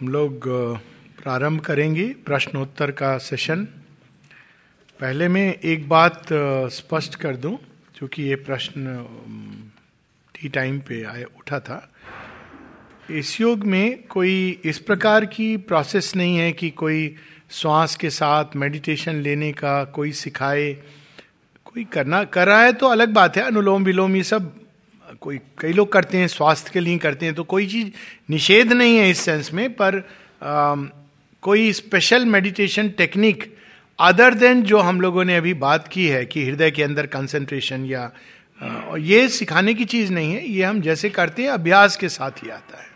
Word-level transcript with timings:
हम 0.00 0.08
लोग 0.08 0.46
प्रारंभ 1.22 1.60
करेंगे 1.60 2.04
प्रश्नोत्तर 2.26 2.90
का 2.90 3.16
सेशन। 3.18 3.64
पहले 5.00 5.28
मैं 5.28 5.54
एक 5.54 5.88
बात 5.88 6.26
स्पष्ट 6.72 7.14
कर 7.14 7.36
दूँ, 7.36 7.56
क्योंकि 7.94 8.22
ये 8.22 8.34
प्रश्न 8.36 8.94
टी 10.34 10.48
टाइम 10.48 10.78
पे 10.80 11.02
आया 11.04 11.26
उठा 11.38 11.58
था। 11.60 11.80
इस 13.10 13.40
योग 13.40 13.64
में 13.64 14.02
कोई 14.06 14.60
इस 14.64 14.78
प्रकार 14.78 15.24
की 15.26 15.56
प्रोसेस 15.56 16.14
नहीं 16.16 16.36
है 16.36 16.52
कि 16.52 16.70
कोई 16.70 17.14
श्वास 17.50 17.96
के 17.96 18.10
साथ 18.10 18.56
मेडिटेशन 18.56 19.16
लेने 19.16 19.52
का 19.52 19.82
कोई 19.90 20.12
सिखाए। 20.12 20.72
कोई 21.66 21.84
करना 21.84 22.24
कर 22.24 22.46
रहा 22.46 22.62
है 22.62 22.72
तो 22.72 22.86
अलग 22.86 23.12
बात 23.14 23.36
है 23.36 23.42
अनुलोम 23.42 23.84
विलोम 23.84 24.16
ये 24.16 24.22
सब 24.22 24.52
कोई 25.20 25.38
कई 25.58 25.72
लोग 25.72 25.92
करते 25.92 26.18
हैं 26.18 26.28
स्वास्थ्य 26.28 26.70
के 26.74 26.80
लिए 26.80 26.98
करते 26.98 27.26
हैं 27.26 27.34
तो 27.34 27.44
कोई 27.44 27.66
चीज़ 27.66 27.88
निषेध 28.30 28.72
नहीं 28.72 28.96
है 28.96 29.10
इस 29.10 29.18
सेंस 29.18 29.52
में 29.52 29.72
पर 29.72 29.96
आ, 30.42 30.74
कोई 31.42 31.72
special 31.72 32.26
meditation 32.26 32.88
technique 32.88 33.56
other 34.00 34.34
than 34.34 34.62
जो 34.62 34.78
हम 34.78 35.00
लोगों 35.00 35.24
ने 35.24 35.36
अभी 35.36 35.54
बात 35.54 35.88
की 35.88 36.06
है 36.06 36.26
कि 36.26 36.44
हृदय 36.44 36.70
के 36.70 36.82
अंदर 36.82 37.06
कंसंट्रेशन 37.06 37.84
या 37.84 38.10
आ, 38.62 38.96
ये 38.96 39.28
सिखाने 39.28 39.74
की 39.74 39.84
चीज़ 39.84 40.12
नहीं 40.12 40.34
है 40.34 40.48
ये 40.48 40.62
हम 40.62 40.80
जैसे 40.80 41.10
करते 41.10 41.42
हैं 41.42 41.50
अभ्यास 41.50 41.96
के 41.96 42.08
साथ 42.08 42.30
ही 42.30 42.50
आता 42.50 42.82
है। 42.82 42.86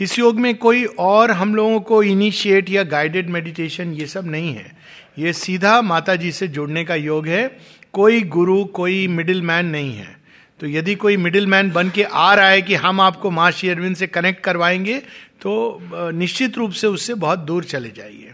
इस 0.00 0.18
योग 0.18 0.40
में 0.40 0.54
कोई 0.54 0.84
और 0.84 1.30
हम 1.30 1.54
लोगों 1.54 1.80
को 1.80 2.02
इनिशिएट 2.02 2.70
या 2.70 2.82
गाइडेड 2.82 3.30
मेडिटेशन 3.30 3.92
ये 3.92 4.06
सब 4.06 4.26
नहीं 4.26 4.54
है। 4.54 4.76
ये 5.18 5.32
सीधा 5.32 5.82
माता 5.82 6.16
जी 6.16 6.32
से 6.32 6.48
जुड़ने 6.48 6.84
का 6.84 6.94
योग 6.94 7.26
है 7.26 7.58
कोई 7.92 8.22
गुरु 8.22 8.64
कोई 8.64 9.08
मिडिल 9.08 9.42
मैन 9.42 9.66
नहीं 9.66 9.94
है। 9.94 10.17
तो 10.60 10.66
यदि 10.66 10.94
कोई 10.94 11.16
मिडिल 11.16 11.46
मैन 11.46 11.70
बन 11.70 11.90
के 11.90 12.02
आ 12.02 12.32
रहा 12.34 12.48
है 12.48 12.62
कि 12.62 12.74
हम 12.74 13.00
आपको 13.00 13.30
माँ 13.30 13.50
श्री 13.50 13.68
अरविंद 13.68 13.96
से 13.96 14.06
कनेक्ट 14.06 14.42
करवाएँगे 14.44 14.98
तो 15.42 15.78
निश्चित 16.12 16.58
रूप 16.58 16.72
से 16.72 16.86
उससे 16.86 17.14
बहुत 17.14 17.38
दूर 17.38 17.64
चले 17.64 17.90
जाइए। 17.90 18.32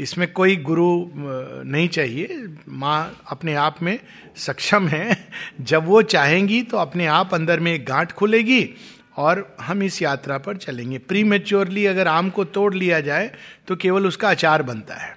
इसमें 0.00 0.32
कोई 0.32 0.56
गुरु 0.56 0.86
नहीं 1.16 1.88
चाहिए। 1.88 2.46
माँ 2.68 3.22
अपने 3.30 3.54
आप 3.54 3.82
में 3.82 3.98
सक्षम 4.36 4.88
है। 4.88 5.16
जब 5.60 5.86
वो 5.86 6.02
चाहेंगी 6.04 6.62
तो 6.62 6.76
अपने 6.76 7.06
आप 7.06 7.34
अंदर 7.34 7.60
में 7.60 7.72
एक 7.74 7.86
गांठ 7.86 8.12
खुलेगी 8.12 8.68
और 9.16 9.56
हम 9.60 9.82
इस 9.82 10.00
यात्रा 10.02 10.38
पर 10.38 10.56
चलेंगे। 10.56 10.98
प्री 10.98 11.24
मेच्योरली 11.24 11.86
अगर 11.86 12.08
आम 12.08 12.30
को 12.30 12.44
तोड़ 12.46 12.74
लिया 12.74 13.00
जाए 13.00 13.30
तो 13.68 13.76
केवल 13.76 14.06
उसका 14.06 14.30
अचार 14.30 14.62
बनता 14.62 14.94
है। 14.94 15.16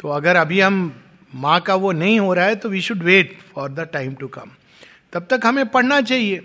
तो 0.00 0.08
अगर 0.08 0.36
अभी 0.36 0.60
हम 0.60 0.92
माँ 1.34 1.60
का 1.60 1.74
वो 1.74 1.92
नहीं 1.92 2.20
हो 2.20 2.34
रहा 2.34 2.44
है 2.44 2.56
तो 2.56 2.68
we 2.68 2.80
should 2.80 3.02
wait 3.02 3.38
for 3.54 3.70
the 3.70 3.88
time 3.92 4.14
to 4.14 4.28
come 4.28 4.50
तब 5.12 5.26
तक 5.30 5.46
हमें 5.46 5.66
पढ़ना 5.68 6.00
चाहिए। 6.02 6.40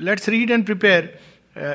लेट्स 0.00 0.28
रीड 0.28 0.50
एंड 0.50 0.64
प्रिपेयर 0.64 1.18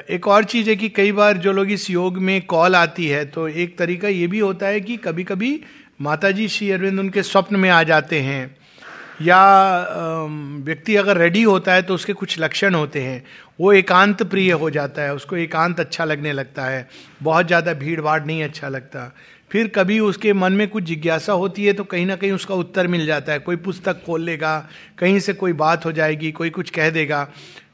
एक 0.10 0.28
और 0.28 0.44
चीज़ 0.46 0.70
है 0.70 0.76
कि 0.76 0.90
कई 0.92 1.12
बार 1.14 1.38
जो 1.40 1.52
लोग 1.54 1.72
इस 1.72 1.90
योग 1.90 2.18
में 2.20 2.42
कॉल 2.48 2.76
आती 2.76 3.08
है 3.08 3.24
तो 3.28 3.48
एक 3.48 3.78
तरीका 3.78 4.08
ये 4.08 4.28
भी 4.28 4.40
होता 4.40 4.68
है 4.68 4.82
कि 4.82 4.98
कभी 5.00 5.24
कभी 5.26 5.60
माता 6.02 6.32
जी 6.32 6.48
श्री 6.50 6.70
अरविंद 6.72 7.00
उनके 7.00 7.24
स्वप्न 7.24 7.56
में 7.56 7.70
आ 7.70 7.82
जाते 7.84 8.20
हैं, 8.22 8.56
या 9.22 9.88
व्यक्ति 10.66 10.96
अगर 10.96 11.18
रेडी 11.18 11.42
होता 11.44 11.74
है 11.74 11.82
तो 11.82 11.94
उसके 11.94 12.14
कुछ 12.14 12.38
लक्षण 12.40 12.76
होते 12.76 13.02
हैं। 13.02 13.24
वो 13.60 13.72
एकांत 13.74 14.24
प्रिय 14.26 14.52
हो 14.54 14.70
जाता 14.70 15.02
है, 15.02 15.14
उसको 15.16 15.36
एकांत 15.38 15.80
अच्छा 15.80 16.06
लगने 16.06 16.34
लगता 16.34 16.66
है। 16.66 16.88
बहुत 17.24 17.48
ज़्यादा 17.48 17.74
भीड़ 17.76 18.00
भाड़ 18.02 18.24
नहीं 18.24 18.44
अच्छा 18.44 18.70
लगता। 18.70 19.12
फिर 19.52 19.68
कभी 19.68 20.00
उसके 20.00 20.34
मन 20.34 20.54
में 20.54 20.68
कुछ 20.68 20.84
जिज्ञासा 20.84 21.34
होती 21.34 21.66
है 21.66 21.74
तो 21.74 21.84
कहीं 21.84 22.06
ना 22.06 22.16
कहीं 22.16 22.32
उसका 22.32 22.56
उत्तर 22.56 22.88
मिल 22.88 23.06
जाता 23.06 23.32
है। 23.32 23.40
कोई 23.40 23.56
पुस्तक 23.56 24.04
खोल 24.06 24.22
लेगा, 24.22 24.70
कहीं 24.98 25.20
से 25.20 25.34
कोई 25.34 25.54
बात 25.54 25.86
हो 25.86 25.92
जाएगी, 25.92 26.32
कोई 26.32 26.50
कुछ 26.50 26.70
कह 26.70 26.90
देगा। 26.90 27.32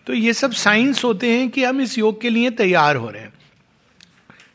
तो 0.07 0.13
ये 0.13 0.33
सब 0.33 0.51
साइंस 0.51 1.03
होते 1.03 1.27
हैं 1.27 1.49
कि 1.49 1.63
हम 1.63 1.81
इस 1.81 1.97
योग 1.97 2.21
के 2.21 2.29
लिए 2.29 2.49
तैयार 2.49 2.95
हो 2.95 3.09
रहे 3.09 3.21
हैं। 3.21 3.33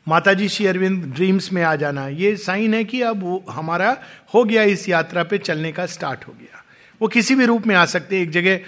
माता 0.09 0.33
जी 0.33 0.49
श्री 0.49 0.67
अरविंद 0.67 1.05
ड्रीम्स 1.05 1.53
में 1.53 1.63
आ 1.63 1.77
जाना। 1.77 2.09
ये 2.09 2.37
साइन 2.37 2.75
है 2.75 2.85
कि 2.85 3.03
अब 3.03 3.45
हमारा 3.51 3.97
हो 4.35 4.45
गया, 4.45 4.63
इस 4.63 4.89
यात्रा 4.89 5.25
पे 5.25 5.39
चलने 5.39 5.73
का 5.73 5.87
स्टार्ट 5.87 6.25
हो 6.29 6.33
गया। 6.33 6.65
वो 7.03 7.09
किसी 7.09 7.35
भी 7.35 7.45
रूप 7.45 7.67
में 7.67 7.75
आ 7.75 7.85
सकते 7.85 8.23
एक 8.23 8.31
जगह 8.31 8.61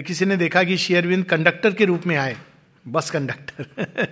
किसी 0.00 0.24
ने 0.24 0.36
देखा 0.36 0.62
कि 0.62 0.76
श्री 0.76 0.96
अरविंद 0.96 1.24
कंडक्टर 1.24 1.72
के 1.72 1.84
रूप 1.84 2.06
में 2.06 2.16
आए। 2.16 2.36
Bus 2.88 3.10
conductor. 3.10 4.06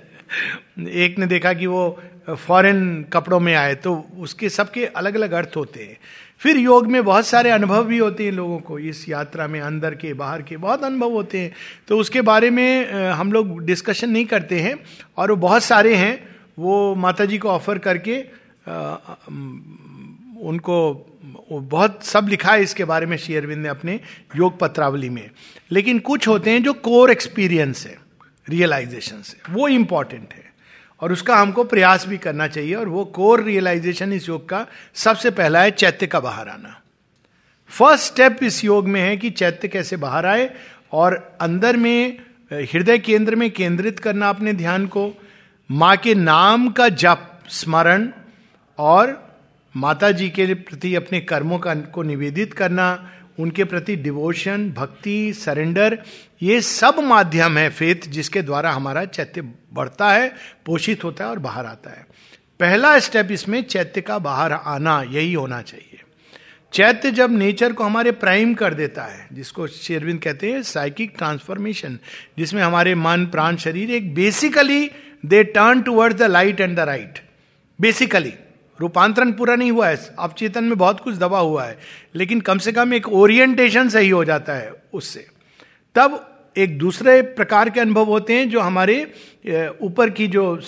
एक 0.89 1.19
ने 1.19 1.27
देखा 1.27 1.53
कि 1.53 1.67
वो 1.67 2.03
फॉरेन 2.29 3.03
कपड़ों 3.13 3.39
में 3.41 3.55
आए 3.55 3.75
तो 3.75 3.95
उसके 4.19 4.49
सबके 4.49 4.85
अलग 4.87 5.15
अलग 5.15 5.33
अर्थ 5.33 5.57
होते 5.57 5.83
हैं। 5.83 5.97
फिर 6.41 6.57
योग 6.57 6.87
में 6.87 7.03
बहुत 7.05 7.27
सारे 7.27 7.51
अनुभव 7.51 7.85
भी 7.85 7.99
होते 7.99 8.25
हैं 8.25 8.33
लोगों 8.33 8.59
को। 8.59 8.79
इस 8.79 9.09
यात्रा 9.09 9.47
में 9.47 9.61
अंदर 9.61 9.95
के, 9.95 10.13
बाहर 10.15 10.43
के 10.43 10.57
बहुत 10.57 10.85
अनुभव 10.85 11.13
होते 11.13 11.39
हैं। 11.39 11.53
तो 11.89 11.99
उसके 11.99 12.21
बारे 12.21 12.51
में 12.51 12.93
हम 13.13 13.33
लोग 13.33 13.61
डिस्कशन 13.61 14.11
नहीं 14.11 14.25
करते 14.27 14.61
हैं, 14.61 14.75
और 15.19 15.31
वो 15.31 15.37
बहुत 15.39 15.63
सारे 15.63 15.95
हैं, 15.95 16.19
वो 16.59 16.95
माता 16.95 17.25
जी 17.25 17.39
को 17.39 17.49
ऑफ़र 17.49 17.79
करके 17.79 18.19
उनको 20.43 21.09
बहुत 21.53 22.05
सब 22.05 22.27
लिखा 22.29 22.53
है 22.53 22.63
इसके 22.63 22.85
बारे 22.85 23.07
में 23.07 23.17
शेयरविंद 23.17 23.63
ने 23.63 23.69
अपने 23.69 23.99
योग 24.37 24.59
पत्रावली 24.59 25.09
में। 25.09 25.31
लेकिन 25.71 25.99
कुछ 26.01 26.29
होते 26.29 26.51
हैं 26.51 26.63
जो 26.63 26.73
कोर 26.73 27.11
एक्सपीरियंस 27.11 27.87
है 27.87 27.97
रियलाइजेशन 28.49 29.23
से। 29.23 29.53
वो 29.53 29.69
इंपॉर्टेंट 29.69 30.33
है। 30.33 30.52
और 31.03 31.13
उसका 31.13 31.37
हमको 31.37 31.65
प्रयास 31.65 32.07
भी 32.07 32.19
करना 32.19 32.47
चाहिए। 32.47 32.75
और 32.75 32.89
वो 32.89 33.05
कोर 33.05 33.43
रियलाइजेशन 33.43 34.13
इस 34.13 34.29
योग 34.29 34.49
का 34.49 34.67
सबसे 34.95 35.31
पहला 35.31 35.63
है 35.63 35.71
चैत्य 35.71 36.07
का 36.07 36.21
बाहर 36.21 36.49
आना। 36.49 36.79
फ़र्स्ट 37.71 38.07
स्टेप 38.07 38.43
इस 38.43 38.65
योग 38.65 38.89
में 38.89 39.01
है 39.01 39.17
कि 39.17 39.31
चैत्य 39.31 39.69
कैसे 39.69 39.97
बाहर 39.97 40.27
आए 40.27 40.51
और 40.93 41.37
अंदर 41.41 41.77
में, 41.77 42.19
हृदय 42.53 42.99
केंद्र 42.99 43.37
में 43.37 43.51
केंद्रित 43.51 43.99
करना 43.99 44.29
अपने 44.29 44.53
ध्यान 44.53 44.87
को। 44.87 45.13
माँ 45.71 45.97
के 45.97 46.15
नाम 46.15 46.69
का 46.69 46.89
जप, 46.89 47.29
स्मरण 47.49 48.09
और 48.79 49.33
माता 49.77 50.11
जी 50.11 50.29
के 50.31 50.55
प्रति 50.55 50.95
अपने 50.95 51.21
कर्मों 51.21 51.59
का 51.59 51.75
को 51.75 52.03
निवेदित 52.03 52.53
करना 52.53 53.11
उनके 53.39 53.65
प्रति 53.65 53.97
डिवोशन 53.97 54.71
भक्ति 54.71 55.33
सरेंडर 55.33 55.99
ये 56.43 56.61
सब 56.61 56.99
माध्यम 56.99 57.59
है 57.59 57.69
फेथ 57.71 58.09
जिसके 58.09 58.43
द्वारा 58.43 58.71
हमारा 58.73 59.05
चैत्य 59.05 59.43
बढ़ता 59.73 60.11
है, 60.11 60.33
पोषित 60.67 61.05
होता 61.05 61.25
है 61.25 61.31
और 61.31 61.39
बाहर 61.39 61.67
आता 61.67 61.91
है। 61.91 62.07
पहला 62.61 62.99
स्टेप 62.99 63.31
इसमें 63.31 63.63
चैत्य 63.63 64.01
का 64.01 64.19
बाहर 64.19 64.53
आना, 64.53 65.03
यही 65.03 65.33
होना 65.33 65.63
चाहिए। 65.63 66.01
चैत्य 66.73 67.11
जब 67.11 67.31
नेचर 67.31 67.73
को 67.73 67.85
हमारे 67.85 68.11
प्राइम 68.13 68.55
कर 68.55 68.75
देता 68.75 69.05
है, 69.05 69.27
जिसको 69.33 69.67
शेरविंद 69.67 70.21
कहते 70.21 70.53
हैं 70.53 70.63
साइकिक 70.63 71.15
ट्रांसफॉर्मेशन 71.19 71.99
जिसमें 72.39 72.63
हमारे 72.63 72.95
मन, 72.95 73.27
प्राण, 73.27 73.57
शरीर 73.57 73.91
एक 73.91 74.15
basically 74.15 74.91
they 75.27 75.43
turn 75.45 75.83
toward 75.83 76.17
the 76.17 76.23
light 76.23 76.61
and 76.61 76.77
the 76.77 76.81
right 76.81 77.19
basically 77.79 78.33
रूपांतरण 78.81 79.33
पूरा 79.33 79.57
नहीं 79.57 79.71
हुआ 79.73 79.89
है 79.89 80.15
अब 80.19 80.33
चेतन 80.33 80.65
में 80.65 80.79
बहुत 80.79 81.01
कुछ 81.01 81.17
दबा 81.17 81.39
हुआ 81.39 81.65
है, 81.65 81.79
लेकिन 82.15 82.41
कम 82.41 82.59
से 82.59 82.73
कम 82.73 82.95
एक 82.95 83.09
ओरिएंटेशन 83.09 83.89
सही 83.89 84.09
हो 84.09 84.25
जाता 84.25 84.55
है 84.55 84.73
उससे। 84.93 85.27
तब 85.95 86.29
एक 86.57 86.79
दूसरे 86.79 87.23
प्रकार 87.23 87.71
के 87.71 87.81
अनुभव 87.81 88.05
होते 88.05 88.35
हैं 88.35 88.51
जो 88.51 88.61
हमारे 88.61 89.13
ऊपर 89.83 90.11
की 90.11 90.27
जो 90.29 90.61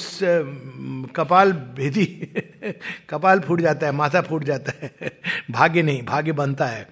कपाल 1.14 1.52
भेदी, 1.52 2.04
कपाल 3.10 3.40
फूट 3.40 3.60
जाता 3.60 3.86
है, 3.86 3.92
माथा 3.92 4.20
फूट 4.20 4.44
जाता 4.44 4.72
है, 4.82 5.18
भाग्य 5.50 5.82
नहीं, 5.82 6.02
भाग्य 6.02 6.32
बनता 6.32 6.66
है। 6.66 6.88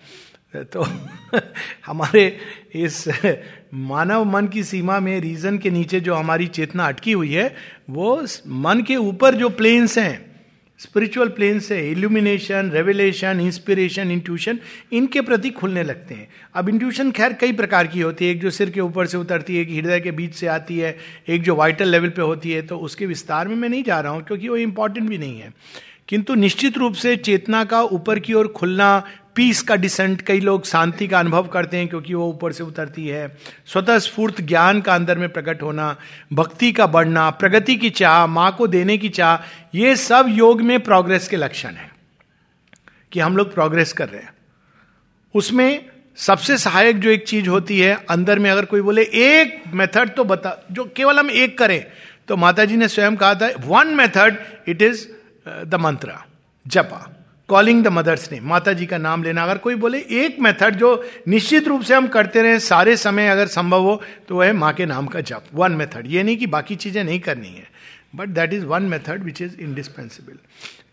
तो 0.55 0.87
हमारे 1.87 2.39
इस 2.75 3.09
मानव 3.75 4.25
मन 4.25 4.49
की 4.49 4.65
सीमा 4.65 5.01
में 5.01 5.21
रीजन 5.21 5.59
के 5.59 5.71
नीचे 5.71 6.01
जो 6.01 6.15
हमारी 6.15 6.47
चेतना 6.47 6.89
अटकी 6.89 7.13
हुई 7.13 7.33
है, 7.33 7.55
वो 7.91 8.27
मन 8.47 8.83
के 8.83 8.97
ऊपर 8.97 9.35
जो 9.35 9.49
प्लेन्स 9.49 9.99
हैं 9.99 10.32
स्पिरिचुअल 10.83 11.29
प्लेन 11.29 11.59
से 11.61 11.79
इल्यूमिनेशन 11.91 12.71
रेवलेशन 12.71 13.41
इंस्पिरेशन 13.41 14.11
इंट्यूशन 14.11 14.59
इनके 14.93 15.21
प्रति 15.21 15.51
खुलने 15.51 15.83
लगते 15.83 16.15
हैं। 16.15 16.29
अब 16.55 16.69
इंट्यूशन 16.69 17.11
खैर 17.11 17.33
कई 17.33 17.53
प्रकार 17.53 17.87
की 17.87 18.01
होती 18.01 18.25
है। 18.25 18.31
एक 18.31 18.41
जो 18.41 18.51
सिर 18.51 18.71
के 18.71 18.81
ऊपर 18.81 19.07
से 19.07 19.19
उतरती 19.19 19.57
है, 19.57 19.63
एक 19.63 19.71
हृदय 19.71 20.01
के 20.01 20.11
बीच 20.11 20.35
से 20.35 20.47
आती 20.49 20.79
है, 20.79 20.97
एक 21.29 21.43
जो 21.43 21.55
वाइटल 21.55 21.89
लेवल 21.89 22.09
पे 22.09 22.23
होती 22.23 22.53
है 22.53 22.63
तो 22.63 22.79
उसके 22.79 23.07
विस्तार 23.07 23.49
में 23.49 23.57
मैं 23.57 23.69
नहीं 23.69 23.83
जा 23.85 24.01
रहा 24.01 24.13
हूँ, 24.13 24.23
क्योंकि 24.23 24.49
वो 24.49 24.57
इंपॉर्टेंट 24.57 25.09
भी 25.09 25.19
नहीं 25.19 25.41
है। 25.41 25.53
किंतु 26.09 26.35
निश्चित 26.35 26.79
रूप 26.79 26.95
से 26.95 27.17
चेतना 27.17 27.65
का 27.65 27.83
ऊपर 27.83 28.19
की 28.19 28.35
ओर 28.35 28.49
खुलना 28.49 29.03
पीस 29.37 29.61
का 29.63 29.77
डिसेंट, 29.77 30.21
कई 30.21 30.41
लोग 30.41 30.65
शांति 30.67 31.07
का 31.09 31.19
अनुभव 31.19 31.47
करते 31.49 31.77
हैं 31.77 31.89
क्योंकि 31.89 32.15
वो 32.15 32.29
ऊपर 32.29 32.53
से 32.53 32.65
उतरती 32.65 33.07
है। 33.09 33.27
स्वतः 33.67 33.99
स्फूर्त 33.99 34.41
ज्ञान 34.41 34.81
का 34.81 34.95
अंदर 34.95 35.19
में 35.19 35.29
प्रकट 35.29 35.63
होना, 35.63 35.97
भक्ति 36.33 36.73
का 36.73 36.87
बढ़ना, 36.87 37.29
प्रगति 37.31 37.77
की 37.77 37.91
चाह, 37.91 38.27
माँ 38.27 38.51
को 38.57 38.67
देने 38.67 38.99
की 38.99 39.09
चाह, 39.09 39.37
ये 39.75 39.97
सब 39.97 40.27
योग 40.29 40.61
में 40.63 40.79
प्रोग्रेस 40.81 41.29
के 41.29 41.37
लक्षण 41.37 41.71
है 41.71 41.91
कि 43.13 43.21
हम 43.21 43.37
लोग 43.37 43.55
प्रोग्रेस 43.55 43.93
कर 43.93 44.09
रहे 44.09 44.23
हैं। 44.23 44.35
उसमें 45.35 45.85
सबसे 46.19 46.57
सहायक 46.59 46.99
जो 47.01 47.11
एक 47.11 47.27
चीज़ 47.29 47.49
होती 47.49 47.79
है, 47.81 47.95
अंदर 48.11 48.39
में 48.39 48.51
अगर 48.51 48.65
कोई 48.65 48.81
बोले, 48.81 49.03
एक 49.03 49.63
मेथड 49.75 50.15
तो 50.15 50.25
बता, 50.25 50.57
जो 50.73 50.85
केवल 50.97 51.19
हम 51.19 51.31
एक 51.31 51.59
करें 51.59 51.85
तो 52.29 52.37
माता 52.37 52.65
जी 52.65 52.77
ने 52.77 52.89
स्वयं 52.89 53.17
कहा 53.17 53.35
था 53.35 53.51
one 53.61 53.95
method 53.95 54.37
it 54.69 54.83
is 54.83 55.07
the 55.67 55.75
mantra 55.75 56.15
जपा 56.67 57.09
कॉलिंग 57.53 57.83
द 57.85 57.89
मदर्स 57.89 58.31
ने 58.33 58.39
माता 58.43 58.73
जी 58.73 58.87
का 58.87 58.99
नाम 58.99 59.23
लेना, 59.23 59.43
अगर 59.45 59.59
कोई 59.59 59.75
बोले 59.77 59.99
एक 60.17 60.37
मेथड 60.41 60.77
जो 60.77 60.91
निश्चित 61.29 61.67
रूप 61.69 61.83
से 61.83 61.95
हम 61.95 62.07
करते 62.09 62.43
रहे, 62.43 62.59
सारे 62.61 62.97
समय 62.99 63.29
अगर 63.29 63.47
संभव 63.49 63.83
हो 63.83 64.01
तो 64.29 64.37
वह 64.37 64.53
माँ 64.55 64.73
के 64.73 64.87
नाम 64.87 65.07
का 65.07 65.21
जप। 65.23 65.45
वन 65.55 65.73
मेथड 65.75 66.07
ये 66.09 66.23
नहीं 66.23 66.37
कि 66.37 66.47
बाकी 66.49 66.77
चीज़ें 66.77 67.03
नहीं 67.05 67.21
करनी 67.21 67.49
है 67.49 67.67
but 68.17 68.29
that 68.31 68.53
is 68.53 68.65
one 68.67 68.83
method 68.85 69.23
which 69.25 69.43
is 69.43 69.61
indispensable 69.61 70.39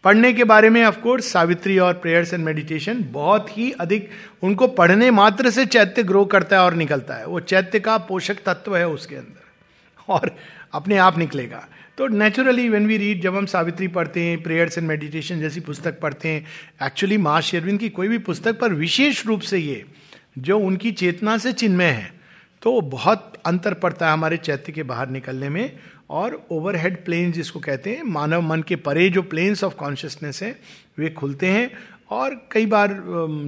पढ़ने 0.03 0.33
के 0.33 0.43
बारे 0.45 0.69
में 0.69 0.83
ऑफकोर्स 0.85 1.31
सावित्री 1.31 1.77
और 1.79 1.93
प्रेयर्स 1.95 2.33
एंड 2.33 2.43
मेडिटेशन 2.45 3.03
बहुत 3.11 3.57
ही 3.57 3.71
अधिक, 3.79 4.09
उनको 4.43 4.67
पढ़ने 4.69 5.11
मात्र 5.13 5.49
से 5.49 5.65
चैत्य 5.67 6.03
ग्रो 6.03 6.25
करता 6.27 6.55
है 6.55 6.63
और 6.63 6.73
निकलता 6.75 7.13
है। 7.13 7.25
वो 7.25 7.39
चैत्य 7.41 7.79
का 7.79 7.97
पोषक 8.05 8.43
तत्व 8.45 8.77
है 8.77 8.87
उसके 8.89 9.15
अंदर। 9.15 10.13
और 10.13 10.35
अपने 10.73 10.97
आप 10.97 11.17
निकलेगा। 11.17 11.67
तो 11.99 12.07
नेचुरली 12.07 12.67
वेन 12.69 12.85
वी 12.87 12.97
रीड 12.97 13.21
जब 13.21 13.35
हम 13.35 13.45
सावित्री 13.45 13.87
पढ़ते 13.87 14.21
हैं 14.21 14.41
प्रेयर्स 14.43 14.77
एंड 14.77 14.87
मेडिटेशन 14.87 15.39
जैसी 15.39 15.59
पुस्तक 15.59 15.99
पढ़ते 15.99 16.27
हैं 16.27 16.85
एक्चुअली 16.85 17.17
माँ 17.17 17.39
शेरविंद 17.41 17.79
की 17.79 17.89
कोई 17.89 18.07
भी 18.07 18.17
पुस्तक 18.17 18.59
पर 18.59 18.73
विशेष 18.73 19.25
रूप 19.25 19.41
से 19.41 19.57
ये, 19.57 19.83
जो 20.37 20.59
उनकी 20.59 20.91
चेतना 20.91 21.37
से 21.37 21.51
चिन्मय 21.53 21.85
है 21.85 22.11
तो 22.61 22.79
बहुत 22.81 23.33
अंतर 23.45 23.73
पड़ता 23.73 24.07
है 24.07 24.13
हमारे 24.13 24.37
चैत्य 24.37 24.71
के 24.71 24.83
बाहर 24.83 25.09
निकलने 25.09 25.49
में 25.49 25.79
और 26.09 26.41
ओवरहेड 26.51 27.03
प्लेन्स 27.05 27.35
जिसको 27.35 27.59
कहते 27.59 27.89
हैं, 27.89 28.03
मानव 28.03 28.41
मन 28.41 28.61
के 28.61 28.75
परे 28.77 29.09
जो 29.09 29.21
प्लेन्स 29.23 29.63
ऑफ़ 29.63 29.75
कॉन्शियसनेस 29.75 30.41
है, 30.43 30.55
वे 30.99 31.09
खुलते 31.09 31.47
हैं 31.47 31.69
और 32.11 32.41
कई 32.51 32.65
बार 32.65 32.95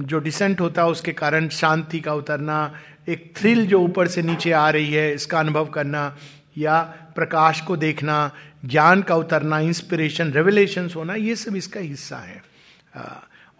जो 0.04 0.18
डिसेंट 0.18 0.60
होता 0.60 0.82
है 0.82 0.88
उसके 0.88 1.12
कारण 1.14 1.48
शांति 1.48 2.00
का 2.00 2.14
उतरना, 2.14 2.74
एक 3.08 3.32
थ्रिल 3.36 3.66
जो 3.66 3.80
ऊपर 3.80 4.08
से 4.08 4.22
नीचे 4.22 4.52
आ 4.52 4.68
रही 4.70 4.92
है, 4.92 5.12
इसका 5.14 5.40
अनुभव 5.40 5.66
करना 5.70 6.16
या 6.56 6.80
प्रकाश 7.16 7.60
को 7.60 7.76
देखना, 7.76 8.30
ज्ञान 8.64 9.02
का 9.02 9.16
उतरना 9.16 9.58
इंस्पिरेशन 9.60 10.32
रेवलेशन 10.32 10.88
होना, 10.96 11.14
ये 11.14 11.36
सब 11.36 11.56
इसका 11.56 11.80
हिस्सा 11.80 12.16
है। 12.16 12.42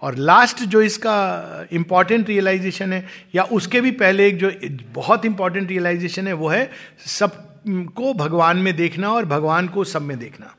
और 0.03 0.17
लास्ट 0.17 0.63
जो 0.63 0.83
इसका 0.83 1.67
इंपॉर्टेंट 1.73 2.29
रियलाइजेशन 2.29 2.93
है, 2.93 3.07
या 3.35 3.43
उसके 3.43 3.81
भी 3.81 3.91
पहले 3.91 4.27
एक 4.29 4.39
जो 4.39 4.51
बहुत 4.95 5.25
इंपॉर्टेंट 5.25 5.69
रियलाइजेशन 5.69 6.27
है, 6.27 6.33
वो 6.33 6.49
है 6.49 6.71
सबको 7.07 8.13
भगवान 8.15 8.57
में 8.57 8.75
देखना 8.77 9.13
और 9.13 9.25
भगवान 9.25 9.69
को 9.69 9.85
सब 9.85 10.03
में 10.03 10.19
देखना। 10.19 10.55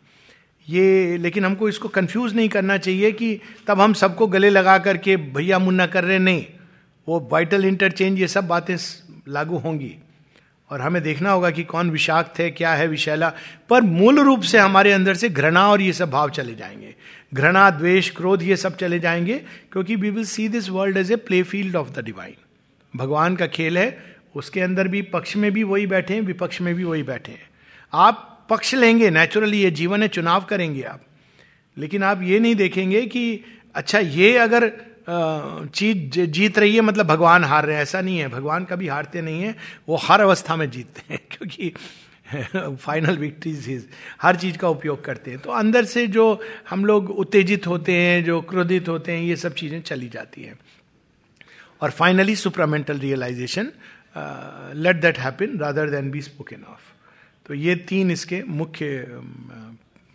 ये, 0.68 1.18
लेकिन 1.18 1.46
हमको 1.46 1.70
इसको 1.70 1.88
कंफ्यूज 1.90 2.36
नहीं 2.36 2.50
करना 2.50 2.78
चाहिए 2.78 3.12
कि 3.12 3.40
तब 3.68 3.82
हम 3.82 3.94
सबको 3.94 4.28
गले 4.28 4.50
लगा 4.50 4.78
करके, 4.78 5.18
भैया 5.18 5.60
मुन्ना 5.60 5.86
कर 5.86 6.04
रहे 6.04 6.20
नहीं, 6.20 6.46
वो 7.08 7.28
वाइटल 7.32 7.66
इंटरचेंज 7.66 8.20
ये 8.20 8.28
सब 8.28 8.48
बातें 8.48 8.76
लागू 9.28 9.58
होंगी। 9.58 9.96
और 10.74 10.82
हमें 10.82 11.04
देखना 11.04 11.32
होगा 11.32 11.52
कि 11.52 11.64
कौन 11.64 11.90
विषाक्त 11.90 12.40
है, 12.40 12.52
क्या 12.52 12.74
है 12.74 12.88
विशैला 12.88 13.34
पर 13.70 13.82
मूल 13.82 14.20
रूप 14.20 14.42
से 14.42 14.58
हमारे 14.58 14.92
अंदर 14.92 15.14
से 15.14 15.30
घृणा 15.30 15.68
और 15.70 15.82
ये 15.82 15.94
सब 15.94 16.12
भाव 16.12 16.30
चले 16.30 16.56
जाएँगे। 16.56 16.96
घृणा, 17.34 17.70
द्वेष, 17.70 18.10
क्रोध, 18.10 18.44
ये 18.44 18.58
सब 18.58 18.78
चले 18.78 19.00
जाएँगे, 19.00 19.42
क्योंकि 19.72 19.96
we 19.96 20.10
will 20.10 20.26
see 20.26 20.48
this 20.48 20.70
world 20.70 20.98
as 20.98 21.12
a 21.12 21.16
play 21.16 21.44
field 21.44 21.76
of 21.76 21.90
the 21.90 22.00
divine 22.00 22.34
भगवान 22.96 23.36
का 23.36 23.48
खेल 23.48 23.78
है, 23.78 24.16
उसके 24.36 24.62
अंदर 24.62 24.88
भी 24.88 25.02
पक्ष 25.02 25.36
में 25.36 25.52
भी 25.52 25.64
वही 25.64 25.88
बैठे 25.88 26.14
हैं, 26.14 26.22
विपक्ष 26.22 26.62
में 26.62 26.76
भी 26.76 26.84
वही 26.84 27.04
बैठे 27.04 27.32
हैं। 27.32 27.50
आप 27.94 28.48
पक्ष 28.50 28.74
लेंगे 28.74 29.10
नेचुरली 29.10 29.58
ये 29.58 29.72
जीवन 29.72 30.02
है, 30.02 30.08
चुनाव 30.08 30.42
करेंगे 30.42 30.84
आप। 30.84 31.02
लेकिन 31.78 32.04
आप 32.04 32.22
ये 32.22 32.40
नहीं 32.40 32.56
देखेंगे 32.56 33.02
कि 33.02 33.42
अच्छा 33.76 34.00
ये 34.00 34.38
अगर 34.38 34.72
चीज़ 35.68 36.20
जीत 36.22 36.60
रही 36.60 36.76
है 36.76 36.82
मतलब 36.82 37.06
भगवान 37.06 37.44
हार 37.44 37.66
रहे 37.66 37.76
हैं। 37.76 37.84
ऐसा 37.84 38.02
नहीं 38.02 38.18
है। 38.20 38.28
भगवान 38.28 38.66
कभी 38.66 38.88
हारते 38.88 39.22
नहीं 39.22 39.42
है। 39.42 39.56
वो 39.90 39.96
हर 39.96 40.22
अवस्था 40.22 40.56
में 40.56 40.72
जीतते 40.72 41.02
हैं, 41.10 41.20
क्योंकि 41.32 41.74
फाइनल 42.76 43.18
विक्ट्रीज 43.18 43.70
इज़ 43.70 43.86
हर 44.22 44.36
चीज़ 44.36 44.58
का 44.58 44.70
उपयोग 44.70 45.06
करते 45.06 45.32
हैं। 45.32 45.40
तो 45.40 45.52
अंदर 45.52 45.86
से 45.86 46.08
जो 46.08 46.40
हम 46.70 46.86
लोग 46.86 47.10
उत्तेजित 47.10 47.68
होते 47.68 47.94
हैं, 47.94 48.24
जो 48.24 48.42
क्रोधित 48.42 48.90
होते 48.90 49.12
हैं, 49.12 49.22
ये 49.22 49.36
सब 49.36 49.54
चीज़ें 49.54 49.82
चली 49.82 50.10
जाती 50.10 50.44
हैं। 50.44 50.60
और 51.82 51.92
finally 51.92 52.36
supramental 52.36 53.00
realization 53.00 53.72
let 54.76 54.96
that 54.96 55.20
happen 55.20 55.58
rather 55.60 55.90
than 55.90 56.12
be 56.12 56.22
spoken 56.22 56.64
of 56.70 56.94
तो 57.46 57.54
ये 57.54 57.76
तीन 57.76 58.12
इसके 58.12 58.44
मुख्य 58.44 59.08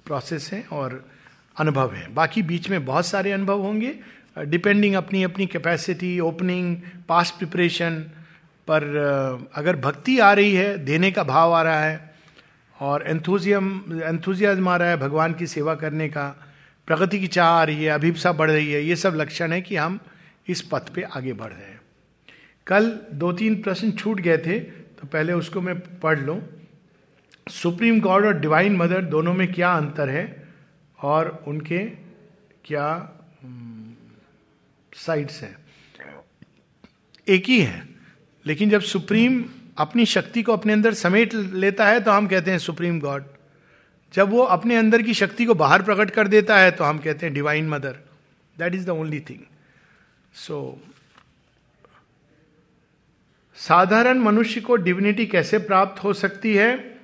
प्रोसेस 0.06 0.50
हैं 0.52 0.67
और 0.67 1.08
अनुभव 1.61 1.93
हैं। 1.94 2.14
बाकी 2.14 2.43
बीच 2.43 2.70
में 2.70 2.85
बहुत 2.85 3.06
सारे 3.06 3.32
अनुभव 3.32 3.61
होंगे। 3.61 4.00
डिपेंडिंग 4.44 4.94
uh, 4.94 5.05
अपनी 5.05 5.23
अपनी 5.23 5.46
कैपेसिटी 5.46 6.20
ओपनिंग 6.20 6.76
पास्ट 7.08 7.35
प्रिपरेशन 7.35 8.00
पर 8.70 8.82
uh, 8.82 9.52
अगर 9.55 9.76
भक्ति 9.76 10.19
आ 10.19 10.32
रही 10.32 10.55
है 10.55 10.79
देने 10.79 11.11
का 11.11 11.23
भाव 11.23 11.52
आ 11.52 11.62
रहा 11.62 11.81
है 11.81 12.14
और 12.81 13.05
एंथुजियम 13.06 13.82
एंथुजियाज्म 14.02 14.69
आ 14.69 14.76
रहा 14.76 14.88
है 14.88 14.96
भगवान 14.96 15.35
की 15.35 15.46
सेवा 15.46 15.75
करने 15.75 16.08
का 16.08 16.46
प्रगति 16.87 17.20
की 17.20 17.26
चाह 17.26 17.46
आ 17.46 17.64
रही 17.64 17.85
है 17.85 17.90
अभिप्सा 17.90 18.32
बढ़ 18.32 18.50
रही 18.50 18.73
है 18.73 18.82
ये 18.82 18.96
सब 18.96 19.14
लक्षण 19.17 19.52
है 19.52 19.61
कि 19.61 19.76
हम 19.76 20.00
इस 20.49 20.62
पथ 20.62 20.88
पे 20.88 21.02
आगे 21.02 21.32
बढ़ 21.32 21.52
रहे 21.52 21.67
हैं। 21.67 21.81
कल 22.67 23.00
दो 23.12 23.32
तीन 23.32 23.62
प्रश्न 23.62 23.90
छूट 23.90 24.20
गए 24.20 24.38
थे 24.38 24.61
तो 24.61 25.06
पहले 25.06 25.32
उसको 25.32 25.61
मैं 25.61 26.00
पढ़ 26.00 26.19
लूँ। 26.19 26.43
सुप्रीम 27.49 28.00
गॉड 28.00 28.26
और 28.26 28.38
डिवाइन 28.38 28.76
मदर 28.76 29.02
दोनों 29.02 29.35
में 29.35 29.52
क्या 29.52 29.73
अंतर 29.73 30.08
है 30.08 30.49
और 31.02 31.44
उनके 31.46 31.79
क्या 32.64 33.12
साइड्स 34.96 35.43
हैं। 35.43 35.56
एक 37.29 37.44
ही 37.44 37.61
है। 37.61 37.88
लेकिन 38.46 38.70
जब 38.70 38.81
सुप्रीम 38.81 39.44
अपनी 39.79 40.06
शक्ति 40.06 40.43
को 40.43 40.52
अपने 40.52 40.73
अंदर 40.73 40.94
समेट 40.94 41.35
लेता 41.35 41.87
है 41.87 42.00
तो 42.00 42.11
हम 42.11 42.26
कहते 42.26 42.50
हैं 42.50 42.58
सुप्रीम 42.58 43.00
गॉड। 43.00 43.25
जब 44.14 44.31
वो 44.31 44.43
अपने 44.43 44.76
अंदर 44.76 45.02
की 45.02 45.14
शक्ति 45.14 45.44
को 45.44 45.55
बाहर 45.55 45.82
प्रकट 45.82 46.11
कर 46.11 46.29
देता 46.29 46.58
है 46.58 46.70
तो 46.70 46.85
हम 46.85 46.99
कहते 46.99 47.26
हैं 47.26 47.35
divine 47.35 47.69
mother. 47.69 47.99
That 48.58 48.75
is 48.75 48.87
the 48.87 48.88
only 48.88 49.20
thing 49.20 49.40
so 50.35 50.81
साधारण 53.56 54.19
मनुष्य 54.19 54.61
को 54.61 54.76
डिविनिटी 54.76 55.26
कैसे 55.26 55.58
प्राप्त 55.58 56.05
हो 56.05 56.12
सकती 56.12 56.55
है? 56.55 56.97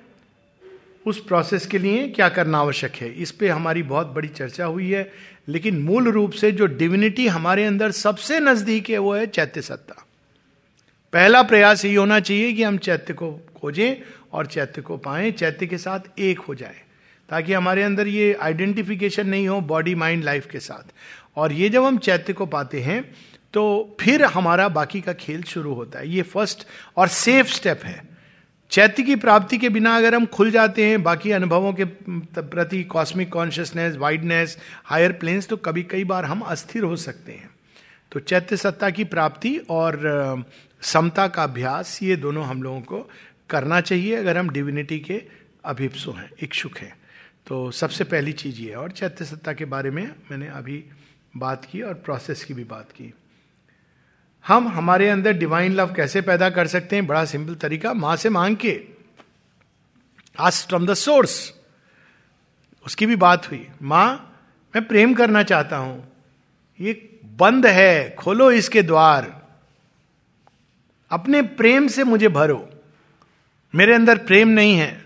उस 1.05 1.19
प्रोसेस 1.25 1.65
के 1.65 1.77
लिए 1.77 2.07
क्या 2.07 2.27
करना 2.29 2.57
आवश्यक 2.57 2.95
है? 2.95 3.09
इस 3.13 3.31
पर 3.31 3.49
हमारी 3.49 3.83
बहुत 3.83 4.07
बड़ी 4.07 4.27
चर्चा 4.27 4.65
हुई 4.65 4.91
है, 4.91 5.11
लेकिन 5.47 5.81
मूल 5.81 6.09
रूप 6.09 6.31
से 6.31 6.51
जो 6.51 6.65
डिविनिटी 6.65 7.27
हमारे 7.27 7.65
अंदर 7.65 7.91
सबसे 7.91 8.39
नज़दीक 8.39 8.89
है, 8.89 8.97
वो 8.97 9.13
है 9.13 9.25
चैत्य 9.27 9.61
सत्ता। 9.61 10.05
पहला 11.13 11.41
प्रयास 11.43 11.85
यही 11.85 11.95
होना 11.95 12.19
चाहिए 12.19 12.53
कि 12.53 12.63
हम 12.63 12.77
चैत्य 12.77 13.13
को 13.13 13.31
खोजें 13.55 13.95
और 14.33 14.45
चैत्य 14.45 14.81
को 14.81 14.97
पाएँ, 14.97 15.31
चैत्य 15.31 15.67
के 15.67 15.77
साथ 15.77 16.19
एक 16.19 16.39
हो 16.39 16.55
जाए, 16.55 16.81
ताकि 17.29 17.53
हमारे 17.53 17.83
अंदर 17.83 18.07
ये 18.07 18.33
आइडेंटिफिकेशन 18.33 19.27
नहीं 19.27 19.47
हो 19.47 19.59
बॉडी 19.61 19.95
माइंड 19.95 20.23
लाइफ 20.23 20.47
के 20.51 20.59
साथ। 20.59 20.91
और 21.35 21.51
ये 21.51 21.69
जब 21.69 21.83
हम 21.83 21.97
चैत्य 21.97 22.33
को 22.33 22.45
पाते 22.47 22.81
हैं 22.81 23.03
तो 23.53 23.63
फिर 23.99 24.23
हमारा 24.23 24.67
बाकी 24.69 25.01
का 25.01 25.13
खेल 25.13 25.43
शुरू 25.43 25.73
होता 25.73 25.99
है। 25.99 26.09
ये 26.09 26.21
फ़र्स्ट 26.23 26.65
और 26.97 27.07
सेफ़ 27.07 27.47
स्टेप 27.47 27.83
है। 27.83 28.14
चैत्य 28.75 29.03
की 29.03 29.15
प्राप्ति 29.15 29.57
के 29.57 29.69
बिना 29.69 29.95
अगर 29.97 30.15
हम 30.15 30.25
खुल 30.25 30.49
जाते 30.51 30.85
हैं, 30.85 31.03
बाकी 31.03 31.31
अनुभवों 31.31 31.73
के 31.73 31.85
प्रति 31.85 32.83
cosmic 32.83 33.31
consciousness 33.33 33.95
wideness 33.95 34.57
higher 34.85 35.11
planes 35.11 35.47
तो 35.47 35.57
कभी 35.57 35.83
कई 35.83 36.03
बार 36.03 36.25
हम 36.25 36.41
अस्थिर 36.41 36.83
हो 36.83 36.95
सकते 36.95 37.31
हैं। 37.31 37.49
तो 38.11 38.19
चैत्य 38.19 38.57
सत्ता 38.57 38.89
की 38.89 39.03
प्राप्ति 39.03 39.55
और 39.69 40.45
समता 40.81 41.27
का 41.27 41.43
अभ्यास, 41.43 41.99
ये 42.03 42.15
दोनों 42.15 42.45
हम 42.45 42.63
लोगों 42.63 42.81
को 42.81 43.09
करना 43.49 43.81
चाहिए 43.81 44.15
अगर 44.15 44.37
हम 44.37 44.49
डिविनिटी 44.49 44.99
के 44.99 45.21
अभिप्सु 45.65 46.11
हैं, 46.11 46.29
इच्छुक 46.41 46.77
हैं। 46.77 46.95
तो 47.47 47.71
सबसे 47.71 48.03
पहली 48.03 48.33
चीज़ 48.33 48.61
ये 48.61 48.73
और 48.73 48.91
चैत्य 48.91 49.25
सत्ता 49.25 49.53
के 49.53 49.65
बारे 49.65 49.91
में 49.91 50.03
मैंने 50.31 50.47
अभी 50.47 50.83
बात 51.37 51.65
की 51.65 51.81
और 51.81 51.93
प्रोसेस 51.93 52.43
की 52.43 52.53
भी 52.53 52.63
बात 52.63 52.91
की। 52.91 53.13
हम 54.47 54.67
हमारे 54.67 55.09
अंदर 55.09 55.33
डिवाइन 55.33 55.73
लव 55.73 55.93
कैसे 55.93 56.21
पैदा 56.21 56.49
कर 56.49 56.67
सकते 56.67 56.95
हैं? 56.95 57.07
बड़ा 57.07 57.25
सिंपल 57.25 57.55
तरीका, 57.55 57.93
माँ 57.93 58.15
से 58.15 58.29
मांग 58.29 58.57
के। 58.57 58.81
आज 60.39 60.65
फ्रॉम 60.67 60.85
द 60.85 60.93
सोर्स 60.93 61.53
उसकी 62.85 63.05
भी 63.05 63.15
बात 63.15 63.51
हुई। 63.51 63.67
माँ, 63.81 64.37
मैं 64.75 64.87
प्रेम 64.87 65.13
करना 65.13 65.43
चाहता 65.43 65.77
हूँ। 65.77 66.11
ये 66.79 67.19
बंद 67.37 67.65
है, 67.65 68.15
खोलो 68.15 68.51
इसके 68.51 68.81
द्वार। 68.81 69.41
अपने 71.11 71.41
प्रेम 71.41 71.87
से 71.87 72.03
मुझे 72.03 72.27
भरो। 72.27 72.69
मेरे 73.75 73.93
अंदर 73.93 74.17
प्रेम 74.17 74.47
नहीं 74.47 74.75
है 74.75 75.03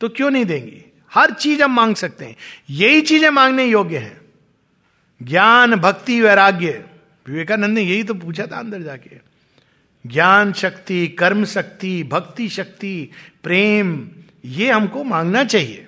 तो 0.00 0.08
क्यों 0.08 0.30
नहीं 0.30 0.44
देंगी? 0.44 0.82
हर 1.14 1.30
चीज़ 1.30 1.62
हम 1.62 1.74
मांग 1.76 1.94
सकते 1.96 2.24
हैं। 2.24 2.36
यही 2.70 3.00
चीज़ें 3.00 3.30
मांगने 3.30 3.64
योग्य 3.64 3.98
हैं। 3.98 4.20
ज्ञान, 5.22 5.74
भक्ति, 5.74 6.20
वैराग्य। 6.20 6.84
विवेकानंद 7.28 7.74
ने 7.74 7.82
यही 7.82 8.02
तो 8.02 8.14
पूछा 8.14 8.46
था 8.46 8.58
अंदर 8.58 8.82
जाके। 8.82 9.10
ज्ञान 10.06 10.52
शक्ति 10.52 11.08
कर्म 11.08 11.44
शक्ति 11.44 12.02
भक्ति 12.02 12.48
शक्ति 12.48 13.08
प्रेम 13.42 14.08
ये 14.44 14.70
हमको 14.70 15.04
मांगना 15.04 15.44
चाहिए। 15.44 15.86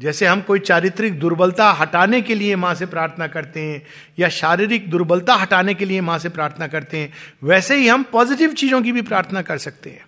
जैसे 0.00 0.26
हम 0.26 0.40
कोई 0.40 0.58
चारित्रिक 0.58 1.18
दुर्बलता 1.20 1.70
हटाने 1.70 2.22
के 2.22 2.34
लिए 2.34 2.56
माँ 2.56 2.74
से 2.74 2.86
प्रार्थना 2.86 3.26
करते 3.26 3.60
हैं 3.60 3.86
या 4.18 4.28
शारीरिक 4.28 4.90
दुर्बलता 4.90 5.34
हटाने 5.34 5.74
के 5.74 5.84
लिए 5.84 6.00
माँ 6.00 6.18
से 6.18 6.28
प्रार्थना 6.28 6.66
करते 6.66 6.98
हैं 6.98 7.12
वैसे 7.42 7.76
ही 7.76 7.88
हम 7.88 8.02
पॉजिटिव 8.02 8.52
चीज़ों 8.52 8.82
की 8.82 8.92
भी 8.92 9.02
प्रार्थना 9.02 9.42
कर 9.42 9.58
सकते 9.58 9.90
हैं। 9.90 10.06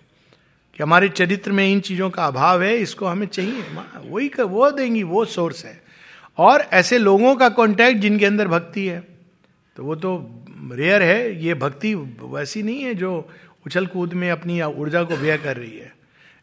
कि 0.77 0.83
हमारे 0.83 1.09
चरित्र 1.09 1.51
में 1.51 1.71
इन 1.71 1.79
चीज़ों 1.79 2.09
का 2.09 2.25
अभाव 2.25 2.63
है 2.63 2.77
इसको 2.77 3.05
हमें 3.05 3.27
चाहिए। 3.27 3.63
वही 4.05 4.29
कर, 4.29 4.43
वो 4.43 4.71
देंगी 4.71 5.03
वो 5.03 5.25
सोर्स 5.25 5.65
है। 5.65 5.83
और 6.37 6.61
ऐसे 6.61 6.97
लोगों 6.97 7.35
का 7.35 7.49
कॉन्टैक्ट 7.49 7.99
जिनके 7.99 8.25
अंदर 8.25 8.47
भक्ति 8.47 8.87
है। 8.87 9.12
तो 9.77 9.83
वो 9.83 9.95
तो 9.95 10.11
रेयर 10.71 11.03
है, 11.03 11.43
ये 11.45 11.53
भक्ति 11.53 11.93
वैसी 11.95 12.63
नहीं 12.63 12.83
है 12.83 12.93
जो 12.95 13.29
उछल 13.65 13.85
कूद 13.85 14.13
में 14.13 14.29
अपनी 14.31 14.61
ऊर्जा 14.61 15.03
को 15.03 15.15
व्यय 15.15 15.37
कर 15.37 15.57
रही 15.57 15.77
है। 15.77 15.91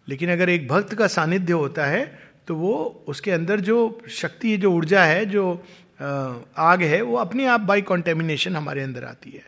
लेकिन 0.08 0.30
अगर 0.32 0.48
एक 0.48 0.66
भक्त 0.68 0.94
का 0.94 1.06
सानिध्य 1.08 1.52
होता 1.54 1.86
है 1.86 2.04
तो 2.48 2.54
वो 2.56 3.04
उसके 3.08 3.30
अंदर 3.30 3.60
जो 3.60 3.76
शक्ति, 4.10 4.56
जो 4.56 4.72
ऊर्जा 4.72 5.04
है, 5.04 5.24
जो 5.26 5.52
आग 6.00 6.82
है, 6.82 7.00
वो 7.02 7.16
अपने 7.16 7.46
आप 7.46 7.60
बाई 7.60 7.82
कॉन्टेमिनेशन 7.82 8.56
हमारे 8.56 8.82
अंदर 8.82 9.04
आती 9.04 9.30
है। 9.30 9.42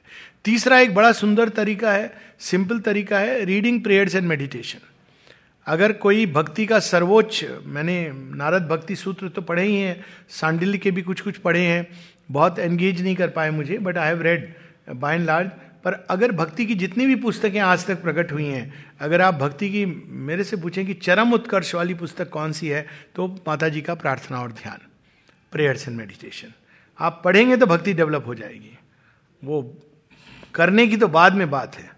तीसरा 0.45 0.79
एक 0.81 0.95
बड़ा 0.95 1.13
सुंदर 1.13 1.49
तरीका 1.49 1.93
है 1.93 2.13
सिंपल 2.41 2.81
तरीका 2.81 3.19
है 3.19 3.45
रीडिंग 3.45 3.83
प्रेयर्स 3.83 4.15
एंड 4.15 4.27
मेडिटेशन 4.29 4.79
अगर 5.67 5.93
कोई 5.95 6.27
भक्ति 6.29 6.67
का 6.67 6.79
सर्वोच्च, 6.81 7.45
मैंने 7.65 8.11
नारद 8.13 8.67
भक्ति 8.69 8.97
सूत्र 8.97 9.29
तो 9.29 9.43
पढ़े 9.43 9.65
ही 9.65 9.77
हैं, 9.77 10.05
सांडिल्य 10.31 10.79
के 10.79 10.91
भी 10.91 11.03
कुछ 11.03 11.21
कुछ 11.21 11.37
पढ़े 11.39 11.61
हैं 11.61 11.87
बहुत 12.29 12.59
एंगेज 12.59 13.03
नहीं 13.03 13.15
कर 13.17 13.29
पाए 13.29 13.51
मुझे 13.51 13.79
but 13.79 13.99
I 13.99 14.09
have 14.09 14.23
read 14.23 14.55
by 14.91 15.15
and 15.15 15.27
large 15.27 15.51
पर 15.85 15.93
अगर 16.11 16.33
भक्ति 16.33 16.67
की 16.67 16.75
जितनी 16.75 17.07
भी 17.07 17.15
पुस्तकें 17.17 17.59
आज 17.61 17.87
तक 17.87 18.03
प्रकट 18.03 18.33
हुई 18.33 18.45
हैं, 18.45 18.85
अगर 19.01 19.21
आप 19.21 19.35
भक्ति 19.35 19.71
की, 19.71 19.85
मेरे 19.87 20.45
से 20.45 20.57
पूछें 20.57 20.85
कि 20.87 20.95
चरम 20.95 21.33
उत्कर्ष 21.33 21.75
वाली 21.75 21.95
पुस्तक 21.95 22.29
कौन 22.31 22.53
सी 22.53 22.69
है 22.69 22.87
तो 23.17 23.27
माता 23.49 23.69
जी 23.69 23.81
का 23.81 23.95
प्रार्थना 23.95 24.41
और 24.41 24.53
ध्यान 24.53 24.87
प्रेयर्स 25.53 25.89
एंड 25.89 25.97
मेडिटेशन 25.97 26.53
आप 26.99 27.21
पढ़ेंगे 27.25 27.57
तो 27.57 27.67
भक्ति 27.67 27.93
डेवलप 27.93 28.27
हो 28.27 28.35
जाएगी। 28.35 28.79
वो 29.43 29.63
करने 30.55 30.87
की 30.87 30.97
तो 30.97 31.09
बाद 31.09 31.35
में 31.35 31.51
बात 31.51 31.77
है, 31.77 31.91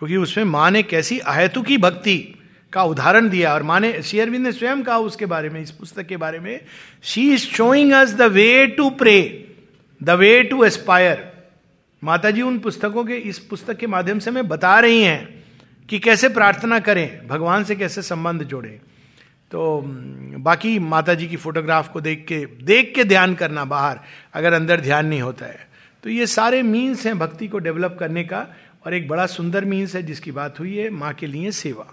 क्योंकि 0.00 0.16
उसमें 0.16 0.44
माँ 0.44 0.70
ने 0.70 0.82
कैसी 0.82 1.18
अहेतु 1.18 1.62
की 1.62 1.78
भक्ति 1.78 2.16
का 2.72 2.82
उदाहरण 2.84 3.28
दिया, 3.28 3.54
और 3.54 3.62
माने 3.62 4.02
शेयरविंद 4.02 4.44
ने 4.44 4.52
स्वयं 4.52 4.82
कहा 4.82 4.98
उसके 5.00 5.26
बारे 5.26 5.50
में, 5.50 5.60
इस 5.60 5.70
पुस्तक 5.70 6.06
के 6.06 6.16
बारे 6.16 6.38
में 6.38 6.60
she 7.02 7.30
is 7.34 7.46
showing 7.46 7.92
us 7.92 8.14
the 8.14 8.22
way 8.32 8.66
to 8.68 8.90
pray 8.92 9.18
the 10.00 10.10
way 10.10 10.42
to 10.42 10.64
aspire 10.64 11.26
माता 12.02 12.30
जी 12.30 12.42
उन 12.42 12.58
पुस्तकों 12.58 13.04
के 13.04 13.16
इस 13.28 13.38
पुस्तक 13.40 13.76
के 13.76 13.86
माध्यम 13.86 14.18
से 14.18 14.30
हमें 14.30 14.48
बता 14.48 14.78
रही 14.80 15.02
हैं 15.02 15.44
कि 15.88 15.98
कैसे 15.98 16.28
प्रार्थना 16.28 16.78
करें 16.80 17.26
भगवान 17.28 17.64
से 17.64 17.76
कैसे 17.76 18.02
संबंध 18.02 18.42
जोड़े। 18.42 18.80
तो 19.50 19.80
बाकी 20.40 20.78
माता 20.78 21.14
जी 21.14 21.26
की 21.26 21.36
फोटोग्राफ 21.36 21.88
को 21.92 22.00
देख 22.00 22.24
के 22.28 22.44
देख 22.64 22.92
के 22.94 23.04
ध्यान 23.04 23.34
करना 23.34 23.64
बाहर 23.64 24.00
अगर 24.34 24.52
अंदर 24.52 24.80
ध्यान 24.80 25.06
नहीं 25.06 25.20
होता 25.20 25.46
है। 25.46 25.66
तो 26.04 26.10
ये 26.10 26.26
सारे 26.26 26.62
मीन्स 26.62 27.06
हैं 27.06 27.18
भक्ति 27.18 27.48
को 27.48 27.58
डेवलप 27.58 27.96
करने 28.00 28.24
का 28.24 28.46
और 28.86 28.94
एक 28.94 29.08
बड़ा 29.08 29.26
सुंदर 29.26 29.64
मीन्स 29.64 29.94
है 29.96 30.02
जिसकी 30.02 30.32
बात 30.32 30.60
हुई 30.60 30.76
है 30.76 30.90
माँ 30.90 31.12
के 31.14 31.26
लिए 31.26 31.50
सेवा। 31.52 31.86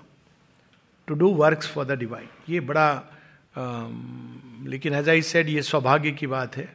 To 1.07 1.15
do 1.15 1.29
work 1.35 1.63
for 1.63 1.85
the 1.85 1.99
divine 1.99 2.27
ये 2.49 2.59
बड़ा 2.61 2.87
आ, 3.57 3.87
लेकिन 4.67 4.93
एज 4.93 5.09
आई 5.09 5.21
सेड 5.23 5.49
ये 5.49 5.61
सौभाग्य 5.61 6.11
की 6.11 6.27
बात 6.27 6.57
है। 6.57 6.73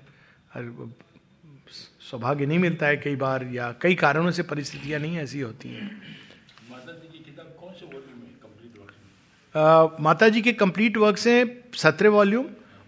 सौभाग्य 2.11 2.47
नहीं 2.47 2.59
मिलता 2.59 2.87
है 2.87 2.97
कई 2.97 3.17
बार 3.17 3.45
या 3.53 3.71
कई 3.83 3.95
कारणों 3.97 4.31
से 4.31 4.43
परिस्थितियाँ 4.45 5.01
नहीं 5.01 5.19
ऐसी 5.19 5.41
होती 5.41 5.69
हैं। 5.69 5.91
माता 10.01 10.29
जी 10.29 10.43
के 10.43 10.53
कंप्लीट 10.55 10.97
वर्क 10.97 11.17
से 11.19 11.35
सत्रह 11.77 12.11
वॉल्यूम 12.11 12.47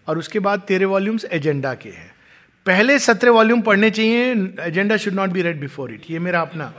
और 0.09 0.19
उसके 0.19 0.39
बाद 0.39 0.61
तेरह 0.69 0.87
वॉल्यूम्स 0.87 1.25
एजेंडा 1.33 1.75
के 1.75 1.89
हैं। 1.91 2.11
पहले 2.67 2.99
सत्रह 2.99 3.33
वॉल्यूम 3.33 3.61
पढ़ने 3.63 3.91
चाहिए 3.91 4.33
agenda 4.67 4.97
should 4.97 5.15
not 5.15 5.31
be 5.31 5.43
read 5.43 5.61
before 5.61 5.93
it 5.93 6.11
ये 6.11 6.19
मेरा 6.19 6.41
अपना। 6.41 6.73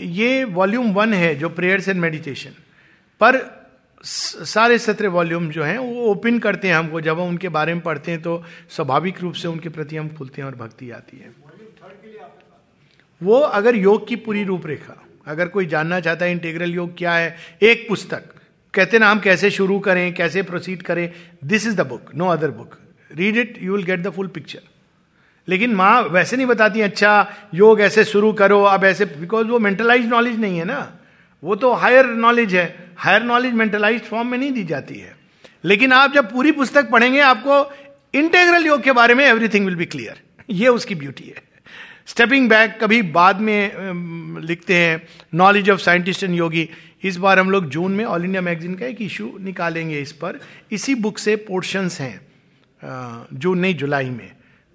ये 0.00 0.44
वॉल्यूम 0.56 0.92
वन 0.94 1.14
है 1.14 1.34
जो 1.34 1.48
प्रेयर्स 1.50 1.88
एंड 1.88 2.00
मेडिटेशन 2.00 2.50
पर 3.20 3.36
सारे 4.00 4.78
सत्रह 4.78 5.08
वॉल्यूम 5.10 5.48
जो 5.50 5.62
हैं, 5.62 5.78
वो 5.78 6.04
ओपन 6.06 6.38
करते 6.38 6.68
हैं 6.68 6.74
हमको। 6.74 7.00
जब 7.00 7.20
हम 7.20 7.28
उनके 7.28 7.48
बारे 7.50 7.74
में 7.74 7.82
पढ़ते 7.82 8.10
हैं 8.10 8.20
तो 8.22 8.42
स्वाभाविक 8.70 9.20
रूप 9.20 9.34
से 9.34 9.48
उनके 9.48 9.68
प्रति 9.68 9.96
हम 9.96 10.08
खुलते 10.08 10.42
हैं 10.42 10.48
और 10.48 10.54
भक्ति 10.56 10.90
आती 10.90 11.18
है। 11.18 11.34
वो 13.20 13.38
अगर 13.38 13.76
योग 13.76 14.06
की 14.08 14.16
पूरी 14.16 14.44
रूपरेखा, 14.44 14.94
अगर 15.26 15.48
कोई 15.48 15.66
जानना 15.66 16.00
चाहता 16.00 16.24
है 16.24 16.32
इंटेग्रल 16.32 16.74
योग 16.74 16.96
क्या 16.98 17.12
है, 17.12 17.36
एक 17.62 17.86
पुस्तक, 17.88 18.22
कहते 18.74 18.98
ना, 18.98 19.10
हम 19.10 19.20
कैसे 19.20 19.50
शुरू 19.50 19.78
करें, 19.80 20.14
कैसे 20.14 20.42
प्रोसीड 20.42 20.82
करें 20.82 21.10
this 21.44 21.66
is 21.66 21.76
the 21.76 21.86
book 21.86 22.14
no 22.14 22.28
other 22.28 22.50
book 22.50 22.78
read 23.10 23.36
it 23.36 23.58
you 23.62 23.76
will 23.76 23.84
get 23.84 24.02
the 24.02 24.10
full 24.10 24.26
picture 24.28 24.60
लेकिन 25.48 25.74
माँ 25.74 26.00
वैसे 26.04 26.36
नहीं 26.36 26.46
बताती 26.46 26.80
अच्छा 26.80 27.10
योग 27.54 27.80
ऐसे 27.80 28.04
शुरू 28.04 28.32
करो, 28.32 28.62
अब 28.62 28.84
ऐसे 28.84 29.04
बिकॉज़ 29.06 29.46
वो 29.46 29.58
मेंटलाइज 29.58 30.06
नॉलेज 30.06 30.38
नहीं 30.40 30.58
है 30.58 30.64
ना। 30.64 30.97
वो 31.42 31.54
तो 31.56 31.72
हायर 31.72 32.06
नॉलेज 32.06 32.54
है। 32.54 32.92
हायर 32.96 33.22
नॉलेज 33.22 33.54
मेंटलाइज 33.54 34.02
फॉर्म 34.02 34.28
में 34.28 34.38
नहीं 34.38 34.52
दी 34.52 34.64
जाती 34.64 34.94
है। 34.94 35.16
लेकिन 35.64 35.92
आप 35.92 36.12
जब 36.12 36.30
पूरी 36.32 36.52
पुस्तक 36.52 36.90
पढ़ेंगे, 36.90 37.20
आपको 37.20 37.64
इंटेग्रल 38.14 38.66
योग 38.66 38.82
के 38.82 38.92
बारे 38.92 39.14
में 39.14 39.24
एवरीथिंग 39.24 39.66
विल 39.66 39.76
बी 39.76 39.84
क्लियर 39.86 40.20
ये 40.50 40.68
उसकी 40.68 40.94
ब्यूटी 40.94 41.24
है। 41.24 41.42
स्टेपिंग 42.06 42.48
बैक 42.48 42.78
कभी 42.80 43.00
बाद 43.02 43.40
में 43.40 44.40
लिखते 44.40 44.74
हैं 44.74 45.02
knowledge 45.34 45.70
of 45.70 45.80
scientist 45.80 46.24
and 46.24 46.34
yogi 46.34 46.68
इस 47.04 47.16
बार 47.16 47.38
हम 47.38 47.50
लोग 47.50 47.68
जून 47.68 47.92
में 47.92 48.04
ऑल 48.04 48.24
इंडिया 48.24 48.40
मैगजीन 48.42 48.74
का 48.74 48.86
एक 48.86 49.02
इशू 49.02 49.30
निकालेंगे 49.40 50.00
इस 50.00 50.12
पर। 50.12 50.40
इसी 50.72 50.94
बुक 50.94 51.18
से 51.18 51.36
पोर्शंस 51.36 52.00
हैं 52.00 52.20
जून, 53.34 53.58
नहीं, 53.58 53.74
जुलाई 53.74 54.10
में। 54.10 54.30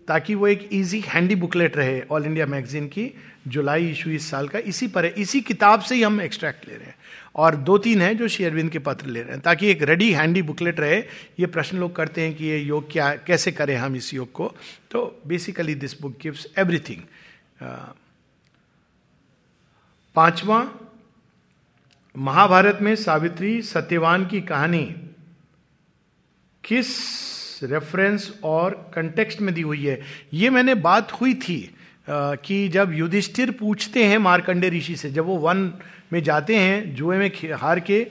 ताकि 0.08 0.36
वो 0.36 0.48
एक 0.48 0.67
इजी 0.72 1.00
हैंडी 1.08 1.36
बुकलेट 1.36 1.77
रहे 1.77 2.01
ऑल 2.12 2.25
इंडिया 2.25 2.46
मैगजीन 2.46 2.88
की। 2.88 3.12
जुलाई 3.47 3.89
इशू 3.89 4.09
इस 4.09 4.29
साल 4.29 4.47
का, 4.47 4.59
इसी 4.59 4.88
पर 4.88 5.05
है, 5.05 5.12
इसी 5.12 5.41
किताब 5.41 5.81
से 5.81 5.95
ही 5.95 6.03
हम 6.03 6.21
एक्सट्रैक्ट 6.21 6.67
ले 6.67 6.75
रहे 6.75 6.85
हैं। 6.85 6.95
और 7.35 7.55
दो 7.55 7.77
तीन 7.77 8.01
हैं 8.01 8.15
जो 8.17 8.27
शेयरविंद 8.27 8.69
के 8.71 8.79
पत्र 8.79 9.07
ले 9.07 9.21
रहे 9.21 9.31
हैं, 9.31 9.41
ताकि 9.41 9.67
एक 9.67 9.81
रेडी 9.81 10.12
हैंडी 10.13 10.41
बुकलेट 10.41 10.79
रहे। 10.79 10.97
ये 11.39 11.45
प्रश्न 11.45 11.77
लोग 11.77 11.95
करते 11.95 12.21
हैं 12.21 12.33
कि 12.35 12.45
ये 12.45 12.57
योग 12.57 12.91
क्या, 12.91 13.13
कैसे 13.17 13.51
करें 13.51 13.75
हम 13.77 13.95
इस 13.95 14.13
योग 14.13 14.31
को। 14.31 14.53
तो 14.91 15.21
basically 15.27 15.75
this 15.75 16.00
book 16.01 16.17
gives 16.21 16.47
everything 16.57 17.01
पांचवा, 20.15 20.71
महाभारत 22.15 22.79
में 22.81 22.95
सावित्री 22.95 23.62
सत्यवान 23.62 24.25
की 24.25 24.41
कहानी 24.41 24.83
किस 26.63 26.89
रेफरेंस 27.63 28.31
और 28.43 28.73
कंटेक्स्ट 28.95 29.41
में 29.41 29.53
दी 29.55 29.62
हुई 29.62 29.85
है? 29.85 30.01
ये 30.33 30.50
मैंने 30.50 30.75
बात 30.75 31.12
हुई 31.12 31.33
थी 31.33 31.75
कि 32.07 32.67
जब 32.67 32.93
युधिष्ठिर 32.93 33.51
पूछते 33.51 34.03
हैं 34.03 34.17
मार्कंडे 34.17 34.69
ऋषि 34.69 34.95
से, 34.95 35.10
जब 35.12 35.25
वो 35.25 35.38
वन 35.38 35.72
में 36.13 36.22
जाते 36.24 36.55
हैं, 36.55 36.95
जुए 36.95 37.17
में 37.17 37.31
हार 37.53 37.79
के 37.79 38.05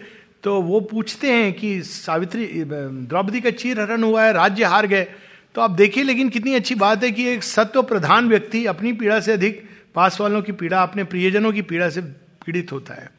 तो 0.45 0.61
वो 0.63 0.81
पूछते 0.81 1.33
हैं 1.33 1.53
कि 1.53 1.83
सावित्री 1.83 2.47
द्रौपदी 2.65 3.41
का 3.41 3.51
चीर 3.51 3.81
हरण 3.81 4.03
हुआ 4.03 4.25
है, 4.25 4.33
राज्य 4.33 4.65
हार 4.65 4.87
गए। 4.87 5.07
तो 5.55 5.61
आप 5.61 5.71
देखिए, 5.71 6.05
लेकिन 6.05 6.29
कितनी 6.29 6.55
अच्छी 6.55 6.75
बात 6.75 7.05
है 7.05 7.11
कि 7.11 7.27
एक 7.29 7.43
सत्व 7.43 7.83
प्रधान 7.83 8.29
व्यक्ति 8.29 8.65
अपनी 8.67 8.93
पीड़ा 8.93 9.21
से 9.21 9.33
अधिक 9.33 9.63
पास 9.95 10.21
वालों 10.21 10.43
की 10.43 10.53
पीड़ा, 10.53 10.83
अपने 10.83 11.05
प्रियजनों 11.05 11.53
की 11.53 11.63
पीड़ा 11.63 11.89
से 11.91 12.01
पीड़ित 12.47 12.73
होता 12.73 12.95
है। 12.95 13.11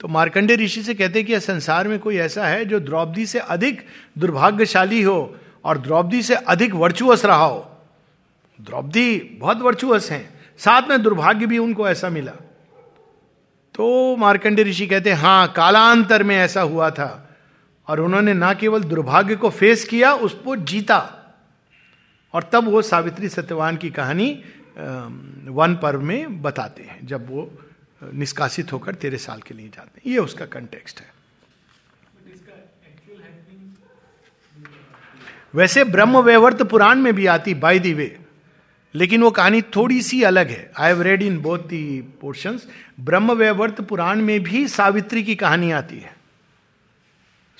तो 0.00 0.08
मार्कंडे 0.08 0.56
ऋषि 0.56 0.82
से 0.82 0.94
कहते 0.94 1.18
हैं 1.18 1.26
कि 1.28 1.40
संसार 1.40 1.88
में 1.88 1.98
कोई 1.98 2.16
ऐसा 2.16 2.46
है 2.46 2.64
जो 2.64 2.80
द्रौपदी 2.80 3.26
से 3.26 3.38
अधिक 3.38 3.86
दुर्भाग्यशाली 4.18 5.02
हो 5.02 5.36
और 5.64 5.78
द्रौपदी 5.78 6.22
से 6.22 6.34
अधिक 6.34 6.74
वर्चुअस 6.74 7.24
रहा 7.24 7.44
हो। 7.44 7.73
द्रौपदी 8.60 9.18
बहुत 9.40 9.58
वर्चुअस 9.58 10.10
हैं। 10.10 10.40
साथ 10.58 10.88
में 10.88 11.02
दुर्भाग्य 11.02 11.46
भी 11.46 11.58
उनको 11.58 11.88
ऐसा 11.88 12.10
मिला। 12.10 12.32
तो 13.74 14.16
मार्कंडे 14.16 14.62
ऋषि 14.62 14.86
कहते, 14.86 15.10
हैं 15.10 15.16
हाँ 15.16 15.52
कालांतर 15.52 16.22
में 16.22 16.36
ऐसा 16.36 16.60
हुआ 16.60 16.90
था 16.90 17.36
और 17.88 18.00
उन्होंने 18.00 18.34
ना 18.34 18.52
केवल 18.54 18.82
दुर्भाग्य 18.82 19.36
को 19.36 19.50
फेस 19.50 19.84
किया, 19.84 20.12
उसको 20.14 20.56
जीता। 20.56 20.98
और 22.34 22.42
तब 22.52 22.68
वो 22.68 22.82
सावित्री 22.82 23.28
सत्यवान 23.28 23.76
की 23.76 23.90
कहानी 23.90 24.30
वन 25.48 25.78
पर्व 25.82 26.02
में 26.02 26.42
बताते 26.42 26.82
हैं, 26.82 27.06
जब 27.06 27.30
वो 27.30 27.50
निष्कासित 28.02 28.72
होकर 28.72 28.94
तेरे 28.94 29.18
साल 29.18 29.40
के 29.40 29.54
लिए 29.54 29.68
जाते 29.68 30.00
हैं। 30.04 30.12
ये 30.12 30.18
उसका 30.18 30.46
कंटेक्स्ट 30.46 31.00
है। 31.00 31.12
वैसे 35.54 35.84
ब्रह्म 35.84 36.18
वैवर्त 36.18 36.62
पुराण 36.62 36.98
में 36.98 37.12
भी 37.14 37.26
आती, 37.26 37.54
बाय 37.54 37.78
दी 37.78 37.92
वे 37.94 38.18
लेकिन 38.94 39.22
वो 39.22 39.30
कहानी 39.30 39.60
थोड़ी 39.76 40.00
सी 40.02 40.22
अलग 40.22 40.48
है। 40.48 40.70
I 40.78 40.88
have 40.88 41.02
read 41.02 41.22
in 41.22 41.38
both 41.38 41.58
the 41.68 42.00
portion 42.20 42.58
Brahma 43.00 43.32
Vaivarta 43.32 43.80
Purana 43.80 44.20
में 44.22 44.42
भी 44.42 44.66
सावित्री 44.68 45.22
की 45.22 45.34
कहानी 45.36 45.70
आती 45.72 45.98
है। 45.98 46.12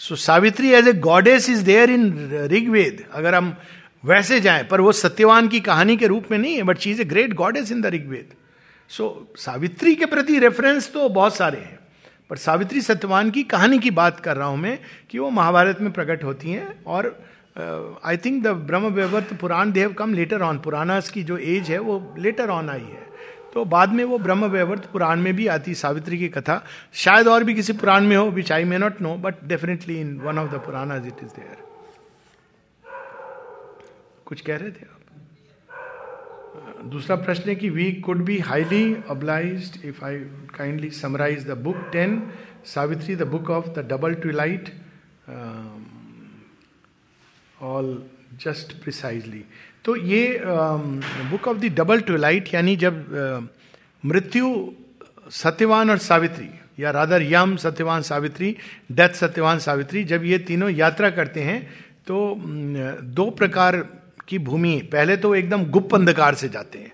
So 0.00 0.16
Savitri 0.16 0.70
as 0.70 0.88
a 0.88 0.92
goddess 1.00 1.48
is 1.50 1.64
there 1.64 1.90
in 1.90 2.12
Rigveda, 2.52 3.04
अगर 3.12 3.34
हम 3.34 3.56
वैसे 4.04 4.40
जाएँ, 4.40 4.64
पर 4.64 4.80
वो 4.80 4.92
सत्यवान 4.92 5.48
की 5.48 5.60
कहानी 5.62 5.96
के 5.96 6.06
रूप 6.06 6.30
में 6.30 6.38
नहीं 6.38 6.54
है 6.56 6.62
but 6.62 6.78
she 6.78 6.90
is 6.90 7.00
a 7.00 7.04
great 7.04 7.34
goddess 7.34 7.70
in 7.72 7.80
the 7.82 7.86
Rigveda. 7.94 8.32
So 8.90 9.34
Savitri 9.36 9.94
के 9.94 10.06
प्रति 10.06 10.38
रेफरेंस 10.38 10.92
तो 10.92 11.08
बहुत 11.10 11.36
सारे 11.36 11.58
हैं, 11.58 11.78
पर 12.30 12.36
सावित्री 12.36 12.80
सत्यवान 12.80 13.30
की 13.30 13.42
कहानी 13.44 13.78
की 13.78 13.90
बात 13.92 14.20
कर 14.20 14.36
रहा 14.36 14.48
हूँ 14.48 14.58
मैं 14.58 14.78
कि 15.10 15.18
वो 15.18 15.30
महाभारत 15.30 15.80
में 15.80 15.90
प्रकट 15.92 16.24
होती 16.24 16.50
हैं 16.50 16.84
और 16.84 17.08
I 18.04 18.16
think 18.16 18.44
the 18.44 18.46
Brahma 18.46 18.86
Vaivarta 18.86 19.34
Purana 19.34 19.72
Dev 19.72 19.92
come 19.92 20.14
later 20.14 20.42
on 20.42 20.58
Puranas 20.58 21.10
की 21.10 21.22
जो 21.22 21.36
एज 21.36 21.70
है 21.70 21.78
वो 21.78 22.14
लेटर 22.18 22.48
ऑन 22.48 22.70
आई 22.70 22.80
है 22.80 23.02
तो 23.54 23.64
बाद 23.64 23.92
में 23.92 24.04
वो 24.04 24.18
ब्रह्म 24.18 24.44
व्यवर्त 24.44 24.86
पुराण 24.86 25.20
में 25.20 25.36
भी 25.36 25.46
आती 25.46 25.74
सावित्री 25.74 26.18
की 26.18 26.28
कथा। 26.28 26.64
शायद 26.92 27.28
और 27.28 27.44
भी 27.44 27.54
किसी 27.54 27.72
पुराण 27.72 28.04
में 28.04 28.16
हो 28.16 28.30
which 28.30 28.52
I 28.52 28.64
may 28.64 28.78
not 28.78 29.00
know 29.00 29.14
but 29.14 29.34
definitely 29.44 30.00
in 30.00 30.18
one 30.18 30.38
of 30.38 30.50
the 30.50 30.54
Purana 30.54 30.96
it 30.96 31.22
is 31.22 31.30
there 31.30 31.56
कुछ 34.24 34.40
कह 34.40 34.56
रहे 34.56 34.70
थे 34.70 34.86
आप? 34.86 35.00
दूसरा 36.84 37.16
प्रश्न 37.16 37.48
है 37.48 37.54
कि 37.54 37.70
we 37.70 37.92
could 37.92 38.24
be 38.24 38.38
highly 38.38 38.96
oblige 39.10 39.82
if 39.84 40.04
I 40.04 40.16
kindly 40.58 40.90
summarise 40.90 41.46
the 41.46 41.50
book 41.50 41.88
ten 41.92 42.32
Savitri 42.64 43.16
the 43.16 43.22
book 43.22 43.50
of 43.50 43.66
the 43.66 43.88
double 43.90 44.14
twilight 44.14 44.68
all 47.64 48.02
just 48.46 48.82
precisely 48.82 49.44
तो 49.84 49.96
ये 49.96 50.40
book 51.30 51.48
of 51.48 51.58
the 51.58 51.64
double 51.64 52.00
twilight 52.00 52.54
यानी 52.54 52.76
जब 52.76 53.06
uh, 53.14 53.54
मृत्यु 54.04 54.70
सत्यवान 55.30 55.90
और 55.90 55.98
सावित्री 55.98 56.48
या 56.78 56.90
राधर 56.90 57.22
यम 57.22 57.56
सत्यवान 57.56 58.02
सावित्री 58.02 58.56
डेथ 58.92 59.08
सत्यवान 59.08 59.58
सावित्री 59.58 60.04
जब 60.04 60.24
ये 60.24 60.38
तीनों 60.38 60.70
यात्रा 60.70 61.10
करते 61.10 61.40
हैं 61.40 61.74
तो 62.06 62.42
दो 63.02 63.30
प्रकार 63.30 63.76
की 64.28 64.38
भूमि 64.38 64.88
पहले 64.92 65.16
तो 65.16 65.34
एकदम 65.34 65.64
गुप्त 65.64 65.94
अंधकार 65.94 66.34
से 66.34 66.48
जाते 66.48 66.78
हैं। 66.78 66.92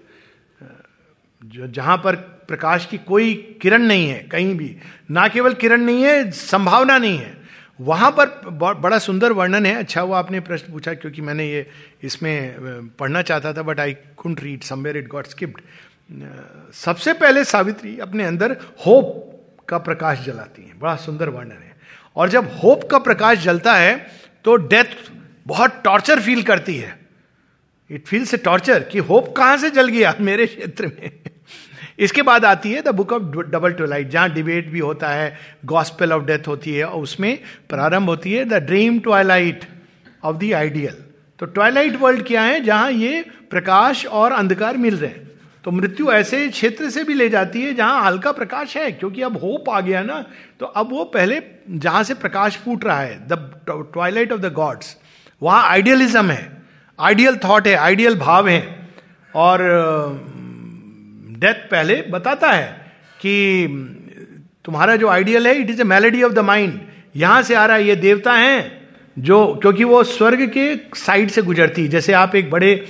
जो 1.45 1.67
जहाँ 1.67 1.97
पर 1.97 2.17
प्रकाश 2.49 2.87
की 2.87 2.99
कोई 2.99 3.59
किरण 3.63 3.83
नहीं 3.83 4.09
है 4.09 4.19
कहीं 4.19 4.57
भी 4.57 4.77
ना 5.11 5.29
केवल 5.29 5.55
किरण 5.55 5.81
नहीं 5.81 6.03
है 6.03 6.31
संभावना 6.31 6.99
नहीं 6.99 7.19
है 7.19 7.40
वहाँ 7.81 8.11
पर 8.11 8.27
बड़ा 8.75 8.99
सुंदर 8.99 9.33
वर्णन 9.33 9.67
है। 9.67 9.75
अच्छा 9.75 10.03
वो 10.03 10.15
आपने 10.15 10.41
प्रश्न 10.41 10.73
पूछा 10.73 10.95
क्योंकि 10.95 11.23
मैंने 11.23 11.47
ये 11.47 11.67
इसमें 12.03 12.89
पढ़ना 12.99 13.23
चाहता 13.23 13.53
था 13.53 13.63
but 13.63 13.81
I 13.81 13.95
couldn't 14.17 14.41
read 14.41 14.63
somewhere 14.63 14.97
it 14.97 15.09
got 15.09 15.27
skipped 15.27 15.61
सबसे 16.75 17.13
पहले 17.15 17.45
सावित्री 17.47 17.99
अपने 17.99 18.25
अंदर 18.25 18.57
होप 18.87 19.65
का 19.69 19.79
प्रकाश 19.81 20.25
जलाती 20.25 20.63
है। 20.63 20.79
बड़ा 20.79 20.95
सुंदर 20.99 21.29
वर्णन 21.29 21.51
है। 21.53 21.77
और 22.17 22.29
जब 22.29 22.51
होप 22.63 22.89
का 22.91 22.99
प्रकाश 23.01 23.39
जलता 23.39 23.75
है 23.75 23.97
तो 24.45 24.57
डेथ 24.57 25.11
बहुत 25.47 25.81
टॉर्चर 25.85 26.21
फील 26.21 26.43
करती 26.43 26.77
है। 26.77 26.99
इट 27.91 28.07
फील्स 28.07 28.35
ए 28.35 28.37
टॉर्चर 28.39 28.83
कि 28.83 28.99
होप 29.01 29.35
कहाँ 29.37 29.57
से 29.57 29.71
जल 29.71 29.89
गया? 29.89 30.15
मेरे 30.21 30.47
क्षेत्र 30.47 30.87
में। 30.89 31.11
इसके 32.01 32.23
बाद 32.23 32.45
आती 32.45 32.73
है 32.73 32.83
the 32.83 32.89
book 32.91 33.13
of 33.13 33.23
double 33.23 33.73
twilight, 33.73 34.09
जहाँ 34.11 34.33
डिबेट 34.33 34.71
भी 34.71 34.79
होता 34.81 35.09
है, 35.09 35.37
गॉस्पेल 35.67 36.13
ऑफ़ 36.13 36.25
डेथ 36.25 36.49
होती 36.49 36.75
है, 36.75 36.85
और 36.85 37.03
उसमें 37.03 37.39
प्रारंभ 37.69 38.09
होती 38.09 38.33
है 38.33 38.45
the 38.45 38.63
dream 38.65 38.99
twilight 39.01 39.65
of 40.25 40.37
the 40.37 40.53
ideal. 40.55 40.95
तो 41.39 41.47
ट्वाइलाइट 41.49 41.97
वर्ल्ड 41.97 42.27
क्या 42.27 42.43
है, 42.43 42.61
जहाँ 42.61 42.91
ये 42.93 43.25
प्रकाश 43.51 44.07
और 44.07 44.33
अंधकार 44.33 44.77
मिल 44.77 44.97
रहे 44.97 45.11
हैं। 45.11 45.29
तो 45.65 45.71
मृत्यु 45.71 46.11
ऐसे 46.13 46.49
क्षेत्र 46.49 46.89
से 46.91 47.03
भी 47.05 47.15
ले 47.15 47.29
जाती 47.29 47.63
है 47.63 47.73
जहाँ 47.75 48.05
हल्का 48.05 48.33
प्रकाश 48.33 48.77
है, 48.77 48.91
क्योंकि 48.93 49.23
अब 49.23 49.37
होप 49.39 49.69
आ 49.69 49.81
गया 49.81 50.03
ना 50.03 50.25
तो 50.61 50.67
अब 50.67 50.91
वो 50.91 51.05
पहले 51.07 51.41
जहाँ 51.71 52.03
से 52.05 52.15
प्रकाश 52.17 52.57
फूट 52.57 52.85
रहा 52.85 53.01
है, 53.01 53.19
the 53.29 53.33
twilight 53.69 54.33
of 54.33 54.41
the 54.41 54.53
gods, 54.53 54.97
वहाँ 55.43 55.69
आइडियलिज्म 55.69 56.31
है, 56.31 56.63
आइडियल 56.99 57.37
थॉट 57.45 57.67
है, 57.67 57.75
आइडियल 57.77 58.19
भाव 58.19 58.49
है, 58.49 58.61
और 59.35 59.61
डेथ 61.41 61.69
पहले 61.71 62.01
बताता 62.11 62.51
है 62.51 62.67
कि 63.21 63.67
तुम्हारा 64.65 64.97
जो 64.97 65.09
आइडियल 65.09 65.47
है 65.47 65.55
it 65.57 65.71
is 65.71 65.81
a 65.81 65.85
malady 65.87 66.23
of 66.23 66.33
the 66.33 66.39
mind 66.41 66.81
यहाँ 67.17 67.43
से 67.43 67.55
आ 67.55 67.65
रहा 67.67 67.77
है, 67.77 67.85
ये 67.85 67.97
देवता 67.97 68.33
हैं 68.35 68.81
जो, 69.17 69.47
क्योंकि 69.55 69.85
वो 69.85 70.03
स्वर्ग 70.07 70.47
के 70.49 70.75
साइड 70.97 71.31
से 71.31 71.43
गुजरती। 71.43 71.87
जैसे 71.89 72.13
आप 72.15 72.35
एक 72.37 72.51
बड़े 72.51 72.85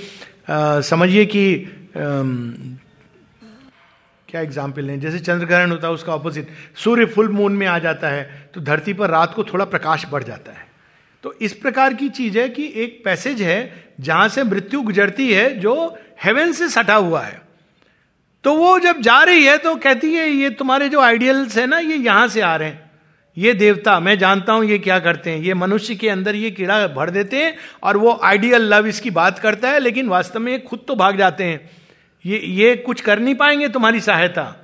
समझिए 0.49 1.25
कि 1.27 1.43
क्या 4.29 4.41
एग्ज़ाम्पल 4.41 4.89
है 4.89 4.99
जैसे 4.99 5.19
चंद्रग्रहण 5.19 5.71
होता 5.71 5.87
है, 5.87 5.93
उसका 5.93 6.13
ऑपोजिट 6.13 6.47
सूर्य 6.77 7.05
फुल 7.05 7.29
मून 7.29 7.53
में 7.53 7.65
आ 7.67 7.77
जाता 7.79 8.09
है 8.09 8.49
तो 8.53 8.61
धरती 8.61 8.93
पर 8.93 9.09
रात 9.09 9.33
को 9.33 9.43
थोड़ा 9.43 9.65
प्रकाश 9.67 10.05
बढ़ 10.11 10.23
जाता 10.23 10.51
है। 10.51 10.69
तो 11.23 11.33
इस 11.41 11.53
प्रकार 11.55 11.93
की 11.93 12.09
चीज़ 12.11 12.37
है 12.39 12.47
कि 12.49 12.71
एक 12.75 13.01
पैसेज 13.05 13.41
है, 13.41 13.73
जहाँ 13.99 14.27
से 14.29 14.43
मृत्यु 14.43 14.81
गुजरती 14.81 15.31
है, 15.33 15.49
जो 15.55 15.97
हेवन 16.23 16.51
से 16.51 16.69
सटा 16.69 16.95
हुआ 16.95 17.21
है। 17.21 17.41
तो 18.43 18.53
वो 18.55 18.77
जब 18.79 19.01
जा 19.01 19.21
रही 19.23 19.43
है 19.43 19.57
तो 19.57 19.75
कहती 19.77 20.13
है, 20.13 20.29
ये 20.29 20.49
तुम्हारे 20.51 20.87
जो 20.89 20.99
आइडियल्स 21.01 21.57
है 21.57 21.65
ना, 21.65 21.77
ये 21.77 21.95
यहाँ 21.95 22.27
से 22.27 22.41
आ 22.41 22.55
रहे 22.55 22.69
हैं। 22.69 22.89
ये 23.37 23.53
देवता, 23.53 23.99
मैं 23.99 24.17
जानता 24.19 24.53
हूँ 24.53 24.65
ये 24.65 24.77
क्या 24.79 24.97
करते 24.99 25.31
हैं। 25.31 25.39
ये 25.39 25.53
मनुष्य 25.53 25.95
के 25.95 26.09
अंदर 26.09 26.35
ये 26.35 26.49
कीड़ा 26.51 26.87
भर 26.87 27.09
देते 27.09 27.43
हैं 27.43 27.55
और 27.83 27.97
वो 27.97 28.19
आइडियल 28.23 28.61
लव 28.63 28.87
इसकी 28.87 29.09
बात 29.11 29.39
करता 29.39 29.69
है, 29.69 29.79
लेकिन 29.79 30.07
वास्तव 30.07 30.39
में 30.39 30.63
खुद 30.63 30.83
तो 30.87 30.95
भाग 30.95 31.17
जाते 31.17 31.43
हैं। 31.43 31.69
ये 32.25 32.39
ये 32.39 32.75
कुछ 32.77 33.01
कर 33.01 33.19
नहीं 33.19 33.35
पाएँगे 33.35 33.67
तुम्हारी 33.69 33.99
सहायता। 34.01 34.55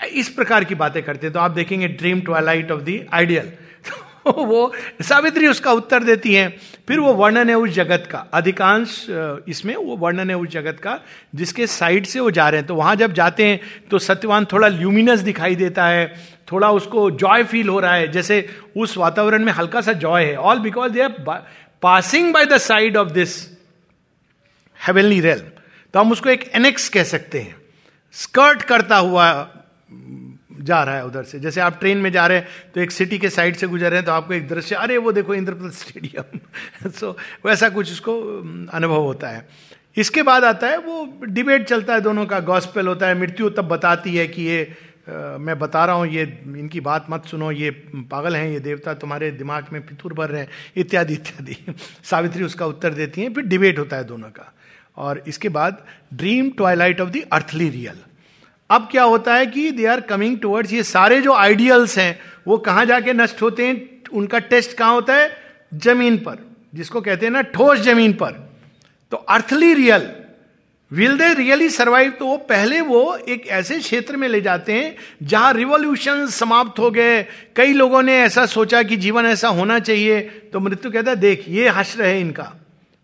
इस 0.00 0.28
प्रकार 0.28 0.64
की 0.64 0.74
बातें 0.74 1.02
करते 1.02 1.26
हैं। 1.26 1.32
तो 1.34 1.40
आप 1.40 1.50
देखेंगे 1.50 1.88
dream 1.88 2.20
twilight 2.20 2.70
of 2.70 2.82
the 2.82 3.04
ideal. 3.12 3.52
वो 4.28 4.72
सावित्री 5.02 5.46
उसका 5.46 5.72
उत्तर 5.72 6.04
देती 6.04 6.34
हैं। 6.34 6.48
फिर 6.88 7.00
वो 7.00 7.12
वर्णन 7.14 7.48
है 7.48 7.54
उस 7.54 7.70
जगत 7.70 8.08
का। 8.10 8.18
अधिकांश 8.34 9.06
इसमें 9.48 9.74
वो 9.76 9.96
वर्णन 9.96 10.30
है 10.30 10.36
उस 10.36 10.48
जगत 10.48 10.78
का, 10.82 10.98
जिसके 11.34 11.66
साइड 11.66 12.06
से 12.06 12.20
वो 12.20 12.30
जा 12.30 12.48
रहे 12.48 12.60
हैं। 12.60 12.66
तो 12.66 12.74
वहाँ 12.74 12.94
जब 12.96 13.12
जाते 13.12 13.44
हैं 13.44 13.60
तो 13.90 13.98
सत्यवान 13.98 14.44
थोड़ा 14.44 14.68
ल्यूमिनस 14.68 15.20
दिखाई 15.20 15.54
देता 15.54 15.86
है, 15.86 16.06
थोड़ा 16.52 16.70
उसको 16.70 17.10
जॉय 17.10 17.44
फील 17.44 17.68
हो 17.68 17.80
रहा 17.80 17.94
है। 17.94 18.08
जैसे 18.08 18.46
उस 18.76 18.96
वातावरण 18.98 19.44
में 19.44 19.52
हल्का 19.52 19.80
सा 19.80 19.92
जॉय 19.92 20.24
है 20.24 20.36
all 20.36 20.58
because 20.58 20.92
they 20.92 21.00
are 21.00 21.14
passing 21.82 22.32
by 22.34 22.44
the 22.44 22.58
side 22.58 22.96
of 22.96 23.08
this 23.08 23.36
heavenly 24.80 25.20
rail 25.20 25.38
तो 25.94 26.00
हम 26.00 26.12
उसको 26.12 26.28
एक 26.30 26.50
एनेक्स 26.54 26.88
कह 26.88 27.04
सकते 27.04 27.40
हैं। 27.40 27.56
स्कर्ट 28.14 28.62
करता 28.62 28.96
हुआ 28.96 29.30
जा 30.56 30.82
रहा 30.84 30.96
है 30.96 31.04
उधर 31.06 31.24
से। 31.24 31.40
जैसे 31.40 31.60
आप 31.60 31.78
ट्रेन 31.80 31.98
में 31.98 32.10
जा 32.12 32.26
रहे 32.26 32.38
हैं 32.38 32.46
तो 32.74 32.80
एक 32.80 32.90
सिटी 32.90 33.18
के 33.18 33.30
साइड 33.30 33.56
से 33.56 33.66
गुजर 33.66 33.90
रहे 33.90 33.98
हैं 33.98 34.06
तो 34.06 34.12
आपको 34.12 34.34
एक 34.34 34.48
दृश्य 34.48 34.74
अरे 34.76 34.96
वो 34.98 35.12
देखो 35.12 35.34
इंद्रप्रस्थ 35.34 35.88
स्टेडियम। 35.88 36.90
सो 36.90 37.16
वैसा 37.46 37.68
कुछ 37.68 37.92
उसको 37.92 38.20
अनुभव 38.72 39.02
होता 39.02 39.28
है। 39.28 39.46
इसके 39.96 40.22
बाद 40.22 40.44
आता 40.44 40.66
है 40.66 40.78
वो 40.78 41.06
डिबेट 41.24 41.66
चलता 41.68 41.94
है 41.94 42.00
दोनों 42.00 42.26
का 42.26 42.40
गॉस्पेल 42.40 42.86
होता 42.86 43.08
है 43.08 43.18
मृत्यु 43.18 43.50
तब 43.50 43.68
बताती 43.68 44.16
है 44.16 44.26
कि 44.28 44.42
ये 44.42 44.64
आ, 45.08 45.36
मैं 45.38 45.58
बता 45.58 45.84
रहा 45.84 45.96
हूँ 45.96 46.06
ये 46.06 46.22
इनकी 46.56 46.80
बात 46.80 47.06
मत 47.10 47.26
सुनो 47.26 47.50
ये 47.52 47.70
पागल 48.10 48.36
हैं 48.36 48.48
ये 48.50 48.60
देवता 48.60 48.94
तुम्हारे 48.94 49.30
दिमाग 49.30 49.66
में 49.72 49.80
पितुर 49.86 50.12
भर 50.12 50.30
रहे 50.30 50.40
हैं 50.40 50.48
इत्यादि 50.76 51.14
इत्यादि। 51.14 51.56
सावित्री 52.04 52.44
उसका 52.44 52.66
उत्तर 52.66 52.94
देती 52.94 53.20
हैं 53.20 53.32
फिर 53.34 53.44
डिबेट 53.44 53.78
होता 53.78 53.96
है 53.96 54.04
दोनों 54.04 54.30
का। 54.30 54.52
और 54.96 55.22
इसके 55.28 55.48
बाद 55.48 55.84
dream 56.14 56.50
twilight 56.50 57.00
of 57.00 57.10
the 57.10 57.22
earthly 57.32 57.68
real. 57.68 57.98
अब 58.70 58.88
क्या 58.90 59.02
होता 59.02 59.34
है 59.34 59.46
कि 59.46 59.70
दे 59.70 59.86
आर 59.86 60.00
कमिंग 60.00 60.38
टुवर्ड्स 60.38 60.72
ये 60.72 60.82
सारे 60.82 61.20
जो 61.20 61.32
आइडियल्स 61.32 61.98
हैं, 61.98 62.18
वो 62.46 62.58
कहाँ 62.58 62.84
जाके 62.86 63.12
नष्ट 63.12 63.42
होते 63.42 63.66
हैं? 63.66 64.02
उनका 64.12 64.38
टेस्ट 64.38 64.76
कहाँ 64.76 64.94
होता 64.94 65.14
है? 65.14 65.30
ज़मीन 65.74 66.16
पर, 66.18 66.38
जिसको 66.74 67.00
कहते 67.00 67.26
हैं 67.26 67.32
ना 67.32 67.42
ठोस 67.42 67.78
ज़मीन 67.78 68.12
पर। 68.12 68.32
तो 69.12 69.16
earthly 69.16 69.72
real 69.74 70.10
will 70.90 71.16
they 71.18 71.32
really 71.34 71.68
survive 71.70 72.10
तो 72.10 72.26
वो 72.26 72.36
पहले 72.36 72.80
वो 72.80 73.16
एक 73.16 73.46
ऐसे 73.48 73.78
क्षेत्र 73.78 74.16
में 74.16 74.26
ले 74.28 74.40
जाते 74.40 74.72
हैं, 74.72 74.94
जहाँ 75.22 75.52
रिवोल्यूशन 75.52 76.26
समाप्त 76.26 76.78
हो 76.78 76.90
गए। 76.90 77.22
कई 77.56 77.72
लोगों 77.72 78.02
ने 78.02 78.16
ऐसा 78.18 78.46
सोचा 78.46 78.82
कि 78.82 78.96
जीवन 78.96 79.26
ऐसा 79.26 79.48
होना 79.48 79.78
चाहिए 79.78 80.20
तो 80.52 80.60
मृत्यु 80.60 80.90
कहता 80.90 81.10
है, 81.10 81.16
देख, 81.16 81.44
ये 81.48 81.68
हश्र 81.68 82.04
है 82.04 82.20
इनका। 82.20 82.52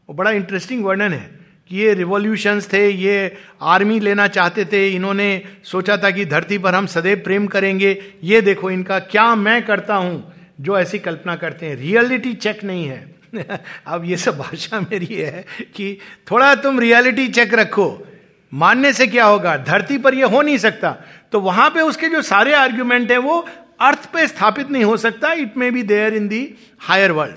वो 0.08 0.14
बड़ा 0.14 0.30
इंटरेस्टिंग 0.30 0.84
वर्णन 0.84 1.12
है। 1.12 1.39
ये 1.72 1.94
रिवॉल्यूशंस 1.94 2.72
थे, 2.72 2.90
ये 2.90 3.36
आर्मी 3.62 4.00
लेना 4.00 4.26
चाहते 4.26 4.64
थे, 4.64 4.88
इन्होंने 4.88 5.42
सोचा 5.64 5.96
था 5.96 6.10
कि 6.10 6.24
धरती 6.24 6.58
पर 6.58 6.74
हम 6.74 6.86
सदैव 6.86 7.18
प्रेम 7.18 7.46
करेंगे। 7.46 8.02
ये 8.24 8.40
देखो 8.40 8.70
इनका 8.70 8.98
क्या 8.98 9.34
मैं 9.34 9.66
करता 9.66 9.94
हूँ, 9.94 10.32
जो 10.60 10.78
ऐसी 10.78 10.98
कल्पना 10.98 11.36
करते 11.36 11.66
हैं। 11.66 11.76
रियलिटी 11.76 12.34
चेक 12.34 12.64
नहीं 12.64 12.84
है। 12.84 13.14
अब 13.86 14.04
ये 14.04 14.16
सब 14.16 14.38
भाषा 14.38 14.80
मेरी 14.80 15.14
है 15.14 15.44
कि 15.74 15.98
थोड़ा 16.30 16.54
तुम 16.54 16.80
रियलिटी 16.80 17.28
चेक 17.28 17.54
रखो। 17.54 18.06
मानने 18.54 18.92
से 18.92 19.06
क्या 19.06 19.24
होगा? 19.24 19.56
धरती 19.56 19.98
पर 19.98 20.14
यह 20.14 20.26
हो 20.26 20.42
नहीं 20.42 20.58
सकता। 20.58 20.96
तो 21.32 21.40
वहाँ 21.40 21.70
पे 21.70 21.80
उसके 21.80 22.08
जो 22.08 22.22
सारे 22.22 22.52
आर्ग्यूमेंट 22.52 23.10
है, 23.10 23.18
वो 23.18 23.46
अर्थ 23.80 24.12
पे 24.12 24.26
स्थापित 24.26 24.70
नहीं 24.70 24.84
हो 24.84 24.96
सकता। 24.96 25.32
It 25.32 25.56
may 25.56 25.70
be 25.70 25.82
there 25.82 26.14
in 26.14 26.28
the 26.28 26.54
higher 26.78 27.12
world 27.12 27.36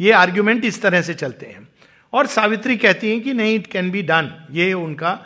ये 0.00 0.12
आर्ग्यूमेंट 0.12 0.64
इस 0.64 0.82
तरह 0.82 1.02
से 1.02 1.14
चलते 1.14 1.46
हैं। 1.46 1.68
और 2.14 2.26
सावित्री 2.26 2.76
कहती 2.76 3.10
हैं 3.10 3.20
कि 3.20 3.32
नहीं 3.34 3.54
इट 3.54 3.66
कैन 3.66 3.90
बी 3.90 4.02
डन 4.02 4.32
ये 4.52 4.72
उनका 4.72 5.18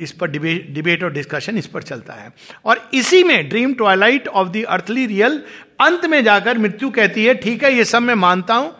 इस 0.00 0.12
पर 0.12 0.30
डिबेट 0.30 0.70
डिबेट 0.74 1.02
और 1.02 1.12
डिस्कशन 1.12 1.56
इस 1.58 1.66
पर 1.66 1.82
चलता 1.82 2.14
है। 2.14 2.32
और 2.64 2.88
इसी 2.94 3.22
में 3.24 3.48
dream 3.48 3.74
twilight 3.74 4.28
of 4.28 4.48
the 4.48 4.64
earthly 4.68 5.06
real 5.06 5.42
अंत 5.80 6.04
में 6.06 6.22
जाकर 6.24 6.58
मृत्यु 6.58 6.90
कहती 6.90 7.24
है, 7.24 7.34
ठीक 7.34 7.64
है, 7.64 7.72
ये 7.74 7.84
सब 7.84 8.02
मैं 8.02 8.14
मानता 8.16 8.54
हूँ, 8.54 8.72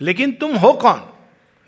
लेकिन 0.00 0.32
तुम 0.32 0.56
हो 0.56 0.72
कौन? 0.74 1.02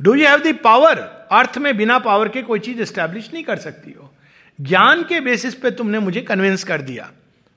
Do 0.00 0.14
you 0.14 0.26
have 0.26 0.38
the 0.42 0.54
power 0.64 0.98
earth 1.32 1.58
में 1.58 1.76
बिना 1.76 1.98
पावर 1.98 2.28
के 2.28 2.42
कोई 2.42 2.58
चीज़ 2.60 2.80
एस्टेब्लिश 2.82 3.30
नहीं 3.32 3.44
कर 3.44 3.58
सकती 3.58 3.92
हो। 3.92 4.10
ज्ञान 4.58 5.02
के 5.02 5.20
बेसिस 5.20 5.54
पे 5.54 5.70
तुमने 5.72 5.98
मुझे 5.98 6.20
कन्विंस 6.22 6.64
कर 6.64 6.80
दिया। 6.82 7.10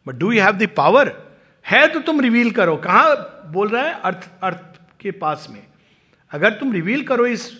But 0.05 0.15
do 0.15 0.31
you 0.31 0.41
have 0.43 0.57
the 0.57 0.67
power 0.77 1.11
है 1.65 1.87
तो 1.87 1.99
तुम 1.99 2.21
रिवील 2.21 2.51
करो। 2.51 2.75
कहा 2.77 3.13
बोल 3.51 3.69
रहा 3.69 3.83
है? 3.83 3.93
अर्थ 3.95 4.29
अर्थ 4.43 4.79
के 5.01 5.11
पास 5.13 5.47
में। 5.49 5.61
अगर 6.31 6.53
तुम 6.53 6.73
रिवील 6.73 7.03
करो 7.03 7.25
इस 7.25 7.51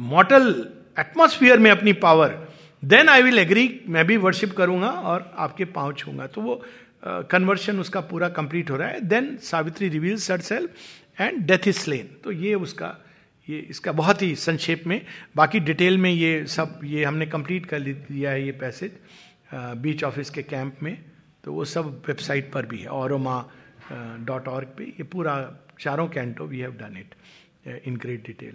मॉटल 0.00 0.48
एटमोस्फियर 0.98 1.58
में 1.58 1.70
अपनी 1.70 1.92
power 1.92 2.48
then 2.84 3.08
I 3.08 3.22
will 3.22 3.38
agree 3.38 3.80
मैं 3.88 4.06
भी 4.06 4.16
वर्शिप 4.16 4.52
करूँगा 4.52 4.90
और 4.90 5.34
आपके 5.38 5.64
पाँव 5.64 5.92
छूँगा 5.92 6.26
तो 6.26 6.40
वो 6.40 6.64
कन्वर्शन 7.06 7.74
uh, 7.74 7.80
उसका 7.80 8.00
पूरा 8.00 8.28
कंप्लीट 8.28 8.70
हो 8.70 8.76
रहा 8.76 8.88
है। 8.88 9.00
Then 9.00 9.36
Savitri 9.36 9.88
reveal 9.88 10.16
herself 10.40 11.20
and 11.20 11.38
death 11.46 11.68
is 11.68 11.78
slain 11.78 12.08
तो 12.24 12.32
ये 12.32 12.54
उसका 12.54 12.96
ये 13.48 13.58
इसका 13.70 13.92
बहुत 13.92 14.22
ही 14.22 14.34
संक्षेप 14.34 14.86
में 14.86 15.00
बाकी 15.36 15.60
डिटेल 15.60 15.98
में 15.98 16.10
ये 16.10 16.46
सब 16.46 16.80
ये 16.84 17.04
हमने 17.04 17.26
कंप्लीट 17.26 17.66
कर 17.66 17.80
दिया 17.80 18.30
है 18.30 18.44
ये 18.44 18.52
पैसेज 18.52 18.92
बीच 19.54 20.04
ऑफ़िस 20.04 20.30
के 20.30 20.42
कैंप 20.42 20.76
में। 20.82 21.04
तो 21.44 21.52
वो 21.52 21.64
सब 21.64 22.02
वेबसाइट 22.08 22.52
पर 22.52 22.66
भी 22.66 22.78
है 22.78 22.88
और 22.88 23.12
डॉट 24.20 24.48
ऑर्ग 24.48 24.68
पे। 24.78 24.84
ये 24.84 25.02
पूरा 25.02 25.34
चारों 25.80 26.06
canto 26.08 26.44
we 26.44 26.58
have 26.58 26.72
done 26.72 26.96
it 26.96 27.14
in 27.66 27.96
great 27.96 28.26
detail 28.26 28.54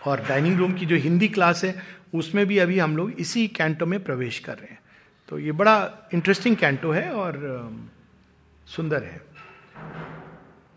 और 0.00 0.20
डाइनिंग 0.28 0.58
रूम 0.58 0.74
की 0.74 0.86
जो 0.86 0.96
हिंदी 0.96 1.28
क्लास 1.28 1.64
है 1.64 1.74
उसमें 2.14 2.46
भी 2.46 2.58
अभी 2.58 2.78
हम 2.78 2.96
लोग 2.96 3.10
इसी 3.20 3.46
कैंटो 3.48 3.86
में 3.86 4.02
प्रवेश 4.04 4.38
कर 4.38 4.58
रहे 4.58 4.70
हैं। 4.70 4.80
तो 5.28 5.38
ये 5.38 5.52
बड़ा 5.52 5.76
इंटरेस्टिंग 6.14 6.56
कैंटो 6.56 6.90
है 6.90 7.10
और 7.12 7.36
uh, 7.36 8.70
सुंदर 8.70 9.02
है। 9.02 9.20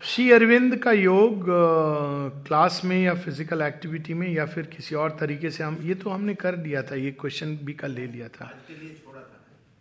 श्री 0.02 0.30
अरविंद 0.32 0.76
का 0.76 0.92
योग 0.92 1.44
क्लास 2.46 2.80
में 2.84 3.02
या 3.02 3.14
फ़िज़िकल 3.14 3.62
एक्टिविटी 3.62 4.14
में 4.14 4.28
या 4.28 4.46
फिर 4.46 4.66
किसी 4.66 4.94
और 4.94 5.16
तरीके 5.20 5.50
से 5.50 5.64
हम 5.64 5.78
ये 5.82 5.94
तो 5.94 6.10
हमने 6.10 6.34
कर 6.34 6.56
दिया 6.56 6.82
था 6.82 6.94
ये 6.94 7.10
क्वेश्चन 7.10 7.56
भी 7.56 7.72
कल 7.72 7.90
ले 7.90 8.06
लिया 8.06 8.28
था। 8.28 8.50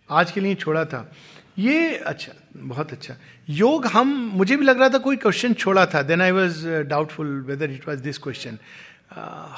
आज 0.09 0.31
के 0.31 0.39
लिए 0.41 0.55
छोड़ा 0.55 0.85
था। 0.85 1.11
ये 1.57 1.95
अच्छा 1.97 2.33
बहुत 2.55 2.91
अच्छा। 2.91 3.15
योग 3.49 3.85
हम, 3.85 4.07
मुझे 4.33 4.55
भी 4.55 4.65
लग 4.65 4.79
रहा 4.79 4.89
था 4.89 4.97
कोई 4.97 5.15
क्वेश्चन 5.15 5.53
छोड़ा 5.53 5.85
था। 5.85 6.01
Then 6.01 6.21
I 6.21 6.31
was 6.31 6.67
doubtful 6.83 7.27
whether 7.47 7.71
it 7.71 7.87
was 7.87 7.99
this 7.99 8.17
question 8.17 8.57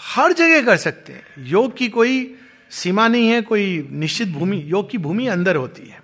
हर 0.08 0.34
जगह 0.34 0.64
कर 0.64 0.78
सकते 0.78 1.14
हैं। 1.14 1.46
योग 1.48 1.76
की 1.78 1.90
कोई 1.90 2.36
सीमा 2.72 3.08
नहीं 3.08 3.28
है, 3.28 3.42
कोई 3.42 3.88
निश्चित 3.92 4.28
भूमि, 4.28 4.62
योग 4.66 4.90
की 4.90 4.98
भूमि 4.98 5.28
अंदर 5.28 5.56
होती 5.56 5.88
है 5.90 6.02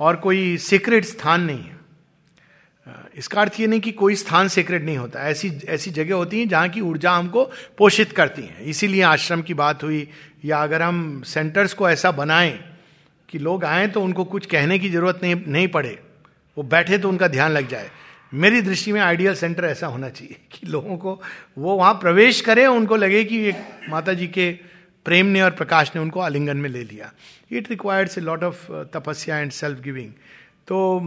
और 0.00 0.16
कोई 0.16 0.56
सीक्रेट 0.56 1.04
स्थान 1.04 1.40
नहीं 1.40 1.58
है। 1.58 1.78
इसका 3.16 3.40
अर्थ 3.40 3.60
ये 3.60 3.66
नहीं 3.66 3.80
कि 3.80 3.92
कोई 3.92 4.14
स्थान 4.14 4.48
सीक्रेट 4.48 4.82
नहीं 4.82 4.96
होता। 4.96 5.28
ऐसी 5.28 5.48
ऐसी 5.68 5.90
जगह 5.90 6.14
होती 6.14 6.38
हैं 6.38 6.48
जहाँ 6.48 6.68
की 6.68 6.80
ऊर्जा 6.80 7.12
हमको 7.12 7.44
पोषित 7.78 8.12
करती 8.12 8.42
हैं। 8.42 8.60
इसीलिए 8.60 9.02
आश्रम 9.02 9.42
की 9.42 9.54
बात 9.54 9.82
हुई 9.82 10.06
या 10.44 10.62
अगर 10.62 10.82
हम 10.82 11.22
सेंटर्स 11.22 11.74
को 11.74 11.88
ऐसा 11.90 12.10
बनाएँ 12.12 12.58
कि 13.28 13.38
लोग 13.38 13.64
आए 13.64 13.86
तो 13.86 14.02
उनको 14.02 14.24
कुछ 14.24 14.46
कहने 14.46 14.78
की 14.78 14.90
ज़रूरत 14.90 15.20
नहीं 15.22 15.34
नहीं 15.46 15.68
पड़े। 15.68 15.98
वो 16.60 16.64
बैठे 16.66 16.96
तो 16.98 17.08
उनका 17.08 17.28
ध्यान 17.28 17.52
लग 17.52 17.68
जाए। 17.68 17.90
मेरी 18.32 18.60
दृष्टि 18.62 18.92
में 18.92 19.00
आइडियल 19.00 19.34
सेंटर 19.34 19.64
ऐसा 19.64 19.86
होना 19.86 20.08
चाहिए 20.08 20.36
कि 20.52 20.66
लोगों 20.66 20.96
को 20.96 21.20
वो 21.58 21.76
वहाँ 21.76 21.92
प्रवेश 21.94 22.40
करें, 22.40 22.66
उनको 22.66 22.96
लगे 22.96 23.22
कि 23.24 23.38
एक 23.48 23.88
माता 23.90 24.12
जी 24.12 24.26
के 24.28 24.50
प्रेम 25.06 25.26
ने 25.26 25.40
और 25.42 25.50
प्रकाश 25.52 25.92
ने 25.94 26.02
उनको 26.02 26.20
आलिंगन 26.20 26.56
में 26.56 26.68
ले 26.70 26.82
लिया। 26.84 27.10
It 27.50 27.70
requires 27.70 28.18
a 28.18 28.20
lot 28.20 28.44
of 28.44 28.66
tapasya 28.94 29.38
and 29.38 29.50
self 29.52 29.80
giving 29.80 30.10
तो 30.68 31.00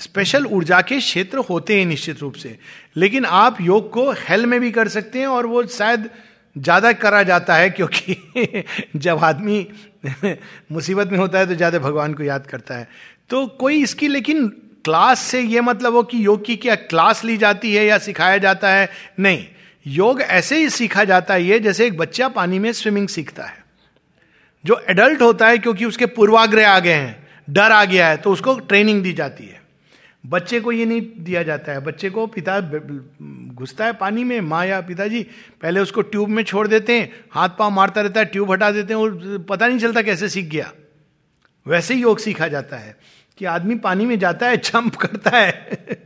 स्पेशल 0.00 0.46
ऊर्जा 0.48 0.80
के 0.82 0.98
क्षेत्र 0.98 1.38
होते 1.48 1.78
हैं 1.78 1.84
निश्चित 1.86 2.20
रूप 2.20 2.34
से। 2.34 2.56
लेकिन 2.96 3.24
आप 3.24 3.60
योग 3.60 3.90
को 3.92 4.10
हेल 4.20 4.46
में 4.46 4.58
भी 4.60 4.70
कर 4.70 4.88
सकते 4.88 5.18
हैं 5.18 5.26
और 5.28 5.46
वो 5.46 5.66
शायद 5.66 6.08
ज़्यादा 6.56 6.92
करा 6.94 7.22
जाता 7.22 7.54
है 7.54 7.68
क्योंकि 7.70 8.64
जब 8.96 9.18
आदमी 9.24 9.66
मुसीबत 10.72 11.12
में 11.12 11.18
होता 11.18 11.38
है 11.38 11.46
तो 11.46 11.54
ज़्यादा 11.54 11.78
भगवान 11.78 12.14
को 12.14 12.22
याद 12.22 12.46
करता 12.46 12.76
है। 12.76 12.88
तो 13.30 13.46
कोई 13.60 13.82
इसकी 13.82 14.08
लेकिन 14.08 14.50
क्लास 14.84 15.20
से 15.20 15.40
यह 15.40 15.62
मतलब 15.62 15.94
हो 15.94 16.02
कि 16.02 16.26
योग 16.26 16.44
की 16.44 16.56
क्या 16.56 16.74
क्लास 16.74 17.24
ली 17.24 17.36
जाती 17.36 17.74
है 17.74 17.84
या 17.86 17.98
सिखाया 17.98 18.38
जाता 18.38 18.70
है? 18.70 18.88
नहीं। 19.20 19.46
योग 19.86 20.20
ऐसे 20.20 20.58
ही 20.58 20.70
सीखा 20.70 21.04
जाता 21.04 21.34
है 21.34 21.58
जैसे 21.60 21.86
एक 21.86 21.96
बच्चा 21.98 22.28
पानी 22.28 22.58
में 22.58 22.72
स्विमिंग 22.72 23.08
सीखता 23.08 23.44
है। 23.44 23.64
जो 24.64 24.80
एडल्ट 24.90 25.22
होता 25.22 25.48
है 25.48 25.58
क्योंकि 25.58 25.84
उसके 25.84 26.06
पूर्वाग्रह 26.06 26.70
आ 26.70 26.78
गए 26.78 26.92
हैं, 26.92 27.28
डर 27.50 27.72
आ 27.72 27.84
गया 27.84 28.08
है 28.08 28.16
तो 28.16 28.32
उसको 28.32 28.58
ट्रेनिंग 28.58 29.02
दी 29.02 29.12
जाती 29.12 29.44
है। 29.44 29.62
बच्चे 30.26 30.60
को 30.60 30.72
ये 30.72 30.84
नहीं 30.84 31.02
दिया 31.18 31.42
जाता 31.42 31.72
है। 31.72 31.80
बच्चे 31.80 32.10
को 32.10 32.26
पिता 32.26 32.60
घुसता 33.54 33.84
है 33.84 33.92
पानी 33.92 34.24
में, 34.24 34.40
माँ 34.40 34.66
या 34.66 34.80
पिताजी 34.80 35.26
पहले 35.62 35.80
उसको 35.80 36.02
ट्यूब 36.02 36.28
में 36.28 36.42
छोड़ 36.42 36.68
देते 36.68 36.98
हैं, 36.98 37.12
हाथ 37.30 37.48
पाँव 37.48 37.70
मारता 37.70 38.00
रहता 38.00 38.20
है, 38.20 38.26
ट्यूब 38.26 38.52
हटा 38.52 38.70
देते 38.70 38.94
हैं, 38.94 39.00
और 39.00 39.46
पता 39.48 39.68
नहीं 39.68 39.78
चलता 39.78 40.02
कैसे 40.02 40.28
सीख 40.28 40.46
गया। 40.46 40.72
वैसे 41.66 41.94
ही 41.94 42.02
योग 42.02 42.18
सीखा 42.18 42.48
जाता 42.48 42.76
है। 42.76 42.96
कि 43.38 43.44
आदमी 43.46 43.74
पानी 43.78 44.06
में 44.06 44.18
जाता 44.18 44.46
है 44.46 44.56
जंप 44.58 44.96
करता 44.96 45.30
है, 45.30 45.96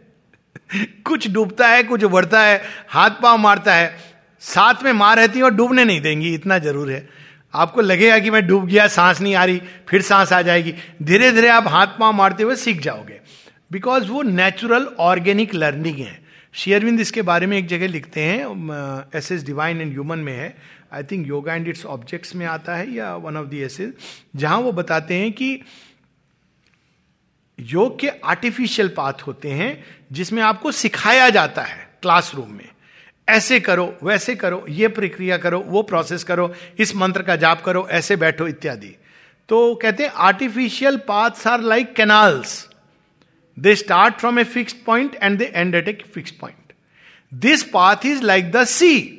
कुछ 1.04 1.30
डूबता 1.30 1.68
है, 1.68 1.82
कुछ 1.82 2.04
उभरता 2.04 2.40
है, 2.40 2.60
हाथ 2.88 3.10
पाँव 3.22 3.38
मारता 3.38 3.74
है, 3.74 3.94
साथ 4.42 4.82
में 4.84 4.92
माँ 4.92 5.14
रहती 5.16 5.38
है 5.38 5.44
और 5.44 5.54
डूबने 5.54 5.84
नहीं 5.84 6.00
देंगी, 6.00 6.34
इतना 6.34 6.58
ज़रूर 6.58 6.90
है। 6.90 7.08
आपको 7.54 7.80
लगेगा 7.80 8.18
कि 8.18 8.30
मैं 8.30 8.46
डूब 8.46 8.66
गया, 8.66 8.86
सांस 8.88 9.20
नहीं 9.20 9.34
आ 9.34 9.44
रही, 9.44 9.60
फिर 9.88 10.02
सांस 10.02 10.32
आ 10.32 10.40
जाएगी। 10.42 10.74
धीरे 11.02 11.30
धीरे 11.32 11.48
आप 11.48 11.68
हाथ 11.68 11.98
पाँव 11.98 12.12
मारते 12.12 12.42
हुए 12.42 12.56
सीख 12.56 12.80
जाओगे। 12.82 13.20
बिकॉज़ 13.70 14.08
वो 14.08 14.22
नेचुरल 14.22 14.86
ऑर्गेनिक 15.00 15.54
लर्निंग 15.54 15.98
है। 15.98 16.20
शेयरविंद 16.54 17.00
इसके 17.00 17.22
बारे 17.22 17.46
में 17.46 17.56
एक 17.58 17.66
जगह 17.66 17.88
लिखते 17.88 18.20
हैं 18.20 19.10
as 19.16 19.30
as 19.32 19.44
divine 19.44 19.80
and 19.80 19.92
human 19.92 20.18
में 20.18 20.32
है। 20.32 20.54
I 20.92 21.02
think 21.02 21.26
yoga 21.28 21.54
and 21.54 21.68
its 21.68 21.84
objects 21.86 22.34
में 22.36 22.44
आता 22.46 22.74
है 22.76 22.90
या 22.92 23.14
वन 23.16 23.36
ऑफ़ 23.36 23.46
दी 23.48 23.60
एसेज 23.62 23.92
जहाँ 24.36 24.58
वो 24.60 24.72
बताते 24.72 25.14
हैं 25.14 25.30
कि 25.32 25.58
योग 27.62 27.98
के 27.98 28.08
आर्टिफिशियल 28.08 28.88
पाथ 28.88 29.12
होते 29.12 29.50
हैं, 29.50 29.84
जिसमें 30.12 30.42
आपको 30.42 30.72
सिखाया 30.72 31.30
जाता 31.30 31.62
है 31.62 31.88
क्लासरूम 32.02 32.50
में। 32.50 32.68
ऐसे 33.28 33.60
करो, 33.60 33.98
वैसे 34.02 34.34
करो, 34.34 34.64
ये 34.68 34.88
प्रक्रिया 34.88 35.36
करो, 35.36 35.60
वो 35.60 35.82
प्रोसेस 35.82 36.24
करो, 36.24 36.54
इस 36.78 36.96
मंत्र 36.96 37.22
का 37.22 37.36
जाप 37.36 37.62
करो, 37.62 37.88
ऐसे 37.90 38.16
बैठो 38.16 38.46
इत्यादि। 38.46 38.96
तो 39.48 39.74
कहते 39.74 40.02
हैं 40.02 40.10
artificial 40.10 40.96
paths 40.96 41.46
are 41.46 41.60
like 41.60 41.94
canals 41.94 42.68
they 43.58 43.76
start 43.76 44.14
from 44.14 44.38
a 44.38 44.44
fix 44.44 44.72
point 44.72 45.14
and 45.14 45.38
they 45.38 45.52
end 45.54 45.74
at 45.74 45.88
a 45.88 46.04
fix 46.14 46.30
point 46.30 46.72
this 47.34 47.62
path 47.62 47.96
is 48.06 48.22
like 48.22 48.52
the 48.52 48.64
sea 48.64 49.18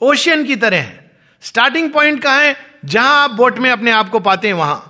ocean 0.00 0.44
की 0.44 0.56
तरह 0.56 0.76
है। 0.76 1.10
स्टार्टिंग 1.40 1.90
पॉइंट 1.92 2.22
कहा 2.22 2.38
है? 2.40 2.56
जहाँ 2.84 3.24
आप 3.24 3.30
बोट 3.30 3.58
में 3.58 3.70
अपने 3.70 3.90
आप 3.90 4.08
को 4.08 4.20
पाते 4.20 4.48
हैं, 4.48 4.54
वहाँ। 4.54 4.86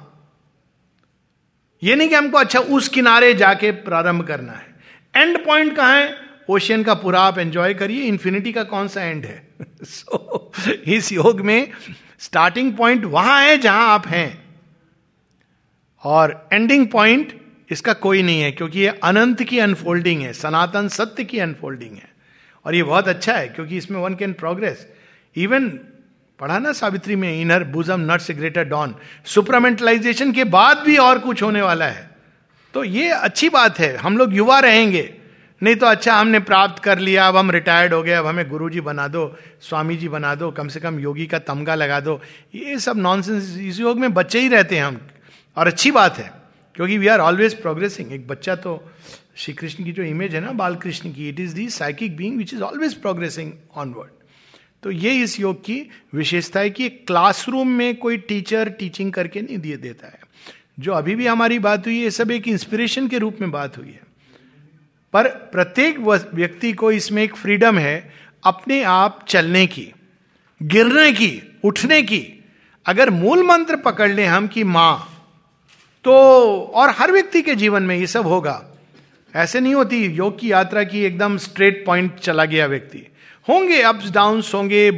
यह 1.83 1.97
नहीं 1.97 2.09
कि 2.09 2.14
हमको 2.14 2.38
अच्छा 2.38 2.61
उस 2.61 2.88
किनारे 2.88 3.35
जाके 3.35 3.71
प्रारंभ 3.71 4.27
करना 4.27 4.53
है। 4.53 4.75
एंड 5.16 5.47
पॉइंट 5.47 5.77
कहाँ 5.77 6.01
है? 6.01 6.16
ओशियन 6.49 6.83
का 6.83 6.95
पूरा 6.95 7.21
आप 7.21 7.38
एंजॉय 7.38 7.75
करिए। 7.75 8.03
इन्फिनिटी 8.03 8.53
का 8.53 8.64
कौन 8.64 8.88
सा 8.88 9.03
एंड 9.03 9.25
है? 9.25 9.49
सो 9.83 10.53
so, 10.61 10.71
इस 10.71 11.12
योग 11.12 11.40
में 11.40 11.71
स्टार्टिंग 12.19 12.77
पॉइंट 12.77 13.05
वहाँ 13.05 13.43
है 13.43 13.59
जहाँ 13.59 13.88
आप 13.88 14.07
हैं। 14.07 14.45
और 16.05 16.49
एंडिंग 16.53 16.87
पॉइंट 16.87 17.40
इसका 17.71 17.93
कोई 17.93 18.23
नहीं 18.23 18.40
है 18.40 18.53
क्योंकि 18.53 18.81
ये 18.81 18.88
अनंत 18.88 19.43
की 19.43 19.59
अनफोल्डिंग 19.59 20.23
है। 20.23 20.33
सनातन 20.33 20.88
सत्य 20.88 21.25
की 21.25 21.38
अनफोल्डिंग 21.38 21.95
है। 21.97 22.11
और 22.66 22.75
ये 22.75 22.83
बहुत 22.83 23.09
अच्छा 23.09 23.35
है 23.35 23.49
क्योंकि 23.49 23.77
इसमें 23.77 24.01
वन 24.01 24.14
कैन 24.14 24.33
प्रोग्रेस 24.33 24.88
इवन 25.37 25.81
पढ़ा 26.40 26.59
ना 26.59 26.72
सावित्री 26.72 27.16
में, 27.16 27.40
inner 27.40 27.64
bosom 27.64 28.00
nuts 28.12 28.31
greater 28.31 28.64
dawn. 28.64 28.94
Supermentalisation 29.24 30.33
के 30.33 30.44
बाद 30.46 30.79
भी 30.79 30.96
और 30.96 31.18
कुछ 31.18 31.42
होने 31.42 31.62
वाला 31.62 31.87
है। 31.87 32.09
तो 32.74 32.85
ये 32.85 33.09
अच्छी 33.11 33.48
बात 33.48 33.79
है, 33.79 33.96
हम 33.96 34.16
लोग 34.18 34.35
युवा 34.35 34.59
रहेंगे। 34.59 35.12
नहीं 35.62 35.76
तो 35.76 35.87
अच्छा 35.87 36.14
हमने 36.14 36.38
प्राप्त 36.40 36.83
कर 36.83 36.98
लिया, 36.98 37.26
अब 37.29 37.37
हम 37.37 37.50
रिटायर्ड 37.50 37.94
हो 37.94 38.03
गए, 38.03 38.12
अब 38.12 38.26
हमें 38.26 38.48
गुरु 38.48 38.68
जी 38.70 38.81
बना 38.81 39.07
दो 39.09 39.37
स्वामी 39.61 39.96
जी 39.96 40.09
बना 40.09 40.35
दो, 40.35 40.50
कम 40.50 40.68
से 40.68 40.81
कम 40.81 40.98
योगी 40.98 41.26
का 41.26 41.38
तमगा 41.38 41.74
लगा 41.74 41.98
दो। 42.00 42.20
ये 42.55 42.79
सब 42.79 42.98
नॉनसेंस 42.98 43.57
इस 43.59 43.81
योग 43.81 43.98
में 43.98 44.12
बच्चे 44.14 44.40
ही 44.40 44.48
रहते 44.48 44.76
हैं 44.76 44.85
हम। 44.85 45.00
और 45.57 45.66
अच्छी 45.66 45.90
बात 45.90 46.18
है, 46.18 46.31
क्योंकि 46.74 46.98
वी 46.98 47.07
आर 47.07 47.20
ऑलवेज 47.20 47.61
प्रोग्रेसिंग 47.61 48.12
एक 48.12 48.26
बच्चा 48.29 48.55
तो 48.57 48.83
श्री 49.37 49.55
कृष्ण 49.55 49.85
की 49.85 49.92
जो 49.92 50.03
इमेज 50.03 50.35
है 50.35 50.40
ना 50.40 50.53
बाल 50.53 50.76
कृष्ण 50.76 51.12
की 51.12 51.29
it 51.29 51.40
is 51.40 51.55
the 51.55 51.68
psychic 51.70 52.16
being 52.16 52.38
which 52.38 52.55
is 52.55 52.62
always 52.62 52.94
progressing 52.94 53.53
onward 53.76 54.19
तो 54.83 54.90
ये 54.90 55.14
इस 55.14 55.38
योग 55.40 55.61
की 55.64 55.90
विशेषता 56.14 56.61
है 56.61 56.71
कि 56.71 56.88
क्लासरूम 56.88 57.69
में 57.69 57.97
कोई 57.97 58.16
टीचर 58.19 58.69
टीचिंग 58.69 59.12
करके 59.12 59.40
नहीं 59.40 59.59
दिए 59.59 59.77
देता 59.77 60.07
है। 60.07 60.21
जो 60.81 60.93
अभी 60.93 61.14
भी 61.14 61.27
हमारी 61.27 61.59
बात 61.59 61.87
हुई 61.87 62.03
है 62.03 62.11
सब 62.11 62.31
एक 62.31 62.49
इंस्पिरेशन 62.49 63.09
के 63.09 63.19
रूप 63.19 63.38
में 63.40 63.51
बात 63.51 63.77
हुई 63.79 63.88
है। 63.88 64.01
पर 65.12 65.29
प्रत्येक 65.29 65.99
व्यक्ति 66.35 66.73
को 66.73 66.93
इसमें 66.93 67.23
एक 67.23 67.37
फ्रीडम 67.37 67.79
है 67.79 68.12
अपने 68.45 68.83
आप 68.83 69.25
चलने 69.29 69.66
की, 69.66 69.93
गिरने 70.61 71.12
की, 71.12 71.43
उठने 71.64 72.03
की। 72.03 72.45
अगर 72.87 73.11
मूल 73.11 73.43
मंत्र 73.43 73.77
पकड़ 73.77 74.11
लें 74.11 74.27
हम 74.27 74.47
कि 74.47 74.64
माँ 74.64 75.07
तो 76.05 76.12
और 76.75 76.90
हर 76.90 77.12
व्यक्ति 77.12 77.43
के 77.43 77.55
जीवन 77.55 77.83
में 77.83 77.97
ये 77.97 78.07
सब 78.07 78.27
होगा। 78.27 78.62
ऐसे 79.35 79.61
नहीं 79.61 79.75
होती, 79.75 80.05
योग 80.07 80.38
की 80.38 80.53
यात्रा 80.53 80.85
की 80.85 81.03
एकदम 81.05 81.37
स्ट्रेट 81.37 81.85
पॉइंट 81.87 82.14
चला 82.14 82.45
गया 82.45 82.66
व्यक्ति। 82.66 83.07
होंगे 83.46 83.81
अप्स 83.83 84.11
डाउन 84.11 84.42
होंगे, 84.55 84.90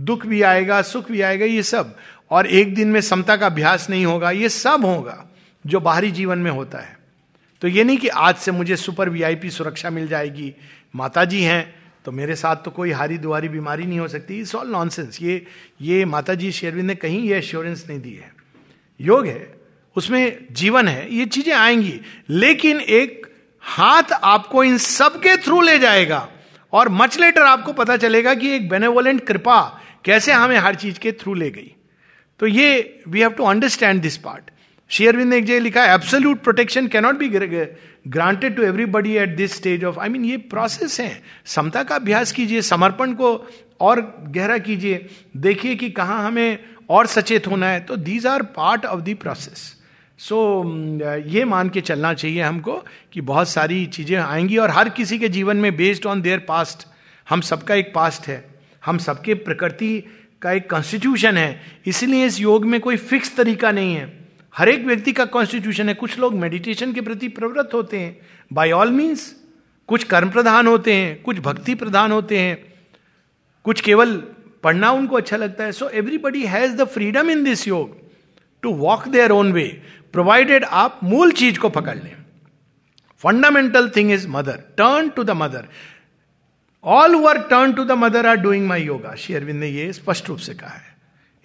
दुख 0.00 0.26
भी 0.26 0.42
आएगा, 0.42 0.80
सुख 0.82 1.10
भी 1.10 1.20
आएगा, 1.20 1.46
ये 1.46 1.62
सब। 1.62 1.96
और 2.30 2.46
एक 2.46 2.74
दिन 2.74 2.88
में 2.88 3.00
समता 3.00 3.36
का 3.36 3.46
अभ्यास 3.46 3.88
नहीं 3.90 4.04
होगा, 4.06 4.30
ये 4.30 4.48
सब 4.48 4.84
होगा 4.84 5.24
जो 5.64 5.80
बाहरी 5.80 6.10
जीवन 6.10 6.38
में 6.38 6.50
होता 6.50 6.78
है। 6.78 6.96
तो 7.62 7.68
ये 7.68 7.84
नहीं 7.84 7.96
कि 7.98 8.08
आज 8.08 8.36
से 8.36 8.52
मुझे 8.52 8.76
सुपर 8.76 9.08
वीआईपी 9.08 9.50
सुरक्षा 9.50 9.90
मिल 9.90 10.06
जाएगी 10.08 10.52
माता 10.94 11.24
जी 11.24 11.42
हैं 11.42 11.74
तो 12.04 12.12
मेरे 12.12 12.34
साथ 12.36 12.56
तो 12.56 12.70
कोई 12.70 12.90
हारी 12.90 13.18
दुआरी 13.18 13.48
बीमारी 13.48 13.84
नहीं 13.86 13.98
हो 13.98 14.08
सकती। 14.08 14.38
इट्स 14.40 14.54
ऑल 14.54 14.68
नॉनसेंस 14.68 15.18
ये 15.22 15.44
ये 15.80 16.04
माता 16.04 16.34
जी 16.34 16.50
शेरविंद 16.52 16.86
ने 16.86 16.94
कहीं 16.94 17.22
ये 17.22 17.38
एश्योरेंस 17.38 17.84
नहीं 17.88 18.00
दी 18.00 18.12
है। 18.12 18.30
योग 19.00 19.26
है, 19.26 19.54
उसमें 19.96 20.46
जीवन 20.52 20.88
है, 20.88 21.14
ये 21.14 21.26
चीज़ें 21.26 21.54
आएँगी, 21.54 22.00
लेकिन 22.30 22.80
एक 22.80 23.26
हाथ 23.62 24.12
आपको 24.14 24.64
इन 24.64 24.78
सब 24.78 25.18
के 25.18 25.36
थ्रू 25.36 25.60
ले 25.60 25.78
जाएगा। 25.78 26.28
और 26.74 26.88
मच 26.90 27.18
लेटर 27.20 27.42
आपको 27.42 27.72
पता 27.72 27.96
चलेगा 27.96 28.34
कि 28.34 28.50
एक 28.50 28.68
बेनेवोलेंट 28.68 29.24
कृपा 29.26 29.60
कैसे 30.04 30.32
हमें 30.32 30.56
हर 30.58 30.74
चीज़ 30.74 30.98
के 30.98 31.12
थ्रू 31.12 31.34
ले 31.34 31.50
गई। 31.50 31.74
तो 32.40 32.46
ये 32.46 33.02
we 33.08 33.20
have 33.20 33.30
to 33.30 33.44
understand 33.44 34.02
this 34.02 34.16
part 34.16 34.50
शेयरविंद 34.90 35.30
ने 35.30 35.36
एक 35.36 35.44
जगह 35.44 35.60
लिखा 35.60 35.84
absolute 35.94 36.42
protection 36.42 36.86
cannot 36.86 37.18
be 37.18 37.28
granted 38.08 38.56
to 38.56 38.62
everybody 38.62 39.14
at 39.16 39.36
this 39.36 39.54
stage 39.56 39.84
of 39.84 39.98
I 39.98 40.08
mean 40.08 40.24
ये 40.24 40.36
प्रोसेस 40.36 40.98
है। 41.00 41.22
समता 41.46 41.82
का 41.82 41.94
अभ्यास 41.94 42.32
कीजिए, 42.32 42.62
समर्पण 42.62 43.12
को 43.12 43.30
और 43.80 44.00
गहरा 44.28 44.58
कीजिए। 44.58 45.06
देखिए 45.36 45.74
कि 45.76 45.90
कहाँ 45.90 46.26
हमें 46.26 46.58
और 46.90 47.06
सचेत 47.06 47.46
होना 47.46 47.68
है। 47.68 47.80
तो 47.80 47.96
these 47.96 48.26
are 48.26 48.42
part 48.52 48.84
of 48.86 49.00
the 49.00 49.14
process 49.14 49.62
so 50.18 50.36
so, 50.62 51.26
ये 51.26 51.44
मान 51.44 51.68
के 51.68 51.80
चलना 51.80 52.14
चाहिए 52.14 52.42
हमको 52.42 52.72
कि 53.12 53.20
बहुत 53.20 53.48
सारी 53.48 53.86
चीज़ें 53.86 54.16
आएँगी 54.16 54.56
और 54.56 54.70
हर 54.70 54.88
किसी 54.88 55.18
के 55.18 55.28
जीवन 55.28 55.56
में 55.56 55.76
बेस्ड 55.76 56.06
ऑन 56.06 56.22
देयर 56.22 56.38
पास्ट 56.38 56.86
हम 57.28 57.40
सबका 57.40 57.74
एक 57.74 57.92
पास्ट 57.94 58.28
है। 58.28 58.44
हम 58.84 58.98
सबके 58.98 59.34
प्रकृति 59.34 60.04
का 60.42 60.52
एक 60.52 60.70
कॉन्स्टिट्यूशन 60.70 61.36
है। 61.36 61.60
इसलिए 61.86 62.26
इस 62.26 62.40
योग 62.40 62.64
में 62.64 62.80
कोई 62.80 62.96
फिक्स 62.96 63.36
तरीका 63.36 63.70
नहीं 63.70 63.94
है। 63.94 64.12
हर 64.56 64.68
एक 64.68 64.84
व्यक्ति 64.84 65.12
का 65.12 65.24
कॉन्स्टिट्यूशन 65.24 65.88
है। 65.88 65.94
कुछ 65.94 66.18
लोग 66.18 66.34
मेडिटेशन 66.34 66.92
के 66.92 67.00
प्रति 67.00 67.28
प्रवृत्त 67.28 67.74
होते 67.74 67.98
हैं। 67.98 68.16
बाय 68.52 68.72
ऑल 68.72 68.90
मीन्स 68.90 69.34
कुछ 69.88 70.04
कर्म 70.04 70.30
प्रधान 70.30 70.66
होते 70.66 70.94
हैं 70.94 71.22
कुछ 71.22 71.38
भक्ति 71.38 71.74
प्रधान 71.74 72.12
होते 72.12 72.38
हैं। 72.38 72.74
कुछ 73.64 73.80
केवल 73.80 74.16
पढ़ना 74.62 74.90
उनको 74.90 75.16
अच्छा 75.16 75.36
लगता 75.36 75.64
है। 75.64 75.72
So 75.72 75.88
everybody 75.88 76.44
has 76.46 76.76
the 76.76 76.84
freedom 76.84 77.30
in 77.30 77.44
this 77.44 77.68
yoga 77.68 77.96
to 78.62 78.70
walk 78.70 79.08
their 79.08 79.30
own 79.30 79.52
way 79.52 79.82
provided 80.14 80.64
आप 80.64 81.00
मूल 81.02 81.32
चीज़ 81.32 81.58
को 81.58 81.68
पकड़ 81.68 81.96
लें। 81.96 82.16
Fundamental 83.18 83.88
thing 83.88 84.12
is 84.12 84.28
mother 84.28 84.52
turn 84.52 85.08
to 85.08 85.24
the 85.24 85.30
mother 85.30 85.64
all 86.84 87.26
are 87.26 87.38
turn 87.38 87.72
to 87.72 87.84
the 87.84 87.92
mother 87.92 88.26
are 88.26 88.36
doing 88.36 88.66
my 88.66 88.82
yoga 88.82 89.14
Shri 89.14 89.34
Aurobindo 89.34 89.60
ने 89.60 89.68
यह 89.68 89.92
स्पष्ट 89.92 90.28
रूप 90.28 90.38
से 90.38 90.54
कहा 90.54 90.70
है। 90.70 90.96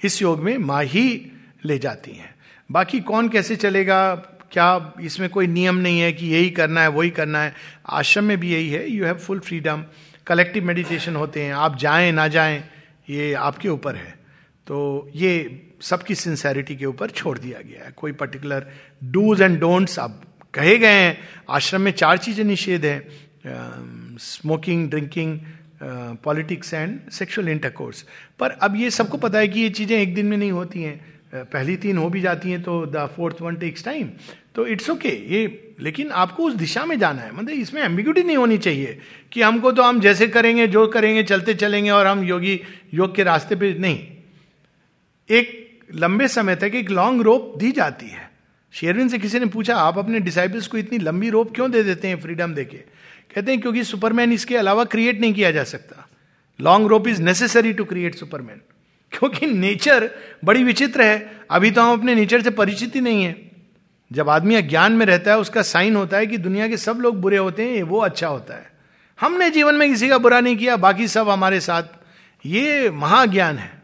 इस 0.03 0.21
योग 0.21 0.39
में 0.39 0.57
माँ 0.57 0.83
ही 0.83 1.31
ले 1.65 1.79
जाती 1.79 2.11
हैं। 2.11 2.35
बाकी 2.71 2.99
कौन 2.99 3.29
कैसे 3.29 3.55
चलेगा? 3.55 4.15
क्या 4.51 4.93
इसमें 5.01 5.29
कोई 5.29 5.47
नियम 5.47 5.75
नहीं 5.75 5.99
है 5.99 6.13
कि 6.13 6.27
यही 6.27 6.49
करना 6.49 6.81
है, 6.81 6.87
वही 6.87 7.09
करना 7.09 7.41
है? 7.41 7.53
आश्रम 7.89 8.23
में 8.23 8.39
भी 8.39 8.53
यही 8.53 8.69
है। 8.69 8.91
You 8.91 9.05
have 9.05 9.17
full 9.17 9.39
freedom 9.39 9.83
collective 10.27 10.65
meditation 10.65 11.15
होते 11.15 11.43
हैं। 11.43 11.53
आप 11.53 11.77
जाएँ, 11.77 12.11
ना 12.11 12.27
जाएँ, 12.27 12.63
ये 13.09 13.33
आपके 13.33 13.69
ऊपर 13.69 13.95
है। 13.95 14.19
तो 14.67 15.09
ये 15.15 15.65
सबकी 15.81 16.15
सिंसेरिटी 16.15 16.75
के 16.75 16.85
ऊपर 16.85 17.09
छोड़ 17.11 17.37
दिया 17.39 17.61
गया 17.61 17.85
है। 17.85 17.91
कोई 17.97 18.11
पर्टिकुलर 18.13 18.67
डूज 19.03 19.41
एंड 19.41 19.59
डोंट्स 19.59 19.99
अब 19.99 20.21
कहे 20.53 20.77
गए 20.77 20.87
हैं, 20.93 21.17
आश्रम 21.49 21.81
में 21.81 21.91
चार 21.93 22.17
चीज़ें 22.17 22.43
निषेध 22.45 22.85
हैं 22.85 24.17
smoking 24.19 24.89
drinking 24.89 25.39
politics 26.23 26.73
and 26.73 26.99
sexual 27.11 27.49
intercourse 27.49 28.05
पर 28.39 28.51
अब 28.61 28.75
ये 28.75 28.89
सबको 28.91 29.17
पता 29.17 29.39
है 29.39 29.47
कि 29.47 29.59
ये 29.59 29.69
चीज़ें 29.71 29.97
एक 29.97 30.13
दिन 30.15 30.25
में 30.25 30.37
नहीं 30.37 30.51
होती 30.51 30.83
हैं। 30.83 30.97
पहली 31.33 31.75
तीन 31.77 31.97
हो 31.97 32.09
भी 32.09 32.21
जाती 32.21 32.51
हैं 32.51 32.61
तो 32.63 32.85
the 32.87 33.05
fourth 33.15 33.41
one 33.41 33.55
takes 33.55 33.83
time 33.85 34.09
तो 34.55 34.65
इट्स 34.67 34.89
ओके 34.89 35.09
ये, 35.09 35.75
लेकिन 35.79 36.09
आपको 36.11 36.43
उस 36.43 36.53
दिशा 36.55 36.85
में 36.85 36.97
जाना 36.99 37.21
है। 37.21 37.31
मतलब 37.33 37.55
इसमें 37.55 37.81
एम्बिग्यूटी 37.81 38.23
नहीं 38.23 38.37
होनी 38.37 38.57
चाहिए 38.57 38.97
कि 39.31 39.41
हमको 39.41 39.71
तो 39.71 39.83
हम 39.83 39.99
जैसे 40.01 40.27
करेंगे, 40.27 40.67
जो 40.67 40.87
करेंगे, 40.87 41.23
चलते 41.23 41.53
चलेंगे 41.55 41.89
और 41.91 42.07
हम 42.07 42.23
योगी, 42.23 42.59
योग 42.93 43.15
के 43.15 43.23
रास्ते 43.23 43.55
पे, 43.55 43.73
नहीं। 43.79 44.07
एक 45.29 45.68
लंबे 45.95 46.27
समय 46.27 46.55
तक 46.55 46.71
एक 46.75 46.89
लॉन्ग 46.89 47.21
रोप 47.21 47.53
दी 47.57 47.71
जाती 47.71 48.07
है। 48.07 48.31
शेरविन 48.71 49.09
से 49.09 49.19
किसी 49.19 49.39
ने 49.39 49.45
पूछा, 49.45 49.75
आप 49.75 49.97
अपने 49.97 50.19
डिसाइबल्स 50.19 50.67
को 50.67 50.77
इतनी 50.77 50.97
लंबी 50.97 51.29
रोप 51.29 51.55
क्यों 51.55 51.71
दे 51.71 51.83
देते 51.83 52.07
हैं 52.07 52.19
फ्रीडम 52.19 52.53
देके? 52.53 52.77
कहते 53.35 53.51
हैं, 53.51 53.61
क्योंकि 53.61 53.83
सुपरमैन 53.83 54.33
इसके 54.33 54.57
अलावा 54.57 54.83
क्रिएट 54.83 55.21
नहीं 55.21 55.33
किया 55.33 55.51
जा 55.51 55.63
सकता। 55.63 56.07
Long 56.61 56.87
rope 56.87 57.07
is 57.07 57.21
necessary 57.21 57.73
to 57.73 57.83
create 57.83 58.15
superman 58.15 58.61
क्योंकि 59.11 59.47
नेचर 59.47 60.11
बड़ी 60.45 60.63
विचित्र 60.63 61.01
है। 61.01 61.39
अभी 61.51 61.71
तो 61.71 61.81
हम 61.81 61.99
अपने 61.99 62.15
नेचर 62.15 62.41
से 62.41 62.49
परिचित 62.49 62.95
ही 62.95 63.01
नहीं 63.01 63.23
है। 63.23 63.51
जब 64.11 64.29
आदमी 64.29 64.55
अज्ञान 64.55 64.91
में 64.91 65.05
रहता 65.05 65.31
है, 65.31 65.37
उसका 65.37 65.61
साइन 65.61 65.95
होता 65.95 66.17
है 66.17 66.27
कि 66.27 66.37
दुनिया 66.37 66.67
के 66.67 66.77
सब 66.77 66.97
लोग 66.97 67.21
बुरे 67.21 67.37
होते 67.37 67.63
हैं 67.63 67.83
वो 67.83 67.99
अच्छा 67.99 68.27
होता 68.27 68.53
है। 68.53 68.71
हमने 69.19 69.49
जीवन 69.49 69.75
में 69.75 69.89
किसी 69.89 70.09
का 70.09 70.17
बुरा 70.17 70.39
नहीं 70.39 70.57
किया, 70.57 70.77
बाकी 70.77 71.07
सब 71.07 71.29
हमारे 71.29 71.59
साथ। 71.59 71.83
ये 72.45 72.89
महाज्ञान 72.89 73.57
है। 73.57 73.78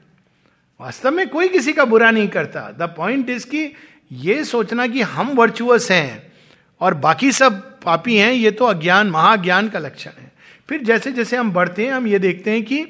वास्तव 0.81 1.11
में 1.11 1.29
कोई 1.29 1.47
किसी 1.47 1.73
का 1.73 1.85
बुरा 1.85 2.11
नहीं 2.11 2.27
करता। 2.27 2.59
द 2.59 2.81
पॉइंट 2.81 3.29
इज़ 3.29 3.45
कि 3.45 3.73
ये 4.11 4.43
सोचना 4.43 4.87
कि 4.87 5.01
हम 5.01 5.27
वर्चुअस 5.27 5.91
हैं 5.91 6.33
और 6.81 6.93
बाकी 6.93 7.31
सब 7.31 7.79
पापी 7.81 8.17
हैं, 8.17 8.31
ये 8.33 8.51
तो 8.51 8.65
अज्ञान, 8.65 9.07
महाज्ञान 9.07 9.69
का 9.69 9.79
लक्षण 9.79 10.09
है। 10.09 10.31
फिर 10.69 10.83
जैसे 10.83 11.11
जैसे 11.11 11.37
हम 11.37 11.51
बढ़ते 11.51 11.85
हैं, 11.85 11.93
हम 11.93 12.07
ये 12.07 12.19
देखते 12.19 12.51
हैं 12.51 12.63
कि 12.63 12.85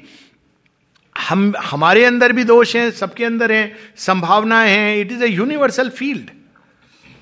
हम, 1.29 1.53
हमारे 1.57 2.05
अंदर 2.05 2.31
भी 2.31 2.43
दोष 2.43 2.75
हैं, 2.75 2.91
सबके 2.91 3.25
अंदर 3.25 3.51
हैं, 3.51 3.75
संभावनाएँ 3.95 4.69
हैं 4.69 4.97
it 4.97 5.11
is 5.11 5.23
a 5.23 5.27
universal 5.27 5.89
field 5.89 6.29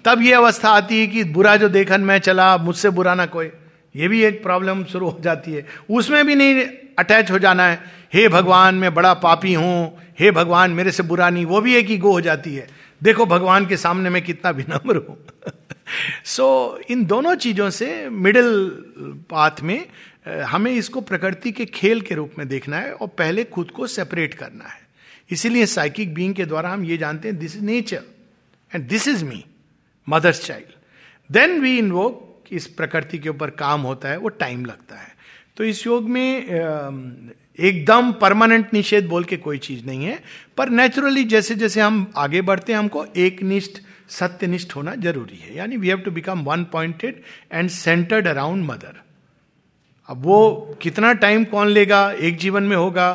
तब 0.05 0.21
ये 0.21 0.33
अवस्था 0.33 0.69
आती 0.69 0.99
है 0.99 1.07
कि 1.07 1.23
बुरा 1.23 1.55
जो 1.55 1.69
देखन 1.69 2.01
मैं 2.01 2.19
चला, 2.19 2.57
मुझसे 2.57 2.89
बुरा 2.89 3.15
ना 3.15 3.25
कोई। 3.25 3.51
ये 3.95 4.07
भी 4.07 4.23
एक 4.23 4.43
प्रॉब्लम 4.43 4.83
शुरू 4.83 5.09
हो 5.09 5.19
जाती 5.21 5.53
है। 5.53 5.65
उसमें 5.89 6.25
भी 6.25 6.35
नहीं 6.35 6.63
अटैच 6.99 7.31
हो 7.31 7.39
जाना 7.39 7.67
है। 7.67 7.83
हे 8.13 8.27
भगवान, 8.27 8.75
मैं 8.75 8.93
बड़ा 8.93 9.13
पापी 9.13 9.53
हूँ 9.53 10.02
हे 10.19 10.31
भगवान 10.31 10.71
मेरे 10.71 10.91
से 10.91 11.03
बुरा 11.03 11.29
नहीं 11.29 11.45
वो 11.45 11.61
भी 11.61 11.75
एक 11.75 11.91
ईगो 11.91 12.11
हो 12.11 12.21
जाती 12.21 12.55
है। 12.55 12.67
देखो 13.03 13.25
भगवान 13.25 13.65
के 13.65 13.77
सामने 13.77 14.09
मैं 14.09 14.21
कितना 14.21 14.51
विनम्र 14.51 14.97
हूँ। 14.97 15.17
सो 16.25 16.77
so, 16.81 16.91
इन 16.91 17.05
दोनों 17.05 17.35
चीज़ों 17.35 17.69
से 17.69 18.09
मिडिल 18.09 18.67
पाथ 19.29 19.61
में 19.61 19.85
हमें 20.27 20.71
इसको 20.71 21.01
प्रकृति 21.01 21.51
के 21.51 21.65
खेल 21.65 22.01
के 22.01 22.15
रूप 22.15 22.31
में 22.39 22.47
देखना 22.47 22.77
है 22.77 22.93
और 22.93 23.07
पहले 23.07 23.43
खुद 23.43 23.71
को 23.71 23.87
सेपरेट 23.87 24.33
करना 24.33 24.65
है। 24.65 24.81
इसीलिए 25.31 25.65
साइकिक 25.65 26.13
बीइंग 26.13 26.35
के 26.35 26.45
द्वारा 26.45 26.69
हम 26.69 26.83
ये 26.85 26.97
जानते 26.97 27.27
हैं 27.27 27.37
this 27.39 27.55
is 27.55 27.63
nature 27.63 28.03
and 28.75 28.87
this 28.87 29.07
is 29.07 29.25
me 29.25 29.45
mother's 30.09 30.45
child 30.45 31.33
then 31.33 31.59
we 31.61 31.77
invoke 31.77 32.43
इस 32.51 32.67
प्रकृति 32.67 33.19
के 33.19 33.29
ऊपर 33.29 33.49
काम 33.49 33.81
होता 33.81 34.09
है 34.09 34.17
वो 34.17 34.29
टाइम 34.29 34.65
लगता 34.65 34.95
है। 34.95 35.15
तो 35.57 35.63
इस 35.63 35.87
योग 35.87 36.09
में 36.09 36.47
एकदम 37.59 38.11
परमानेंट 38.11 38.73
निषेध 38.73 39.05
बोल 39.05 39.23
के 39.23 39.37
कोई 39.37 39.57
चीज़ 39.57 39.85
नहीं 39.85 40.05
है। 40.05 40.21
पर 40.57 40.69
नेचुरली 40.69 41.23
जैसे 41.23 41.55
जैसे 41.55 41.81
हम 41.81 42.11
आगे 42.17 42.41
बढ़ते 42.41 42.71
हैं 42.73 42.79
हमको 42.79 43.05
एक 43.05 43.41
निष्ठ 43.43 43.81
सत्यनिष्ठ 44.09 44.75
होना 44.75 44.95
ज़रूरी 44.95 45.37
है। 45.37 45.55
यानी 45.55 45.77
we 45.77 45.87
have 45.87 45.97
to 45.97 46.11
become 46.11 46.43
one 46.43 46.63
pointed 46.63 47.21
and 47.51 47.69
centred 47.69 48.27
around 48.27 48.65
mother 48.65 49.01
अब 50.09 50.23
वो 50.23 50.77
कितना 50.81 51.13
टाइम 51.13 51.43
कौन 51.45 51.67
लेगा? 51.67 52.11
एक 52.11 52.37
जीवन 52.37 52.63
में 52.63 52.75
होगा। 52.77 53.11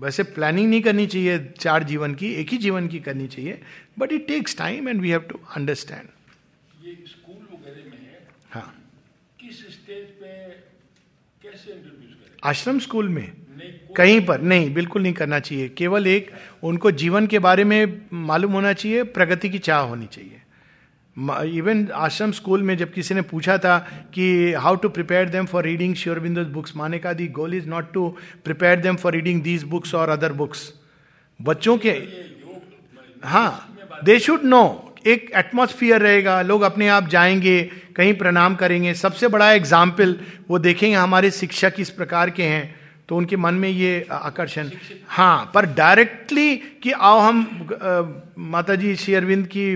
वैसे 0.00 0.22
प्लानिंग 0.22 0.70
नहीं 0.70 0.80
करनी 0.82 1.06
चाहिए। 1.06 1.38
चार 1.60 1.84
जीवन 1.84 2.14
की 2.14 2.32
एक 2.34 2.48
ही 2.48 2.58
जीवन 2.58 2.88
की 2.88 2.98
करनी 3.00 3.26
चाहिए। 3.28 3.60
But 3.98 4.12
it 4.12 4.26
takes 4.28 4.56
time 4.58 4.88
and 4.88 5.00
we 5.00 5.10
have 5.10 5.20
to 5.20 5.40
understand 5.56 6.08
ashram 12.44 12.78
school 12.78 13.08
में? 13.08 13.32
कहीं 13.96 14.20
पर? 14.26 14.40
नहीं, 14.40 14.72
बिल्कुल 14.74 15.02
नहीं 15.02 15.12
करना 15.12 15.38
चाहिए। 15.40 15.68
केवल 15.68 16.06
एक 16.06 16.30
उनको 16.62 16.90
जीवन 16.90 17.26
के 17.26 17.38
बारे 17.38 17.64
में 17.64 18.02
मालूम 18.12 18.52
होना 18.52 18.72
चाहिए, 18.72 19.02
प्रगति 19.02 19.50
की 19.50 19.58
चाह 19.58 19.80
होनी 19.80 20.06
चाहिए। 20.06 20.42
इवन 21.58 21.86
आश्रम 21.94 22.32
स्कूल 22.32 22.62
में 22.62 22.76
जब 22.76 22.92
किसी 22.92 23.14
ने 23.14 23.22
पूछा 23.22 23.56
था 23.58 23.78
कि 24.14 24.52
how 24.52 24.76
to 24.76 24.88
prepare 24.88 25.28
them 25.28 25.46
for 25.46 25.64
reading 25.64 25.94
Sri Aurobindo 25.94 26.44
books 26.44 26.76
माने 26.76 26.98
का 26.98 27.12
दी 27.12 27.26
goal 27.28 27.54
is 27.54 27.68
not 27.68 27.92
to 27.92 28.08
prepare 28.44 28.80
them 28.80 28.96
for 28.96 29.12
reading 29.12 29.42
these 29.42 29.62
books 29.62 29.94
और 29.94 30.08
अदर 30.08 30.32
बुक्स 30.32 30.72
बच्चों 31.40 31.78
के 31.78 31.90
हाँ 33.24 33.76
दे 34.04 34.18
शुड 34.18 34.44
नो 34.44 34.85
एक 35.06 35.30
एटमोसफियर 35.36 36.00
रहेगा, 36.00 36.40
लोग 36.42 36.62
अपने 36.62 36.88
आप 36.88 37.08
जाएँगे, 37.08 37.60
कहीं 37.96 38.14
प्रणाम 38.14 38.54
करेंगे। 38.56 38.94
सबसे 38.94 39.28
बड़ा 39.28 39.52
एग्ज़ाम्पल 39.52 40.16
वो 40.50 40.58
देखेंगे 40.60 40.96
हमारे 40.96 41.30
शिक्षक 41.32 41.74
इस 41.78 41.90
प्रकार 41.92 42.30
के 42.30 42.42
हैं 42.44 42.74
तो 43.08 43.16
उनके 43.16 43.36
मन 43.36 43.54
में 43.54 43.68
ये 43.68 44.06
आकर्षण। 44.10 44.70
हाँ 45.08 45.50
पर 45.54 45.66
डायरेक्टली 45.74 46.56
कि 46.82 46.92
आओ 46.92 47.18
हम 47.18 47.68
माता 48.46 48.74
जी 48.74 48.94
श्री 48.96 49.14
अरविंद 49.14 49.46
की 49.46 49.66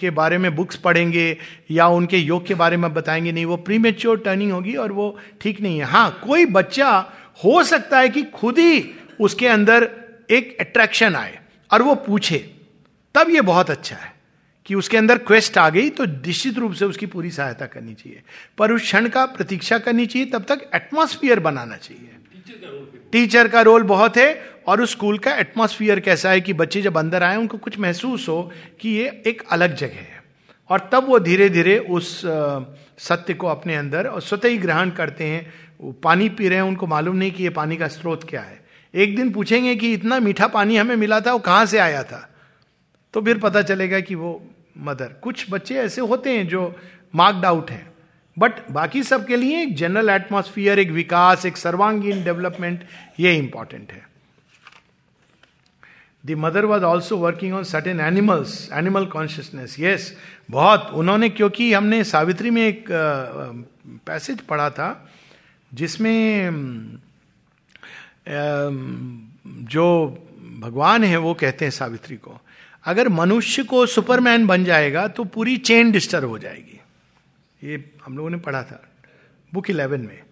के 0.00 0.10
बारे 0.10 0.38
में 0.38 0.54
बुक्स 0.56 0.76
पढ़ेंगे, 0.78 1.36
या 1.70 1.86
उनके 1.88 2.18
योग 2.18 2.46
के 2.46 2.54
बारे 2.54 2.76
में 2.76 2.92
बताएँगे, 2.94 3.32
नहीं, 3.32 3.44
वो 3.44 3.56
प्री 3.58 3.78
मेच्योर 3.78 4.18
टर्निंग 4.18 4.52
होगी 4.52 4.74
और 4.74 4.92
वो 4.92 5.16
ठीक 5.40 5.60
नहीं 5.60 5.78
है। 5.78 5.84
हाँ 5.84 6.20
कोई 6.24 6.46
बच्चा 6.48 6.90
हो 7.44 7.62
सकता 7.64 7.98
है 7.98 8.08
कि 8.08 8.22
खुद 8.34 8.58
ही 8.58 8.84
उसके 9.20 9.48
अंदर 9.48 9.88
एक 10.30 10.56
अट्रैक्शन 10.60 11.16
आए 11.16 11.38
और 11.70 11.82
वो 11.82 11.94
पूछे, 11.96 12.38
तब 13.14 13.30
ये 13.30 13.40
बहुत 13.42 13.70
अच्छा 13.70 13.96
है। 13.96 14.12
कि 14.68 14.74
उसके 14.74 14.96
अंदर 14.96 15.18
क्वेस्ट 15.18 15.58
आ 15.58 15.68
गई 15.68 15.90
तो 15.90 16.04
निश्चित 16.04 16.58
रूप 16.58 16.72
से 16.72 16.84
उसकी 16.84 17.06
पूरी 17.06 17.30
सहायता 17.30 17.66
करनी 17.66 17.94
चाहिए। 17.94 18.22
पर 18.58 18.72
उस 18.72 18.82
क्षण 18.82 19.08
का 19.08 19.24
प्रतीक्षा 19.24 19.78
करनी 19.78 20.06
चाहिए, 20.06 20.28
तब 20.28 20.44
तक 20.44 20.70
एटमोस्फियर 20.74 21.40
बनाना 21.40 21.76
चाहिए। 21.76 22.10
टीचर 23.12 23.48
का 23.48 23.60
रोल 23.60 23.82
बहुत 23.82 24.16
है, 24.16 24.58
और 24.66 24.80
उस 24.80 24.90
स्कूल 24.90 25.18
का 25.18 25.34
एटमोस्फियर 25.34 26.00
कैसा 26.00 26.30
है 26.30 26.40
कि 26.40 26.52
बच्चे 26.52 26.82
जब 26.82 26.98
अंदर 26.98 27.22
आए, 27.22 27.36
उनको 27.36 27.58
कुछ 27.58 27.78
महसूस 27.78 28.28
हो 28.28 28.52
कि 28.80 28.88
ये 28.88 29.22
एक 29.26 29.42
अलग 29.50 29.76
जगह 29.76 29.94
है। 29.94 30.22
और 30.70 30.90
तब 30.92 31.06
वो 31.08 31.18
धीरे 31.18 31.48
धीरे 31.48 31.78
उस 31.78 32.22
सत्य 32.98 33.34
को 33.34 33.46
अपने 33.46 33.76
अंदर 33.76 34.06
और 34.06 34.20
स्वतः 34.20 34.48
ही 34.48 34.58
ग्रहण 34.58 34.90
करते 34.90 35.24
हैं। 35.24 35.52
वो 35.80 35.92
पानी 35.92 36.28
पी 36.28 36.48
रहे 36.48 36.58
हैं, 36.58 36.64
उनको 36.64 36.86
मालूम 36.86 37.16
नहीं 37.16 37.32
कि 37.32 37.42
ये 37.42 37.50
पानी 37.50 37.76
का 37.76 37.88
स्रोत 37.88 38.28
क्या 38.30 38.40
है। 38.40 38.60
एक 38.94 39.16
दिन 39.16 39.32
पूछेंगे 39.32 39.76
कि 39.76 39.92
इतना 39.92 40.18
मीठा 40.18 40.46
पानी 40.46 40.76
हमें 40.76 40.96
मिला 40.96 41.20
था, 41.20 41.32
वो 41.32 41.38
कहाँ 41.38 41.66
से 41.66 41.78
आया 41.78 42.02
था? 42.02 42.28
तो 43.14 43.22
फिर 43.22 43.38
पता 43.38 43.62
चलेगा 43.62 44.00
कि 44.00 44.14
वो 44.14 44.50
मदर। 44.78 45.12
कुछ 45.22 45.46
बच्चे 45.50 45.74
ऐसे 45.74 46.00
होते 46.00 46.36
हैं 46.36 46.46
जो 46.48 46.74
मार्क्ड 47.14 47.44
आउट 47.44 47.70
हैं। 47.70 47.86
बट 48.36 48.68
बाकी 48.70 49.02
सब 49.02 49.26
के 49.26 49.36
लिए 49.36 49.62
एक 49.62 49.74
जनरल 49.76 50.10
एटमोस्फियर 50.10 50.78
एक 50.78 50.90
विकास, 50.90 51.46
एक 51.46 51.56
सर्वांगीण 51.56 52.22
डेवलपमेंट 52.24 52.84
ये 53.20 53.34
इंपॉर्टेंट 53.36 53.92
है। 53.92 54.06
The 56.24 56.30
mother 56.38 56.64
was 56.64 56.82
also 56.84 57.16
working 57.16 57.54
on 57.54 57.64
certain 57.64 58.00
animals 58.00 58.70
animal 58.72 59.06
consciousness 59.06 59.76
yes 59.80 60.12
बहुत। 60.50 60.90
उन्होंने, 60.94 61.28
क्योंकि 61.28 61.72
हमने 61.72 62.02
सावित्री 62.04 62.50
में 62.50 62.62
एक 62.62 62.84
पैसेज 64.06 64.40
पढ़ा 64.40 64.70
था, 64.70 65.10
जिसमें 65.72 66.50
जो 69.66 69.86
भगवान 70.60 71.04
है, 71.04 71.16
वो 71.16 71.34
कहते 71.34 71.64
हैं 71.64 71.72
सावित्री 71.72 72.16
को। 72.16 72.40
अगर 72.88 73.08
मनुष्य 73.10 73.62
को 73.64 73.84
सुपरमैन 73.86 74.46
बन 74.46 74.64
जाएगा 74.64 75.06
तो 75.08 75.24
पूरी 75.26 75.56
चेन 75.58 75.90
डिस्टर्ब 75.92 76.28
हो 76.28 76.38
जाएगी। 76.38 76.80
ये 77.62 77.84
हम 78.06 78.16
लोगों 78.16 78.30
ने 78.30 78.36
पढ़ा 78.38 78.62
था, 78.62 78.82
बुक 79.52 79.70
इलेवन 79.70 80.00
में। 80.00 80.22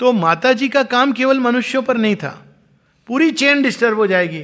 तो 0.00 0.12
माता 0.12 0.52
जी 0.52 0.68
का 0.68 0.82
काम 0.84 1.12
केवल 1.12 1.40
मनुष्यों 1.40 1.82
पर 1.82 1.96
नहीं 1.96 2.16
था, 2.16 2.30
पूरी 3.08 3.30
चेन 3.32 3.62
डिस्टर्ब 3.62 3.96
हो 3.96 4.06
जाएगी। 4.06 4.42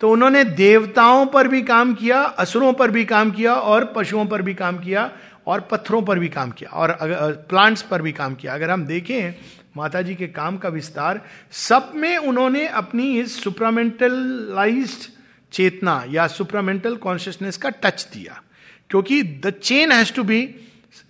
तो 0.00 0.10
उन्होंने 0.10 0.44
देवताओं 0.44 1.26
पर 1.26 1.48
भी 1.48 1.62
काम 1.62 1.94
किया, 1.94 2.20
असुरों 2.20 2.72
पर 2.72 2.90
भी 2.90 3.04
काम 3.04 3.30
किया, 3.30 3.54
और 3.54 3.84
पशुओं 3.96 4.24
पर 4.26 4.42
भी 4.42 4.54
काम 4.54 4.78
किया, 4.78 5.10
और 5.46 5.60
पत्थरों 5.60 6.02
पर 6.02 6.18
भी 6.18 6.28
काम 6.28 6.50
किया, 6.50 6.70
और 6.70 6.90
अगर 6.90 7.32
प्लांट्स 7.48 7.82
पर 7.82 8.02
भी 8.02 8.12
काम 8.12 8.34
किया। 8.34 8.54
अगर 8.54 8.70
हम 8.70 8.84
देखें 8.86 9.34
माता 9.76 10.02
जी 10.02 10.14
के 10.14 10.26
काम 10.28 10.56
का 10.58 10.68
विस्तार, 10.68 11.20
सब 11.52 11.92
में 11.94 12.16
उन्होंने 12.18 12.66
अपनी 12.66 13.18
इस 13.20 13.42
सुप्रामेंटलाइज्ड 13.44 15.08
चेतना 15.52 16.02
या 16.08 16.26
सुप्रामेंटल 16.28 16.96
कॉन्शियसनेस 16.98 17.56
का 17.56 17.70
टच 17.82 18.08
दिया। 18.14 18.42
क्योंकि 18.90 19.22
the 19.22 19.50
chain 19.62 19.92
has 19.92 20.12
to 20.12 20.22
be 20.24 20.42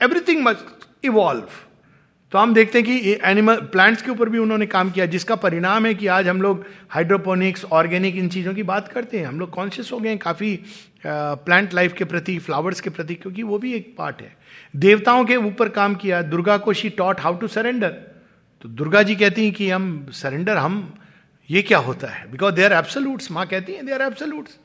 everything 0.01 0.45
must 0.45 1.05
evolve 1.05 1.49
तो 2.33 2.39
हम 2.39 2.53
देखते 2.55 2.79
हैं 2.79 2.87
कि 2.87 3.13
एनिमल 3.25 3.57
प्लांट्स 3.73 4.03
के 4.03 4.11
ऊपर 4.11 4.29
भी 4.29 4.39
उन्होंने 4.39 4.67
काम 4.67 4.91
किया, 4.91 5.07
जिसका 5.07 5.37
परिणाम 5.37 5.87
है 5.87 5.95
कि 5.95 6.07
आज 6.09 6.29
हम 6.29 6.43
लोग 6.43 6.65
हाइड्रोपोनिक्स 6.91 7.65
ऑर्गेनिक 7.73 8.17
इन 8.17 8.29
चीज़ों 8.29 8.55
की 8.55 8.63
बात 8.63 8.89
करते 8.89 9.19
हैं। 9.19 9.27
हम 9.27 9.41
लोग 9.41 9.51
कॉन्शियस 9.51 9.91
हो 9.93 9.99
गए 9.99 10.09
हैं 10.09 10.19
काफ़ी 10.19 10.59
प्लांट 11.07 11.75
लाइफ 11.75 11.93
के 11.93 12.05
प्रति 12.05 12.39
फ्लावर्स 12.39 12.81
के 12.81 12.91
प्रति, 12.91 13.15
क्योंकि 13.15 13.43
वो 13.43 13.59
भी 13.59 13.73
एक 13.75 13.95
पार्ट 13.99 14.21
है। 14.23 14.37
देवताओं 14.77 15.25
के 15.25 15.37
ऊपर 15.39 15.69
काम 15.71 15.95
किया, 15.95 16.23
दुर्गा 16.23 16.57
को 16.59 16.73
she 16.73 16.89
taught 16.91 17.21
how 17.21 17.37
to 17.37 17.49
surrender 17.49 17.89
तो 18.65 18.69
दुर्गा 18.71 19.03
जी 19.03 19.17
कहती 19.17 19.45
हैं 19.45 19.53
कि 19.53 19.71
हम 19.71 20.07
सरेंडर 20.13 20.57
हम 20.57 20.95
ये 21.51 21.63
क्या 21.63 21.79
होता 21.79 22.09
है? 22.09 22.31
बिकॉज़ 22.31 22.55
दे 22.55 22.65
आर 22.65 22.73
एब्सोल्यूट्स 22.73 23.31
माँ 23.31 23.47
कहती 23.47 23.73
है 23.73 23.87
they 23.87 23.93
are 23.93 24.03
absolutes 24.03 24.57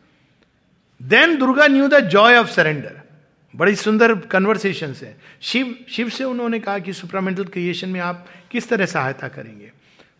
then 1.01 1.37
Durga 1.37 1.67
knew 1.67 1.87
the 1.87 1.99
joy 2.09 2.37
of 2.37 2.49
surrender 2.51 3.01
बड़ी 3.53 3.75
सुंदर 3.75 4.13
कन्वर्सेशन 4.31 4.93
है। 5.01 5.15
शिव 5.41 5.75
शिव 5.89 6.09
से 6.09 6.23
उन्होंने 6.23 6.59
कहा 6.59 6.79
कि 6.79 6.93
सुप्रामेंटल 6.93 7.43
क्रिएशन 7.45 7.89
में 7.89 7.99
आप 8.01 8.25
किस 8.51 8.69
तरह 8.69 8.85
सहायता 8.85 9.27
करेंगे? 9.27 9.71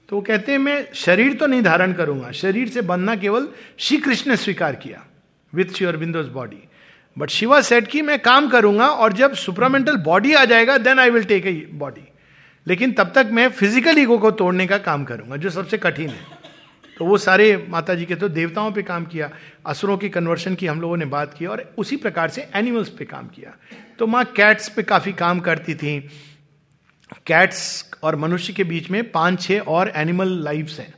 तो 0.09 0.15
वो 0.15 0.21
कहते 0.21 0.51
हैं, 0.51 0.59
मैं 0.59 0.87
शरीर 0.95 1.33
तो 1.33 1.47
नहीं 1.47 1.61
धारण 1.63 1.93
करूँगा। 1.93 2.31
शरीर 2.33 2.69
से 2.69 2.81
बनना 2.83 3.15
केवल 3.15 3.47
श्री 3.79 3.97
कृष्ण 3.97 4.31
ने 4.31 4.37
स्वीकार 4.37 4.75
किया 4.77 5.03
with 5.53 5.73
Sri 5.73 5.97
Aurobindo's 5.97 6.29
body 6.29 6.63
but 7.17 7.29
Shiva 7.29 7.59
said 7.61 7.87
की 7.87 8.01
मैं 8.01 8.19
काम 8.19 8.49
करूँगा 8.49 8.87
और 8.87 9.13
जब 9.13 9.33
सुप्रामेंटल 9.35 9.97
बॉडी 10.03 10.33
आ 10.33 10.43
जाएगा 10.45 10.77
then 10.79 10.99
I 10.99 11.09
will 11.09 11.23
take 11.23 11.45
a 11.45 11.53
body 11.73 12.07
लेकिन 12.67 12.91
तब 12.93 13.11
तक 13.15 13.29
मैं 13.31 13.47
फ़िज़िकल 13.49 13.97
ईगो 13.99 14.17
को 14.17 14.31
तोड़ने 14.33 14.67
का 14.67 14.77
काम 14.79 15.03
करूँगा, 15.03 15.35
जो 15.37 15.49
सबसे 15.49 15.77
कठिन 15.77 16.09
है। 16.09 16.34
तो 16.97 17.05
वो 17.05 17.17
सारे 17.17 17.55
माता 17.69 17.95
जी 17.95 18.05
के 18.05 18.15
तो 18.15 18.29
देवताओं 18.29 18.71
पे 18.71 18.81
काम 18.83 19.05
किया, 19.05 19.29
असुरों 19.65 19.97
की 19.97 20.09
कन्वर्शन 20.09 20.55
की 20.55 20.67
हम 20.67 20.81
लोगों 20.81 20.97
ने 20.97 21.05
बात 21.07 21.33
की 21.33 21.45
और 21.45 21.61
उसी 21.77 21.97
प्रकार 21.97 22.29
से 22.29 22.47
एनिमल्स 22.55 22.89
पे 22.89 23.05
काम 23.05 23.27
किया। 23.27 23.55
तो 23.99 24.07
माँ 24.07 24.23
कैट्स 24.35 24.69
पे 24.69 24.83
काफ़ी 24.83 25.13
काम 25.13 25.39
करती 25.39 25.75
थी। 25.75 25.99
कैट्स 27.27 27.91
और 28.03 28.15
मनुष्य 28.15 28.53
के 28.53 28.63
बीच 28.63 28.89
में 28.91 29.03
पाँच 29.11 29.41
छह 29.41 29.59
और 29.69 29.91
एनिमल 29.95 30.37
लाइफ्स 30.43 30.79
हैं। 30.79 30.93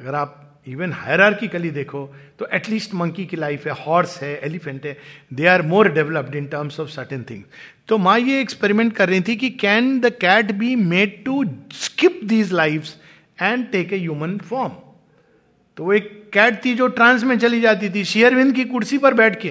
अगर 0.00 0.14
आप 0.14 0.44
इवन 0.66 0.92
हायरार्किकली 0.92 1.70
देखो 1.70 2.04
तो 2.38 2.46
एटलीस्ट 2.54 2.94
मंकी 2.94 3.24
की 3.26 3.36
लाइफ 3.36 3.66
है 3.66 3.72
हॉर्स 3.84 4.16
है 4.22 4.34
एलिफेंट 4.44 4.86
है 4.86 4.96
they 5.34 5.46
are 5.46 5.62
more 5.62 5.88
developed 5.92 6.34
in 6.34 6.46
terms 6.46 6.80
of 6.80 6.88
certain 6.90 7.22
thing 7.30 7.42
तो 7.88 7.98
माँ 7.98 8.18
ये 8.18 8.40
एक्सपेरिमेंट 8.40 8.92
कर 8.96 9.08
रही 9.08 9.20
थी 9.28 9.36
कि 9.36 9.50
can 9.62 9.98
the 10.00 10.10
cat 10.20 10.52
be 10.58 10.74
made 10.76 11.24
to 11.24 11.44
skip 11.74 12.20
these 12.24 12.52
life 12.52 12.88
and 13.42 13.66
take 13.72 13.92
a 13.92 13.98
human 13.98 14.36
form 14.50 14.72
तो 15.78 15.84
वो 15.84 15.92
एक 15.92 16.30
कैट 16.32 16.64
थी 16.64 16.74
जो 16.74 16.86
ट्रांस 16.88 17.24
में 17.24 17.38
चली 17.38 17.60
जाती 17.60 17.88
थी, 17.90 18.04
शेयरविंद 18.04 18.54
की 18.54 18.64
कुर्सी 18.64 18.98
पर 18.98 19.14
बैठ 19.14 19.40
के। 19.40 19.48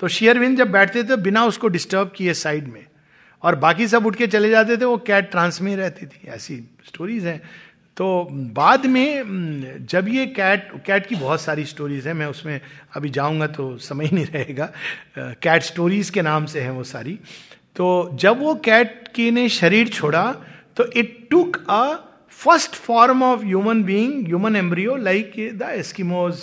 तो 0.00 0.08
शेयरविंद 0.08 0.56
जब 0.58 0.70
बैठते 0.70 1.04
थे, 1.04 1.16
बिना 1.16 1.44
उसको 1.44 1.68
डिस्टर्ब 1.68 2.12
किए 2.16 2.34
साइड 2.34 2.66
में, 2.68 2.84
और 3.42 3.54
बाकी 3.54 3.86
सब 3.88 4.06
उठ 4.06 4.16
के 4.16 4.26
चले 4.26 4.50
जाते 4.50 4.76
थे, 4.76 4.84
वो 4.84 4.96
कैट 4.96 5.30
ट्रांस 5.30 5.60
में 5.62 5.74
रहती 5.76 6.06
थी। 6.06 6.28
ऐसी 6.28 6.56
स्टोरीज 6.86 7.26
हैं। 7.26 7.40
तो 7.96 8.28
बाद 8.30 8.86
में, 8.86 9.86
जब 9.86 10.08
ये 10.08 10.26
कैट 10.26 10.70
कैट 10.86 11.06
की 11.06 11.14
बहुत 11.14 11.40
सारी 11.40 11.64
स्टोरीज 11.64 12.06
हैं, 12.06 12.14
मैं 12.14 12.26
उसमें 12.26 12.60
अभी 12.96 13.10
जाऊँगा 13.10 13.46
तो 13.46 13.76
समय 13.78 14.06
ही 14.06 14.16
नहीं 14.16 14.26
रहेगा। 14.26 14.70
कैट 15.18 15.62
स्टोरीज 15.62 16.10
के 16.10 16.22
नाम 16.22 16.46
से 16.46 16.60
हैं 16.60 16.70
वो 16.70 16.84
सारी। 16.84 17.18
तो 17.76 18.10
जब 18.14 18.40
वो 18.40 18.54
कैट 18.54 19.08
की 19.14 19.30
ने 19.30 19.48
शरीर 19.48 19.88
छोड़ा 19.88 20.30
तो 20.76 20.90
it 20.92 21.26
took 21.30 21.56
a 21.70 22.04
first 22.38 22.74
form 22.76 23.22
of 23.22 23.44
human 23.44 23.82
being 23.84 24.26
human 24.26 24.56
embryo 24.56 24.96
like 24.96 25.32
the 25.58 25.70
Eskimos 25.74 26.42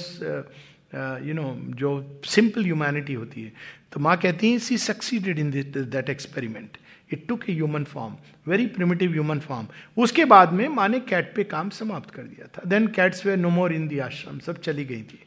you 1.27 1.34
know 1.34 1.55
जो 1.79 1.91
सिंपल 2.25 2.63
ह्यूमैनिटी 2.63 3.13
होती 3.13 3.43
है। 3.43 3.51
तो 3.93 3.99
माँ 3.99 4.15
कहती 4.17 4.51
है 4.51 4.60
she 4.60 4.77
succeeded 4.77 5.39
in 5.39 5.51
that 5.51 6.10
experiment 6.10 6.77
it 7.13 7.27
took 7.27 7.49
a 7.49 7.53
human 7.53 7.84
form 7.84 8.15
very 8.47 8.65
primitive 8.67 9.12
human 9.12 9.39
form 9.39 9.67
उसके 9.97 10.25
बाद 10.25 10.53
में 10.53 10.67
माँ 10.69 10.88
ने 10.89 10.99
कैट 11.10 11.34
पे 11.36 11.43
काम 11.45 11.69
समाप्त 11.69 12.12
कर 12.15 12.23
दिया 12.23 12.47
था। 12.47 12.69
Then 12.69 12.88
cats 12.95 13.25
were 13.25 13.36
no 13.36 13.49
more 13.49 13.73
in 13.73 13.88
the 13.88 13.99
ashram 13.99 14.39
सब 14.39 14.62
चली 14.62 14.86
गई 14.86 15.01
थी। 15.03 15.19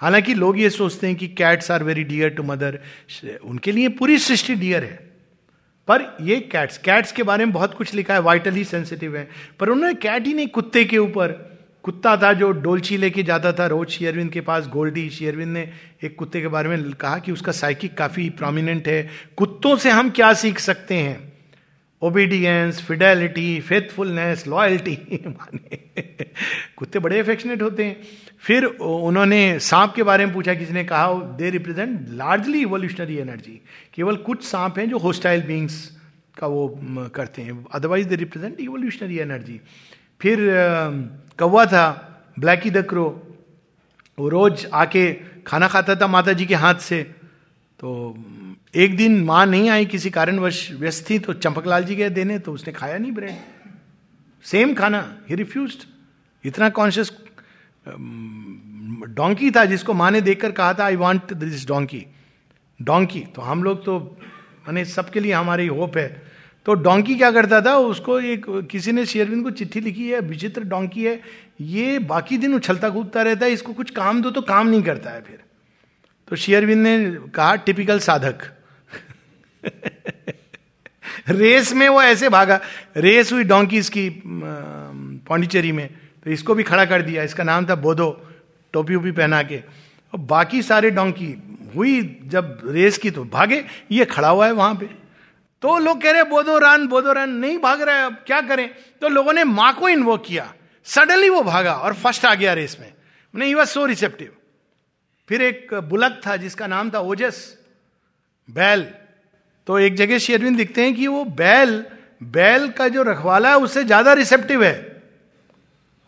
हालाँकि 0.00 0.34
लोग 0.34 0.58
ये 0.58 0.70
सोचते 0.70 1.06
हैं 1.06 1.16
कि 1.16 1.28
cats 1.28 1.70
are 1.70 1.84
very 1.84 2.04
dear 2.04 2.30
to 2.30 2.42
mother 2.42 2.78
उनके 3.44 3.72
लिए 3.72 3.88
पूरी 3.98 4.18
सृष्टि 4.18 4.54
डियर 4.54 4.84
है। 4.84 5.05
पर 5.88 6.16
ये 6.20 6.40
कैट्स 6.40 6.78
कैट्स 6.78 7.12
के 7.12 7.22
बारे 7.22 7.44
में 7.44 7.52
बहुत 7.52 7.74
कुछ 7.74 7.94
लिखा 7.94 8.14
है 8.14 8.20
वाइटली 8.20 8.64
सेंसिटिव 8.64 9.16
है। 9.16 9.28
पर 9.60 9.68
उन्होंने 9.68 9.94
कैट 9.94 10.26
ही 10.26 10.34
नहीं, 10.34 10.46
कुत्ते 10.46 10.84
के 10.84 10.98
ऊपर। 10.98 11.56
कुत्ता 11.82 12.16
था 12.16 12.32
जो 12.32 12.50
डोलची 12.52 12.96
लेके 12.96 13.22
जाता 13.22 13.52
था 13.52 13.66
रोज। 13.66 13.88
शेयरविंद 13.88 14.30
के 14.30 14.40
पास 14.40 14.66
गोल्डी, 14.66 15.10
शेयरविंद 15.10 15.52
ने 15.52 15.72
एक 16.04 16.16
कुत्ते 16.16 16.40
के 16.40 16.48
बारे 16.48 16.68
में 16.68 16.92
कहा 16.92 17.18
कि 17.18 17.32
उसका 17.32 17.52
साइकिक 17.52 17.94
काफ़ी 17.94 18.30
प्रोमिनेंट 18.30 18.88
है। 18.88 19.08
कुत्तों 19.36 19.76
से 19.76 19.90
हम 19.90 20.10
क्या 20.10 20.32
सीख 20.32 20.58
सकते 20.58 20.94
हैं? 20.94 21.32
ओबीडियंस 22.02 22.82
फिडेलिटी 22.82 23.60
फेथफुलनेस 23.60 24.46
लॉयल्टी 24.46 25.24
माने। 25.26 25.76
कुत्ते 26.76 26.98
बड़े 26.98 27.18
अफेक्शनेट 27.18 27.62
होते 27.62 27.84
हैं। 27.84 28.00
फिर 28.42 28.64
उन्होंने 28.64 29.58
सांप 29.60 29.92
के 29.94 30.02
बारे 30.02 30.26
में 30.26 30.34
पूछा 30.34 30.54
किसी 30.54 30.72
ने 30.72 30.84
कहा 30.84 31.12
they 31.38 31.50
represent 31.50 32.08
largely 32.10 32.60
evolutionary 32.62 33.16
energy 33.16 33.60
केवल 33.94 34.16
कुछ 34.26 34.44
सांप 34.44 34.78
हैं 34.78 34.88
जो 34.90 34.98
होस्टाइल 34.98 35.42
बींग्स 35.42 35.74
का 36.38 36.46
वो 36.46 36.68
करते 37.14 37.42
हैं। 37.42 37.64
Otherwise 37.74 38.08
they 38.08 38.16
represent 38.16 38.60
evolutionary 38.60 39.18
energy 39.18 39.60
फिर 40.20 40.38
कौवा 41.38 41.64
था 41.66 41.86
ब्लैकी 42.38 42.70
द 42.70 42.84
क्रो 42.88 43.06
वो 44.18 44.28
रोज 44.28 44.66
आके 44.72 45.12
खाना 45.46 45.68
खाता 45.68 45.94
था 45.94 46.06
माता 46.06 46.32
जी 46.32 46.46
के 46.46 46.54
हाथ 46.54 46.74
से। 46.80 47.02
तो 47.80 48.16
एक 48.74 48.96
दिन 48.96 49.22
माँ 49.24 49.44
नहीं 49.46 49.68
आई 49.70 49.86
किसी 49.86 50.10
कारणवश, 50.10 50.70
व्यस्त 50.72 51.10
थी 51.10 51.18
तो 51.18 51.32
चंपकलाल 51.32 51.84
जी 51.84 51.94
गए 51.96 52.10
देने 52.10 52.38
तो 52.38 52.52
उसने 52.52 52.72
खाया 52.72 52.98
नहीं 52.98 53.12
ब्रेड 53.12 53.36
सेम 54.44 54.74
खाना 54.74 55.00
ही 55.28 55.34
रिफ्यूज 55.34 55.76
इतना 56.44 56.68
कॉन्शियस 56.70 57.10
डोंकी 59.08 59.50
था 59.50 59.64
जिसको 59.64 59.94
माँ 59.94 60.10
ने 60.10 60.20
देखकर 60.20 60.52
कहा 60.52 60.74
था 60.74 60.84
I 60.84 60.96
want 60.96 61.32
this 61.32 61.66
donkey 61.66 62.06
donkey 62.82 63.20
तो 63.20 63.42
हम 63.42 63.64
लोग 63.64 63.84
तो 63.84 64.18
मैंने 64.66 64.84
सबके 64.84 65.20
लिए 65.20 65.32
हमारी 65.32 65.66
होप 65.66 65.96
है। 65.96 66.26
तो 66.66 66.74
डोंकी 66.74 67.14
क्या 67.14 67.30
करता 67.30 67.60
था, 67.60 67.76
उसको 67.76 68.20
एक, 68.20 68.46
किसी 68.70 68.92
ने 68.92 69.06
शेयरविंद 69.06 69.44
को 69.44 69.50
चिट्ठी 69.50 69.80
लिखी 69.80 70.08
है, 70.08 70.20
विचित्र 70.20 70.62
डोंकी 70.62 71.04
है, 71.04 71.20
ये 71.60 71.98
बाकी 71.98 72.38
दिन 72.38 72.54
उछलता 72.54 72.90
कूदता 72.90 73.22
रहता 73.22 73.46
है, 73.46 73.52
इसको 73.52 73.72
कुछ 73.72 73.90
काम 73.90 74.22
दो 74.22 74.30
तो 74.30 74.42
काम 74.42 74.68
नहीं 74.68 74.82
करता 74.82 75.10
है 75.10 75.22
फिर। 75.22 75.38
तो 76.28 76.36
शेयरविंद 76.36 76.82
ने 76.82 77.16
कहा 77.34 77.56
टिपिकल 77.56 77.98
साधक. 77.98 78.38
रेस 81.28 81.72
में 81.72 81.88
वो 81.88 82.02
ऐसे 82.02 82.28
भागा। 82.28 82.60
रेस 82.96 83.32
हुई 83.32 83.44
डोंकीज 83.44 83.88
की 83.88 84.22
पौंडीचेरी 85.28 85.72
में। 85.72 85.90
तो 86.26 86.30
इसको 86.30 86.54
भी 86.54 86.62
खड़ा 86.62 86.84
कर 86.84 87.02
दिया। 87.02 87.22
इसका 87.22 87.44
नाम 87.44 87.66
था 87.66 87.74
बोधो 87.76 88.10
टोपी 88.74 88.94
उपी 88.94 89.10
पहना 89.12 89.42
के। 89.42 89.56
और 90.12 90.20
बाकी 90.20 90.62
सारे 90.62 90.90
डोंकी 90.90 91.26
हुई 91.74 92.00
जब 92.26 92.58
रेस 92.66 92.98
की 92.98 93.10
तो 93.10 93.24
भागे, 93.24 93.64
ये 93.92 94.04
खड़ा 94.04 94.28
हुआ 94.28 94.46
है 94.46 94.52
वहाँ 94.52 94.74
पे। 94.74 94.86
तो 95.62 95.78
लोग 95.78 96.00
कह 96.02 96.10
रहे 96.10 96.22
बोधो 96.24 96.56
रन 96.58 96.86
बोधो 96.88 97.12
रन, 97.12 97.30
नहीं 97.30 97.58
भाग 97.58 97.82
रहा 97.82 97.96
है, 97.96 98.06
अब 98.06 98.16
क्या 98.26 98.40
करें? 98.42 98.68
तो 99.02 99.08
लोगों 99.08 99.32
ने 99.32 99.44
माँ 99.44 99.72
को 99.74 99.88
इन्वोक 99.88 100.24
किया। 100.24 100.52
सडनली 100.86 101.28
वो 101.28 101.42
भागा 101.42 101.74
और 101.74 101.94
फ़र्स्ट 101.94 102.24
आ 102.24 102.34
गया 102.34 102.52
रेस 102.54 102.76
में। 102.80 102.92
नहीं 103.34 103.54
वॉज़ 103.54 103.68
सो 103.68 103.84
रिसेप्टिव 103.86 104.32
फिर 105.28 105.42
एक 105.42 105.74
बुलक 105.84 106.20
था 106.26 106.36
जिसका 106.36 106.66
नाम 106.66 106.90
था 106.90 107.00
ओजस, 107.00 107.56
बैल। 108.48 108.86
तो 109.66 109.78
एक 109.78 109.94
जगह 109.96 110.18
शेरविन 110.18 110.56
दिखते 110.56 110.82
हैं 110.82 110.94
कि 110.94 111.06
वो 111.06 111.24
बैल 111.24 111.84
बैल 112.24 112.68
का 112.70 112.88
जो 112.88 113.02
रखवाला 113.02 113.48
है, 113.48 113.56
उससे 113.58 113.84
ज़्यादा 113.84 114.12
रिसेप्टिव 114.14 114.64
है। 114.64 114.95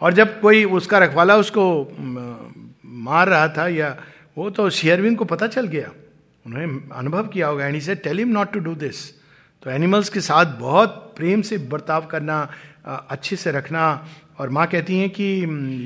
और 0.01 0.13
जब 0.13 0.41
कोई 0.41 0.65
उसका 0.65 0.99
रखवाला 0.99 1.37
उसको 1.37 1.97
मार 2.85 3.29
रहा 3.29 3.49
था 3.49 3.69
या 3.69 3.97
वो 4.39 4.51
तो 4.51 4.71
शेयरविन 4.71 5.15
को 5.15 5.25
पता 5.25 5.47
चल 5.47 5.67
गया। 5.67 5.91
उन्होंने 6.47 6.95
अनुभव 6.95 7.29
किया 7.29 7.47
होगा 7.47 7.67
and 7.67 7.81
say 7.81 7.95
tell 7.95 8.19
him 8.19 8.29
not 8.29 8.53
to 8.53 8.59
do 8.59 8.75
this 8.75 9.15
तो 9.63 9.71
एनिमल्स 9.71 10.09
के 10.09 10.21
साथ 10.21 10.47
बहुत 10.47 11.15
प्रेम 11.17 11.43
से 11.43 11.59
बर्ताव 11.59 12.07
करना 12.07 12.53
अच्छे 12.87 13.37
से 13.37 13.51
रखना 13.51 14.09
और 14.39 14.51
माँ 14.51 14.67
कहती 14.67 14.99
हैं 14.99 15.11
कि 15.11 15.43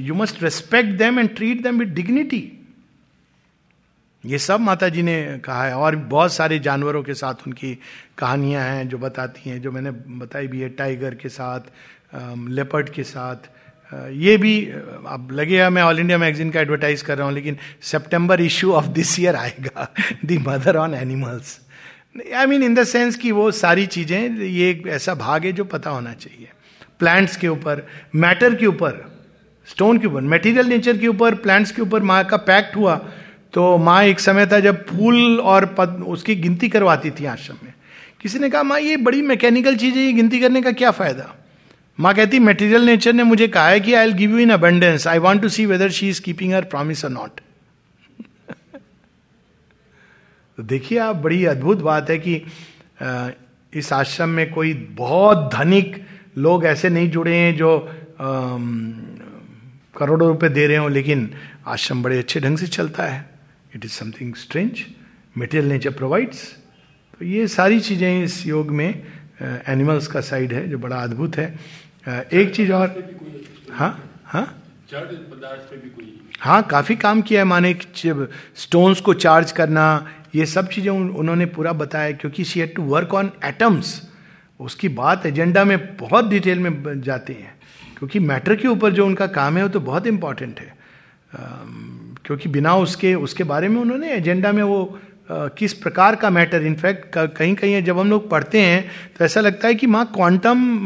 you 0.09 0.15
must 0.15 0.43
respect 0.43 0.91
them 0.91 1.19
and 1.19 1.37
treat 1.37 1.63
them 1.63 1.79
with 1.79 1.89
dignity 1.89 2.59
ये 4.27 4.39
सब 4.39 4.61
माता 4.61 4.89
जी 4.89 5.03
ने 5.03 5.41
कहा 5.45 5.65
है 5.65 5.75
और 5.75 5.97
बहुत 5.97 6.33
सारे 6.33 6.59
जानवरों 6.59 7.03
के 7.03 7.15
साथ 7.15 7.35
उनकी 7.47 7.79
कहानियाँ 8.19 8.65
हैं 8.65 8.89
जो 8.89 8.99
बताती 8.99 9.51
हैं, 9.51 9.61
जो 9.63 9.73
मैंने 9.73 9.91
बताई 9.91 10.47
भी 10.47 10.61
है 10.61 10.69
टाइगर 10.69 11.15
के 11.15 11.29
साथ 11.29 11.61
लेपर्ड 12.49 12.89
के 12.89 13.05
साथ 13.05 13.37
ये 13.93 14.37
भी 14.37 14.55
अब 15.07 15.29
लगेगा 15.33 15.69
मैं 15.71 15.83
ऑल 15.83 15.99
इंडिया 16.01 16.19
मैगजीन 16.19 16.51
का 16.51 16.61
एडवर्टाइज 16.61 17.03
कर 17.03 17.19
रहा 17.19 17.27
हूँ, 17.27 17.35
लेकिन 17.35 17.57
सितंबर 17.83 18.41
इश्यू 18.41 18.73
ऑफ़ 18.73 18.87
दिस 18.87 19.19
ईयर 19.21 19.37
आएगा 19.37 19.89
the 20.25 20.45
mother 20.49 20.77
on 20.77 20.95
animals 20.95 21.59
I 22.37 22.47
mean 22.47 22.63
in 22.63 22.75
the 22.75 22.85
sense 22.85 23.17
कि 23.17 23.33
वो 23.33 23.51
सारी 23.51 23.87
चीज़ें, 23.87 24.37
ये 24.37 24.71
एक 24.71 24.87
ऐसा 24.89 25.15
भाग 25.15 25.45
है 25.45 25.53
जो 25.53 25.65
पता 25.65 25.91
होना 25.91 26.13
चाहिए। 26.15 26.49
प्लांट्स 26.99 27.37
के 27.37 27.49
ऊपर 27.49 27.87
मैटर 28.15 28.55
के 28.55 28.67
ऊपर 28.67 29.05
स्टोन 29.69 29.99
के 29.99 30.07
ऊपर 30.07 30.21
मेटीरियल 30.21 30.67
नेचर 30.67 30.99
के 30.99 31.09
ऊपर 31.09 31.35
प्लांट्स 31.37 31.71
के 31.73 31.83
ऊपर 31.83 32.03
माँ 32.03 32.25
का 32.25 32.37
पैक्ट 32.39 32.77
हुआ 32.77 32.97
तो 33.55 33.77
माँ 33.79 34.03
एक 34.05 34.21
समय 34.21 34.47
था 34.47 34.61
जब 34.61 34.85
फूल 34.87 35.41
और 35.41 35.67
पद 35.79 36.05
उसकी 36.09 36.35
गिनती 36.37 36.69
करवाती 36.69 37.11
थी 37.11 37.25
आश्रम 37.27 37.57
में। 37.65 37.73
किसी 38.21 38.39
ने 38.39 38.49
कहा, 38.51 38.63
माँ, 38.63 38.79
ये 38.81 38.97
बड़ी 38.99 39.23
मैकेनिकल 39.23 39.77
चीज़ 39.77 39.95
है, 39.95 40.05
ये 40.05 40.13
गिनती 40.13 40.41
करने 40.41 40.63
का 40.63 40.73
क्या 40.73 40.91
फ़ायदा? 40.91 41.35
माँ 41.99 42.15
कहती 42.15 42.39
मेटीरियल 42.39 42.85
नेचर 42.87 43.13
ने 43.13 43.23
मुझे 43.23 43.49
कहा 43.49 43.69
है 43.69 43.81
कि 43.81 43.95
I 43.95 44.13
give 44.13 44.31
you 44.31 44.39
in 44.39 44.51
abundance 44.51 45.07
I 45.07 45.19
want 45.19 45.43
to 45.43 45.49
see 45.49 45.67
whether 45.67 45.91
she 45.91 46.09
is 46.09 46.21
keeping 46.23 46.53
her 46.55 46.65
promise 46.67 47.05
और 47.05 47.11
नॉट 47.11 47.41
तो 50.59 50.63
देखिए, 50.63 50.99
आप 50.99 51.17
बड़ी 51.17 51.45
अद्भुत 51.47 51.79
बात 51.81 52.11
है 52.11 52.19
कि 52.19 52.35
इस 53.73 53.93
आश्रम 53.93 54.29
में 54.29 54.51
कोई 54.53 54.73
बहुत 54.97 55.51
धनिक 55.55 55.97
लोग 56.39 56.65
ऐसे 56.67 56.89
नहीं 56.89 57.11
जुड़े 57.11 57.35
हैं 57.35 57.55
जो 57.57 57.71
करोड़ों 59.97 60.29
रुपए 60.29 60.49
दे 60.49 60.67
रहे 60.67 60.77
हो, 60.77 60.89
लेकिन 60.89 61.29
आश्रम 61.67 62.03
बड़े 62.03 62.19
अच्छे 62.19 62.41
ढंग 62.41 62.59
से 62.59 62.67
चलता 62.69 63.05
है। 63.05 63.25
It 63.75 63.85
is 63.85 63.93
something 63.93 64.35
strange 64.35 64.85
material 65.37 65.73
nature 65.73 65.91
provides 65.93 66.45
तो 67.15 67.25
ये 67.25 67.47
सारी 67.49 67.81
चीज़ें 67.81 68.23
इस 68.23 68.47
योग 68.47 68.71
में 68.71 68.89
एनिमल्स 69.43 70.07
का 70.07 70.21
साइड 70.23 70.53
है, 70.53 70.69
जो 70.69 70.79
बड़ा 70.79 70.97
अद्भुत 70.99 71.37
है। 71.37 71.55
एक 72.07 72.55
चीज़ 72.55 72.73
और। 72.73 72.89
हाँ 73.73 74.21
हाँ? 74.25 74.47
हाँ 76.41 76.63
काफ़ी 76.63 76.97
काम 76.97 77.21
किया 77.23 77.41
है 77.41 77.45
माने 77.45 77.75
स्टोन्स 78.57 79.01
को 79.01 79.15
चार्ज 79.15 79.53
करना, 79.53 79.85
ये 80.35 80.47
सब 80.47 80.69
चीज़ें 80.69 80.91
उन्होंने 80.91 81.47
पूरा 81.47 81.73
बताया 81.73 82.11
क्योंकि 82.13 82.45
she 82.45 82.61
had 82.61 82.75
to 82.75 82.83
work 82.83 83.15
on 83.15 83.31
atoms 83.45 84.01
उसकी 84.61 84.89
बात 84.89 85.27
एजेंडा 85.27 85.65
में 85.65 85.79
बहुत 85.97 86.29
डिटेल 86.29 86.59
में 86.59 87.01
जाते 87.03 87.33
हैं। 87.33 87.55
क्योंकि 87.99 88.19
मैटर 88.19 88.57
के 88.57 88.69
ऊपर 88.69 88.93
जो 88.93 89.07
उनका 89.07 89.27
काम 89.29 89.57
है, 89.57 89.63
वो 89.63 89.69
तो 89.69 89.81
बहुत 89.81 90.07
इंपॉर्टेंट 90.07 90.61
है। 90.61 90.75
क्योंकि 92.25 92.49
बिना 92.49 92.75
उसके 92.77 93.15
उसके 93.15 93.45
बारे 93.45 93.69
में 93.69 93.81
उन्होंने 93.81 94.13
एजेंडा 94.13 94.53
में 94.53 94.63
वो 94.63 94.99
किस 95.31 95.75
प्रकार 95.75 96.17
का 96.17 96.31
मैटर 96.31 96.63
इनफैक्ट 96.63 97.17
कहीं 97.37 97.55
कहीं 97.55 97.83
जब 97.83 97.99
हम 97.99 98.11
लोग 98.11 98.29
पढ़ते 98.31 98.61
हैं 98.61 98.91
तो 99.19 99.25
ऐसा 99.25 99.41
लगता 99.41 99.69
है 99.69 99.75
कि 99.75 99.87
माँ 99.87 100.05
क्वांटम 100.15 100.79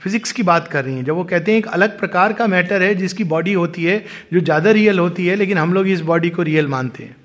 फिजिक्स 0.00 0.32
की 0.32 0.42
बात 0.42 0.68
कर 0.68 0.84
रही 0.84 0.94
हैं। 0.94 1.04
जब 1.04 1.14
वो 1.14 1.24
कहते 1.24 1.52
हैं 1.52 1.58
एक 1.58 1.66
अलग 1.68 1.98
प्रकार 1.98 2.32
का 2.32 2.46
मैटर 2.46 2.82
है, 2.82 2.94
जिसकी 2.94 3.24
बॉडी 3.26 3.52
होती 3.52 3.84
है, 3.84 4.04
जो 4.32 4.40
ज़्यादा 4.40 4.70
रियल 4.70 4.98
होती 4.98 5.26
है, 5.26 5.36
लेकिन 5.36 5.58
हम 5.58 5.74
लोग 5.74 5.88
इस 5.88 6.00
बॉडी 6.02 6.30
को 6.30 6.42
रियल 6.42 6.68
मानते 6.68 7.04
हैं। 7.04 7.16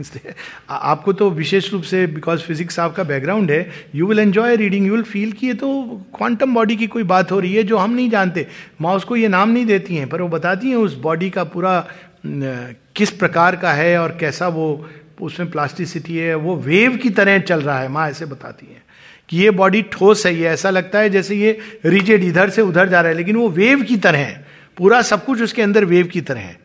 आपको 0.70 1.12
तो 1.12 1.30
विशेष 1.30 1.72
रूप 1.72 1.82
से 1.82 2.06
बिकॉज़ 2.06 2.40
फिजिक्स 2.40 2.78
आपका 2.80 3.02
बैकग्राउंड 3.04 3.50
है 3.50 3.70
you 3.94 4.06
will 4.06 4.18
enjoy 4.18 4.56
reading 4.56 4.86
you 4.86 4.92
will 4.92 5.02
feel 5.02 5.32
कि 5.32 5.46
ये 5.46 5.54
तो 5.54 5.68
क्वांटम 6.16 6.54
बॉडी 6.54 6.76
की 6.76 6.86
कोई 6.86 7.02
बात 7.04 7.32
हो 7.32 7.40
रही 7.40 7.54
है, 7.54 7.62
जो 7.62 7.76
हम 7.76 7.90
नहीं 7.90 8.10
जानते। 8.10 8.46
माँ 8.80 8.94
उसको 8.96 9.16
ये 9.16 9.28
नाम 9.28 9.50
नहीं 9.50 9.66
देती 9.66 9.96
हैं, 9.96 10.08
पर 10.08 10.22
वो 10.22 10.28
बताती 10.28 10.68
हैं 10.68 10.76
उस 10.76 10.94
बॉडी 10.98 11.30
का 11.30 11.44
पूरा 11.46 11.78
किस 12.26 13.10
प्रकार 13.10 13.56
का 13.56 13.72
है 13.72 13.98
और 13.98 14.16
कैसा 14.20 14.48
वो, 14.48 14.86
उसमें 15.20 15.50
प्लास्टिसिटी 15.50 16.16
है, 16.16 16.34
वो 16.34 16.56
वेव 16.56 16.96
की 16.96 17.10
तरह 17.10 17.38
चल 17.40 17.60
रहा 17.60 17.80
है, 17.80 17.88
माँ 17.88 18.08
ऐसे 18.08 18.26
बताती 18.26 18.66
है। 18.66 18.82
कि 19.30 19.38
ये 19.38 19.50
बॉडी 19.50 19.82
ठोस 19.82 20.26
है 20.26 20.34
ये 20.36 20.48
ऐसा 20.48 20.70
लगता 20.70 20.98
है 20.98 21.10
जैसे 21.10 21.36
ये 21.36 21.58
रिजेड 21.84 22.24
इधर 22.24 22.50
से 22.50 22.62
उधर 22.62 22.88
जा 22.88 23.00
रहा 23.00 23.10
है 23.10 23.16
लेकिन 23.16 23.36
वो 23.36 23.48
वेव 23.48 23.82
की 23.82 23.96
तरह 23.96 24.18
है। 24.18 24.46
पूरा 24.76 25.02
सब 25.02 25.24
कुछ 25.24 25.42
उसके 25.42 25.62
अंदर 25.62 25.84
वेव 25.84 26.06
की 26.06 26.20
तरह 26.20 26.40
है। 26.40 26.58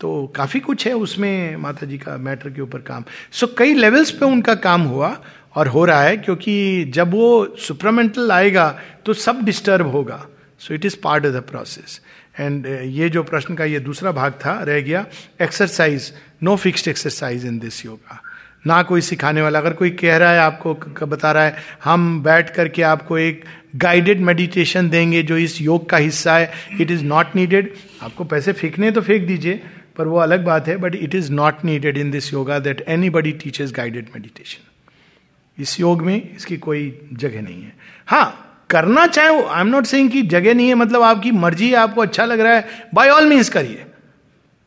तो 0.00 0.26
काफ़ी 0.36 0.60
कुछ 0.60 0.86
है 0.86 0.92
उसमें 0.92 1.56
माता 1.56 1.86
जी 1.86 1.98
का 1.98 2.16
मैटर 2.16 2.50
के 2.50 2.60
ऊपर 2.62 2.78
काम। 2.78 3.04
सो 3.32 3.46
so, 3.46 3.52
कई 3.58 3.74
लेवल्स 3.74 4.10
पे 4.10 4.26
उनका 4.26 4.54
काम 4.54 4.82
हुआ 4.82 5.16
और 5.54 5.68
हो 5.68 5.84
रहा 5.84 6.02
है 6.02 6.16
क्योंकि 6.16 6.84
जब 6.84 7.10
वो 7.10 7.56
सुपरमेंटल 7.58 8.32
आएगा 8.32 8.68
तो 9.06 9.14
सब 9.14 9.44
डिस्टर्ब 9.44 9.86
होगा। 9.86 10.26
So 10.58 10.74
it 10.74 10.84
is 10.84 10.96
part 11.04 11.26
of 11.26 11.32
the 11.32 11.40
process 11.40 12.00
and 12.38 12.66
ये 12.66 13.08
जो 13.08 13.22
प्रश्न 13.22 13.54
का 13.54 13.64
ये 13.64 13.80
दूसरा 13.80 14.12
भाग 14.12 14.32
था 14.44 14.62
रह 14.62 14.80
गया 14.80 15.06
exercise 15.42 16.12
no 16.42 16.56
fixed 16.56 16.88
exercise 16.88 17.46
in 17.46 17.58
this 17.58 17.84
yoga 17.86 18.22
ना 18.64 18.82
कोई 18.82 19.00
सिखाने 19.00 19.42
वाला। 19.42 19.58
अगर 19.58 19.72
कोई 19.72 19.90
कह 19.92 20.16
रहा 20.16 20.32
है, 20.32 20.38
आपको 20.38 21.06
बता 21.06 21.32
रहा 21.32 21.44
है, 21.44 21.56
हम 21.84 22.22
बैठ 22.22 22.50
करके 22.54 22.82
आपको 22.84 23.18
एक 23.18 23.44
गाइडेड 23.76 24.20
मेडिटेशन 24.20 24.88
देंगे 24.90 25.22
जो 25.22 25.36
इस 25.38 25.60
योग 25.60 25.88
का 25.90 25.96
हिस्सा 25.98 26.36
है। 26.36 26.50
इट 26.80 26.90
इज़ 26.90 27.04
नॉट 27.04 27.36
नीडेड 27.36 27.72
आपको 28.02 28.24
पैसे 28.24 28.52
फेंकने 28.52 28.90
तो 28.90 29.00
फेंक 29.00 29.26
दीजिए, 29.26 29.60
पर 29.96 30.06
वो 30.06 30.18
अलग 30.18 30.44
बात 30.44 30.68
है 30.68 30.76
but 30.76 30.94
it 30.94 31.14
is 31.14 31.32
not 31.32 31.64
needed 31.64 31.98
in 31.98 32.10
this 32.10 32.32
yoga 32.32 32.58
that 32.58 32.84
anybody 33.10 33.32
teachers 33.34 33.72
guided 33.72 34.06
meditation 34.14 35.62
इस 35.62 35.78
योग 35.80 36.02
में 36.02 36.16
इसकी 36.36 36.56
कोई 36.58 37.08
जगह 37.12 37.42
नहीं 37.42 37.62
है। 37.62 37.72
हाँ 38.06 38.66
करना 38.70 39.06
चाहे 39.06 39.28
आई 39.28 39.60
एम 39.60 39.66
नॉट 39.66 39.84
सेइंग 39.86 40.10
कि 40.10 40.22
जगह 40.24 40.54
नहीं 40.54 40.68
है 40.68 40.74
मतलब 40.74 41.02
आपकी 41.02 41.30
मर्ज़ी 41.32 41.68
है 41.68 41.76
आपको 41.76 42.00
अच्छा 42.02 42.24
लग 42.24 42.40
रहा 42.40 42.54
है 42.54 42.88
बाय 42.94 43.08
ऑल 43.08 43.26
मीन्स 43.26 43.48
करिए। 43.48 43.84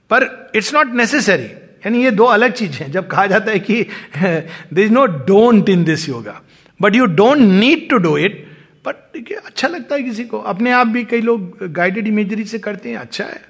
पर 0.10 0.52
इट्स 0.56 0.74
नॉट 0.74 0.94
नेसेसरी 0.94 1.50
यानी 1.86 2.04
ये 2.04 2.12
दो 2.12 2.26
अलग 2.26 2.54
चीज़ 2.54 2.78
हैं। 2.78 2.92
जब 2.92 3.08
कहा 3.08 3.26
जाता 3.28 3.52
है 3.52 3.60
कि 3.60 3.82
there 4.18 4.80
is 4.80 4.92
no 4.92 5.06
don't 5.06 5.70
in 5.70 5.84
this 5.84 6.08
yoga 6.10 6.42
but 6.80 6.96
you 6.96 7.06
don't 7.06 7.38
need 7.40 7.90
to 7.90 7.98
do 7.98 8.18
it 8.18 8.46
but 8.86 8.96
अच्छा 9.38 9.68
लगता 9.68 9.96
है 9.96 10.04
किसी 10.04 10.24
को। 10.26 10.40
अपने 10.40 10.72
आप 10.72 10.88
भी 10.88 11.04
कई 11.06 11.22
लोग 11.22 11.68
गाइडेड 11.74 12.08
इमेजरी 12.08 12.46
से 12.46 12.60
करते 12.60 12.90
हैं 12.90 12.98
अच्छा 12.98 13.26
है। 13.26 13.42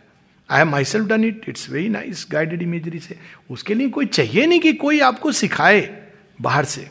I 0.50 0.58
have 0.58 0.68
myself 0.86 1.08
done 1.08 1.24
it 1.24 1.46
it's 1.50 1.70
very 1.70 1.90
nice 1.90 2.26
guided 2.32 2.62
imagery 2.62 3.00
से। 3.00 3.16
उसके 3.50 3.74
लिए 3.74 3.90
कोई 3.90 4.06
चाहिए 4.08 4.46
नहीं 4.46 4.60
कि 4.60 4.74
कोई 4.76 5.00
आपको 5.02 5.32
सिखाए 5.32 5.82
बाहर 6.42 6.66
से। 6.66 6.88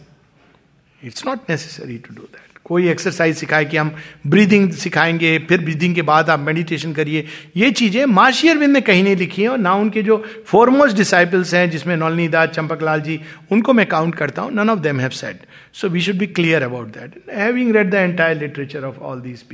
It's 1.03 1.26
not 1.26 1.51
necessary 1.51 1.99
to 1.99 2.14
do 2.14 2.22
that 2.22 2.51
कोई 2.72 2.88
एक्सरसाइज 2.88 3.36
सिखाए 3.36 3.64
कि 3.64 3.76
हम 3.76 3.94
ब्रीदिंग 4.26 4.70
सिखाएँगे 4.82 5.38
फिर 5.48 5.60
ब्रीदिंग 5.64 5.94
के 5.94 6.02
बाद 6.02 6.30
आप 6.30 6.40
मेडिटेशन 6.40 6.92
करिए। 6.92 7.24
ये 7.56 7.70
चीज़ें 7.80 8.04
माशियरविंद 8.08 8.72
ने 8.72 8.80
कहीं 8.80 9.02
नहीं 9.02 9.16
लिखी 9.16 9.42
है 9.42 9.48
और 9.48 9.58
ना 9.58 9.74
उनके 9.74 10.02
जो 10.02 10.16
फॉरमोस्ट 10.46 10.96
डिसाइपल्स 10.96 11.52
हैं 11.54 11.68
जिसमें 11.70 11.96
नौलनी 11.96 12.28
दास 12.28 12.48
चंपकलाल 12.50 13.00
जी 13.00 13.20
उनको 13.52 13.72
मैं 13.72 13.86
काउंट 13.86 14.14
करता 14.14 14.42
हूँ 14.42 14.52
none 14.52 14.70
of 14.70 14.78
them 14.78 15.00
have 15.00 15.10
said 15.18 15.44
so 15.80 15.88
we 15.88 16.00
should 16.00 16.18
be 16.18 16.26
clear 16.38 16.62
about 16.62 16.88
that 16.94 17.20
having 17.34 17.74
read 17.76 17.90
the 17.90 17.94
entire 17.94 18.38
literature 18.38 18.84
of 18.84 18.98
all 19.10 19.20
these 19.20 19.44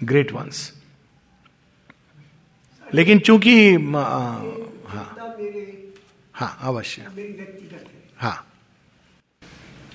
great 0.00 0.32
ones 0.32 0.70
लेकिन 2.86 3.18
चूँकि 3.18 3.54
हाँ। 3.74 5.10
हाँ 6.34 6.56
अवश्य। 6.62 7.06
हाँ। 8.18 8.36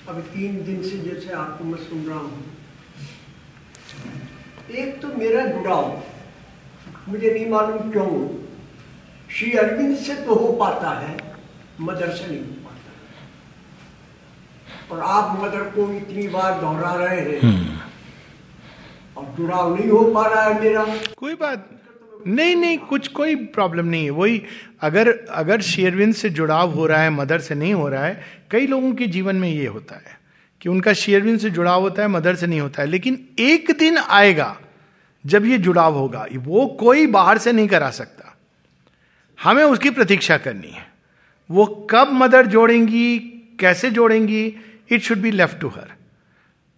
अभी 0.08 0.22
तीन 0.22 0.52
दिन 0.64 0.82
से 0.82 0.98
जैसे 0.98 1.32
आपको 1.36 1.64
मैं 1.64 1.78
सुन 1.78 2.04
रहा 2.04 2.18
हूँ। 2.18 2.44
एक 4.74 5.00
तो 5.02 5.08
मेरा 5.16 5.44
जुड़ाव 5.46 6.02
मुझे 7.08 7.30
नहीं 7.30 7.48
मालूम 7.50 7.90
क्यों 7.92 8.12
श्री 9.28 9.50
अरविंद 9.58 9.96
से 9.96 10.14
तो 10.24 10.34
हो 10.34 10.52
पाता 10.60 10.90
है 11.00 11.16
मदर 11.80 12.10
से 12.12 12.26
नहीं 12.26 12.40
हो 12.40 12.54
पाता। 12.64 12.90
और 14.94 15.00
आप 15.16 15.26
मदर 15.42 15.62
को 15.70 15.80
इतनी 15.94 16.24
बार 16.28 16.60
दोहरा 16.60 16.92
रहे 16.94 17.20
हैं 17.20 17.40
हम्म। 17.40 17.66
और 19.16 19.24
जुड़ाव 19.36 19.74
नहीं 19.76 19.88
हो 19.90 20.02
पा 20.14 20.24
रहा 20.26 20.42
है 20.42 20.60
मेरा। 20.60 20.84
कोई 21.18 21.34
बात 21.34 21.68
नहीं 22.26 22.54
नहीं 22.56 22.78
कुछ 22.88 23.08
कोई 23.16 23.34
प्रॉब्लम 23.54 23.86
नहीं 23.86 24.04
है। 24.04 24.10
वही 24.12 24.42
अगर 24.80 25.08
अगर 25.30 25.60
शेरविंद 25.60 26.14
से 26.14 26.30
जुड़ाव 26.30 26.70
हो 26.70 26.86
रहा 26.86 27.02
है, 27.02 27.10
मदर 27.10 27.38
से 27.38 27.54
नहीं 27.54 27.74
हो 27.74 27.88
रहा 27.88 28.04
है, 28.04 28.22
कई 28.50 28.66
लोगों 28.66 28.94
के 28.94 29.06
जीवन 29.06 29.36
में 29.36 29.50
ये 29.50 29.66
होता 29.66 29.94
है 29.94 30.20
कि 30.60 30.68
उनका 30.68 30.92
शेरविंद 30.92 31.38
से 31.38 31.50
जुड़ाव 31.50 31.80
होता 31.80 32.02
है, 32.02 32.08
मदर 32.08 32.34
से 32.34 32.46
नहीं 32.46 32.60
होता 32.60 32.82
है। 32.82 32.88
लेकिन 32.88 33.28
एक 33.38 33.70
दिन 33.78 33.98
आएगा, 33.98 34.60
जब 35.26 35.44
ये 35.44 35.58
जुड़ाव 35.58 35.94
होगा, 35.94 36.26
वो 36.32 36.66
कोई 36.66 37.06
बाहर 37.06 37.38
से 37.38 37.52
नहीं 37.52 37.68
करा 37.68 37.90
सकता। 37.90 38.36
हमें 39.42 39.64
उसकी 39.64 39.90
प्रतीक्षा 39.90 40.38
करनी 40.38 40.70
है। 40.70 40.92
वो 41.50 41.88
कब 41.90 42.08
मदर 42.12 42.46
जोड़ेंगी, 42.46 43.18
कैसे 43.60 43.90
जोड़ेंगी 43.90 44.56
it 44.90 45.00
should 45.00 45.18
be 45.18 45.30
left 45.30 45.60
to 45.60 45.68
her 45.68 45.92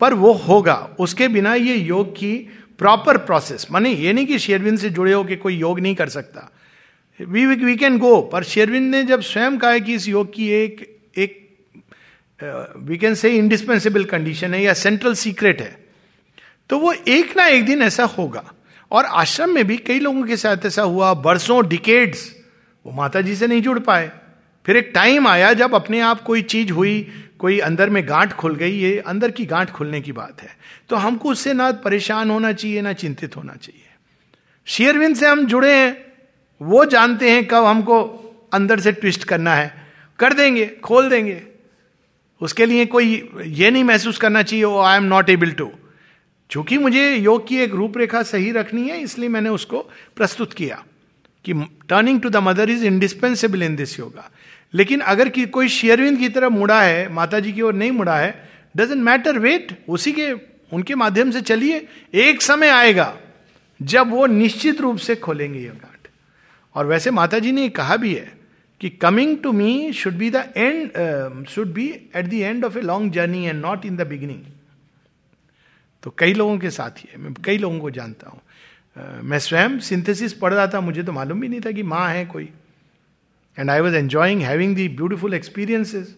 पर 0.00 0.14
वो 0.14 0.32
होगा, 0.32 0.90
उसके 0.98 1.28
बिना 1.28 1.54
ये 1.54 1.76
योग 1.76 2.12
की 2.12 2.48
प्रॉपर 2.78 3.16
प्रोसेस 3.16 3.66
माने 3.70 3.90
ये 3.90 4.12
नहीं 4.12 4.26
कि 4.26 4.38
शेरविंद 4.38 4.78
से 4.78 4.90
जुड़े 4.90 5.12
हो 5.12 5.24
कि 5.24 5.36
कोई 5.36 5.56
योग 5.56 5.80
नहीं 5.80 5.94
कर 5.94 6.08
सकता। 6.08 6.50
वी 7.20 7.46
वी 7.46 7.76
कैन 7.76 7.98
गो 7.98 8.20
पर 8.22 8.44
शेरविंद 8.44 8.90
ने 8.90 9.04
जब 9.04 9.20
स्वयं 9.20 9.58
कहा 9.58 9.78
कि 9.78 9.94
इस 9.94 10.08
योग 10.08 10.34
की 10.34 10.48
एक 10.48 11.00
एक 11.16 11.38
we 12.76 12.96
can 12.96 13.14
say 13.14 13.30
indispensable 13.30 14.04
condition 14.04 14.54
है 14.54 14.62
या 14.62 14.74
सेंट्रल 14.74 15.14
सीक्रेट 15.14 15.60
है 15.60 15.84
तो 16.70 16.78
वो 16.78 16.92
एक 16.92 17.36
ना 17.36 17.46
एक 17.46 17.64
दिन 17.66 17.82
ऐसा 17.82 18.04
होगा। 18.04 18.52
और 18.90 19.04
आश्रम 19.04 19.50
में 19.50 19.66
भी 19.66 19.76
कई 19.76 19.98
लोगों 19.98 20.22
के 20.22 20.36
साथ 20.36 20.66
ऐसा 20.66 20.82
हुआ, 20.82 21.14
बरसों 21.14 21.68
डिकेड्स 21.68 22.36
वो 22.86 22.92
माता 22.92 23.20
जी 23.20 23.36
से 23.36 23.46
नहीं 23.46 23.62
जुड़ 23.62 23.78
पाए। 23.78 24.10
फिर 24.66 24.76
एक 24.76 24.90
टाइम 24.94 25.28
आया 25.28 25.52
जब 25.52 25.74
अपने 25.74 26.00
आप 26.00 26.20
कोई 26.20 26.42
चीज़ 26.42 26.72
हुई, 26.72 27.12
कोई 27.38 27.58
अंदर 27.58 27.90
में 27.90 28.08
गांठ 28.08 28.32
खुल 28.32 28.54
गई, 28.54 28.72
ये 28.72 28.98
अंदर 28.98 29.30
की 29.30 29.46
गांठ 29.46 29.70
खुलने 29.70 30.00
की 30.00 30.12
बात 30.12 30.42
है। 30.42 30.56
तो 30.88 30.96
हमको 30.96 31.30
उससे 31.30 31.52
ना 31.52 31.70
परेशान 31.72 32.30
होना 32.30 32.52
चाहिए, 32.52 32.82
ना 32.82 32.92
चिंतित 32.92 33.36
होना 33.36 33.56
चाहिए। 33.56 33.86
शेयरविंद 34.66 35.16
से 35.16 35.26
हम 35.26 35.46
जुड़े 35.46 35.74
हैं। 35.74 36.09
वो 36.60 36.84
जानते 36.84 37.30
हैं 37.30 37.46
कब 37.48 37.64
हमको 37.64 38.02
अंदर 38.52 38.80
से 38.80 38.92
ट्विस्ट 38.92 39.24
करना 39.24 39.54
है। 39.54 39.72
कर 40.18 40.32
देंगे, 40.32 40.66
खोल 40.82 41.08
देंगे। 41.10 41.42
उसके 42.40 42.66
लिए 42.66 42.86
कोई 42.86 43.30
ये 43.44 43.70
नहीं 43.70 43.84
महसूस 43.84 44.18
करना 44.18 44.42
चाहिए, 44.42 44.64
ओ 44.64 44.78
I 44.78 44.96
am 44.96 45.04
not 45.04 45.30
able 45.30 45.50
to 45.52 45.70
चूँकि 46.50 46.78
मुझे 46.78 47.14
योग 47.14 47.46
की 47.48 47.58
एक 47.58 47.74
रूपरेखा 47.74 48.22
सही 48.22 48.50
रखनी 48.52 48.88
है, 48.88 49.00
इसलिए 49.02 49.28
मैंने 49.28 49.50
उसको 49.50 49.80
प्रस्तुत 50.16 50.52
किया 50.52 50.82
कि 51.44 51.52
turning 51.88 52.20
to 52.20 52.30
the 52.30 52.36
mother 52.36 52.70
is 52.70 52.84
indispensable 52.84 53.62
in 53.62 53.76
this 53.76 53.98
yoga 53.98 54.30
लेकिन 54.74 55.00
अगर 55.00 55.28
कि 55.28 55.44
कोई 55.46 55.68
शेयरविंद 55.68 56.18
की 56.18 56.28
तरफ़ 56.28 56.52
मुड़ा 56.52 56.80
है 56.82 57.08
माता 57.12 57.40
जी 57.40 57.52
की 57.52 57.62
ओर 57.62 57.74
नहीं 57.74 57.90
मुड़ा 57.90 58.16
है 58.18 58.48
डजेंट 58.76 59.02
मैटर 59.02 59.38
वेट 59.38 59.76
उसी 59.88 60.12
के, 60.12 60.32
उनके 60.72 60.94
माध्यम 60.94 61.30
से 61.30 61.40
चलिए, 61.40 61.86
एक 62.14 62.42
समय 62.42 62.68
आएगा 62.68 63.14
जब 63.80 64.10
वो 64.10 64.26
निश्चित 64.26 64.80
रूप 64.80 64.98
से 64.98 65.16
खोलेंगे 65.16 65.58
ये 65.58 65.66
गांठ 65.66 65.89
और 66.74 66.86
वैसे 66.86 67.10
माता 67.10 67.38
जी 67.38 67.52
ने 67.52 67.68
कहा 67.68 67.96
भी 67.96 68.14
है 68.14 68.32
कि 68.80 68.88
coming 68.90 69.36
to 69.42 69.52
me 69.52 69.92
should 69.92 70.14
be 70.14 70.30
the 70.30 70.44
end 70.56 71.46
should 71.48 71.72
be 71.72 71.86
at 72.16 72.26
the 72.26 72.34
end 72.34 72.64
of 72.64 72.78
a 72.78 72.80
long 72.80 73.12
journey 73.12 73.44
and 73.44 73.60
not 73.62 73.84
in 73.86 73.96
the 73.96 74.06
beginning 74.06 74.42
तो 76.02 76.14
कई 76.18 76.34
लोगों 76.34 76.58
के 76.58 76.70
साथ 76.70 76.90
ही 76.90 77.08
है। 77.12 77.18
मैं 77.18 77.32
कई 77.44 77.58
लोगों 77.58 77.78
को 77.80 77.90
जानता 77.90 78.30
हूँ। 78.30 78.40
Uh, 78.96 79.22
मैं 79.22 79.38
स्वयं 79.38 79.78
सिंथेसिस 79.78 80.32
पढ़ 80.32 80.52
रहा 80.54 80.66
था 80.66 80.80
मुझे 80.80 81.02
तो 81.02 81.12
मालूम 81.12 81.40
भी 81.40 81.48
नहीं 81.48 81.60
था 81.60 81.70
कि 81.72 81.82
माँ 81.82 82.08
है 82.08 82.24
कोई। 82.26 82.48
And 83.56 83.70
I 83.70 83.80
was 83.80 83.94
enjoying 83.96 84.40
having 84.42 84.74
the 84.76 84.88
beautiful 84.90 85.34
experiences 85.34 86.16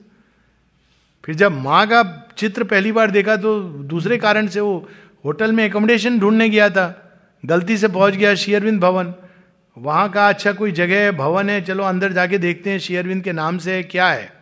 फिर 1.24 1.34
जब 1.34 1.52
माँ 1.52 1.86
का 1.86 2.02
चित्र 2.38 2.64
पहली 2.64 2.92
बार 2.92 3.10
देखा 3.10 3.36
तो 3.36 3.60
दूसरे 3.90 4.18
कारण 4.18 4.46
से 4.46 4.60
वो 4.60 4.88
होटल 5.24 5.52
में 5.52 5.64
एकोमोडेशन 5.64 6.18
ढूँढने 6.20 6.48
गया 6.48 6.68
था। 6.70 6.86
गलती 7.44 7.76
से 7.78 7.88
पहुँच 7.88 8.14
गया 8.14 8.34
शेयरविंद 8.34 8.80
भवन। 8.80 9.12
वहाँ 9.78 10.10
का 10.10 10.28
अच्छा 10.28 10.52
कोई 10.52 10.72
जगह 10.72 11.00
है 11.00 11.12
भवन 11.12 11.50
है, 11.50 11.62
चलो 11.62 11.84
अंदर 11.84 12.12
जाके 12.12 12.38
देखते 12.38 12.70
हैं 12.70 12.78
शेयरविंद 12.78 13.24
के 13.24 13.32
नाम 13.32 13.58
से 13.58 13.82
क्या 13.82 14.08
है? 14.08 14.32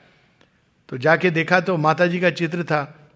तो 0.88 0.98
जाके 0.98 1.30
देखा 1.30 1.60
तो 1.60 1.76
माता 1.76 2.06
जी 2.06 2.20
का 2.20 2.30
चित्र 2.30 2.64
था। 2.64 3.10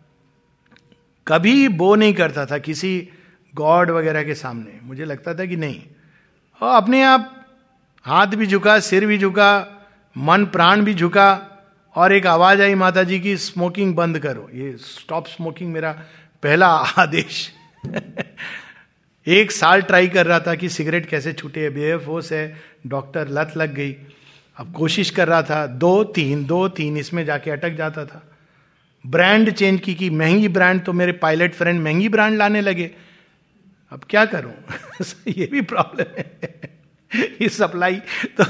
कभी 1.28 1.68
बो 1.68 1.94
नहीं 1.94 2.14
करता 2.14 2.46
था 2.46 2.58
किसी 2.58 3.08
गॉड 3.54 3.90
वगैरह 3.90 4.22
के 4.22 4.34
सामने। 4.34 4.80
मुझे 4.82 5.04
लगता 5.04 5.34
था 5.34 5.44
कि 5.44 5.56
नहीं। 5.56 5.82
और 6.62 6.82
अपने 6.82 7.02
आप 7.02 7.46
हाथ 8.02 8.26
भी 8.26 8.46
झुका, 8.46 8.80
सिर 8.80 9.06
भी 9.06 9.18
झुका, 9.18 9.86
मन, 10.18 10.46
प्राण 10.46 10.80
भी 10.80 10.94
झुका, 10.94 11.50
और 11.94 12.12
एक 12.12 12.26
आवाज़ 12.26 12.62
आई 12.62 12.74
माता 12.74 13.02
जी 13.02 13.20
की, 13.20 13.36
स्मोकिंग 13.36 13.94
बंद 13.94 14.18
करो। 14.18 14.50
ये, 14.54 14.76
स्टॉप 14.76 15.26
स्मोकिंग 15.26 15.72
मेरा 15.72 15.92
पहला 16.42 16.68
आदेश। 16.68 17.52
एक 19.26 19.52
साल 19.52 19.82
ट्राई 19.82 20.08
कर 20.08 20.26
रहा 20.26 20.40
था 20.40 20.54
कि 20.54 20.68
सिगरेट 20.68 21.06
कैसे 21.06 21.32
छूटे 21.32 21.70
बेफोस 21.70 22.32
है, 22.32 22.56
डॉक्टर 22.86 23.28
लत 23.28 23.52
लग 23.56 23.74
गई। 23.74 23.96
अब 24.56 24.72
कोशिश 24.72 25.10
कर 25.10 25.28
रहा 25.28 25.42
था, 25.42 25.66
दो 25.66 26.04
तीन 26.04 26.44
दो 26.44 26.68
तीन, 26.68 26.96
इसमें 26.96 27.24
जाके 27.24 27.50
अटक 27.50 27.70
जाता 27.70 28.04
था। 28.04 28.32
ब्रांड 29.06 29.50
चेंज 29.50 29.80
की, 29.80 29.94
कि 29.94 30.10
महँगी 30.10 30.48
ब्रांड 30.48 30.84
तो 30.84 30.92
मेरे 30.92 31.12
पायलट 31.12 31.54
फ्रेंड 31.54 31.80
महँगी 31.80 32.08
ब्रांड 32.08 32.38
लाने 32.38 32.60
लगे। 32.60 32.90
अब 33.90 34.00
क्या 34.10 34.24
करूँ? 34.24 34.54
ये 35.28 35.48
भी 35.52 35.60
प्रॉब्लम 35.60 36.06
है। 36.18 36.54
ये 37.42 37.48
सप्लाई 37.48 37.94
तो 38.40 38.44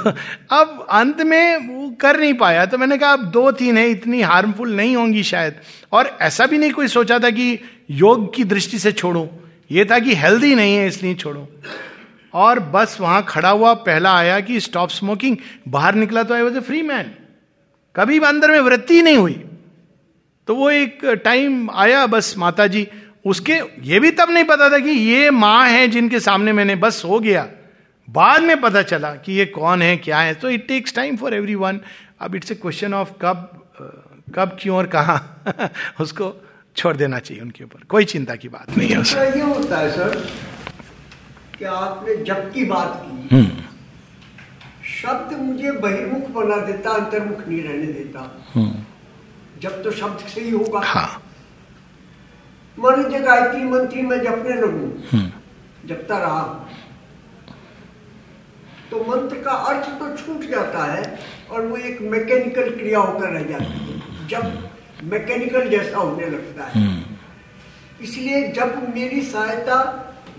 अब 0.51 0.87
अंत 0.91 1.21
में 1.21 1.57
वो 1.57 1.91
कर 1.91 2.21
नहीं 2.21 2.35
पाया। 2.35 2.67
तो 2.67 2.79
मैंने 2.79 2.99
कहा, 2.99 3.13
अब 3.13 3.25
दो 3.25 3.53
तीन 3.53 3.79
है, 3.79 3.89
इतनी 3.89 4.23
हार्मफुल 4.23 4.77
नहीं 4.77 4.97
होंगी 4.97 5.23
शायद। 5.23 5.55
और 5.93 6.19
ऐसा 6.21 6.47
भी 6.47 6.59
नहीं 6.59 6.71
कोई 6.71 6.89
सोचा 6.89 7.19
था 7.19 7.31
कि 7.31 7.59
योग 7.91 8.35
की 8.35 8.45
दृष्टि 8.45 8.79
से 8.79 8.93
छोड़ू। 8.93 9.31
ये 9.71 9.85
था 9.85 9.99
कि 9.99 10.15
हेल्दी 10.15 10.55
नहीं 10.55 10.77
है, 10.77 10.87
इसलिए 10.89 11.15
छोड़ो। 11.15 11.49
और 12.35 12.59
बस 12.61 12.97
वहाँ 13.01 13.25
खड़ा 13.29 13.51
हुआ, 13.51 13.73
पहला 13.75 14.17
आया 14.17 14.41
कि 14.41 14.61
स्टॉप 14.61 14.91
स्मोकिंग 14.91 15.37
बाहर 15.69 15.95
निकला 15.95 16.23
तो 16.23 16.35
I 16.35 16.43
was 16.43 16.57
a 16.57 16.61
free 16.61 16.83
man 16.83 17.11
कभी 17.95 18.19
अंदर 18.19 18.51
में 18.51 18.61
वृत्ति 18.61 19.03
नहीं 19.03 19.17
हुई। 19.17 19.43
तो 20.49 20.55
वो 20.55 20.71
एक 20.71 21.05
टाइम 21.25 21.71
आया 21.71 22.07
बस 22.07 22.35
माता 22.39 22.67
जी 22.67 22.87
उसके, 23.25 23.61
ये 23.83 24.01
भी 24.01 24.11
तब 24.11 24.31
नहीं 24.31 24.45
पता 24.45 24.69
था 24.71 24.79
कि 24.79 24.91
ये 24.91 25.31
माँ 25.31 25.67
है 25.69 25.87
जिनके 25.89 26.21
सामने 26.21 26.53
मैंने 26.53 26.77
बस 26.77 27.03
हो 27.05 27.19
गया। 27.21 27.47
बाद 28.09 28.43
में 28.43 28.61
पता 28.61 28.83
चला 28.83 29.15
कि 29.15 29.33
ये 29.33 29.47
कौन 29.47 29.83
है, 29.83 29.97
क्या 29.97 30.19
है। 30.19 30.35
तो 30.35 30.51
it 30.51 30.67
takes 30.69 30.95
time 30.95 31.17
for 31.17 31.35
everyone 31.55 31.81
अब 32.21 32.35
इट्स 32.35 32.53
ए 32.53 32.55
क्वेश्चन 32.55 32.95
ऑफ़ 32.95 33.13
कब 33.23 33.51
कब 34.35 34.57
क्यों 34.61 34.77
और 34.77 34.87
कहा 34.87 35.21
उसको 36.01 36.29
छोड़ 36.77 36.97
देना 36.97 37.19
चाहिए 37.19 37.43
उनके 37.43 37.65
ऊपर। 37.65 37.85
कोई 37.89 38.05
चिंता 38.05 38.35
की 38.37 38.49
बात 38.49 38.77
नहीं 38.77 38.89
है 38.89 39.27
ये 39.37 39.43
होता 39.43 39.79
है 39.79 39.91
सर 39.91 40.17
कि 41.59 41.65
आपने 41.65 42.17
जब 42.25 42.51
की 42.53 42.65
बात 42.65 43.03
की 43.05 43.37
हम्म। 43.37 43.63
शब्द 44.95 45.37
मुझे 45.39 45.73
बहिर्मुख 45.85 46.29
बना 46.31 46.57
देता 46.67 46.91
अंतर्मुख 46.91 47.47
नहीं 47.49 47.63
रहने 47.63 47.87
देता। 47.93 48.21
हम्म। 48.55 48.85
जब 49.63 49.83
तो 49.85 49.91
शब्द 49.93 50.27
से 50.29 50.41
ही 50.41 50.51
होगा। 50.51 50.81
हाँ। 50.85 51.23
मान 52.79 53.03
लीजिए 53.03 53.21
गायत्री 53.21 53.65
मंत्री 53.65 54.03
में 54.03 54.19
जपने 54.23 54.57
लगू 54.61 54.87
हम्म। 55.13 55.89
जपता 55.89 56.19
रहा 56.19 56.43
तो 58.91 59.05
मंत्र 59.05 59.41
का 59.43 59.53
अर्थ 59.71 59.89
तो 60.01 60.17
छूट 60.17 60.51
जाता 60.51 60.85
है 60.85 61.03
और 61.51 61.67
वो 61.67 61.77
एक 61.77 62.01
मैकेनिकल 62.13 62.71
क्रिया 62.71 62.99
होकर 63.01 63.31
रह 63.31 63.43
जाती 63.43 63.65
है। 63.65 64.27
जब 64.29 64.45
मैकेनिकल 65.05 65.69
जैसा 65.71 65.99
होने 65.99 66.27
लगता 66.29 66.65
है 66.65 66.73
हम्म। 66.75 68.05
इसलिए 68.05 68.47
जब 68.53 68.77
मेरी 68.95 69.23
सहायता 69.25 69.79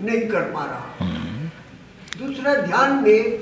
नहीं 0.00 0.26
कर 0.28 0.50
पा 0.52 0.64
रहा 0.64 0.94
हम्म। 1.00 1.48
दूसरा 2.18 2.54
ध्यान 2.62 3.02
में 3.02 3.38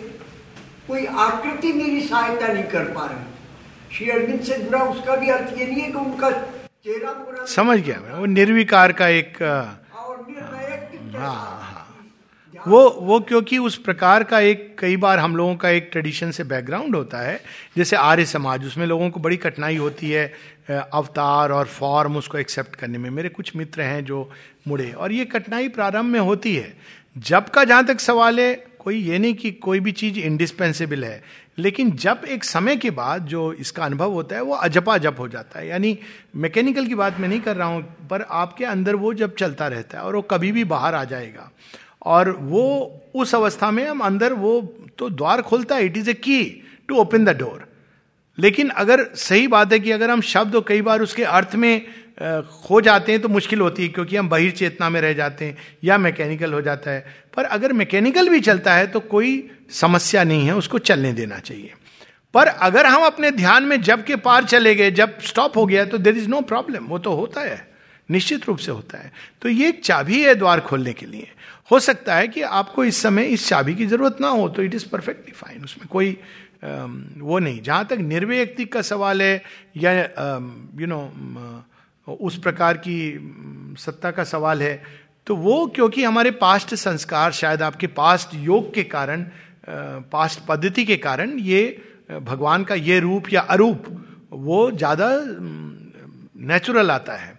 कोई 0.88 1.06
आकृति 1.06 1.72
मेरी 1.74 2.00
सहायता 2.02 2.48
नहीं 2.48 2.64
कर 2.70 2.84
पा 2.92 3.06
रही 3.06 3.96
श्री 3.96 4.10
अरविंद 4.10 4.40
से 4.42 4.58
जुड़ा 4.58 4.82
उसका 4.84 5.16
भी 5.16 5.30
अर्थ 5.30 5.58
ये 5.58 5.66
नहीं 5.66 5.80
है 5.80 5.90
कि 5.90 5.98
उनका 5.98 6.30
चेहरा 6.30 7.12
पूरा 7.14 7.44
समझ 7.50 7.78
गया 7.80 7.98
वो 8.14 8.26
निर्विकार 8.28 8.92
का 8.92 9.08
एक 9.14 9.42
और 9.42 10.26
निर्णायक 10.28 11.14
हाँ 11.16 11.63
वो 12.68 12.88
वो 13.00 13.18
क्योंकि 13.20 13.58
उस 13.58 13.76
प्रकार 13.78 14.24
का 14.24 14.38
एक, 14.40 14.76
कई 14.78 14.96
बार 14.96 15.18
हम 15.18 15.36
लोगों 15.36 15.54
का 15.56 15.68
एक 15.68 15.88
ट्रेडिशन 15.92 16.30
से 16.30 16.44
बैकग्राउंड 16.44 16.96
होता 16.96 17.18
है। 17.18 17.40
जैसे 17.76 17.96
आर्य 17.96 18.24
समाज, 18.24 18.66
उसमें 18.66 18.86
लोगों 18.86 19.10
को 19.10 19.20
बड़ी 19.20 19.36
कठिनाई 19.36 19.76
होती 19.76 20.10
है 20.10 20.32
अवतार 20.70 21.52
और 21.52 21.66
फॉर्म 21.66 22.16
उसको 22.16 22.38
एक्सेप्ट 22.38 22.76
करने 22.76 22.98
में। 22.98 23.08
मेरे 23.10 23.28
कुछ 23.28 23.54
मित्र 23.56 23.82
हैं 23.82 24.04
जो 24.04 24.30
मुड़े, 24.68 24.90
और 24.90 25.12
ये 25.12 25.24
कठिनाई 25.24 25.68
प्रारंभ 25.68 26.12
में 26.12 26.20
होती 26.20 26.54
है। 26.56 26.72
जब 27.16 27.48
का 27.48 27.64
जहाँ 27.64 27.84
तक 27.86 28.00
सवाल 28.00 28.40
है, 28.40 28.54
कोई 28.78 28.96
ये 28.98 29.18
नहीं 29.18 29.34
कि 29.34 29.50
कोई 29.52 29.80
भी 29.80 29.92
चीज़ 29.92 30.18
इंडिस्पेंसिबल 30.18 31.04
है, 31.04 31.22
लेकिन 31.58 31.90
जब 31.96 32.22
एक 32.28 32.44
समय 32.44 32.76
के 32.76 32.90
बाद 32.90 33.26
जो 33.26 33.52
इसका 33.54 33.84
अनुभव 33.84 34.12
होता 34.12 34.36
है, 34.36 34.42
वो 34.42 34.54
अजपा 34.54 34.96
जप 34.98 35.16
हो 35.18 35.28
जाता 35.28 35.58
है। 35.58 35.68
यानी 35.68 35.98
मैकेनिकल 36.36 36.86
की 36.86 36.94
बात 36.94 37.20
मैं 37.20 37.28
नहीं 37.28 37.40
कर 37.40 37.56
रहा 37.56 37.68
हूँ, 37.68 37.82
पर 38.10 38.22
आपके 38.22 38.64
अंदर 38.64 38.94
वो 38.96 39.14
जब 39.14 39.34
चलता 39.34 39.68
रहता 39.68 39.98
है 39.98 40.04
और 40.04 40.16
वो 40.16 40.22
कभी 40.22 40.52
भी 40.52 40.64
बाहर 40.64 40.94
आ 40.94 41.04
जाएगा 41.04 41.50
और 42.04 42.30
वो 42.40 42.64
उस 43.14 43.34
अवस्था 43.34 43.70
में 43.70 43.86
हम 43.86 44.00
अंदर 44.00 44.32
वो 44.32 44.60
तो 44.98 45.10
द्वार 45.10 45.42
खोलता 45.42 45.76
है 45.76 45.86
इट 45.86 45.96
इज़ 45.96 46.10
ए 46.10 46.14
की 46.14 46.42
टू 46.88 46.96
ओपन 46.96 47.24
द 47.24 47.36
डोर 47.38 47.66
लेकिन 48.38 48.68
अगर 48.68 49.04
सही 49.16 49.46
बात 49.48 49.72
है 49.72 49.78
कि 49.78 49.90
अगर 49.90 50.10
हम 50.10 50.20
शब्द 50.20 50.64
कई 50.68 50.82
बार 50.82 51.02
उसके 51.02 51.24
अर्थ 51.24 51.54
में 51.54 51.86
खो 52.64 52.80
जाते 52.80 53.12
हैं 53.12 53.20
तो 53.20 53.28
मुश्किल 53.28 53.60
होती 53.60 53.82
है, 53.82 53.88
क्योंकि 53.88 54.16
हम 54.16 54.28
बहिर 54.28 54.50
चेतना 54.50 54.88
में 54.90 55.00
रह 55.00 55.12
जाते 55.12 55.44
हैं 55.44 55.56
या 55.84 55.98
मैकेनिकल 55.98 56.52
हो 56.52 56.60
जाता 56.62 56.90
है। 56.90 57.04
पर 57.36 57.44
अगर 57.46 57.72
मैकेनिकल 57.72 58.28
भी 58.28 58.40
चलता 58.40 58.74
है 58.74 58.86
तो 58.86 59.00
कोई 59.00 59.50
समस्या 59.70 60.24
नहीं 60.24 60.46
है, 60.46 60.54
उसको 60.54 60.78
चलने 60.80 61.12
देना 61.12 61.38
चाहिए। 61.38 61.72
पर 62.34 62.46
अगर 62.46 62.86
हम 62.86 63.02
अपने 63.02 63.30
ध्यान 63.30 63.64
में 63.64 63.80
जब 63.82 64.04
के 64.04 64.16
पार 64.16 64.44
चले 64.44 64.74
गए, 64.74 64.90
जब 64.90 65.18
स्टॉप 65.22 65.56
हो 65.56 65.66
गया 65.66 65.84
तो 65.84 65.98
देर 65.98 66.16
इज़ 66.16 66.28
नो 66.28 66.40
प्रॉब्लम 66.42 66.84
वो 66.84 66.98
तो 66.98 67.12
होता 67.12 67.40
है, 67.40 67.66
निश्चित 68.08 68.46
रूप 68.48 68.58
से 68.58 68.72
होता 68.72 68.98
है। 68.98 69.12
तो 69.42 69.48
ये 69.48 69.68
एक 69.68 69.84
चाबी 69.84 70.22
है 70.22 70.34
द्वार 70.34 70.60
खोलने 70.60 70.92
के 70.92 71.06
लिए। 71.06 71.28
हो 71.70 71.78
सकता 71.80 72.14
है 72.14 72.28
कि 72.28 72.42
आपको 72.42 72.84
इस 72.84 73.02
समय 73.02 73.24
इस 73.26 73.48
चाबी 73.48 73.74
की 73.74 73.86
ज़रूरत 73.86 74.16
ना 74.20 74.28
हो 74.28 74.48
तो 74.48 74.62
इट 74.62 74.74
इज़ 74.74 74.88
परफेक्टली 74.88 75.32
फाइन 75.34 75.64
उसमें 75.64 75.86
कोई 75.88 76.16
वो 76.64 77.38
नहीं। 77.38 77.60
जहाँ 77.62 77.86
तक 77.86 77.98
निर्व्यक्ति 78.00 78.64
का 78.66 78.82
सवाल 78.82 79.22
है, 79.22 79.42
या 79.76 79.92
यू 80.80 80.86
नो 80.86 81.00
उस 82.20 82.38
प्रकार 82.38 82.76
की 82.78 83.76
सत्ता 83.78 84.10
का 84.10 84.24
सवाल 84.24 84.62
है 84.62 84.82
तो 85.26 85.36
वो 85.36 85.66
क्योंकि 85.66 86.04
हमारे 86.04 86.30
पास्ट 86.32 86.74
संस्कार, 86.76 87.32
शायद 87.32 87.62
आपके 87.62 87.86
पास्ट 87.88 88.34
योग 88.36 88.72
के 88.74 88.82
कारण 88.84 89.26
पास्ट 90.12 90.40
पद्धति 90.48 90.84
के 90.84 90.96
कारण 90.98 91.38
ये 91.40 91.62
भगवान 92.12 92.64
का 92.64 92.74
ये 92.74 92.98
रूप 93.00 93.32
या 93.32 93.40
अरूप, 93.40 93.84
वो 94.30 94.70
ज़्यादा 94.72 95.08
नेचुरल 96.46 96.90
आता 96.90 97.16
है। 97.16 97.33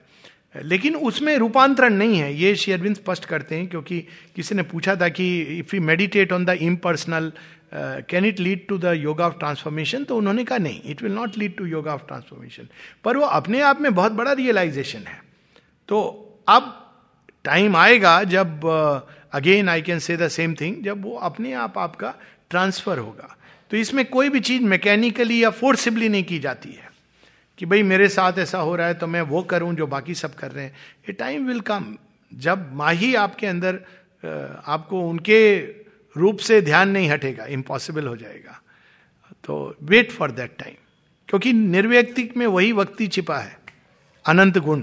लेकिन 0.55 0.95
उसमें 0.97 1.35
रूपांतरण 1.37 1.93
नहीं 1.93 2.17
है। 2.17 2.33
ये 2.33 2.55
शेयरविंद 2.55 2.95
स्पष्ट 2.95 3.25
करते 3.25 3.55
हैं 3.55 3.67
क्योंकि 3.67 3.99
किसी 4.35 4.55
ने 4.55 4.63
पूछा 4.63 4.95
था 4.95 5.09
कि 5.09 5.25
if 5.59 5.75
you 5.75 5.81
meditate 5.81 6.33
on 6.33 6.45
the 6.45 6.57
impersonal 6.61 7.31
can 8.09 8.25
it 8.25 8.39
lead 8.39 8.67
to 8.67 8.77
the 8.77 8.93
yoga 8.97 9.25
of 9.27 9.37
transformation 9.39 10.03
तो 10.03 10.17
उन्होंने 10.17 10.43
कहा, 10.43 10.57
नहीं 10.57 10.81
it 10.85 11.03
will 11.03 11.11
not 11.11 11.37
lead 11.37 11.55
to 11.57 11.65
yoga 11.65 11.93
of 11.93 12.01
transformation 12.07 12.67
पर 13.03 13.17
वो 13.17 13.25
अपने 13.25 13.61
आप 13.61 13.81
में 13.81 13.93
बहुत 13.95 14.11
बड़ा 14.11 14.31
रियलाइजेशन 14.33 14.99
है। 14.99 15.19
तो 15.89 16.01
अब 16.47 16.73
टाइम 17.45 17.75
आएगा 17.75 18.23
जब 18.23 18.65
again 19.33 19.69
I 19.69 19.81
can 19.81 19.99
say 19.99 20.17
the 20.17 20.27
same 20.27 20.53
thing 20.53 20.83
जब 20.83 21.03
वो 21.03 21.15
अपने 21.23 21.53
आप 21.53 21.77
आपका 21.77 22.13
ट्रांसफ़र 22.49 22.97
होगा। 22.97 23.35
तो 23.71 23.77
इसमें 23.77 24.05
कोई 24.05 24.29
भी 24.29 24.39
चीज़ 24.39 24.63
मैकेनिकली 24.63 25.43
या 25.43 25.49
फोर्सिबली 25.51 26.09
नहीं 26.09 26.23
की 26.23 26.39
जाती 26.39 26.69
है। 26.69 26.89
कि 27.59 27.65
भाई 27.65 27.83
मेरे 27.83 28.07
साथ 28.09 28.39
ऐसा 28.39 28.59
हो 28.59 28.75
रहा 28.75 28.87
है 28.87 28.93
तो 28.93 29.07
मैं 29.07 29.21
वो 29.21 29.41
करूँ 29.43 29.73
जो 29.75 29.87
बाकी 29.87 30.13
सब 30.15 30.33
कर 30.35 30.51
रहे 30.51 30.63
हैं। 30.65 30.75
ए 31.09 31.11
टाइम 31.11 31.47
विल 31.47 31.59
कम 31.61 31.95
जब 32.31 32.73
माही 32.73 33.13
आपके 33.15 33.47
अंदर 33.47 33.79
आपको 34.67 35.01
उनके 35.09 35.55
रूप 36.15 36.39
से 36.39 36.61
ध्यान 36.61 36.89
नहीं 36.89 37.09
हटेगा 37.09 37.45
इम्पॉसिबल 37.45 38.07
हो 38.07 38.15
जाएगा। 38.17 38.59
तो 39.43 39.75
वेट 39.83 40.11
फॉर 40.11 40.31
दैट 40.31 40.57
टाइम 40.59 40.75
क्योंकि 41.29 41.53
निर्व्यक्तिक 41.53 42.35
में 42.37 42.45
वही 42.47 42.71
वक्ति 42.71 43.07
छिपा 43.07 43.37
है। 43.37 43.57
अनंत 44.25 44.57
गुण, 44.57 44.81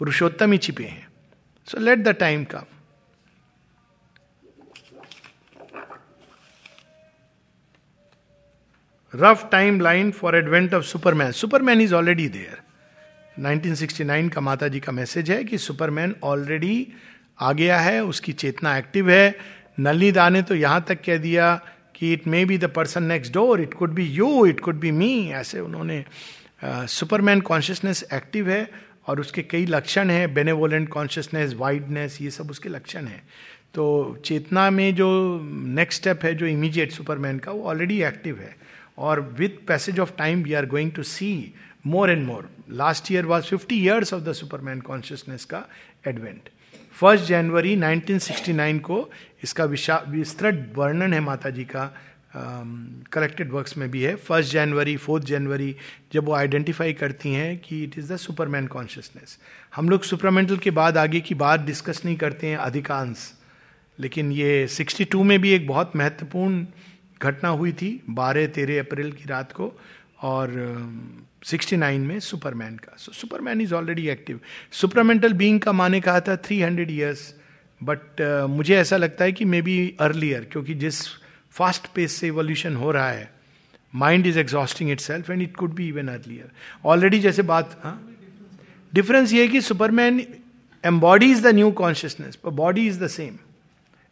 पुरुषोत्तम 0.00 0.52
ही 0.52 0.58
छिपे 0.58 0.84
हैं। 0.84 1.06
So 1.68 1.78
let 1.78 1.98
the 1.98 2.08
time 2.14 2.44
come 2.44 2.64
rough 9.20 9.48
time 9.52 9.80
line 9.80 10.10
for 10.10 10.36
advent 10.36 10.74
of 10.74 10.84
superman 10.84 11.32
superman 11.32 11.80
is 11.80 11.94
already 11.94 12.28
there 12.28 12.64
1969 13.36 14.28
का 14.34 14.40
माता 14.40 14.68
जी 14.68 14.80
का 14.80 14.92
मैसेज 14.92 15.30
है 15.30 15.42
कि 15.44 15.58
सुपरमैन 15.58 16.14
ऑलरेडी 16.24 16.86
आ 17.40 17.52
गया 17.52 17.78
है, 17.80 18.04
उसकी 18.04 18.32
चेतना 18.32 18.76
एक्टिव 18.78 19.10
है। 19.10 19.34
नलनी 19.80 20.10
दा 20.12 20.28
ने 20.28 20.42
तो 20.42 20.54
यहाँ 20.54 20.84
तक 20.88 21.02
कह 21.04 21.16
दिया 21.16 21.54
कि 21.94 22.12
it 22.12 22.26
may 22.26 22.44
be 22.44 22.58
the 22.58 22.64
person 22.64 23.02
next 23.02 23.32
door 23.32 23.60
it 23.60 23.74
could 23.74 23.92
be 23.94 24.04
you 24.04 24.46
it 24.46 24.60
could 24.60 24.78
be 24.80 24.90
me 24.90 25.28
ऐसे 25.30 25.60
उन्होंने 25.60 26.04
सुपरमैन 26.64 27.40
कॉन्शियसनेस 27.40 28.04
एक्टिव 28.12 28.48
है 28.50 28.68
और 29.06 29.20
उसके 29.20 29.42
कई 29.42 29.66
लक्षण 29.66 30.10
हैं। 30.10 30.32
बेनेवोलेंट 30.34 30.88
कॉन्शियसनेस 30.88 31.54
वाइडनेस 31.54 32.18
ये 32.22 32.30
सब 32.30 32.50
उसके 32.50 32.68
लक्षण 32.68 33.04
हैं। 33.04 33.22
तो 33.74 33.84
चेतना 34.24 34.70
में 34.70 34.94
जो 34.94 35.08
नेक्स्ट 35.52 36.00
स्टेप 36.00 36.24
है, 36.24 36.34
जो 36.34 36.46
इमीडिएट 36.46 36.92
सुपरमैन 36.92 37.38
का, 37.38 37.52
वो 37.52 37.64
ऑलरेडी 37.64 38.02
एक्टिव 38.02 38.38
है। 38.38 38.54
और 38.98 39.20
with 39.38 39.64
passage 39.68 40.00
of 40.00 40.12
time 40.18 40.42
we 40.42 40.52
are 40.54 40.66
going 40.66 40.90
to 40.92 41.02
see 41.04 41.30
more 41.86 42.10
and 42.10 42.26
more 42.26 42.48
last 42.72 43.12
year 43.12 43.26
was 43.26 43.44
fifty 43.44 43.82
years 43.82 44.14
of 44.14 44.22
the 44.22 44.32
superman 44.32 44.80
consciousness 44.80 45.44
का 45.44 45.64
एडवेंट 46.08 46.48
फ़र्स्ट 46.96 47.24
जनवरी 47.24 47.76
1969 47.76 48.78
को 48.80 49.08
इसका 49.44 49.64
विशा 49.66 49.96
विस्तृत 50.08 50.72
वर्णन 50.76 51.12
है 51.14 51.20
माता 51.20 51.50
जी 51.50 51.64
का 51.64 51.92
कलेक्टेड 52.34 53.52
वर्क्स 53.52 53.76
में 53.78 53.90
भी 53.90 54.02
है 54.02 54.14
फ़र्स्ट 54.18 54.52
जनवरी 54.52 54.96
फोर्थ 54.96 55.24
जनवरी 55.24 55.74
जब 56.12 56.24
वो 56.24 56.32
आइडेंटिफाई 56.34 56.92
करती 56.92 57.32
हैं 57.32 57.56
कि 57.58 57.82
it 57.84 57.98
is 57.98 58.12
the 58.12 58.16
superman 58.16 58.66
consciousness 58.66 59.38
हम 59.76 59.88
लोग 59.88 60.02
सुपरमेंटल 60.04 60.56
के 60.56 60.70
बाद 60.80 60.98
आगे 60.98 61.20
की 61.20 61.34
बात 61.36 61.60
डिस्कस 61.62 62.02
नहीं 62.04 62.16
करते 62.16 62.46
हैं 62.46 62.56
अधिकांश 62.58 63.32
लेकिन 63.98 64.32
ये 64.32 64.66
62 64.70 65.22
में 65.24 65.38
भी 65.40 65.50
एक 65.50 65.66
बहुत 65.66 65.96
महत्वपूर्ण 65.96 66.64
घटना 67.22 67.48
हुई 67.48 67.72
थी 67.72 67.90
12 68.10 68.48
तेरह 68.54 68.80
अप्रैल 68.80 69.12
की 69.12 69.24
रात 69.24 69.52
को 69.52 69.72
और 70.22 70.50
सिक्सटी 71.44 71.76
नाइन 71.76 72.00
में 72.00 72.18
सुपरमैन 72.20 72.76
का। 72.76 72.96
So 72.98 73.12
superman 73.12 73.60
is 73.60 73.74
already 73.74 74.08
active 74.08 74.40
supermental 74.72 75.32
being 75.32 75.60
का 75.60 75.72
माने 75.72 76.00
कहा 76.00 76.20
था 76.20 76.36
थ्री 76.36 76.60
हंड्रेड 76.60 76.90
ईयर्स 76.90 77.34
बट 77.82 78.20
मुझे 78.50 78.76
ऐसा 78.76 78.96
लगता 78.96 79.24
है 79.24 79.32
कि 79.32 79.44
मे 79.44 79.62
बी 79.62 79.94
अर्लियर 80.00 80.48
क्योंकि 80.52 80.74
जिस 80.74 81.00
फास्ट 81.50 81.86
पेस 81.94 82.12
से 82.12 82.26
इवोल्यूशन 82.26 82.76
हो 82.76 82.90
रहा 82.90 83.10
है 83.10 83.30
mind 83.94 84.26
is 84.26 84.38
exhausting 84.38 84.90
itself 85.00 85.30
and 85.30 85.42
it 85.42 85.56
could 85.56 85.74
be 85.74 85.88
even 85.88 86.08
earlier 86.08 86.50
already 86.84 87.20
जैसे 87.20 87.42
बात 87.42 87.80
हाँ? 87.84 88.12
डिफरेंस 88.94 89.32
ये 89.32 89.42
है 89.42 89.48
कि 89.48 89.60
superman 89.60 90.24
embody 90.84 91.30
is 91.30 91.42
the 91.42 91.54
new 91.54 91.70
consciousness 91.70 92.38
body 92.46 92.86
is 92.86 93.00
the 93.04 93.06
same 93.06 93.38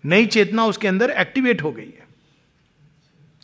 नई 0.04 0.26
चेतना 0.26 0.64
उसके 0.64 0.88
अंदर 0.88 1.10
एक्टिवेट 1.10 1.62
हो 1.62 1.72
गई 1.72 1.82
है। 1.82 2.03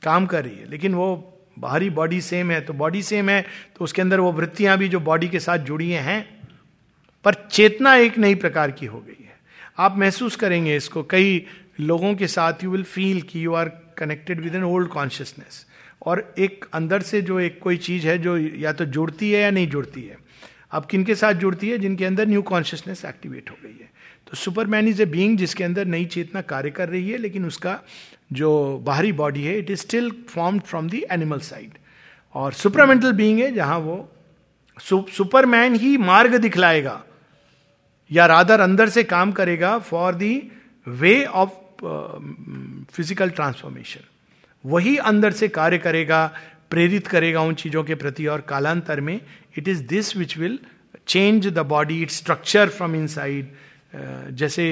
काम 0.02 0.26
कर 0.26 0.44
रही 0.44 0.56
है, 0.56 0.68
लेकिन 0.70 0.94
वो 0.94 1.26
बाहरी 1.58 1.90
बॉडी 1.90 2.20
सेम 2.20 2.50
है 2.50 2.60
तो 2.60 2.72
बॉडी 2.74 3.02
सेम 3.02 3.28
है 3.28 3.40
तो 3.76 3.84
उसके 3.84 4.02
अंदर 4.02 4.20
वो 4.20 4.32
वृत्तियाँ 4.32 4.76
भी 4.78 4.88
जो 4.88 5.00
बॉडी 5.00 5.28
के 5.28 5.40
साथ 5.40 5.58
जुड़ी 5.66 5.90
हैं 5.90 6.20
पर 7.24 7.34
चेतना 7.50 7.94
एक 7.96 8.18
नई 8.18 8.34
प्रकार 8.36 8.70
की 8.70 8.86
हो 8.86 8.98
गई 8.98 9.24
है। 9.24 9.38
आप 9.78 9.98
महसूस 9.98 10.36
करेंगे 10.36 10.76
इसको, 10.76 11.02
कई 11.02 11.46
लोगों 11.80 12.14
के 12.14 12.26
साथ 12.26 12.64
यू 12.64 12.70
विल 12.70 12.82
फील 12.84 13.20
कि 13.22 13.44
you 13.44 13.54
are 13.54 13.68
connected 13.98 14.40
with 14.40 14.54
an 14.54 14.64
old 14.64 14.88
consciousness 14.88 15.66
और 16.02 16.34
एक 16.38 16.64
अंदर 16.72 17.02
से 17.02 17.20
जो 17.22 17.38
एक 17.40 17.58
कोई 17.62 17.76
चीज़ 17.78 18.06
है 18.06 18.16
जो 18.18 18.36
या 18.36 18.72
तो 18.72 18.84
जुड़ती 18.86 19.30
है 19.32 19.40
या 19.40 19.50
नहीं 19.50 19.68
जुड़ती 19.68 20.02
है। 20.02 20.16
अब 20.72 20.86
किन 20.86 21.04
के 21.04 21.14
साथ 21.14 21.34
जुड़ती 21.34 21.70
है? 21.70 21.78
जिनके 21.78 22.04
अंदर 22.04 22.28
न्यू 22.28 22.42
कॉन्शियसनेस 22.44 23.04
एक्टिवेट 23.04 23.50
हो 23.50 23.56
गई 23.62 23.72
है। 23.72 23.90
तो 24.30 24.36
सुपरमैन 24.36 24.88
इज़ 24.88 25.02
ए 25.02 25.06
बींग 25.06 25.36
जिसके 25.38 25.64
अंदर 25.64 25.84
नई 25.86 26.04
चेतना 26.06 26.40
कार्य 26.42 26.70
कर 26.70 26.88
रही 26.88 27.10
है, 27.10 27.18
लेकिन 27.18 27.46
उसका 27.46 27.78
जो 28.30 28.50
बाहरी 28.84 29.12
बॉडी 29.12 29.42
है 29.44 29.58
it 29.58 29.70
is 29.70 29.80
still 29.80 30.10
formed 30.28 30.62
from 30.62 30.88
the 30.90 31.02
animal 31.12 31.38
side 31.40 31.78
और 32.34 32.52
सुपरमेंटल 32.54 33.12
बीइंग 33.12 33.40
है, 33.40 33.50
जहाँ 33.54 33.78
वो 33.78 34.08
सुपरमैन 34.76 35.74
ही 35.74 35.96
मार्ग 35.98 36.36
दिखलाएगा, 36.36 37.02
या 38.10 38.26
रादर 38.26 38.60
अंदर 38.60 38.88
से 38.88 39.02
काम 39.04 39.32
करेगा 39.32 39.78
for 39.80 40.14
the 40.14 40.40
way 40.86 41.24
of 41.24 41.50
physical 42.94 43.30
transformation 43.30 44.00
वही 44.64 44.96
अंदर 45.10 45.32
से 45.32 45.48
कार्य 45.48 45.78
करेगा, 45.78 46.26
प्रेरित 46.70 47.06
करेगा 47.06 47.40
उन 47.40 47.54
चीज़ों 47.54 47.82
के 47.84 47.94
प्रति 47.94 48.26
और 48.26 48.40
कालांतर 48.48 49.00
में 49.00 49.20
it 49.58 49.68
is 49.68 49.82
this 49.88 50.16
which 50.16 50.36
will 50.38 50.58
change 51.06 51.46
the 51.48 51.58
body 51.68 52.00
it 52.02 52.10
structure 52.10 52.68
from 52.68 52.94
inside 52.96 53.52
जैसे 53.92 54.64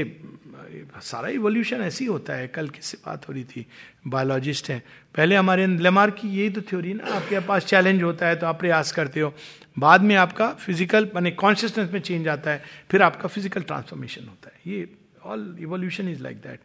सारा 1.03 1.29
इवोल्यूशन 1.29 1.81
ऐसी 1.83 2.05
होता 2.05 2.33
है। 2.33 2.47
कल 2.49 2.69
किससे 2.69 2.99
बात 3.07 3.29
हो 3.29 3.33
रही 3.33 3.45
थी? 3.45 3.65
बायोलॉजिस्ट 4.07 4.69
हैं। 4.71 4.83
पहले 5.15 5.37
हमारे 5.37 5.67
लेमार 5.67 6.11
की 6.11 6.29
यही 6.31 6.51
तो 6.51 6.61
थ्योरी 6.63 6.95
ना, 6.95 7.05
आपके 7.07 7.41
पास 7.41 7.65
चैलेंज 7.67 8.03
होता 8.03 8.27
है 8.27 8.37
तो 8.37 8.47
आप 8.47 8.59
प्रयास 8.61 8.93
करते 8.93 9.21
हो। 9.21 9.33
बाद 9.77 10.03
में 10.03 10.15
आपका 10.17 10.49
फ़िज़िकल 10.57 11.11
माने 11.15 11.31
कॉन्शियसनेस 11.33 11.91
में 11.93 12.01
चेंज 12.01 12.29
आता 12.29 12.51
है, 12.51 12.63
फिर 12.91 13.03
आपका 13.03 13.29
फ़िज़िकल 13.29 13.63
ट्रांसफॉर्मेशन 13.63 14.27
होता 14.27 14.51
है। 14.51 14.73
ये 14.73 14.89
all 15.25 15.57
evolution 15.61 16.09
is 16.09 16.23
like 16.23 16.37
that 16.39 16.61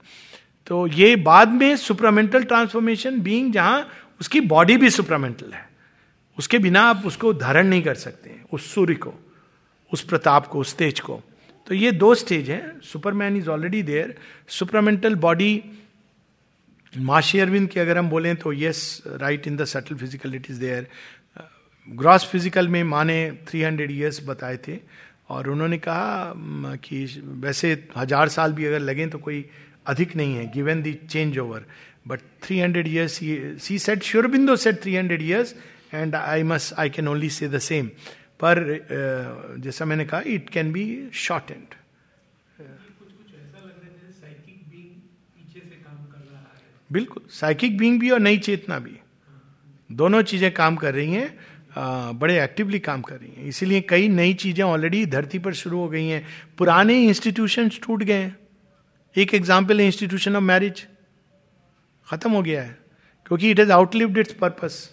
तो 0.68 0.86
ये 0.90 1.16
बाद 1.18 1.50
में 1.52 1.76
सुपरामेंटल 1.78 2.44
ट्रांसफॉर्मेशन 2.44 3.20
बींग 3.22 3.52
जहाँ, 3.54 3.88
उसकी 4.22 4.40
बॉडी 4.42 4.78
भी 4.78 4.90
सुपरामेंटल 4.92 5.54
है। 5.54 5.68
उसके 6.38 6.58
बिना 6.60 6.82
आप 6.84 7.06
उसको 7.06 7.34
धारण 7.36 7.68
नहीं 7.68 7.82
कर 7.84 7.96
सकते 7.98 8.40
उस 8.52 8.74
सूर्य 8.74 8.96
को, 8.96 9.14
उस 9.92 10.02
प्रताप 10.04 10.48
को, 10.48 10.60
उस 10.60 10.76
तेज 10.78 11.00
को। 11.00 11.22
तो 11.68 11.76
ये 11.76 11.92
दो 11.94 12.14
स्टेज 12.16 12.50
हैं। 12.50 12.80
Superman 12.84 13.38
is 13.38 13.50
already 13.50 13.82
there 13.84 14.16
supermental 14.50 15.16
body 15.18 15.64
माशी 16.94 17.40
अरविंद 17.40 17.70
की 17.70 17.80
अगर 17.80 17.98
हम 17.98 18.10
बोलें 18.10 18.36
तो 18.36 18.54
yes 18.54 18.82
right 19.08 19.48
in 19.48 19.56
the 19.58 19.66
subtle 19.66 19.96
physical 19.96 20.36
it 20.36 20.50
is 20.50 20.60
there 20.60 20.88
gross 21.88 22.26
physical 22.32 22.68
में 22.68 22.84
माने 22.86 23.16
300 23.48 23.64
हंड्रेड 23.66 23.92
ईयर्स 23.92 24.22
बताए 24.28 24.58
थे। 24.68 24.78
और 25.30 25.50
उन्होंने 25.50 25.78
कहा 25.78 26.76
कि 26.84 27.06
वैसे 27.44 27.72
हज़ार 27.98 28.30
साल 28.30 28.54
भी 28.54 28.66
अगर 28.66 28.80
लगें 28.80 29.10
तो 29.10 29.18
कोई 29.20 29.46
अधिक 29.88 30.16
नहीं 30.16 30.36
है 30.36 30.46
given 30.52 30.82
the 30.84 30.96
change 31.10 31.38
over 31.40 31.66
but 32.08 32.20
300 32.44 32.62
hundred 32.62 32.88
years 32.88 33.20
see 33.64 33.80
said 33.80 34.04
Sri Aurobindo 34.04 34.56
said 34.56 34.82
300 34.84 34.98
hundred 34.98 35.22
years 35.22 35.56
and 35.94 36.16
I 36.16 36.44
must 36.44 36.74
I 36.80 36.90
can 36.90 37.08
only 37.08 37.30
say 37.30 37.48
the 37.50 37.60
same 37.60 37.90
पर 38.44 38.60
जैसा 39.64 39.86
मैंने 39.86 40.06
कहा 40.06 40.22
it 40.28 40.50
can 40.50 40.72
be 40.72 40.86
short 41.16 41.52
and 41.52 41.76
बिल्कुल 46.90 47.24
साइकिक 47.32 47.78
बींग 47.78 48.00
भी 48.00 48.10
और 48.10 48.20
नई 48.20 48.38
चेतना 48.40 48.78
भी। 48.80 49.00
दोनों 49.90 50.22
चीज़ें 50.24 50.52
काम 50.54 50.76
कर 50.76 50.94
रही 50.94 51.14
हैं 51.14 52.18
बड़े 52.20 52.38
एक्टिवली 52.42 52.80
काम 52.80 53.02
कर 53.02 53.16
रही 53.16 53.32
हैं। 53.32 53.46
इसीलिए 53.48 53.82
कई 53.90 54.08
नई 54.10 54.34
चीज़ें 54.36 54.64
ऑलरेडी 54.64 55.06
धरती 55.08 55.40
पर 55.40 55.54
शुरू 55.54 55.80
हो 55.80 55.88
गई 55.90 56.06
हैं। 56.08 56.26
पुराने 56.58 57.02
इंस्टीट्यूशन 57.04 57.70
टूट 57.84 58.04
गए 58.04 58.14
हैं। 58.14 58.36
एक 59.16 59.34
एग्ज़ाम्पल 59.34 59.80
है 59.80 59.86
इंस्टीट्यूशन 59.86 60.36
ऑफ़ 60.36 60.44
मैरिज 60.44 60.86
खत्म 62.08 62.32
हो 62.32 62.42
गया 62.42 62.62
है, 62.64 62.78
क्योंकि 63.26 63.52
it 63.52 63.60
has 63.60 63.72
outlived 63.72 64.18
its 64.18 64.34
purpose 64.36 64.90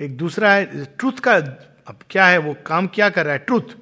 एक 0.00 0.16
दूसरा 0.16 0.52
है 0.52 0.84
ट्रूथ 0.86 1.20
का 1.26 1.38
अब 1.86 1.98
क्या 2.10 2.26
है 2.26 2.38
वो? 2.38 2.56
काम 2.66 2.86
क्या 2.86 3.08
कर 3.08 3.24
रहा 3.24 3.32
है? 3.32 3.38
ट्रूथ। 3.38 3.76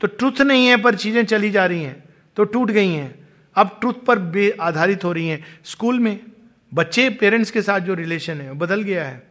तो 0.00 0.06
ट्रुथ 0.08 0.40
नहीं 0.40 0.66
है, 0.66 0.76
पर 0.76 0.94
चीज़ें 0.94 1.24
चली 1.24 1.50
जा 1.50 1.66
रही 1.66 1.82
हैं 1.82 2.02
तो 2.36 2.44
टूट 2.44 2.70
गई 2.70 2.88
हैं। 2.88 3.14
अब 3.56 3.76
ट्रुथ 3.80 3.94
पर 4.08 4.56
आधारित 4.60 5.04
हो 5.04 5.12
रही 5.12 5.28
हैं। 5.28 5.44
स्कूल 5.64 5.98
में 6.00 6.18
बच्चे 6.72 7.08
पेरेंट्स 7.10 7.50
के 7.50 7.62
साथ 7.62 7.80
जो 7.80 7.94
रिलेशन 7.94 8.40
है, 8.40 8.48
वो 8.48 8.54
बदल 8.56 8.82
गया 8.82 9.04
है। 9.04 9.22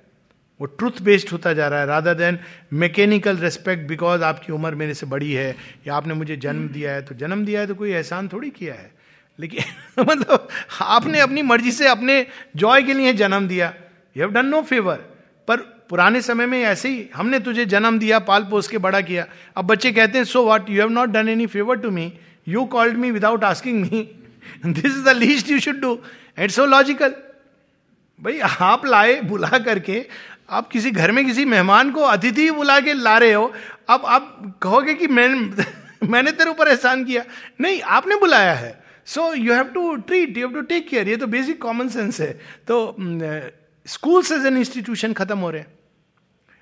वो 0.59 0.65
ट्रुथ 0.67 1.01
बेस्ड 1.01 1.29
होता 1.29 1.53
जा 1.53 1.67
रहा 1.67 1.79
है 1.79 1.85
rather 1.85 2.13
than 2.13 2.37
mechanical 2.73 3.37
respect 3.37 3.87
because 3.87 4.23
आपकी 4.23 4.51
उम्र 4.53 4.75
मेरे 4.75 4.93
से 4.93 5.05
बड़ी 5.05 5.31
है, 5.33 5.55
या 5.87 5.95
आपने 5.95 6.13
मुझे 6.13 6.35
जन्म 6.37 6.67
दिया 6.69 6.91
है 6.91 7.01
तो 7.01 7.15
जन्म 7.15 7.45
दिया 7.45 7.61
है 7.61 7.67
तो 7.67 7.75
कोई 7.75 7.91
एहसान 7.91 8.27
थोड़ी 8.27 8.49
किया 8.49 8.73
है। 8.73 8.91
लेकिन 9.39 9.63
मतलब 9.99 10.47
आपने 10.81 11.19
अपनी 11.19 11.41
मर्ज़ी 11.41 11.71
से 11.71 11.87
अपने 11.87 12.25
जॉय 12.55 12.83
के 12.83 12.93
लिए 12.93 13.13
जन्म 13.13 13.47
दिया। 13.47 13.73
You 14.17 14.23
have 14.23 14.31
done 14.31 14.45
no 14.45 14.61
favour 14.61 14.95
पर 15.47 15.80
पुराने 15.91 16.21
समय 16.21 16.45
में 16.45 16.61
ऐसे 16.63 16.89
ही, 16.89 17.09
हमने 17.15 17.39
तुझे 17.39 17.65
जन्म 17.65 17.99
दिया, 17.99 18.19
पाल 18.19 18.43
पोस 18.43 18.67
के 18.67 18.77
बड़ा 18.77 19.01
किया। 19.01 19.25
अब 19.57 19.65
बच्चे 19.65 19.91
कहते 19.91 20.17
हैं 20.17 20.25
so 20.25 20.43
what 20.43 20.69
you 20.69 20.81
have 20.81 20.89
not 20.89 21.09
done 21.09 21.29
any 21.29 21.47
favour 21.47 21.77
to 21.77 21.91
me 21.91 22.13
you 22.47 22.63
called 22.65 22.97
me 22.97 23.11
without 23.11 23.43
asking 23.43 23.81
me 23.81 24.07
this 24.65 24.85
is 24.85 25.03
the 25.03 25.09
least 25.09 25.49
you 25.49 25.59
should 25.59 25.79
do 25.79 25.99
it's 26.39 26.55
so 26.55 26.65
logical 26.65 27.13
भाई, 28.19 28.39
आप 28.39 28.85
लाए, 28.85 29.21
बुला 29.21 29.57
करके, 29.59 30.05
आप 30.49 30.69
किसी 30.69 30.91
घर 30.91 31.11
में 31.11 31.25
किसी 31.25 31.45
मेहमान 31.45 31.91
को 31.91 32.01
अतिथि 32.01 32.51
बुला 32.51 32.79
के 32.79 32.93
ला 32.93 33.17
रहे 33.17 33.33
हो, 33.33 33.53
अब 33.89 34.01
आप 34.05 34.59
कहोगे 34.61 34.93
कि 34.93 35.07
मैं, 35.07 35.27
मैंने 36.09 36.31
तेरे 36.31 36.49
ऊपर 36.49 36.67
एहसान 36.67 37.03
किया। 37.05 37.23
नहीं, 37.61 37.81
आपने 37.81 38.15
बुलाया 38.15 38.53
है। 38.53 38.83
So 39.05 39.33
you 39.33 39.53
have 39.53 39.63
to 39.63 39.95
treat 39.95 40.37
you 40.37 40.47
have 40.47 40.55
to 40.55 40.61
take 40.61 40.89
care 40.89 41.09
ये 41.09 41.17
तो 41.17 41.27
बेसिक 41.27 41.61
कॉमन 41.61 41.89
सेंस 41.89 42.21
है। 42.21 42.31
तो 42.67 42.95
स्कूल्स 43.85 44.31
एज 44.31 44.45
एन 44.45 44.57
इंस्टीट्यूशन 44.57 45.13
खत्म 45.13 45.37
हो 45.37 45.49
रहे 45.49 45.61
हैं। 45.61 45.80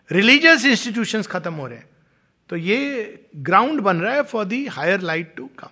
रिलीजियस 0.10 0.66
इंस्टीट्यूशन 0.66 1.22
खत्म 1.24 1.53
हो 1.53 1.68
रहे 1.68 1.78
हैं 1.78 1.88
तो 2.49 2.55
ये 2.55 2.80
ग्राउंड 3.41 3.82
बन 3.82 3.97
रहा 3.97 4.14
है 4.14 4.24
for 4.26 4.45
the 4.45 4.66
higher 4.68 5.01
light 5.01 5.34
to 5.38 5.49
come 5.60 5.70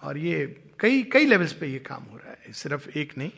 और 0.00 0.18
ये 0.18 0.44
कई 0.80 1.02
कई 1.12 1.26
लेवल्स 1.26 1.52
पे 1.52 1.66
ये 1.66 1.78
काम 1.80 2.02
हो 2.12 2.16
रहा 2.16 2.30
है 2.30 2.52
सिर्फ़ 2.54 2.88
एक 2.98 3.16
नहीं 3.18 3.30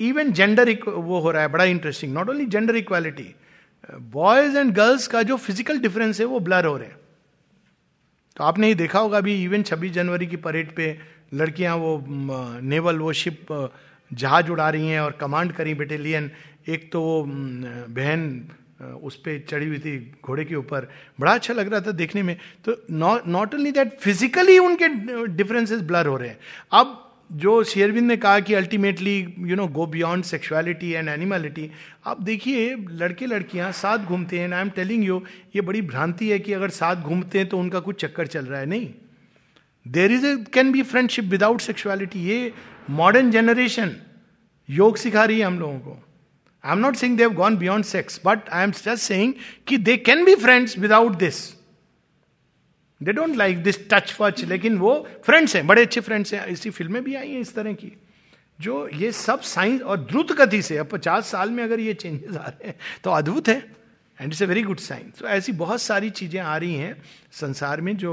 इवन 0.00 0.32
जेंडर 0.32 0.72
वो 0.86 1.20
हो 1.20 1.30
रहा 1.30 1.42
है 1.42 1.48
बड़ा 1.48 1.64
interesting 1.66 2.12
not 2.14 2.30
only 2.30 2.46
gender 2.46 2.76
equality 2.76 3.34
boys 4.12 4.56
and 4.58 4.72
girls 4.74 5.06
का 5.06 5.22
जो 5.22 5.36
फ़िज़िकल 5.38 5.78
डिफरेंस 5.78 6.20
है 6.20 6.26
वो 6.26 6.40
ब्लर 6.40 6.66
हो 6.66 6.76
रहे 6.76 6.88
हैं 6.88 6.98
तो 8.36 8.44
आपने 8.44 8.66
ही 8.66 8.74
देखा 8.74 8.98
होगा 8.98 9.18
अभी 9.18 9.34
इवन 9.44 9.62
26 9.62 9.90
जनवरी 9.92 10.26
की 10.26 10.36
परेड 10.38 10.74
पे 10.74 10.86
लड़कियाँ 11.34 11.74
वो 11.76 11.90
नेवल 12.62 12.98
वो 12.98 13.12
शिप 13.12 13.46
जहाज़ 14.10 14.50
उड़ा 14.50 14.68
रही 14.70 14.88
हैं 14.88 15.00
और 15.00 15.16
कमांड 15.20 15.52
करी 15.52 15.74
बेटेलियन 15.74 16.30
एक 16.68 16.90
तो 16.92 17.00
वो 17.02 17.22
बहन 17.90 18.22
उस 18.80 19.16
पर 19.16 19.38
चढ़ी 19.48 19.66
हुई 19.66 19.78
थी 19.78 19.98
घोड़े 20.24 20.44
के 20.44 20.54
ऊपर। 20.54 20.88
बड़ा 21.20 21.32
अच्छा 21.32 21.54
लग 21.54 21.70
रहा 21.72 21.80
था 21.80 21.90
देखने 21.92 22.22
में। 22.22 22.36
तो 22.64 22.76
नॉट 22.90 23.54
ओनली 23.54 23.72
दैट 23.72 23.98
फिजिकली 24.00 24.58
उनके 24.58 24.88
डिफरेंसेस 25.28 25.80
ब्लर 25.82 26.06
हो 26.06 26.16
रहे 26.16 26.28
हैं। 26.28 26.38
अब 26.72 27.06
जो 27.32 27.62
शेयरविंद 27.64 28.06
ने 28.06 28.16
कहा 28.16 28.40
कि 28.40 28.54
ultimately 28.54 29.18
you 29.40 29.56
know 29.56 29.66
go 29.68 29.86
beyond 29.86 30.24
sexuality 30.24 30.90
and 30.90 31.08
animality 31.08 31.70
आप 32.06 32.22
देखिए, 32.22 32.74
लड़के 32.74 33.26
लड़कियाँ 33.26 33.70
साथ 33.72 33.98
घूमते 33.98 34.38
हैं 34.38 34.52
आई 34.52 34.60
एम 34.60 34.70
टेलिंग 34.70 35.04
यू 35.04 35.22
ये 35.56 35.62
बड़ी 35.62 35.82
भ्रांति 35.82 36.30
है 36.30 36.38
कि 36.38 36.52
अगर 36.52 36.70
साथ 36.70 36.96
घूमते 36.96 37.38
हैं 37.38 37.48
तो 37.48 37.58
उनका 37.58 37.80
कुछ 37.80 38.00
चक्कर 38.00 38.26
चल 38.26 38.44
रहा 38.44 38.60
है। 38.60 38.66
नहीं। 38.66 38.92
There 39.86 40.12
is 40.12 40.26
a 40.26 40.36
can 40.54 40.72
be 40.72 40.82
friendship 40.82 41.24
without 41.26 41.60
sexuality 41.60 42.24
ये 42.24 42.52
मॉडर्न 42.90 43.30
जनरेशन 43.30 43.96
योग 44.68 44.96
सिखा 44.96 45.24
रही 45.24 45.38
है 45.38 45.46
हम 45.46 45.58
लोगों 45.60 45.78
को। 45.78 46.02
I 46.64 46.72
am 46.72 46.78
not 46.78 46.96
saying 46.96 47.16
they 47.16 47.22
have 47.22 47.32
gone 47.34 47.56
beyond 47.56 47.84
sex 47.84 48.20
but 48.24 48.48
I 48.48 48.64
am 48.64 48.70
just 48.72 49.02
saying 49.02 49.32
कि 49.66 49.76
they 49.78 49.96
can 49.98 50.24
be 50.24 50.34
friends 50.36 50.78
without 50.78 51.16
this 51.16 51.40
they 53.00 53.12
don't 53.12 53.36
like 53.36 53.62
this 53.62 53.78
touch 53.90 54.16
वच 54.20 54.44
लेकिन 54.44 54.78
वो 54.78 54.94
फ्रेंड्स 55.24 55.56
हैं 55.56 55.66
बड़े 55.66 55.82
अच्छे 55.82 56.00
फ्रेंड्स 56.00 56.34
हैं 56.34 56.46
ऐसी 56.46 56.70
फ़िल्में 56.70 57.02
भी 57.04 57.14
आई 57.14 57.30
हैं 57.30 57.40
इस 57.40 57.54
तरह 57.54 57.72
की 57.74 57.92
जो 58.58 58.86
ये 58.94 59.10
सब 59.12 59.40
साइंस 59.40 59.82
और 59.82 60.00
द्रुत 60.00 60.32
गति 60.38 60.60
से 60.62 60.76
अब 60.76 60.86
पचास 60.86 61.26
साल 61.26 61.50
में 61.50 61.62
अगर 61.64 61.80
ये 61.80 61.94
चेंजेस 61.94 62.36
आ 62.36 62.46
रहे 62.46 62.68
हैं 62.68 62.76
तो 63.04 63.10
अद्भुत 63.10 63.48
है 63.48 63.56
and 64.18 64.26
it's 64.26 64.42
a 64.42 64.46
very 64.46 64.62
good 64.62 64.78
sign 64.78 65.12
तो 65.20 65.26
ऐसी 65.28 65.52
बहुत 65.54 65.80
सारी 65.82 66.10
चीज़ें 66.10 66.40
आ 66.40 66.56
रही 66.56 66.74
हैं 66.74 66.96
संसार 67.32 67.80
में 67.80 67.96
जो 67.96 68.12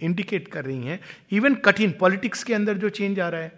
इंडिकेट 0.00 0.48
कर 0.48 0.64
रही 0.64 0.86
हैं 0.86 1.00
इवन 1.32 1.54
कठिन 1.64 1.94
पॉलिटिक्स 2.00 2.44
के 2.44 2.54
अंदर 2.54 2.76
जो 2.76 2.88
चेंज 2.90 3.20
आ 3.20 3.28
रहा 3.28 3.40
है 3.40 3.52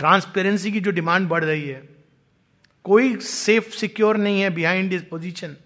ट्रांसपेरेंसी 0.00 0.72
की 0.72 0.80
जो 0.80 0.90
डिमांड 0.90 1.28
बढ़ 1.28 1.44
रही 1.44 1.68
है 1.68 1.82
कोई 2.88 3.16
सेफ़ 3.20 3.68
सिक्योर 3.76 4.16
नहीं 4.16 4.40
है 4.40 4.50
बिहाइंड 4.50 4.90
दिस 4.90 5.02
पोजिशन 5.02 5.56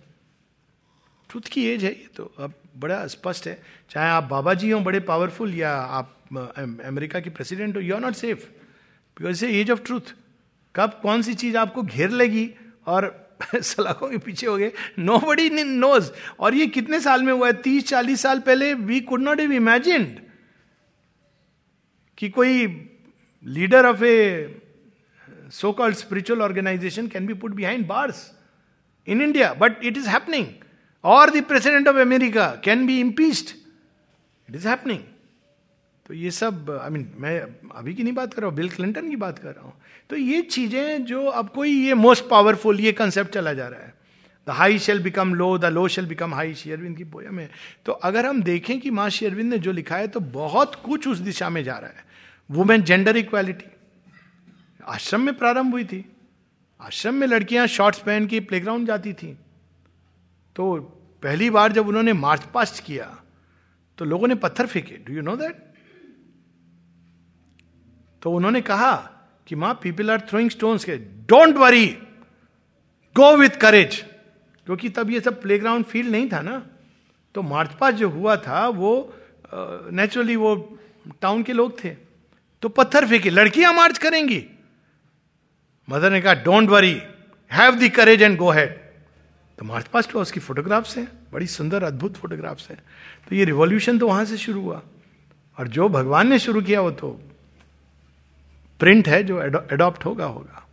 ट्रुथ 1.31 1.49
की 1.53 1.65
एज 1.67 1.85
है 1.85 1.91
ये 1.91 2.09
तो 2.17 2.25
अब 2.39 2.55
बड़ा 2.77 3.07
स्पष्ट 3.07 3.47
है। 3.47 3.63
चाहे 3.91 4.09
आप 4.11 4.25
बाबा 4.25 4.55
जी 4.55 4.71
हो, 4.71 4.81
बड़े 4.81 5.01
पावरफुल 5.01 5.55
या 5.55 5.73
आप 5.99 6.17
अमेरिका 6.87 7.21
के 7.21 7.31
प्रेसिडेंट 7.31 7.77
हो 7.77 7.81
you 7.81 7.95
are 7.95 8.01
not 8.01 8.15
safe 8.15 8.45
because 9.17 9.45
age 9.45 9.71
of 9.71 9.83
truth 9.83 10.15
कब 10.75 10.99
कौन 11.03 11.23
सी 11.23 11.35
चीज़ 11.35 11.57
आपको 11.57 11.83
घेर 11.83 12.11
लेगी 12.11 12.49
और 12.87 13.11
सलाखों 13.63 14.09
के 14.11 14.19
पीछे 14.19 14.47
हो 14.47 14.57
गए? 14.57 14.73
नो 14.99 15.19
बडी 15.19 15.49
नोज़ 15.65 16.11
और 16.41 16.55
ये 16.55 16.67
कितने 16.67 17.01
साल 17.01 17.23
में 17.23 17.33
हुआ 17.33 17.47
है? 17.47 17.53
तीस, 17.53 17.87
चालीस 17.89 18.21
साल 18.21 18.41
पहले 18.41 18.73
we 18.75 19.01
could 19.01 19.21
not 19.21 19.41
have 19.41 19.53
imagined 19.53 20.21
कि 22.19 22.29
कोई 22.29 22.67
leader 23.45 23.87
of 23.87 24.05
a 24.05 24.59
so 25.53 25.73
called 25.73 25.97
spiritual 25.97 26.43
organisation 26.43 27.07
can 27.07 27.27
be 27.27 27.35
put 27.35 27.53
behind 27.55 27.87
bars 27.87 28.31
in 29.09 29.23
India 29.23 29.53
but 29.55 29.85
it 29.85 29.97
is 29.97 30.09
happening 30.09 30.47
और 31.05 31.31
the 31.31 31.43
president 31.45 31.89
of 31.89 31.97
America 31.99 32.47
can 32.65 32.87
be 32.87 33.01
impeached 33.01 33.57
it 34.49 34.55
is 34.57 34.69
happening 34.69 35.01
तो 36.07 36.15
ये 36.15 36.31
सब 36.31 36.71
आई 36.71 36.89
I 36.89 36.93
mean 36.93 37.03
mean, 37.03 37.21
मैं 37.21 37.41
अभी 37.75 37.95
की 37.95 38.03
नहीं 38.03 38.15
बात 38.15 38.33
कर 38.35 38.43
रहा 38.43 38.49
हूँ 38.49 38.57
बिल 38.57 38.69
क्लिंटन 38.69 39.11
की 39.11 39.17
बात 39.17 39.39
कर 39.39 39.49
रहा 39.49 39.65
हूँ। 39.65 39.73
तो 40.11 40.17
ये 40.17 40.41
चीज़ें 40.43 41.05
जो 41.05 41.25
अब 41.25 41.49
कोई 41.49 41.71
ये 41.71 41.95
मोस्ट 41.95 42.25
पावरफुल 42.29 42.81
ये 42.81 42.93
कंसेप्ट 42.93 43.35
चला 43.35 43.53
जा 43.53 43.67
रहा 43.69 43.81
है। 43.81 43.95
The 44.47 44.51
high 44.51 44.79
shall 44.79 45.03
become 45.03 45.35
low 45.35 45.57
the 45.59 45.65
low 45.65 45.87
shall 45.89 46.07
become 46.07 46.35
high 46.35 46.55
Sri Aurobindo 46.55 46.97
की 46.97 47.05
पोयम 47.05 47.39
है। 47.39 47.49
तो 47.87 47.93
अगर 47.93 48.27
हम 48.27 48.43
देखें 48.43 48.79
कि 48.81 48.91
माँ 48.91 49.09
शेयरविंद 49.11 49.51
ने 49.51 49.59
जो 49.59 49.73
लिखा 49.73 49.97
है 49.97 50.09
तो 50.09 50.21
बहुत 50.21 50.75
कुछ 50.85 51.09
उस 51.09 51.19
दिशा 51.21 51.51
में 51.51 51.63
जा 51.65 51.77
रहा 51.79 51.91
है। 51.91 52.05
वुमेन 52.51 52.83
जेंडर 52.83 53.17
इक्वालिटी 53.17 53.65
आश्रम 54.83 55.21
में 55.21 55.35
प्रारंभ 55.35 55.73
हुई 55.73 55.85
थी। 55.85 56.05
आश्रम 56.81 57.15
में 57.15 57.27
लड़कियाँ 57.27 57.67
शॉर्ट्स 57.67 57.99
पहन 57.99 58.27
के 58.27 58.41
प्लेग्राउंड 58.41 58.87
जाती 58.87 59.13
थी। 59.13 59.37
तो 60.57 60.75
पहली 61.23 61.51
बार 61.51 61.73
जब 61.73 61.89
उन्होंने 61.89 62.13
मार्च 62.13 62.43
पास्ट 62.45 62.83
किया 62.85 63.05
तो 63.99 64.05
लोगों 64.05 64.29
ने 64.29 64.35
पत्थर 64.35 64.67
फेंके। 64.67 64.97
डू 64.97 65.13
यू 65.13 65.23
नो 65.23 65.37
दैट 65.37 65.57
तो 68.23 68.31
उन्होंने 68.31 68.61
कहा 68.61 68.95
कि, 69.47 69.55
माँ 69.55 69.75
पीपल 69.83 70.11
आर 70.11 70.21
थ्रोइंग 70.21 70.51
स्टोन्स 70.51 70.85
के 70.85 70.97
don't 71.29 71.57
worry 71.57 71.87
go 73.17 73.37
with 73.37 73.57
courage 73.61 73.97
क्योंकि 74.67 74.89
तब 74.89 75.11
ये 75.11 75.21
सब 75.21 75.41
प्लेग्राउंड 75.43 75.85
फ़ील्ड 75.85 76.11
नहीं 76.11 76.29
था 76.29 76.41
ना। 76.41 76.67
तो 77.35 77.43
मार्च 77.43 77.71
पास 77.75 77.95
जो 77.95 78.09
हुआ 78.09 78.37
था, 78.37 78.67
वो 78.69 79.15
नेचुरली 79.93 80.37
वो 80.37 80.55
टाउन 81.21 81.43
के 81.43 81.53
लोग 81.53 81.85
थे। 81.85 81.91
तो 82.63 82.69
पत्थर 82.69 83.07
फेंके। 83.09 83.31
लड़कियाँ 83.31 83.73
मार्च 83.73 83.99
करेंगी. 83.99 84.45
मदर 85.89 86.11
ने 86.11 86.21
कहा 86.21 86.35
don't 86.35 86.69
worry 86.69 87.03
have 87.51 87.75
the 87.77 87.89
courage 87.89 88.23
and 88.23 88.37
go 88.39 88.51
ahead 88.51 88.79
तो 89.59 89.65
मार्च 89.65 89.87
पास्ट 89.87 90.15
हुआ 90.15 90.23
उसकी 90.23 90.41
फोटोग्राफ्स 90.41 90.97
हैं 90.99 91.09
बड़ी 91.33 91.47
सुंदर 91.47 91.83
अद्भुत 91.83 92.17
फोटोग्राफ्स 92.17 92.71
हैं। 92.71 92.79
तो 93.29 93.37
ये 93.37 93.45
रिवॉल्यूशन 93.45 93.99
तो 93.99 94.09
वहाँ 94.09 94.25
से 94.25 94.37
शुरू 94.37 94.61
हुआ। 94.61 94.83
और 95.59 95.69
जो 95.69 95.89
भगवान 95.89 96.29
ने 96.29 96.39
शुरू 96.39 96.63
किया 96.63 96.81
वो 96.81 96.91
तो 96.91 97.11
प्रिंट 98.81 99.09
है 99.09 99.23
जो 99.23 99.43
एडॉप्ट 99.43 100.05
होगा 100.05 100.25
होगा। 100.25 100.67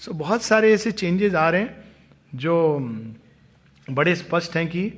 सो 0.00 0.10
so, 0.12 0.18
बहुत 0.18 0.42
सारे 0.42 0.72
ऐसे 0.74 0.92
चेंजेस 0.92 1.34
आ 1.34 1.48
रहे 1.50 1.60
हैं 1.60 1.84
जो 2.34 2.78
बड़े 3.86 4.14
स्पष्ट 4.16 4.56
हैं 4.56 4.66
कि 4.68 4.92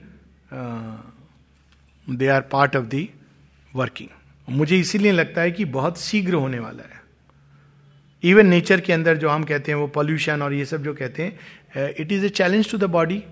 they 2.06 2.26
are 2.26 2.40
part 2.42 2.76
of 2.76 2.84
the 2.84 3.08
working 3.74 4.08
मुझे 4.48 4.78
इसीलिए 4.78 5.12
लगता 5.12 5.40
है 5.40 5.50
कि 5.50 5.64
बहुत 5.64 6.00
शीघ्र 6.00 6.34
होने 6.34 6.58
वाला 6.58 6.82
है। 6.82 6.99
इवन 8.22 8.46
नेचर 8.46 8.80
के 8.80 8.92
अंदर 8.92 9.16
जो 9.16 9.28
हम 9.28 9.44
कहते 9.44 9.72
हैं 9.72 9.78
वो 9.78 9.86
पॉल्यूशन 9.86 10.42
और 10.42 10.54
ये 10.54 10.64
सब 10.64 10.82
जो 10.82 10.94
कहते 10.94 11.22
हैं 11.22 11.94
it 12.00 12.12
is 12.12 12.26
a 12.26 12.28
challenge 12.28 12.70
to 12.70 12.78
the 12.78 12.84
body 12.84 13.22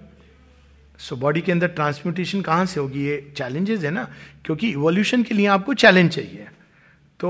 so 0.98 1.16
body 1.16 1.40
के 1.40 1.52
अंदर 1.52 1.68
ट्रांसम्यूटेशन 1.68 2.40
कहाँ 2.42 2.66
से 2.66 2.80
होगी? 2.80 3.04
ये 3.04 3.32
चैलेंजेस 3.36 3.84
है 3.84 3.90
ना? 3.90 4.08
क्योंकि 4.44 4.70
इवोल्यूशन 4.70 5.22
के 5.22 5.34
लिए 5.34 5.46
आपको 5.46 5.74
चैलेंज 5.74 6.10
चाहिए। 6.10 6.46
तो 7.20 7.28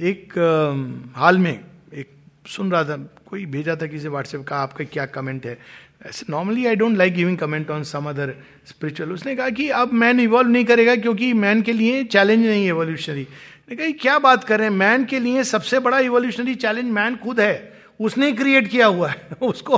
एक 0.00 0.32
uh, 0.32 1.16
हाल 1.16 1.38
में 1.38 1.60
एक 1.94 2.08
सुन 2.46 2.70
रहा 2.72 2.84
था 2.84 2.96
कोई 3.26 3.46
भेजा 3.46 3.76
था 3.76 3.86
किसी 3.86 4.08
व्हाट्सएप 4.08 4.44
का 4.44 4.56
आपका 4.56 4.84
क्या 4.84 5.06
कमेंट 5.06 5.46
है? 5.46 5.58
ऐसे 6.06 6.26
normally 6.30 6.66
I 6.66 6.76
don't 6.76 6.96
like 6.96 7.14
giving 7.14 7.38
comment 7.38 7.70
on 7.70 7.82
some 7.82 8.04
other 8.04 8.34
spiritual 8.66 9.12
उसने 9.12 9.36
कहा 9.36 9.50
कि 9.50 9.68
अब 9.68 9.92
मैन 9.92 10.20
इवॉल्व 10.20 10.50
नहीं 10.50 10.64
करेगा 10.64 10.96
क्योंकि 10.96 11.32
मैन 11.32 11.62
के 11.62 11.72
लिए 11.72 12.04
चैलेंज 12.04 12.46
नहीं 12.46 12.62
है 12.62 12.68
एवोल्यूशनरी 12.68 13.26
कही 13.74 13.92
क्या 13.92 14.18
बात 14.18 14.44
कर 14.44 14.58
रहे 14.58 14.68
हैं? 14.68 14.74
मैन 14.76 15.04
के 15.04 15.20
लिए 15.20 15.44
सबसे 15.44 15.78
बड़ा 15.78 15.98
इवोल्यूशनरी 15.98 16.54
चैलेंज 16.54 16.90
मैन 16.90 17.16
खुद 17.16 17.40
है। 17.40 17.82
उसने 18.00 18.32
क्रिएट 18.32 18.68
किया 18.68 18.86
हुआ 18.86 19.08
है। 19.08 19.28
उसको 19.42 19.76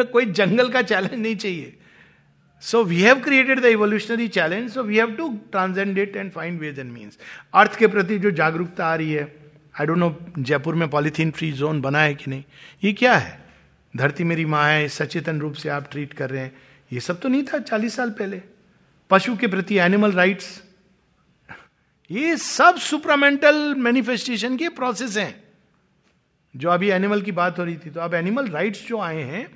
कोई 0.00 0.26
जंगल 0.26 0.68
का 0.68 0.82
चैलेंज 0.82 1.22
नहीं 1.22 1.36
चाहिए। 1.36 1.76
So 2.60 2.84
we 2.84 3.00
have 3.00 3.20
created 3.20 3.60
the 3.60 3.64
evolutionary 3.64 4.28
challenge 4.28 4.70
so 4.70 4.82
we 4.82 4.96
have 4.96 5.12
to 5.12 5.28
transcend 5.50 5.98
it 5.98 6.16
and 6.16 6.32
find 6.32 6.60
ways 6.60 6.78
and 6.78 6.92
means 6.92 7.18
earth 7.54 7.76
के 7.76 7.86
प्रति 7.86 8.18
जो 8.18 8.30
जागरूकता 8.30 8.86
आ 8.86 8.94
रही 8.94 9.12
है 9.12 9.36
आई 9.80 9.86
डोंट 9.86 9.98
नो 9.98 10.18
जयपुर 10.38 10.74
में 10.74 10.88
पॉलीथीन 10.88 11.30
फ्री 11.30 11.52
जोन 11.52 11.80
बना 11.80 12.00
है 12.00 12.14
कि 12.14 12.30
नहीं? 12.30 12.44
ये 12.84 12.92
क्या 12.92 13.16
है? 13.16 13.44
धरती 13.96 14.24
मेरी 14.24 14.44
माँ 14.44 14.68
है, 14.68 14.88
सचेतन 14.88 15.40
रूप 15.40 15.54
से 15.54 15.68
आप 15.68 15.88
ट्रीट 15.90 16.12
कर 16.12 16.30
रहे 16.30 16.42
हैं। 16.42 16.56
ये 16.92 17.00
सब 17.00 17.20
तो 17.20 17.28
नहीं 17.28 17.42
था 17.42 17.58
चालीस 17.58 17.96
साल 17.96 18.10
पहले। 18.10 18.42
पशु 19.10 19.36
के 19.36 19.46
प्रति 19.46 19.78
एनिमल 19.78 20.12
राइट्स 20.12 20.62
ये 22.10 22.36
सब 22.36 22.76
सुपरामेंटल 22.78 23.74
मैनिफेस्टेशन 23.74 24.56
के 24.56 24.68
प्रोसेस 24.68 25.16
हैं। 25.16 25.42
जो 26.54 26.68
अभी 26.70 26.90
एनिमल 26.90 27.22
की 27.22 27.32
बात 27.32 27.58
हो 27.58 27.64
रही 27.64 27.76
थी 27.76 27.90
तो 27.90 28.00
अब 28.00 28.14
एनिमल 28.14 28.48
राइट्स 28.48 28.86
जो 28.88 28.98
आए 28.98 29.22
हैं, 29.22 29.48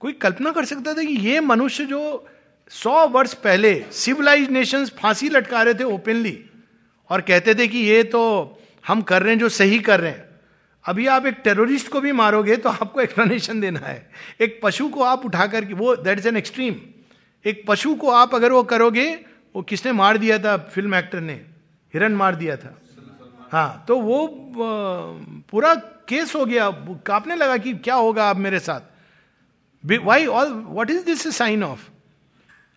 कोई 0.00 0.12
कल्पना 0.12 0.50
कर 0.50 0.64
सकता 0.64 0.94
था 0.94 1.02
कि 1.02 1.14
ये 1.20 1.40
मनुष्य 1.40 1.84
जो 1.84 2.28
सौ 2.70 3.06
वर्ष 3.08 3.32
पहले 3.34 3.74
सिविलाइज 3.92 4.50
नेशन 4.50 4.86
फांसी 4.96 5.28
लटका 5.28 5.62
रहे 5.62 5.74
थे 5.74 5.84
ओपनली 5.84 6.38
और 7.10 7.20
कहते 7.20 7.54
थे 7.54 7.66
कि 7.68 7.78
ये 7.78 8.02
तो 8.04 8.22
हम 8.84 9.02
कर 9.02 9.22
रहे 9.22 9.32
हैं 9.32 9.38
जो 9.40 9.48
सही 9.48 9.78
कर 9.80 10.00
रहे 10.00 10.10
हैं। 10.10 10.24
अभी 10.84 11.06
आप 11.06 11.26
एक 11.26 11.40
टेररिस्ट 11.44 11.88
को 11.88 12.00
भी 12.00 12.12
मारोगे 12.12 12.56
तो 12.56 12.68
आपको 12.68 13.00
एक्सप्लेनेशन 13.00 13.60
देना 13.60 13.80
है। 13.80 14.10
एक 14.40 14.60
पशु 14.62 14.88
को 14.88 15.02
आप 15.02 15.24
उठा 15.26 15.46
करके 15.46 15.74
वो 15.74 15.94
दैट 15.96 16.18
इज़ 16.18 16.28
एन 16.28 16.36
एक्सट्रीम 16.36 16.74
एक 17.44 17.64
पशु 17.68 17.94
को 17.94 18.10
आप 18.10 18.34
अगर 18.34 18.52
वो 18.52 18.62
करोगे, 18.64 19.10
वो 19.54 19.62
किसने 19.62 19.92
मार 19.92 20.18
दिया 20.18 20.38
था 20.38 20.56
फ़िल्म 20.74 20.94
एक्टर 20.94 21.20
ने? 21.20 21.40
हिरन 21.96 22.12
मार 22.14 22.34
दिया 22.36 22.56
था। 22.56 22.74
हाँ 23.52 23.84
तो 23.88 23.98
वो 24.00 24.26
पूरा 25.50 25.74
केस 26.08 26.34
हो 26.34 26.44
गया। 26.46 26.70
कांपने 27.06 27.36
लगा 27.36 27.56
कि 27.56 27.72
क्या 27.74 27.94
होगा 27.96 28.24
आप 28.24 28.36
मेरे 28.38 28.58
साथ। 28.60 28.80
Why 29.84 30.26
all 30.28 30.52
what 30.52 30.90
is 30.90 31.04
this 31.04 31.36
sign 31.36 31.62
of 31.64 31.88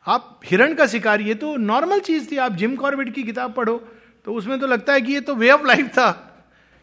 आप 0.06 0.40
हिरण 0.46 0.74
का 0.74 0.86
शिकार, 0.88 1.22
ये 1.22 1.34
तो 1.36 1.56
नॉर्मल 1.58 2.00
चीज़ 2.00 2.32
थी। 2.32 2.38
आप 2.38 2.52
जिम 2.54 2.76
कॉर्बेट 2.76 3.14
की 3.16 3.24
किताब 3.24 3.54
पढ़ो 3.54 3.78
तो 4.26 4.34
उसमें 4.34 4.60
तो 4.60 4.68
लगता 4.68 4.94
है 4.94 5.02
कि 5.02 5.14
ये 5.14 5.22
तो 5.22 5.36
वे 5.36 5.50
ऑफ़ 5.52 5.66
लाइफ 5.68 5.88
था। 5.90 6.10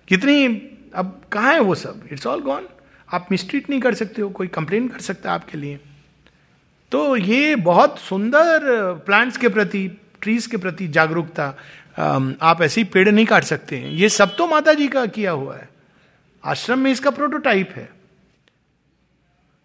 कितनी, 0.08 0.46
अब 0.94 1.20
कहा 1.32 1.50
है 1.50 1.60
वो 1.60 1.74
सब? 1.74 2.02
इट्स 2.12 2.26
ऑल 2.26 2.40
गॉन 2.40 2.68
आप 3.08 3.28
मिस्ट्रीट 3.30 3.70
नहीं 3.70 3.80
कर 3.80 3.94
सकते 3.94 4.22
हो, 4.22 4.28
कोई 4.30 4.48
कंप्लेन 4.48 4.88
कर 4.88 5.00
सकता 5.00 5.32
आपके 5.32 5.58
लिए। 5.58 5.80
तो 6.92 7.16
ये 7.16 7.56
बहुत 7.56 7.98
सुंदर 7.98 8.60
प्लांट्स 9.06 9.36
के 9.36 9.48
प्रति 9.48 9.88
ट्रीज 10.22 10.46
के 10.46 10.56
प्रति 10.56 10.88
जागरूकता 10.88 11.54
आप 11.96 12.62
ऐसे 12.62 12.80
ही 12.80 12.84
पेड़ 12.86 13.08
नहीं 13.08 13.26
काट 13.26 13.44
सकते। 13.44 13.76
हैं 13.76 13.90
ये 13.90 14.08
सब 14.08 14.36
तो 14.36 14.46
माता 14.46 14.72
जी 14.74 14.88
का 14.88 15.04
किया 15.08 15.30
हुआ 15.32 15.56
है। 15.56 15.68
आश्रम 16.44 16.78
में 16.78 16.90
इसका 16.90 17.10
प्रोटोटाइप 17.10 17.70
है। 17.76 17.88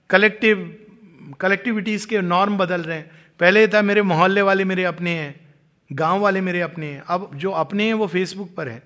कलेक्टिव 0.09 0.77
कलेक्टिविटीज 1.39 2.05
के 2.05 2.21
नॉर्म 2.21 2.57
बदल 2.57 2.81
रहे 2.81 2.97
हैं। 2.97 3.11
पहले 3.39 3.67
था 3.67 3.81
मेरे 3.81 4.01
मोहल्ले 4.03 4.41
वाले 4.41 4.63
मेरे 4.65 4.83
अपने 4.83 5.11
हैं, 5.11 5.35
गाँव 5.89 6.19
वाले 6.19 6.41
मेरे 6.41 6.61
अपने 6.61 6.85
हैं। 6.85 7.03
अब 7.07 7.29
जो 7.35 7.51
अपने 7.53 7.85
हैं 7.85 7.93
वो 7.93 8.07
फेसबुक 8.07 8.53
पर 8.55 8.67
है। 8.67 8.81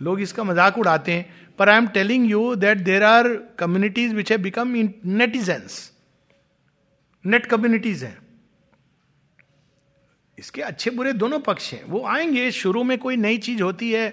लोग 0.00 0.20
इसका 0.20 0.44
मज़ाक 0.44 0.78
उड़ाते 0.78 1.12
हैं। 1.12 1.54
पर 1.58 1.68
I 1.68 1.76
am 1.76 1.86
telling 1.88 2.30
you 2.30 2.54
that 2.56 2.78
there 2.78 3.02
are 3.02 3.28
communities 3.58 4.14
which 4.14 4.32
have 4.32 4.38
become 4.38 4.74
netizens 5.06 5.92
net 7.24 7.46
communities 7.46 8.04
हैं। 8.04 8.18
इसके 10.38 10.62
अच्छे 10.62 10.90
बुरे 10.90 11.12
दोनों 11.12 11.38
पक्ष 11.40 11.72
हैं। 11.72 11.84
वो 11.84 12.04
आएँगे, 12.06 12.50
शुरू 12.50 12.82
में 12.84 12.96
कोई 12.98 13.16
नई 13.16 13.38
चीज़ 13.38 13.62
होती 13.62 13.90
है 13.92 14.08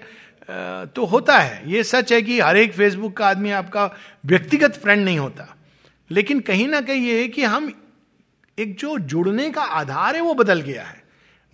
तो 0.86 1.04
होता 1.04 1.38
है। 1.38 1.70
ये 1.72 1.82
सच 1.84 2.12
है 2.12 2.20
कि 2.22 2.38
हर 2.40 2.56
एक 2.56 2.72
फेसबुक 2.72 3.16
का 3.16 3.26
आदमी 3.26 3.50
आपका 3.50 3.84
व्यक्तिगत 4.26 4.74
फ्रेंड 4.74 5.04
नहीं 5.04 5.18
होता। 5.18 5.56
लेकिन 6.10 6.40
कहीं 6.40 6.66
ना 6.68 6.80
कहीं 6.80 7.06
ये 7.06 7.20
है 7.20 7.28
कि 7.28 7.42
हम 7.44 7.72
एक 8.58 8.76
जो 8.76 8.98
जुड़ने 8.98 9.50
का 9.50 9.62
आधार 9.62 10.16
है, 10.16 10.22
वो 10.22 10.34
बदल 10.34 10.60
गया 10.60 10.82
है। 10.82 11.02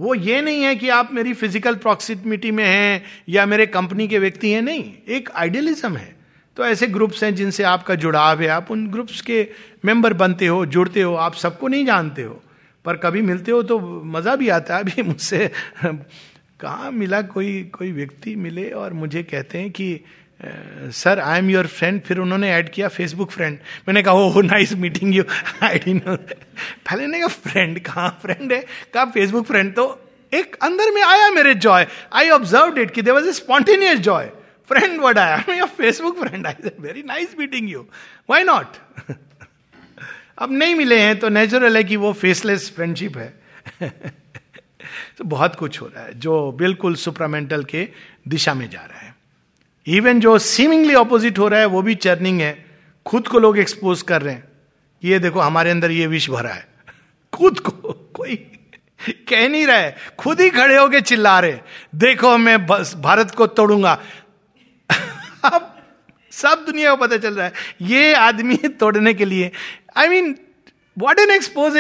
वो 0.01 0.15
ये 0.15 0.41
नहीं 0.43 0.63
है 0.63 0.75
कि 0.77 0.89
आप 0.89 1.13
मेरी 1.13 1.33
फ़िज़िकल 1.35 1.75
प्रॉक्सिमिटी 1.77 2.51
में 2.51 2.65
हैं 2.65 3.03
या 3.29 3.47
मेरे 3.47 3.67
कंपनी 3.67 4.09
के 4.09 4.19
व्यक्ति 4.19 4.51
हैं, 4.51 4.63
नहीं। 4.63 4.93
एक 5.09 5.31
आइडियलिज्म 5.31 5.97
है। 5.97 6.17
तो 6.57 6.65
ऐसे 6.65 6.87
ग्रुप्स 6.87 7.25
हैं 7.25 7.35
जिनसे 7.35 7.63
आपका 7.65 7.95
जुड़ाव 7.95 8.41
है। 8.41 8.49
आप 8.49 8.71
उन 8.71 8.87
ग्रुप्स 8.89 9.21
के 9.21 9.47
मेंबर 9.85 10.13
बनते 10.13 10.47
हो, 10.47 10.65
जुड़ते 10.67 11.03
हो। 11.03 11.15
आप 11.15 11.35
सबको 11.35 11.69
नहीं 11.69 11.87
जानते 11.87 12.23
हो। 12.23 12.43
पर 12.85 12.97
कभी 12.97 13.23
मिलते 13.23 13.53
हो 13.53 13.63
तो 13.63 13.79
मज़ा 14.07 14.37
भी 14.37 14.49
आता 14.49 14.75
है, 14.75 14.81
अभी 14.81 15.03
मुझसे। 15.03 15.51
कहाँ 16.61 16.91
मिला 16.93 17.21
कोई 17.23 17.63
कोई 17.75 17.93
व्यक्ति 17.93 18.35
मिले 18.37 18.71
और 18.71 18.93
मुझे 18.93 19.23
कहते 19.23 19.59
हैं 19.59 19.71
कि 19.71 20.01
sir 20.95 21.19
I 21.21 21.39
am 21.39 21.51
your 21.51 21.67
friend 21.67 22.01
फिर 22.03 22.19
उन्होंने 22.19 22.51
ऐड 22.53 22.71
किया 22.73 22.89
फेसबुक 22.89 23.31
फ्रेंड 23.31 23.59
मैंने 23.89 24.03
कहा 24.03 24.15
oh 24.15 24.41
nice 24.41 24.73
meeting 24.75 25.15
you 25.15 25.25
I 25.63 25.79
D 25.79 25.95
know 25.95 26.17
पहले 26.17 27.07
ने 27.07 27.19
कहा 27.21 27.29
फ्रेंड 27.29 27.81
कहाँ 27.81 28.09
फ्रेंड 28.23 28.53
है? 28.53 28.61
कहा 28.95 29.05
फेसबुक 29.05 29.47
फ्रेंड 29.47 29.75
तो 29.75 29.87
एक 30.33 30.57
अंदर 30.63 30.91
में 30.95 31.03
आया 31.03 31.29
मेरे 31.31 31.55
जॉय 31.55 31.87
आई 32.13 32.31
ऑब्ज़र्व 32.31 32.79
इट 32.81 32.91
कि 32.91 33.03
there 33.03 33.15
was 33.15 33.29
a 33.29 33.33
spontaneous 33.33 33.99
joy 33.99 34.31
friend 34.71 35.01
word 35.01 35.19
आया 35.19 35.65
Facebook 35.65 36.19
friend 36.19 36.47
I 36.47 36.71
very 36.81 37.03
nice 37.03 37.35
meeting 37.39 37.71
you 37.71 37.87
why 38.31 38.43
not 38.43 38.77
अब 40.41 40.53
नहीं 40.53 40.75
मिले 40.75 40.99
हैं 40.99 41.19
तो 41.19 41.29
नेचुरल 41.29 41.77
है 41.77 41.85
कि 41.85 41.97
वो 41.97 42.13
फेसलेस 42.13 42.73
फ्रेंडशिप 42.77 43.17
है। 43.17 43.41
तो 45.19 45.25
बहुत 45.25 45.55
कुछ 45.55 45.81
हो 45.81 45.87
रहा 45.87 46.05
है, 46.05 46.19
जो 46.19 46.53
बिल्कुल 46.53 46.95
सुपरामेंटल 46.95 47.65
के 47.65 47.89
दिशा 48.29 48.55
में 48.55 48.71
जा 48.71 48.81
रहा 48.81 48.99
है। 48.99 49.15
इवन 49.87 50.21
जो 50.21 50.39
सीमिंगली 50.39 50.95
ऑपोजिट 50.95 51.39
हो 51.39 51.49
रहा 51.49 51.61
है, 51.61 51.67
वो 51.67 51.83
भी 51.83 51.95
चर्निंग 51.95 52.41
है। 52.41 52.65
खुद 53.07 53.29
को 53.29 53.39
लोग 53.39 53.59
एक्सपोज 53.59 54.03
कर 54.03 54.23
रहे 54.23 54.35
हैं। 54.35 54.49
ये 55.05 55.19
देखो, 55.19 55.41
हमारे 55.41 55.71
अंदर 55.71 55.91
ये 55.91 56.07
विष 56.07 56.31
भरा 56.31 56.51
है। 56.51 56.69
खुद 57.33 57.59
को, 57.59 57.93
कोई 57.93 58.37
कह 59.11 59.49
नहीं 59.49 59.67
रहा 59.67 59.77
है। 59.77 59.97
खुद 60.19 60.41
ही 60.41 60.51
खड़े 60.51 60.79
होके 60.79 61.01
चिल्ला 61.01 61.41
रहे 61.41 61.59
देखो, 61.95 62.39
मैं 62.39 62.67
भारत 63.01 63.31
को 63.31 63.47
तोड़ूँगा। 63.47 64.03
अब 65.45 65.77
सब 66.33 66.65
दुनिया 66.67 66.91
को 66.91 66.97
पता 66.97 67.17
चल 67.17 67.35
रहा 67.35 67.47
है। 67.47 67.53
ये 67.83 68.15
आदमी 68.15 68.57
तोड़ने 68.57 69.15
के 69.15 69.25
लिए 69.25 69.51
mean 69.99 70.35
what 70.97 71.19
an 71.19 71.31
expose 71.31 71.77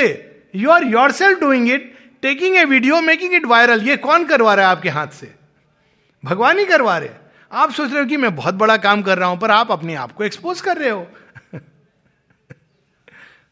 you 0.54 0.70
are 0.70 0.84
yourself 1.12 1.40
doing 1.40 1.70
it 1.70 1.92
taking 2.22 2.56
a 2.56 2.64
video 2.64 3.00
making 3.00 3.34
it 3.34 3.44
viral 3.46 3.88
ये 3.88 3.96
कौन 3.98 4.24
करवा 4.26 4.54
रहा 4.54 4.66
है 4.66 4.72
आपके 4.72 4.88
हाथ 4.88 5.08
से? 5.08 5.34
भगवान 6.22 6.58
ही 6.58 6.64
करवा 6.66 6.96
रहे 6.98 7.10
आप 7.52 7.70
सोच 7.72 7.90
रहे 7.90 8.00
हो 8.00 8.06
कि 8.08 8.16
मैं 8.16 8.34
बहुत 8.36 8.54
बड़ा 8.54 8.76
काम 8.78 9.02
कर 9.02 9.18
रहा 9.18 9.28
हूँ, 9.28 9.38
पर 9.38 9.50
आप 9.50 9.70
अपने 9.72 9.94
आप 9.94 10.12
को 10.12 10.24
एक्सपोज 10.24 10.60
कर 10.60 10.76
रहे 10.76 10.90
हो। 10.90 11.06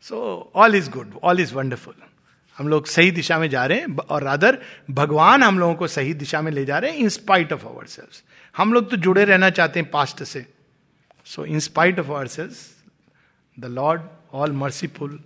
So 0.05 0.53
all 0.55 0.75
is 0.75 0.91
good 0.91 1.19
all 1.23 1.41
is 1.41 1.55
wonderful 1.55 1.95
हम 2.59 2.69
लोग 2.69 2.87
सही 2.87 3.11
दिशा 3.11 3.39
में 3.39 3.49
जा 3.51 3.65
रहे 3.67 3.79
हैं 3.79 3.97
और 3.99 4.23
रादर 4.23 4.59
भगवान 4.91 5.43
हम 5.43 5.59
लोगों 5.59 5.75
को 5.75 5.87
सही 5.87 6.15
दिशा 6.15 6.41
में 6.43 6.51
ले 6.53 6.65
जा 6.65 6.79
रहे 6.79 6.91
हैं 6.91 6.99
in 6.99 7.09
spite 7.09 7.53
of 7.53 7.65
our 7.67 7.87
sales 7.87 8.23
हम 8.55 8.73
लोग 8.73 8.91
तो 8.91 8.97
जुड़े 8.99 9.25
रहना 9.25 9.51
चाहते 9.51 9.81
हैं 9.81 9.91
पास्ट 9.91 10.23
से। 10.25 10.45
So 11.27 11.45
in 11.45 11.59
spite 11.61 12.01
of 12.01 12.07
ourselves 12.29 12.67
the 13.59 13.65
lord 13.73 14.01
merciful 14.33 15.19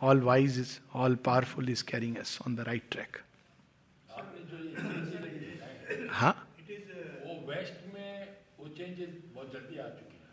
all 0.00 0.20
wise 0.20 0.58
is 0.60 0.78
all 0.94 1.14
powerful 1.26 1.68
is 1.70 1.84
carrying 1.90 2.16
us 2.18 2.38
on 2.46 2.56
the 2.56 2.60
right 2.68 2.82
track 2.90 3.16
हाँ 6.12 6.34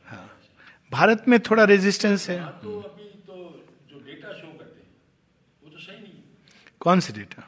हाँ 0.06 0.30
भारत 0.92 1.26
में 1.28 1.40
थोड़ा 1.50 1.64
रेजिस्टेंस 1.64 2.30
है। 2.30 2.38
कौन 6.82 7.00
से 7.00 7.14
डेटा 7.14 7.44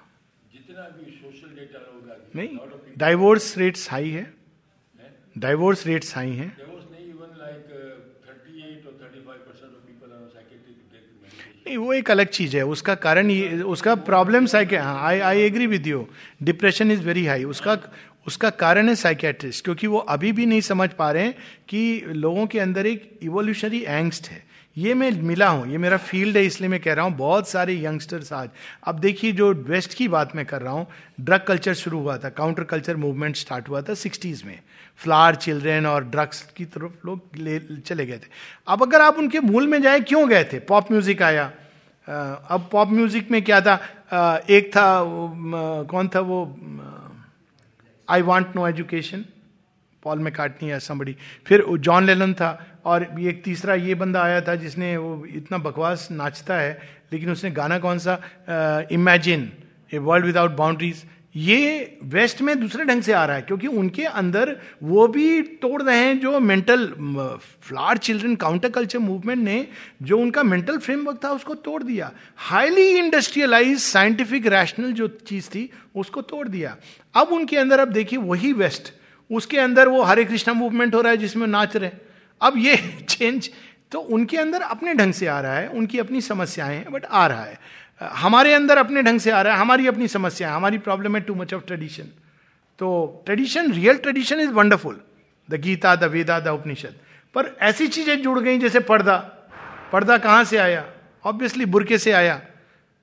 जितना 0.53 0.87
भी 0.97 1.11
सोशल 1.11 1.55
डेटा 1.55 1.79
होगा 1.93 2.15
नहीं 2.35 2.57
डाइवोर्स 2.97 3.57
रेट्स 3.57 3.89
हाई 3.91 4.09
है। 4.09 4.23
डाइवोर्स 5.37 5.85
रेट्स 5.87 6.15
हाई 6.15 6.31
हैं। 6.31 6.49
नहीं, 11.65 11.77
वो 11.77 11.93
एक 11.93 12.11
अलग 12.11 12.27
चीज़ 12.29 12.55
है। 12.57 12.63
उसका 12.65 12.95
कारण 12.95 13.29
ये, 13.31 13.61
उसका 13.63 13.95
problem 14.07 14.45
psyche 14.45 14.75
I 14.75 15.19
I 15.19 15.41
agree 15.41 15.67
with 15.67 15.87
you 15.87 16.07
depression 16.43 16.91
is 16.91 17.01
very 17.01 17.25
high 17.25 17.43
उसका 17.45 17.77
उसका 18.27 18.49
कारण 18.59 18.89
है 18.89 18.95
साइकेट्रिस्ट 18.95 19.63
क्योंकि 19.63 19.87
वो 19.87 19.97
अभी 19.97 20.31
भी 20.31 20.45
नहीं 20.45 20.61
समझ 20.61 20.89
पा 20.89 21.11
रहे 21.11 21.23
हैं 21.23 21.35
कि 21.69 22.01
लोगों 22.07 22.45
के 22.47 22.59
अंदर 22.59 22.85
एक 22.85 23.09
इवोल्यूशनरी 23.23 23.83
एंगस्ट 23.87 24.29
है। 24.29 24.43
ये 24.77 24.93
मैं 24.93 25.11
मिला 25.21 25.47
हूँ, 25.47 25.67
ये 25.71 25.77
मेरा 25.77 25.97
फ़ील्ड 25.97 26.37
है, 26.37 26.43
इसलिए 26.45 26.69
मैं 26.69 26.79
कह 26.79 26.93
रहा 26.93 27.05
हूँ, 27.05 27.15
बहुत 27.17 27.49
सारे 27.49 27.75
यंगस्टर्स 27.75 28.31
आज। 28.33 28.49
अब 28.83 28.99
देखिए, 28.99 29.31
जो 29.31 29.53
वेस्ट 29.53 29.93
की 29.93 30.07
बात 30.07 30.35
मैं 30.35 30.45
कर 30.45 30.61
रहा 30.61 30.73
हूँ 30.73 30.87
ड्रग 31.21 31.43
कल्चर 31.47 31.73
शुरू 31.73 31.99
हुआ 31.99 32.17
था 32.17 32.29
काउंटर 32.31 32.63
कल्चर 32.63 32.95
मूवमेंट 32.95 33.35
स्टार्ट 33.35 33.69
हुआ 33.69 33.81
था 33.81 33.93
सिक्सटीज 33.93 34.43
में। 34.45 34.59
फ्लावर 34.99 35.35
चिल्ड्रेन 35.35 35.85
और 35.85 36.03
ड्रग्स 36.05 36.41
की 36.57 36.65
तरफ़ 36.65 37.07
लोग 37.07 37.37
ले, 37.37 37.59
चले 37.79 38.05
गए 38.05 38.17
थे। 38.17 38.27
अब 38.67 38.83
अगर 38.83 39.01
आप 39.01 39.17
उनके 39.17 39.39
मूल 39.41 39.67
में 39.67 39.81
जाए, 39.81 39.99
क्यों 40.01 40.27
गए 40.29 40.43
थे? 40.43 40.59
पॉप 40.61 40.91
म्यूज़िक 40.91 41.21
आया। 41.21 41.51
अब 42.07 42.67
पॉप 42.71 42.89
म्यूज़िक 42.89 43.31
में 43.31 43.41
क्या 43.43 43.61
था? 43.61 43.75
एक 44.49 44.69
था 44.75 44.85
कौन 45.91 46.07
था 46.07 46.19
वो? 46.21 46.43
आई 48.07 48.21
वॉन्ट 48.21 48.55
नो 48.55 48.67
एजुकेशन 48.67 49.25
पॉल 50.03 50.19
में 50.19 50.31
काटनी 50.33 50.69
है 50.69 50.79
समबड़ी 50.79 51.15
फिर 51.45 51.63
जॉन 51.79 52.05
लेलन 52.05 52.33
था 52.33 52.49
और 52.85 53.03
एक 53.21 53.43
तीसरा 53.43 53.73
ये 53.75 53.95
बंदा 53.95 54.21
आया 54.23 54.41
था 54.41 54.55
जिसने 54.55 54.95
वो 54.97 55.25
इतना 55.27 55.57
बकवास 55.57 56.07
नाचता 56.11 56.55
है, 56.55 56.79
लेकिन 57.13 57.31
उसने 57.31 57.51
गाना 57.51 57.79
कौन 57.79 57.99
सा? 57.99 58.19
Imagine 58.91 59.51
a 59.93 59.97
world 59.97 60.25
without 60.25 60.51
boundaries 60.51 61.03
ये 61.35 61.97
वेस्ट 62.03 62.41
में 62.41 62.59
दूसरे 62.59 62.83
ढंग 62.85 63.01
से 63.01 63.13
आ 63.13 63.25
रहा 63.25 63.35
है, 63.35 63.41
क्योंकि 63.41 63.67
उनके 63.67 64.03
अंदर 64.03 64.55
वो 64.83 65.07
भी 65.07 65.41
तोड़ 65.61 65.81
रहे 65.81 65.97
हैं 65.97 66.19
जो 66.19 66.39
mental 66.39 66.87
flower 67.61 67.97
children 67.97 68.35
counter 68.35 68.69
culture 68.69 68.99
movement 68.99 69.43
ने 69.43 69.67
जो 70.01 70.19
उनका 70.19 70.43
मेंटल 70.43 70.77
फ्रेमवर्क 70.77 71.19
था, 71.23 71.29
उसको 71.29 71.55
तोड़ 71.55 71.81
दिया। 71.83 72.11
हाईली 72.37 72.87
इंडस्ट्रियलाइज 72.89 73.79
साइंटिफिक 73.79 74.47
रैशनल 74.47 74.91
जो 74.91 75.07
चीज़ 75.27 75.49
थी, 75.49 75.69
उसको 75.95 76.21
तोड़ 76.23 76.47
दिया। 76.47 76.75
अब 77.15 77.27
उनके 77.27 77.57
अंदर, 77.57 77.79
अब 77.79 77.87
देखिए, 77.89 78.19
वही 78.19 78.53
वेस्ट। 78.53 78.93
उसके 79.29 79.57
अंदर 79.57 79.87
वो 79.87 80.01
हरे 80.01 80.25
कृष्णा 80.25 80.53
मूवमेंट 80.53 80.95
हो 80.95 81.01
रहा 81.01 81.11
है, 81.11 81.17
जिसमें 81.17 81.47
नाच 81.47 81.75
रहे 81.77 81.91
अब 82.41 82.53
ये 82.57 82.75
चेंज 83.09 83.49
तो 83.91 83.99
उनके 83.99 84.37
अंदर 84.37 84.61
अपने 84.61 84.93
ढंग 84.93 85.13
से 85.13 85.27
आ 85.27 85.39
रहा 85.41 85.55
है, 85.55 85.67
उनकी 85.67 85.99
अपनी 85.99 86.21
समस्याएँ 86.21 86.77
हैं 86.77 86.91
बट 86.91 87.05
आ 87.05 87.25
रहा 87.27 87.43
है। 87.43 87.59
हमारे 88.01 88.53
अंदर 88.53 88.77
अपने 88.77 89.01
ढंग 89.03 89.19
से 89.19 89.31
आ 89.31 89.41
रहा 89.41 89.53
है, 89.53 89.59
हमारी 89.59 89.87
अपनी 89.87 90.07
समस्या 90.07 90.49
है, 90.49 90.55
हमारी 90.55 90.77
प्रॉब्लम 90.79 91.15
है 91.15 91.21
टू 91.21 91.35
मच 91.35 91.53
ऑफ़ 91.53 91.63
ट्रेडिशन 91.63 92.09
तो 92.79 93.23
tradition 93.25 93.71
real 93.71 93.97
tradition 93.97 94.39
is 94.39 94.49
wonderful 94.51 94.99
the 95.49 95.59
Gita 95.61 95.95
the 95.95 96.03
Veda 96.11 96.39
the 96.39 96.47
Upanishad 96.49 96.95
पर 97.35 97.55
ऐसी 97.61 97.87
चीज़ें 97.87 98.21
जुड़ 98.21 98.39
गई, 98.39 98.57
जैसे 98.59 98.79
पर्दा। 98.81 99.15
पर्दा 99.91 100.17
कहाँ 100.17 100.43
से 100.43 100.57
आया? 100.57 100.85
ऑब्वियसली 101.25 101.65
बुरके 101.65 101.97
से 101.97 102.11
आया। 102.11 102.35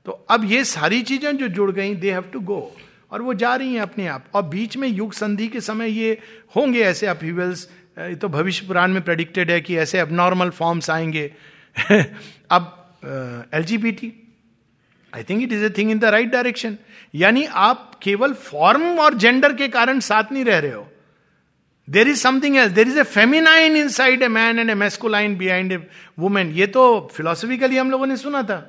तो 0.07 0.13
अब 0.31 0.45
ये 0.45 0.65
सारी 0.65 1.03
चीज़ें 1.03 1.37
जो 1.37 1.49
जुड़ 1.49 1.71
गई 1.71 1.95
दे 1.95 2.13
हैव 2.13 2.25
टू 2.33 2.41
गो 2.41 2.77
और 3.13 3.23
वो 3.23 3.35
जा 3.35 3.55
रही 3.57 3.75
हैं 3.75 3.81
अपने 3.81 4.07
आप। 4.07 4.25
और 4.35 4.43
बीच 4.45 4.77
में 4.77 4.89
युग 4.89 5.13
संधि 5.13 5.49
के 5.49 5.61
समय 5.61 5.91
ये 5.91 6.19
होंगे 6.57 6.81
ऐसे 6.81 7.07
अपीवल्स 7.07 7.69
तो 8.21 8.29
भविष्य 8.29 8.67
पुराण 8.67 8.93
में 8.93 9.03
प्रेडिक्टेड 9.03 9.51
है 9.51 9.61
कि 9.61 9.77
ऐसे 9.77 9.99
अब 10.05 10.13
नॉर्मल 10.13 10.51
फॉर्म्स 10.51 10.91
आएँगे। 10.91 11.31
अब 12.51 13.51
L 13.55 13.65
G 13.65 13.79
B 13.79 13.93
T 13.93 14.13
I 15.13 15.23
think 15.23 15.43
it 15.43 15.53
is 15.53 15.65
a 15.65 15.71
thing 15.71 15.91
in 15.91 15.99
the 15.99 16.05
right 16.05 16.29
direction 16.29 16.77
यानी 17.15 17.45
आप 17.45 18.01
केवल 18.03 18.33
फॉर्म 18.33 18.99
और 18.99 19.15
जेंडर 19.15 19.55
के 19.55 19.69
कारण 19.69 20.01
साथ 20.01 20.33
नहीं 20.33 20.45
रह 20.45 20.59
रहे 20.59 20.73
हो। 20.73 20.89
There 21.89 22.09
is 22.09 22.21
something 22.21 22.57
else 22.57 22.73
there 22.73 22.89
is 22.89 22.99
a 22.99 23.03
feminine 23.03 23.77
inside 23.89 24.23
a 24.23 24.29
man 24.29 24.59
and 24.59 24.71
a 24.71 24.75
masculine 24.75 25.37
behind 25.37 25.73
a 25.73 25.77
woman 26.19 26.51
ये 26.53 26.67
तो 26.67 26.85
फिलोसफिकली 27.15 27.77
हम 27.77 27.91
लोगों 27.91 28.07
ने 28.07 28.17
सुना 28.17 28.43
था। 28.43 28.69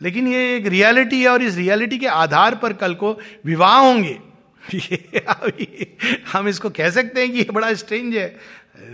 लेकिन 0.00 0.28
ये 0.28 0.56
एक 0.56 0.66
रियलिटी 0.66 1.22
है 1.22 1.28
और 1.28 1.42
इस 1.42 1.56
रियलिटी 1.56 1.98
के 1.98 2.06
आधार 2.06 2.54
पर 2.54 2.72
कल 2.72 2.94
को 2.94 3.18
विवाह 3.44 3.78
होंगे। 3.78 4.18
हम 6.32 6.48
इसको 6.48 6.70
कह 6.70 6.90
सकते 6.90 7.20
हैं 7.20 7.30
कि 7.32 7.38
ये 7.38 7.46
बड़ा 7.52 7.72
स्ट्रेंज 7.74 8.16
है। 8.16 8.36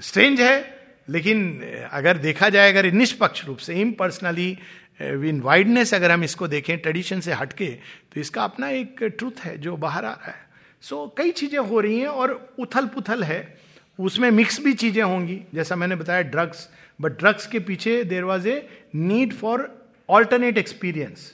स्ट्रेंज 0.02 0.40
है, 0.40 0.78
लेकिन 1.08 1.62
अगर 1.92 2.16
देखा 2.16 2.48
जाए, 2.48 2.70
अगर 2.72 2.90
निष्पक्ष 2.92 3.44
रूप 3.44 3.58
से 3.58 3.74
इम्पर्सनली 3.74 4.58
इन 5.00 5.40
वाइडनेस 5.40 5.94
अगर 5.94 6.10
हम 6.10 6.24
इसको 6.24 6.48
देखें 6.48 6.76
ट्रेडिशन 6.78 7.20
से 7.20 7.32
हटके 7.32 7.66
तो 8.14 8.20
इसका 8.20 8.44
अपना 8.44 8.68
एक 8.70 9.02
ट्रूथ 9.02 9.40
है 9.40 9.56
जो 9.58 9.76
बाहर 9.76 10.04
आ 10.04 10.10
रहा 10.10 10.30
है। 10.30 10.46
सो 10.82 11.04
so, 11.04 11.10
कई 11.18 11.30
चीज़ें 11.30 11.58
हो 11.58 11.80
रही 11.80 11.98
हैं 12.00 12.08
और 12.08 12.32
उथल 12.58 12.86
पुथल 12.86 13.22
है। 13.24 13.58
उसमें 13.98 14.30
मिक्स 14.30 14.60
भी 14.60 14.72
चीज़ें 14.74 15.02
होंगी। 15.02 15.40
जैसा 15.54 15.76
मैंने 15.76 15.96
बताया 15.96 16.22
ड्रग्स 16.24 16.68
बट 17.00 17.18
ड्रग्स 17.18 17.46
के 17.46 17.58
पीछे 17.60 18.02
there 18.04 18.24
was 18.24 18.48
a 18.48 18.68
need 18.94 19.32
for 19.32 19.68
alternate 20.08 20.58
experience 20.58 21.32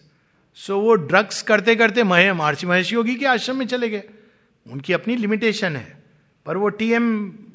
so 0.59 0.79
वो 0.81 0.95
ड्रग्स 0.95 1.43
करते 1.43 1.75
करते 1.77 2.03
महे 2.05 2.33
महर्षि 2.33 2.67
महर्षि 2.67 2.95
योगी 2.95 3.15
के 3.15 3.27
आश्रम 3.27 3.57
में 3.57 3.67
चले 3.67 3.89
गए। 3.91 4.03
उनकी 4.67 4.93
अपनी 4.93 5.17
लिमिटेशन 5.17 5.77
है। 5.77 6.04
पर 6.47 6.57
वो 6.57 6.69
टीएम 6.69 7.07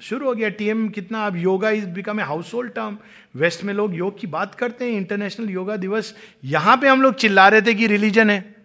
शुरू 0.02 0.26
हो 0.28 0.34
गया। 0.36 0.50
टीएम 0.50 0.88
कितना 0.90 1.26
अब 1.28 1.36
yoga 1.38 1.70
is 1.70 1.86
become 1.88 2.20
a 2.20 2.24
household 2.54 2.72
term 2.74 2.98
west 3.36 3.64
में 3.64 3.74
लोग 3.74 3.96
योग 3.96 4.20
की 4.20 4.28
बात 4.28 4.56
करते 4.56 4.86
हैं 4.86 4.92
इंटरनेशनल 4.92 5.50
योगा 5.50 5.76
दिवस 5.78 6.14
यहाँ 6.46 6.78
पे 6.78 6.88
हम 6.88 7.02
लोग 7.02 7.16
चिल्ला 7.16 7.48
रहे 7.48 7.62
थे 7.62 7.74
कि 7.74 7.88
रिलीजन 7.88 8.30
है। 8.30 8.56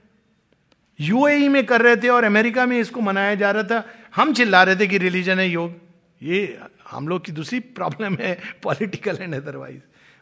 यूएई 0.98 1.48
में 1.48 1.64
कर 1.66 1.82
रहे 1.82 1.96
थे 1.96 2.08
और 2.08 2.24
अमेरिका 2.24 2.66
में 2.66 2.78
इसको 2.80 3.00
मनाया 3.00 3.34
जा 3.34 3.50
रहा 3.50 3.62
था। 3.62 3.84
हम 4.16 4.32
चिल्ला 4.32 4.62
रहे 4.62 4.76
थे 4.76 4.86
कि 4.86 4.98
रिलीजन 4.98 5.38
है 5.38 5.48
योग। 5.48 5.74
ये 6.22 6.58
हम 6.90 7.08
लोग 7.08 7.24
की 7.24 7.32
दूसरी 7.32 7.60
प्रॉब्लम 7.60 8.16
है 8.20 8.38
पॉलिटिकल 8.62 9.18
एंड 9.20 9.34
अदरवाइज़ 9.34 9.80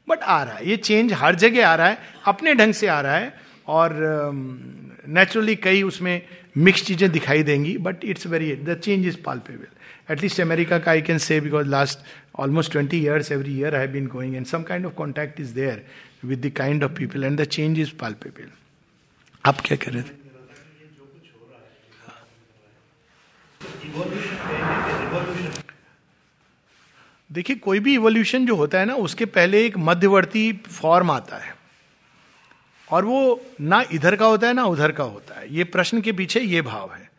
बट 0.08 0.18
आ 0.18 0.42
रहा 0.42 0.54
है। 0.54 0.68
ये 0.68 0.76
चेंज 0.76 1.12
हर 1.12 1.34
जगह 1.34 1.68
आ 1.68 1.74
रहा 1.74 1.86
है। 1.86 1.98
अपने 2.26 2.54
ढंग 2.54 2.72
से 2.72 2.86
आ 2.86 3.00
रहा 3.00 3.16
है। 3.16 3.34
और 3.68 3.92
नेचुरली 5.08 5.54
um, 5.56 5.62
कई 5.64 5.82
उसमें 5.82 6.22
मिक्स 6.56 6.82
चीज़ें 6.84 7.10
दिखाई 7.10 7.42
देंगी 7.42 7.76
but 7.78 8.04
it's 8.04 8.26
very 8.26 8.52
the 8.56 8.74
change 8.74 9.06
is 9.06 9.16
palpable 9.24 9.66
at 10.08 10.38
America 10.38 10.82
I 10.86 11.00
can 11.00 11.18
say 11.18 11.40
because 11.40 11.66
last 11.66 12.00
almost 12.34 12.72
20 12.72 12.98
years 12.98 13.30
every 13.30 13.52
year 13.52 13.74
I 13.74 13.80
have 13.80 13.92
been 13.92 14.08
going 14.08 14.36
and 14.36 14.46
some 14.46 14.64
kind 14.64 14.84
of 14.84 14.96
contact 14.96 15.38
is 15.40 15.54
there 15.54 15.82
with 16.22 16.42
the 16.42 16.50
kind 16.50 16.82
of 16.82 16.94
people 16.94 17.24
and 17.24 17.38
the 17.38 17.46
change 17.46 17.78
is 17.78 17.90
palpable. 17.92 18.50
आप 19.44 19.60
क्या 19.60 19.76
कह 19.76 19.90
रहे 19.92 20.02
थे 20.02 20.20
देखिए 27.30 27.56
कोई 27.56 27.78
भी 27.80 27.94
evolution 27.94 28.46
जो 28.46 28.56
होता 28.56 28.78
है 28.78 28.86
ना 28.86 28.94
उसके 29.06 29.24
पहले 29.36 29.64
एक 29.66 29.76
मध्यवर्ती 29.78 30.52
फॉर्म 30.68 31.10
आता 31.10 31.36
है 31.36 31.54
और 32.88 33.04
वो 33.04 33.40
ना 33.60 33.82
इधर 33.92 34.16
का 34.16 34.26
होता 34.26 34.46
है 34.46 34.54
ना 34.54 34.64
उधर 34.64 34.92
का 34.92 35.04
होता 35.04 35.38
है 35.40 35.54
ये 35.54 35.64
प्रश्न 35.64 36.00
के 36.00 36.12
पीछे 36.12 36.40
ये 36.40 36.62
भाव 36.62 36.92
है 36.92 37.10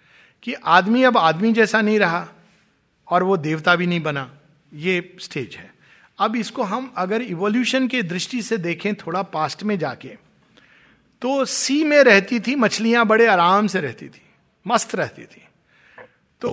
कि 0.43 0.53
आदमी 0.77 1.03
अब 1.03 1.17
आदमी 1.17 1.51
जैसा 1.53 1.81
नहीं 1.81 1.99
रहा 1.99 2.27
और 3.13 3.23
वो 3.23 3.37
देवता 3.39 3.75
भी 3.75 3.87
नहीं 3.87 4.01
बना। 4.01 4.29
ये 4.71 5.15
स्टेज 5.19 5.55
है। 5.55 5.71
अब 6.19 6.35
इसको 6.35 6.63
हम 6.63 6.91
अगर 6.97 7.21
इवोल्यूशन 7.21 7.87
के 7.87 8.01
दृष्टि 8.03 8.41
से 8.41 8.57
देखें 8.59 8.93
थोड़ा 8.95 9.21
पास्ट 9.23 9.63
में 9.63 9.77
जाके 9.79 10.09
तो 11.21 11.43
सी 11.45 11.83
में 11.83 12.01
रहती 12.03 12.39
थी, 12.39 12.55
मछलियाँ 12.55 13.05
बड़े 13.05 13.25
आराम 13.27 13.67
से 13.67 13.81
रहती 13.81 14.07
थी, 14.07 14.21
मस्त 14.65 14.95
रहती 14.95 15.23
थी। 15.23 15.41
तो 16.41 16.49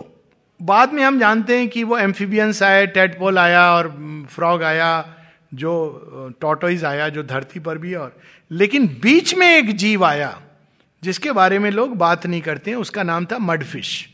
बाद 0.60 0.92
में 0.92 1.02
हम 1.04 1.18
जानते 1.20 1.58
हैं 1.58 1.68
कि 1.68 1.82
वो 1.84 1.98
एम्फीबियंस 1.98 2.62
आए 2.62 2.86
टेटपोल 2.88 3.38
आया 3.38 3.62
और 3.72 3.88
फ्रॉग 4.30 4.62
आया, 4.62 5.16
जो 5.54 6.36
टोटोइज 6.40 6.84
आया, 6.84 7.08
जो 7.08 7.22
धरती 7.22 7.60
पर 7.60 7.78
भी 7.78 7.94
और, 7.94 8.16
लेकिन 8.50 8.86
बीच 9.02 9.34
में 9.34 9.46
एक 9.48 9.76
जीव 9.76 10.04
आया, 10.04 10.40
जिसके 11.02 11.32
बारे 11.32 11.58
में 11.58 11.70
लोग 11.70 11.96
बात 11.96 12.26
नहीं 12.26 12.40
करते 12.42 12.70
हैं, 12.70 12.78
उसका 12.78 13.02
नाम 13.02 13.26
था 13.26 13.38
मडफिश 13.38 14.08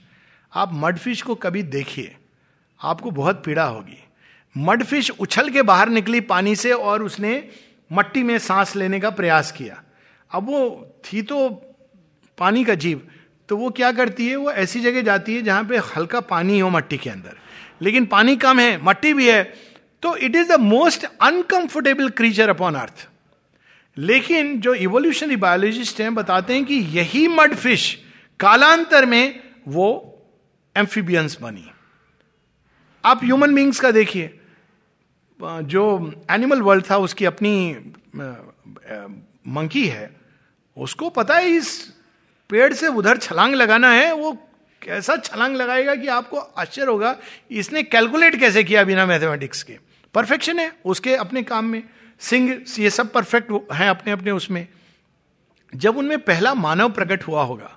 आप 0.53 0.71
मडफिश 0.75 1.23
को 1.23 1.35
कभी 1.35 1.63
देखिए। 1.63 2.17
आपको 2.87 3.11
बहुत 3.11 3.43
पीड़ा 3.45 3.65
होगी। 3.65 4.03
मडफिश 4.57 5.11
उछल 5.11 5.51
के 5.51 5.63
बाहर 5.63 5.89
निकली 5.89 6.21
पानी 6.23 6.55
से 6.57 6.73
और 6.73 7.03
उसने 7.03 7.43
मट्टी 7.91 8.23
में 8.23 8.39
सांस 8.39 8.75
लेने 8.77 9.01
का 9.01 9.11
प्रयास 9.11 9.53
किया। 9.53 9.83
अब 10.31 10.47
वो 10.47 10.61
थी 11.05 11.23
तो 11.23 11.49
पानी 12.39 12.65
का 12.65 12.75
जीव 12.77 13.07
तो 13.49 13.57
वो 13.57 13.71
क्या 13.71 13.91
करती 13.93 14.29
है? 14.29 14.37
वो 14.37 14.51
ऐसी 14.53 14.81
जगह 14.81 15.03
जाती 15.03 15.35
है 15.35 15.43
जहाँ 15.43 15.65
पे 15.65 15.77
हल्का 15.89 16.21
पानी 16.23 16.59
हो 16.59 16.71
मट्टी 16.71 16.97
के 16.99 17.11
अंदर। 17.11 17.37
लेकिन 17.83 18.07
पानी 18.07 18.37
कम 18.37 18.59
है, 18.59 18.83
मट्टी 18.85 19.13
भी 19.15 19.29
है 19.29 19.43
तो 20.03 20.17
it 20.17 20.37
is 20.37 20.49
the 20.49 20.61
most 20.61 21.05
uncomfortable 21.23 22.09
creature 22.11 22.49
upon 22.49 22.75
earth 22.75 23.09
लेकिन 23.97 24.61
जो 24.61 24.75
इवोल्यूशनरी 24.75 25.37
बायोलॉजिस्ट 25.37 26.01
हैं, 26.01 26.15
बताते 26.15 26.55
हैं 26.55 26.65
कि 26.65 26.75
यही 26.75 27.27
मड 27.29 27.55
फ़िश 27.55 27.95
कालांतर 28.41 29.07
में 29.07 29.41
वो 29.69 29.87
एम्फीबियंस 30.77 31.39
बनी। 31.43 31.71
आप 33.07 33.25
ह्यूमन 33.25 33.55
बींग्स 33.55 33.81
का 33.81 33.91
देखिए। 33.91 34.39
जो 35.41 36.13
एनिमल 36.31 36.63
वर्ल्ड 36.63 36.85
था, 36.91 36.97
उसकी 36.99 37.25
अपनी 37.25 37.77
मंकी 39.49 39.87
है, 39.87 40.11
उसको 40.77 41.09
पता 41.11 41.37
है 41.37 41.51
इस 41.51 41.77
पेड़ 42.51 42.73
से 42.73 42.89
उधर 42.89 43.19
छलांग 43.19 43.55
लगाना 43.55 43.91
है, 43.91 44.13
वो 44.13 44.33
कैसा 44.83 45.17
छलांग 45.17 45.57
लगाएगा 45.57 45.95
कि 45.95 46.09
आपको 46.09 46.39
आश्चर्य 46.39 46.87
होगा, 46.87 47.17
इसने 47.51 47.83
कैलकुलेट 47.83 48.39
कैसे 48.41 48.65
किया 48.65 48.85
बिना 48.85 49.07
मैथमेटिक्स 49.07 49.63
के? 49.63 49.79
परफेक्शन 50.15 50.59
है, 50.59 50.73
उसके 50.85 51.15
अपने 51.17 51.43
काम 51.43 51.65
में। 51.65 51.83
सिंह 52.21 52.65
ये 52.79 52.91
सब 52.91 53.13
परफेक्ट 53.13 53.53
हैं 53.73 53.89
अपने 53.91 54.13
अपने 54.13 54.31
उसमें। 54.31 54.67
जब 55.73 55.97
उनमें 55.97 56.19
पहला 56.19 56.55
मानव 56.55 56.91
प्रकट 56.91 57.23
हुआ 57.23 57.43
होगा 57.43 57.77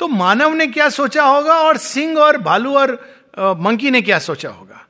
तो 0.00 0.08
मानव 0.08 0.54
ने 0.54 0.66
क्या 0.66 0.88
सोचा 0.88 1.24
होगा? 1.24 1.54
और 1.54 1.76
सिंह 1.76 2.18
और 2.18 2.36
भालू 2.38 2.74
और 2.74 2.94
मंकी 3.38 3.90
ने 3.90 4.02
क्या 4.02 4.18
सोचा 4.18 4.48
होगा? 4.48 4.86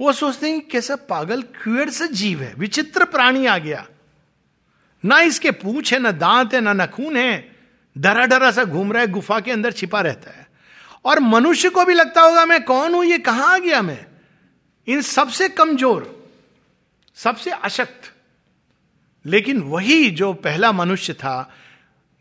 वो 0.00 0.12
सोचते 0.12 0.50
हैं 0.50 0.68
कैसा 0.68 0.96
पागल 0.96 1.42
क्यूर 1.42 1.90
से 1.90 2.08
जीव 2.08 2.42
है, 2.42 2.54
विचित्र 2.54 3.04
प्राणी 3.04 3.46
आ 3.46 3.58
गया। 3.58 3.86
ना 5.04 5.20
इसके 5.20 5.50
पूछ 5.50 5.92
है, 5.92 5.98
ना 5.98 6.10
दांत 6.10 6.54
है, 6.54 6.60
ना 6.60 6.72
नखून 6.72 7.16
है। 7.16 7.56
डरा 7.98 8.26
डरा 8.26 8.50
सा 8.50 8.64
घूम 8.64 8.92
रहा 8.92 9.02
है, 9.02 9.08
गुफा 9.08 9.40
के 9.40 9.50
अंदर 9.50 9.72
छिपा 9.72 10.00
रहता 10.00 10.30
है। 10.30 10.48
और 11.04 11.20
मनुष्य 11.20 11.68
को 11.68 11.84
भी 11.84 11.94
लगता 11.94 12.20
होगा, 12.20 12.46
मैं 12.46 12.64
कौन 12.64 12.94
हूँ, 12.94 13.04
ये 13.04 13.18
कहाँ 13.18 13.54
आ 13.54 13.58
गया 13.58 13.82
मैं? 13.82 14.06
इन 14.86 15.02
सबसे 15.02 15.48
कमज़ोर, 15.48 16.32
सबसे 17.14 17.50
अशक्त। 17.50 18.12
लेकिन 19.26 19.60
वही 19.60 20.10
जो 20.10 20.32
पहला 20.32 20.72
मनुष्य 20.72 21.12
था, 21.12 21.50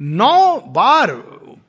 नौ 0.01 0.59
बार 0.59 1.11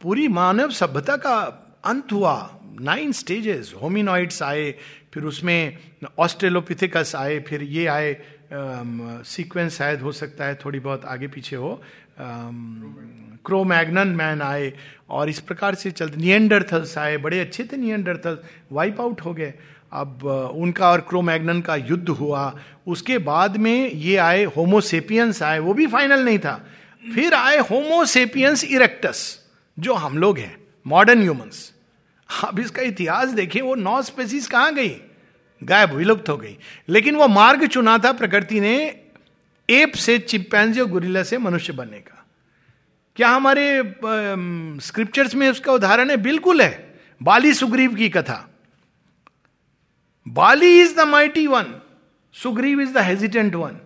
पूरी 0.03 0.29
मानव 0.29 0.71
सभ्यता 0.71 1.17
का 1.17 1.39
अंत 1.85 2.13
हुआ। 2.13 2.54
नाइन 2.81 3.13
स्टेजेस 3.13 3.75
होमिनॉइड्स 3.83 4.43
आए 4.43 4.75
फिर 5.15 5.25
उसमें 5.25 5.79
ऑस्ट्रेलोपिथिकस 6.19 7.13
आए 7.17 7.41
फिर 7.41 7.63
ये 7.63 7.87
आए 7.87 8.17
सीक्वेंस 8.53 9.73
uh, 9.73 9.79
शायद 9.79 10.01
हो 10.01 10.13
सकता 10.13 10.45
है 10.45 10.55
थोड़ी 10.55 10.81
बहुत 10.81 11.05
आगे 11.05 11.29
पीछे 11.29 11.57
हो 11.57 11.83
क्रोमैगनन 13.45 14.09
मैन 14.09 14.43
आए 14.43 14.73
और 15.11 15.29
इस 15.29 15.41
प्रकार 15.41 15.75
से 15.75 15.91
चलते 15.91 16.21
नियंडरथल्स 16.21 16.99
आए 16.99 17.17
बड़े 17.17 17.41
अच्छे 17.41 17.65
थे 17.65 17.77
नियंडरथल्स 17.77 18.39
वाइप 18.73 19.01
आउट 19.01 19.21
हो 19.21 19.35
गए। 19.35 19.55
अब 19.93 20.25
उनका 20.55 20.91
और 20.91 21.01
क्रोमैगनन 21.01 21.61
का 21.61 21.77
युद्ध 21.77 22.09
हुआ 22.09 22.61
उसके 22.87 23.19
बाद 23.19 23.57
में 23.57 23.91
ये 23.91 24.17
आए 24.17 24.45
होमोसेपियंस 24.45 25.43
आए 25.43 25.59
वो 25.59 25.75
भी 25.75 25.87
फाइनल 25.87 26.25
नहीं 26.25 26.39
था। 26.39 26.67
फिर 27.15 27.35
आए 27.35 27.59
होमोसेपियंस 27.59 28.65
इरेक्टस 28.65 29.51
जो 29.79 29.95
हम 29.95 30.19
लोग 30.19 30.39
हैं 30.39 30.57
मॉडर्न 30.87 31.23
ह्यूमंस 31.23 31.74
अब 32.29 32.59
इसका 32.59 32.83
इतिहास 32.83 33.29
देखिए 33.29 33.63
वो 33.63 33.75
नौ 33.75 34.03
स्पेसीज 34.03 34.47
कहाँ 34.47 34.75
गई? 34.75 35.01
गायब 35.63 35.93
विलुप्त 35.93 36.29
हो 36.29 36.37
गई। 36.37 36.57
लेकिन 36.89 37.17
वो 37.17 37.29
मार्ग 37.29 37.67
चुना 37.67 37.99
था 37.99 38.13
प्रकृति 38.13 38.61
ने, 38.61 39.01
एप 39.71 39.93
से 39.95 40.19
चिंपैंजी 40.19 40.81
और 40.81 40.87
गुरिल्ला 40.87 41.23
से 41.23 41.39
मनुष्य 41.39 41.73
बनने 41.73 41.99
का। 41.99 42.25
क्या 43.17 43.29
हमारे 43.29 43.95
स्क्रिप्चर्स 44.81 45.35
में 45.35 45.49
उसका 45.51 45.73
उदाहरण 45.73 46.11
है? 46.11 46.17
बिल्कुल 46.17 46.63
है। 46.63 47.01
बाली 47.23 47.55
सुग्रीव 47.55 47.95
की 47.95 48.09
कथा। 48.09 48.49
Bali 50.29 50.81
is 50.81 50.97
the 50.97 51.01
mighty 51.01 51.47
one 51.47 51.81
Sugriva 52.35 52.81
is 52.81 52.93
the 52.93 52.99
hesitant 52.99 53.55
one 53.55 53.77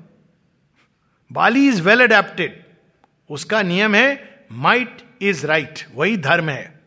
Bali 1.33 1.67
is 1.69 1.83
well 1.83 2.03
adapted 2.03 2.63
उसका 3.31 3.63
नियम 3.63 3.95
है 3.95 4.45
माइट 4.53 5.03
इज़ 5.23 5.47
राइट 5.47 5.79
वही 5.95 6.17
धर्म 6.17 6.49
है। 6.49 6.78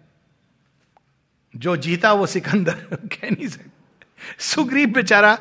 जो 1.56 1.78
जीता 1.78 2.14
वो 2.14 2.26
सिकंदर, 2.26 2.74
कह 2.94 3.30
नहीं 3.32 3.48
सकते। 3.48 3.72
सुग्रीव 4.40 4.90
बेचारा 4.90 5.38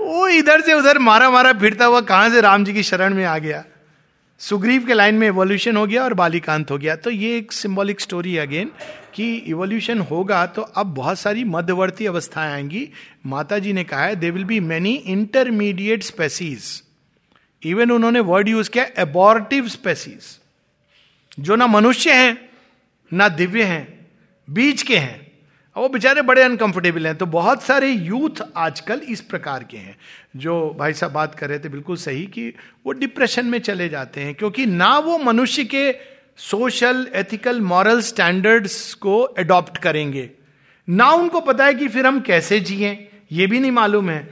वो 0.00 0.28
इधर 0.28 0.60
से 0.60 0.74
उधर 0.74 0.98
मारा 0.98 1.30
मारा 1.30 1.52
फिरता 1.52 1.84
हुआ 1.84 2.00
कहाँ 2.00 2.30
से 2.30 2.40
राम 2.40 2.64
जी 2.64 2.74
की 2.74 2.82
शरण 2.82 3.14
में 3.14 3.24
आ 3.24 3.38
गया? 3.38 3.64
सुग्रीव 4.38 4.86
के 4.86 4.94
लाइन 4.94 5.14
में 5.14 5.26
इवोल्यूशन 5.26 5.76
हो 5.76 5.86
गया 5.86 6.04
और 6.04 6.14
बालिकांत 6.14 6.70
हो 6.70 6.78
गया। 6.78 6.96
तो 6.96 7.10
ये 7.10 7.36
एक 7.36 7.52
सिंबॉलिक 7.52 8.00
स्टोरी 8.00 8.36
अगेन 8.36 8.70
कि 9.14 9.34
इवोल्यूशन 9.34 10.00
होगा 10.00 10.46
तो 10.46 10.62
अब 10.62 10.86
बहुत 10.86 11.18
सारी 11.18 11.44
मध्यवर्ती 11.44 12.06
अवस्थाएँ 12.06 12.52
आएँगी। 12.52 12.88
माता 13.26 13.58
जी 13.58 13.72
ने 13.72 13.84
कहा 13.84 14.04
है 14.04 14.16
they 14.16 14.30
will 14.30 14.44
be 14.44 14.60
many 14.60 14.94
intermediate 14.94 16.02
species 16.02 16.82
even 17.62 17.90
उन्होंने 17.90 18.20
वर्ड 18.20 18.48
यूज़ 18.48 18.70
किया 18.70 18.86
एबॉर्टिव 18.98 19.68
स्पेसीज 19.68 20.38
जो 21.40 21.56
ना 21.56 21.66
मनुष्य 21.66 22.12
हैं, 22.12 22.48
ना 23.12 23.28
दिव्य 23.28 23.62
हैं 23.62 24.06
बीच 24.50 24.82
के 24.82 24.96
हैं। 24.96 25.25
वो 25.76 25.88
बेचारे 25.88 26.22
बड़े 26.22 26.42
अनकंफर्टेबल 26.42 27.06
हैं। 27.06 27.16
तो 27.16 27.26
बहुत 27.26 27.62
सारे 27.62 27.88
यूथ 27.88 28.42
आजकल 28.56 29.00
इस 29.08 29.20
प्रकार 29.20 29.64
के 29.64 29.76
हैं, 29.76 29.96
जो 30.36 30.76
भाई 30.78 30.92
साहब 30.92 31.12
बात 31.12 31.34
कर 31.34 31.48
रहे 31.48 31.58
थे 31.58 31.68
बिल्कुल 31.68 31.96
सही 31.96 32.24
कि 32.26 32.48
वो 32.86 32.92
डिप्रेशन 32.92 33.46
में 33.46 33.58
चले 33.58 33.88
जाते 33.88 34.20
हैं, 34.20 34.34
क्योंकि 34.34 34.66
ना 34.66 34.98
वो 34.98 35.18
मनुष्य 35.18 35.64
के 35.64 35.94
सोशल 36.36 37.06
एथिकल 37.14 37.60
मॉरल 37.60 38.00
स्टैंडर्ड्स 38.00 38.94
को 38.94 39.20
अडॉप्ट 39.20 39.78
करेंगे। 39.78 40.30
ना 40.88 41.10
उनको 41.10 41.40
पता 41.40 41.64
है 41.64 41.74
कि 41.74 41.88
फिर 41.88 42.06
हम 42.06 42.20
कैसे 42.20 42.60
जिए, 42.60 43.08
ये 43.32 43.46
भी 43.46 43.60
नहीं 43.60 43.70
मालूम 43.70 44.10
है। 44.10 44.28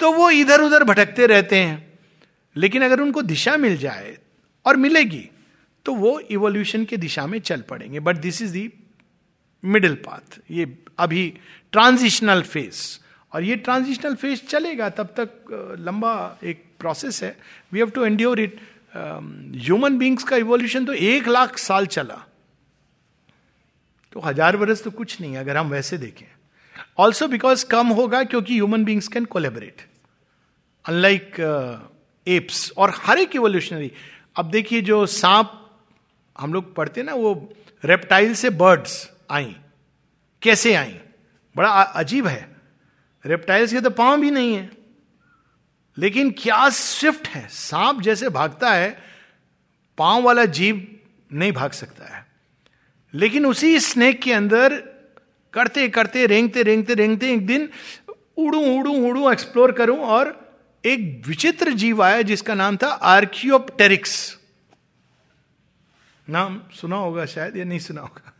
तो 0.00 0.12
वो 0.12 0.30
इधर 0.30 0.60
उधर 0.60 0.84
भटकते 0.84 1.26
रहते 1.26 1.56
हैं। 1.56 1.92
लेकिन 2.56 2.82
अगर 2.82 3.00
उनको 3.00 3.22
दिशा 3.22 3.56
मिल 3.56 3.76
जाए 3.76 4.16
और 4.66 4.76
मिलेगी 4.76 5.28
तो 5.86 5.94
वो 5.94 6.18
इवोल्यूशन 6.20 6.84
की 6.84 6.96
दिशा 6.96 7.26
में 7.26 7.38
चल 7.40 7.60
पड़ेंगे। 7.60 8.00
But 8.00 8.16
this 8.16 8.42
is 8.42 8.52
the 8.52 8.70
middle 9.64 9.94
path 10.04 10.38
ये 10.50 10.66
अभी 10.98 11.28
ट्रांजिशनल 11.72 12.42
फ़ेज़ 12.44 12.80
और 13.32 13.42
ये 13.44 13.56
ट्रांजिशनल 13.58 14.14
फेस 14.14 14.46
चलेगा 14.48 14.88
तब 14.90 15.14
तक 15.18 15.76
लंबा 15.80 16.14
एक 16.44 16.64
प्रोसेस 16.80 17.22
है। 17.22 17.36
We 17.72 17.78
have 17.78 17.90
to 17.90 18.04
endure 18.04 18.40
it 18.40 18.60
human 18.94 19.98
beings 19.98 20.24
का 20.24 20.36
इवोल्यूशन 20.36 20.84
तो 20.84 20.92
एक 20.92 21.28
लाख 21.28 21.58
साल 21.58 21.86
चला। 21.86 22.22
तो 24.12 24.20
हज़ार 24.20 24.56
बरस 24.56 24.82
तो 24.84 24.90
कुछ 24.90 25.20
नहीं 25.20 25.36
अगर 25.36 25.56
हम 25.56 25.70
वैसे 25.70 25.98
देखें। 25.98 26.26
ऑल्सो 26.98 27.28
बिकॉज़ 27.28 27.64
कम 27.66 27.86
होगा 27.88 28.22
क्योंकि 28.24 28.54
human 28.54 28.84
beings 28.84 29.08
can 29.08 29.24
collaborate 29.26 29.86
unlike 30.84 31.40
apes 32.26 32.70
और 32.76 32.92
हर 32.96 33.18
एक 33.18 33.36
इवोल्यूशनरी 33.36 33.90
अब 34.36 34.50
देखिए 34.50 34.80
जो 34.82 35.04
सांप 35.06 35.58
हम 36.36 36.52
लोग 36.54 36.74
पढ़ते 36.74 37.02
ना, 37.02 37.14
वो 37.14 37.52
रेप्टाइल 37.84 38.34
से 38.34 38.50
बर्ड्स 38.52 39.11
आई। 39.32 39.56
कैसे 40.42 40.74
आई? 40.74 41.00
बड़ा 41.56 41.70
अजीब 41.70 42.26
है। 42.26 42.56
रेप्टाइल्स 43.26 43.72
के 43.72 43.80
तो 43.80 43.90
पाँव 43.90 44.20
भी 44.20 44.30
नहीं 44.30 44.54
है। 44.54 44.70
लेकिन 45.98 46.30
क्या 46.30 46.68
स्विफ्ट 46.68 47.28
है? 47.28 47.48
सांप 47.48 48.00
जैसे 48.00 48.28
भागता 48.28 48.70
है, 48.70 49.02
पाँव 49.98 50.22
वाला 50.22 50.44
जीव 50.44 51.00
नहीं 51.32 51.52
भाग 51.52 51.70
सकता 51.70 52.16
है। 52.16 52.26
लेकिन 53.14 53.46
उसी 53.46 53.80
स्नेक 53.80 54.22
के 54.22 54.32
अंदर 54.32 54.92
करते 55.52 55.88
करते, 55.88 56.26
रेंगते 56.26 56.62
रेंगते 56.62 56.94
रेंगते 56.94 57.32
एक 57.32 57.46
दिन 57.46 57.68
उड़ू 58.36 58.60
उड़ू 58.60 58.92
उड़ू 58.92 59.32
एक्सप्लोर 59.32 59.72
करूँ 59.72 59.98
और 59.98 60.42
एक 60.84 61.22
विचित्र 61.26 61.72
जीव 61.72 62.02
आया 62.02 62.22
जिसका 62.22 62.54
नाम 62.54 62.76
था 62.76 62.88
आर्कियोप्टेरिक्स 62.88 64.38
नाम 66.28 66.62
सुना 66.80 66.96
होगा 66.96 67.26
शायद 67.26 67.56
या 67.56 67.64
नहीं 67.64 67.78
सुना 67.78 68.00
होगा? 68.00 68.31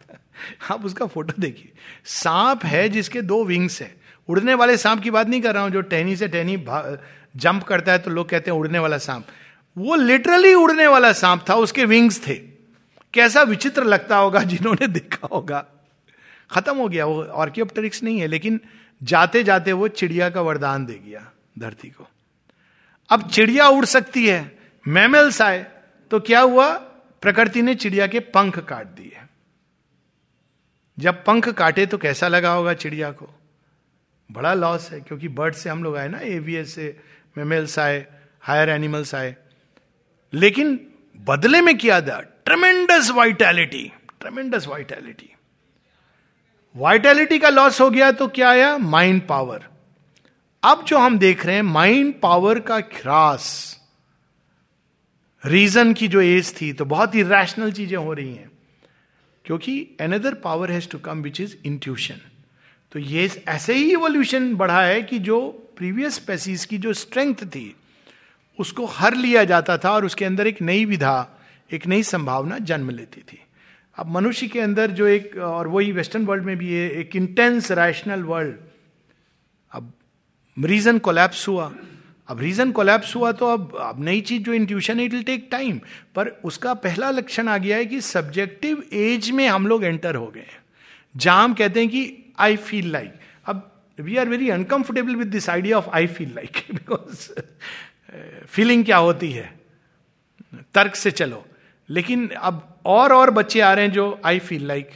आप 0.70 0.84
उसका 0.84 1.06
फ़ोटो 1.06 1.40
देखिए। 1.40 1.72
सांप 2.04 2.64
है 2.64 2.88
जिसके 2.88 3.22
दो 3.22 3.44
विंग्स 3.44 3.80
है। 3.82 3.94
उड़ने 4.28 4.54
वाले 4.54 4.76
सांप 4.76 5.00
की 5.00 5.10
बात 5.10 5.28
नहीं 5.28 5.40
कर 5.40 5.54
रहा 5.54 5.62
हूँ, 5.62 5.70
जो 5.70 5.80
टहनी 5.82 6.16
से 6.16 6.28
टहनी 6.28 6.56
जंप 7.36 7.62
करता 7.62 7.92
है 7.92 7.98
तो 7.98 8.10
लोग 8.10 8.28
कहते 8.28 8.50
हैं 8.50 8.58
उड़ने 8.58 8.78
वाला 8.78 8.98
सांप। 8.98 9.26
वो 9.76 9.94
लिटरली 9.96 10.54
उड़ने 10.54 10.86
वाला 10.86 11.12
सांप 11.14 11.44
था, 11.48 11.54
उसके 11.54 11.84
विंग्स 11.84 12.26
थे। 12.26 12.34
कैसा 13.14 13.42
विचित्र 13.42 13.84
लगता 13.84 14.16
होगा 14.16 14.42
जिन्होंने 14.42 14.86
देखा 14.88 15.28
होगा। 15.32 15.64
खत्म 16.50 16.76
हो 16.76 16.88
गया, 16.88 17.04
वो 17.06 17.22
ऑर्कियोप्टेरिक्स 17.24 18.02
नहीं 18.02 18.18
है, 18.20 18.26
लेकिन 18.26 18.60
जाते 19.00 19.42
जाते 19.44 19.72
वो 19.72 19.88
चिड़िया 19.90 20.28
का 20.30 20.40
वरदान 20.40 20.84
दे 20.86 21.00
गया 21.06 21.26
धरती 21.58 21.88
को। 21.88 22.06
अब 23.10 23.28
चिड़िया 23.28 23.68
उड़ 23.68 23.84
सकती 23.84 24.26
है, 24.26 24.58
मैमल्स 24.84 25.40
आए 25.42 25.66
तो 26.10 26.20
क्या 26.20 26.40
हुआ? 26.40 26.68
प्रकृति 27.22 27.62
ने 27.62 27.74
चिड़िया 27.74 28.06
के 28.06 28.20
पंख 28.20 28.58
काट 28.58 28.86
दिए। 28.88 29.18
जब 31.02 31.24
पंख 31.24 31.48
काटे 31.48 31.86
तो 31.86 31.98
कैसा 31.98 32.28
लगा 32.28 32.52
होगा 32.52 32.74
चिड़िया 32.74 33.10
को? 33.12 33.28
बड़ा 34.30 34.52
लॉस 34.54 34.90
है, 34.90 35.00
क्योंकि 35.00 35.28
बर्ड 35.30 35.54
से 35.54 35.70
हम 35.70 35.82
लोग 35.84 35.96
आए 35.96 36.08
ना 36.08 36.18
एवीएस 36.18 36.74
से 36.74 36.96
मेमेल्स 37.36 37.78
आए 37.78 38.06
हायर 38.42 38.68
एनिमल्स 38.68 39.14
आए। 39.14 39.34
लेकिन 40.32 40.78
बदले 41.18 41.60
में 41.60 41.76
किया 41.78 42.00
था 42.00 42.20
tremendous 42.20 43.10
vitality 43.10 43.90
tremendous 44.20 44.66
vitality 44.68 45.28
vitality 46.74 47.38
का 47.38 47.48
लॉस 47.48 47.80
हो 47.80 47.90
गया 47.90 48.10
तो 48.12 48.28
क्या 48.28 48.50
आया? 48.50 48.76
माइंड 48.78 49.26
पावर 49.28 49.64
अब 50.62 50.84
जो 50.84 50.98
हम 50.98 51.18
देख 51.18 51.44
रहे 51.46 51.54
हैं 51.54 51.62
माइंड 51.62 52.14
पावर 52.20 52.58
का 52.60 52.80
ख्रास। 52.92 53.78
रीजन 55.44 55.92
की 55.92 56.08
जो 56.08 56.20
एज 56.20 56.54
थी 56.60 56.72
तो 56.72 56.84
बहुत 56.84 57.14
ही 57.14 57.22
रैशनल 57.24 57.72
चीज़ें 57.72 57.96
हो 57.96 58.12
रही 58.12 58.34
हैं। 58.34 58.50
क्योंकि 59.44 59.96
another 60.00 60.34
power 60.34 60.70
has 60.70 60.88
to 60.88 60.98
come 60.98 61.22
which 61.22 61.40
is 61.40 61.56
intuition 61.64 62.20
तो 62.92 62.98
ये 62.98 63.28
ऐसे 63.48 63.74
ही 63.74 63.92
इवोल्यूशन 63.92 64.54
बढ़ा 64.54 64.82
है 64.82 65.02
कि 65.02 65.18
जो 65.18 65.38
प्रीवियस 65.76 66.14
स्पेसीज 66.14 66.64
की 66.64 66.78
जो 66.78 66.92
स्ट्रेंथ 66.92 67.34
थी, 67.34 67.74
उसको 68.58 68.86
हर 68.86 69.14
लिया 69.14 69.44
जाता 69.44 69.76
था 69.78 69.90
और 69.90 70.04
उसके 70.04 70.24
अंदर 70.24 70.46
एक 70.46 70.60
नई 70.62 70.84
विधा, 70.84 71.40
एक 71.70 71.86
नई 71.86 72.02
संभावना 72.02 72.58
जन्म 72.58 72.90
लेती 72.90 73.20
थी। 73.20 73.38
अब 73.96 74.10
मनुष्य 74.10 74.46
के 74.46 74.60
अंदर 74.60 74.90
जो 74.90 75.06
एक, 75.06 75.36
और 75.36 75.68
वही 75.68 75.92
वेस्टर्न 75.92 76.26
वर्ल्ड 76.26 76.44
में 76.44 76.56
भी 76.58 76.72
है 76.72 76.90
एक 76.90 77.16
इंटेंस 77.16 77.70
रैशनल 77.72 78.22
वर्ल्ड 78.22 78.56
अब 79.72 79.92
रीजन 80.56 80.98
कोलैप्स 80.98 81.48
हुआ। 81.48 81.72
अब 82.32 82.40
रीजन 82.40 82.70
कोलैप्स 82.72 83.14
हुआ 83.16 83.32
तो 83.32 83.46
अब 83.46 83.76
अब 83.80 84.02
नई 84.04 84.20
चीज़ 84.20 84.42
जो 84.42 84.52
intuition 84.54 85.00
it 85.00 85.12
will 85.12 85.22
take 85.22 85.48
time 85.50 85.80
पर 86.14 86.28
उसका 86.44 86.74
पहला 86.74 87.10
लक्षण 87.10 87.48
आ 87.48 87.58
गया 87.58 87.76
है 87.76 87.86
कि 87.86 88.00
सब्जेक्टिव 88.00 88.82
एज 88.92 89.30
में 89.30 89.46
हम 89.48 89.66
लोग 89.66 89.84
एंटर 89.84 90.14
हो 90.14 90.26
गए 90.26 90.40
हैं। 90.40 90.60
जहाँ 91.16 91.44
हम 91.44 91.54
कहते 91.54 91.80
हैं 91.80 91.88
कि 91.88 92.32
आई 92.38 92.56
फील 92.56 92.90
लाइक 92.92 93.12
अब 93.46 93.70
we 94.00 94.16
are 94.16 94.28
very 94.28 94.50
uncomfortable 94.50 95.16
with 95.16 95.26
this 95.26 95.50
idea 95.50 95.78
of 95.78 95.90
I 95.90 96.06
feel 96.06 96.32
like 96.34 96.62
because 96.74 97.28
feeling 98.46 98.84
क्या 98.84 98.96
होती 98.96 99.32
है? 99.32 99.52
तर्क 100.74 100.94
से 100.94 101.10
चलो। 101.10 101.44
लेकिन 101.88 102.28
अब 102.28 102.78
और 102.86 103.12
और 103.12 103.30
बच्चे 103.30 103.60
आ 103.60 103.72
रहे 103.72 103.84
हैं 103.84 103.92
जो 103.92 104.20
आई 104.24 104.38
फील 104.38 104.66
लाइक 104.66 104.90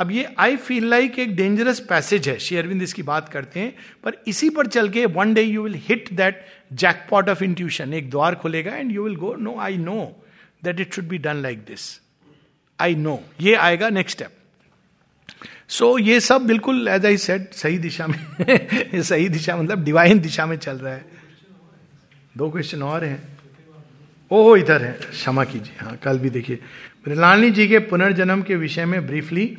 अब 0.00 0.10
ये 0.10 0.34
आई 0.38 0.56
फील 0.56 0.84
लाइक 0.84 1.18
एक 1.18 1.36
डेंजरस 1.36 1.80
पैसेज 1.80 2.28
है। 2.28 2.38
श्री 2.38 2.56
अरविंद 2.56 2.82
इसकी 2.82 3.02
बात 3.02 3.28
करते 3.28 3.60
हैं, 3.60 3.74
पर 4.04 4.12
इसी 4.26 4.50
पर 4.50 4.66
चल 4.66 4.88
के 4.88 5.06
one 5.06 5.34
day 5.34 5.42
you 5.42 5.62
will 5.62 5.74
hit 5.76 6.08
that 6.12 6.46
jackpot 6.72 7.28
of 7.28 7.44
intuition 7.44 7.94
एक 7.94 8.10
द्वार 8.10 8.34
खुलेगा 8.34 8.74
and 8.74 8.92
you 8.92 9.04
will 9.04 9.16
go 9.16 9.34
no 9.34 9.56
I 9.58 9.76
know 9.76 10.24
that 10.64 10.80
it 10.80 10.94
should 10.94 11.04
be 11.04 11.18
done 11.18 11.36
like 11.36 11.58
this 11.58 12.00
I 12.80 12.94
know 12.94 13.24
ये 13.40 13.54
आएगा 13.54 13.88
नेक्स्ट 13.88 14.18
स्टेप 14.18 14.30
सो 15.68 15.98
ये 15.98 16.20
सब 16.20 16.46
बिल्कुल 16.46 16.88
एज 16.88 17.06
आई 17.06 17.16
सेट 17.16 17.54
सही 17.54 17.78
दिशा 17.78 18.06
में, 18.06 19.02
सही 19.02 19.28
दिशा 19.28 19.56
मतलब 19.56 19.84
डिवाइन 19.84 20.20
दिशा 20.20 20.46
में 20.46 20.56
चल 20.56 20.72
रहा 20.72 20.94
है। 20.94 21.04
दो 22.36 22.50
क्वेश्चन 22.50 22.82
और 22.82 23.04
हैं। 23.04 23.38
ओहो, 24.30 24.56
इधर 24.56 24.82
है। 24.82 24.92
क्षमा 24.92 25.44
कीजिए। 25.44 25.84
हाँ 25.84 25.96
कल 25.96 26.18
भी 26.18 26.30
देखिए। 26.30 26.58
मृलानी 27.08 27.50
जी 27.50 27.68
के 27.68 27.78
पुनर्जन्म 27.78 28.42
के 28.42 28.56
विषय 28.56 28.84
में 28.84 29.06
ब्रीफली 29.06 29.58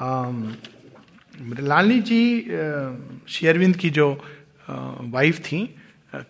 मृलानी 0.00 1.98
जी 2.00 2.40
शेयरविंद 3.28 3.76
की 3.76 3.90
जो 3.90 4.12
वाइफ 4.68 5.38
थी 5.38 5.76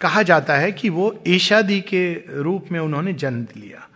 कहा 0.01 0.23
जाता 0.23 0.57
है 0.57 0.73
कि 0.73 0.89
वो 0.89 1.23
ईशादी 1.27 1.81
के 1.81 2.03
रूप 2.43 2.67
में 2.73 2.81
उन्होंने 2.81 3.13
जन्म 3.13 3.47
लिया। 3.57 3.87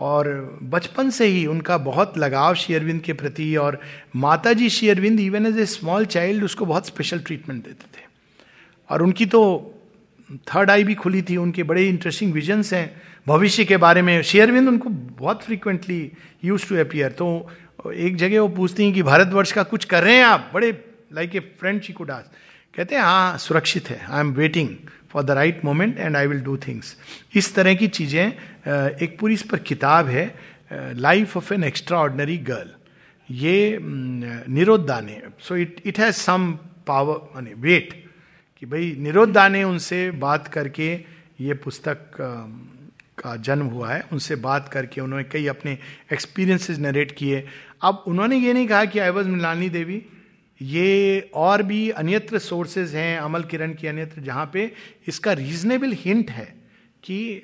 और 0.00 0.58
बचपन 0.62 1.10
से 1.10 1.26
ही 1.26 1.46
उनका 1.46 1.78
बहुत 1.78 2.18
लगाव 2.18 2.54
शेयरविंद 2.54 3.00
के 3.00 3.12
प्रति 3.12 3.54
और 3.56 3.80
माता 4.16 4.52
जी 4.52 4.68
शेयरविंद 4.70 5.20
even 5.20 5.46
as 5.46 5.58
a 5.58 5.66
small 5.66 6.06
child 6.06 6.44
उसको 6.44 6.66
बहुत 6.66 6.86
स्पेशल 6.86 7.20
ट्रीटमेंट 7.20 7.64
देते 7.64 7.84
थे। 7.98 8.04
और 8.90 9.02
उनकी 9.02 9.26
तो 9.26 9.42
थर्ड 10.48 10.70
आई 10.70 10.84
भी 10.84 10.94
खुली 10.94 11.22
थी, 11.22 11.36
उनके 11.36 11.62
बड़े 11.62 11.88
इंटरेस्टिंग 11.88 12.32
विजन्स 12.32 12.72
हैं। 12.74 13.02
भविष्य 13.26 13.64
के 13.64 13.76
बारे 13.76 14.02
में 14.02 14.22
शेयरविंद 14.22 14.68
उनको 14.68 14.88
बहुत 15.18 15.42
फ्रिक्वेंटली 15.42 16.12
यूज़ 16.44 16.68
टू 16.68 16.76
अपियर 16.76 17.10
तो 17.10 17.26
एक 17.84 18.16
जगह 18.16 18.40
वो 18.40 18.48
पूछती 18.48 18.84
हैं 18.84 18.92
कि 18.94 19.02
भारतवर्ष 19.02 19.52
का 19.52 19.62
कुछ 19.64 19.84
कर 19.84 20.02
रहे 20.02 20.16
हैं 20.16 20.24
आप? 20.24 20.50
बड़े 20.54 20.70
like 21.12 21.36
a 21.36 21.40
friend 21.60 21.80
she 21.82 21.92
could 21.92 22.10
कहते 22.74 22.94
हैं 22.94 23.02
हाँ 23.02 23.38
सुरक्षित 23.38 23.90
है। 23.90 24.00
I 24.10 24.20
am 24.20 24.32
waiting 24.32 24.68
for 25.10 25.22
the 25.22 25.30
right 25.30 25.64
moment 25.64 25.98
and 25.98 26.16
I 26.16 26.26
will 26.26 26.40
do 26.40 26.56
things 26.56 26.96
इस 27.34 27.54
तरह 27.54 27.74
की 27.74 27.88
चीज़ें 27.88 28.26
एक 28.26 29.16
पूरी 29.20 29.34
इस 29.34 29.42
पर 29.42 29.58
किताब 29.58 30.08
है 30.08 30.24
life 30.72 31.36
of 31.36 31.52
an 31.54 31.64
extraordinary 31.98 32.36
girl 32.50 32.70
ये 33.30 33.78
निरोधा 33.82 35.00
ने 35.00 35.20
so 35.40 35.56
it 35.56 35.82
it 35.86 35.98
has 35.98 36.14
some 36.14 36.52
power 36.86 37.16
money 37.34 37.54
wait 37.58 37.92
कि 38.58 38.66
भाई 38.66 38.94
निरोधा 38.98 39.48
ने 39.48 39.62
उनसे 39.64 40.10
बात 40.10 40.48
करके 40.48 40.92
ये 41.40 41.54
पुस्तक 41.54 41.96
का 43.18 43.34
जन्म 43.36 43.66
हुआ 43.66 43.92
है। 43.92 44.04
उनसे 44.12 44.36
बात 44.36 44.68
करके 44.68 45.00
उन्होंने 45.00 45.24
कई 45.24 45.46
अपने 45.46 45.76
एक्सपीरियंसेस 46.12 46.78
नरेट 46.78 47.12
किए। 47.12 47.44
अब 47.82 48.04
उन्होंने 48.06 48.36
ये 48.36 48.52
नहीं 48.52 48.66
कहा 48.66 48.84
कि 48.84 48.98
आई 48.98 49.10
वॉज़ 49.10 49.28
मिलानी 49.28 49.68
देवी 49.68 50.06
ये 50.62 51.30
और 51.34 51.62
भी 51.62 51.90
अन्यत्र 51.90 52.38
सोर्सेज 52.38 52.94
हैं 52.94 53.18
अमल 53.18 53.42
किरण 53.42 53.74
की 53.74 53.86
अन्यत्र, 53.86 54.20
जहाँ 54.20 54.50
पे 54.52 54.72
इसका 55.08 55.32
रीजनेबल 55.32 55.92
हिंट 55.92 56.30
है 56.30 56.62
कि 57.04 57.42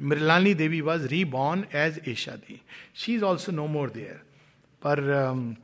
Mrinalini 0.00 0.54
Devi 0.54 0.80
was 0.80 1.06
reborn 1.06 1.64
as 1.74 2.00
Esha 2.08 2.32
the 2.32 2.60
she 2.94 3.14
is 3.14 3.22
also 3.22 3.52
no 3.52 3.66
more 3.66 3.90
there 3.90 4.20
पर 4.82 5.56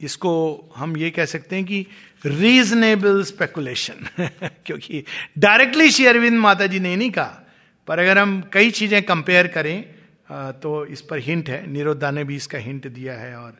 इसको 0.00 0.64
हम 0.76 0.96
ये 0.96 1.10
कह 1.10 1.24
सकते 1.24 1.56
हैं 1.56 1.64
कि 1.64 1.86
रीजनेबल 2.26 3.22
स्पेकुलेशन 3.22 3.94
क्योंकि 4.66 5.04
डायरेक्टली 5.38 5.90
श्री 5.90 6.06
अरविंद 6.06 6.38
माता 6.38 6.66
जी 6.66 6.80
ने 6.80 6.96
नहीं 6.96 7.10
कहा। 7.10 7.42
पर 7.86 7.98
अगर 7.98 8.18
हम 8.18 8.50
कई 8.52 8.70
चीज़ें 8.70 9.02
कंपेयर 9.02 9.46
करें 9.46 9.93
तो 10.28 10.84
इस 10.86 11.00
पर 11.00 11.18
हिंट 11.20 11.48
है। 11.48 11.66
निरोधा 11.70 12.10
ने 12.10 12.24
भी 12.24 12.36
इसका 12.36 12.58
हिंट 12.58 12.86
दिया 12.88 13.14
है 13.14 13.36
और 13.36 13.52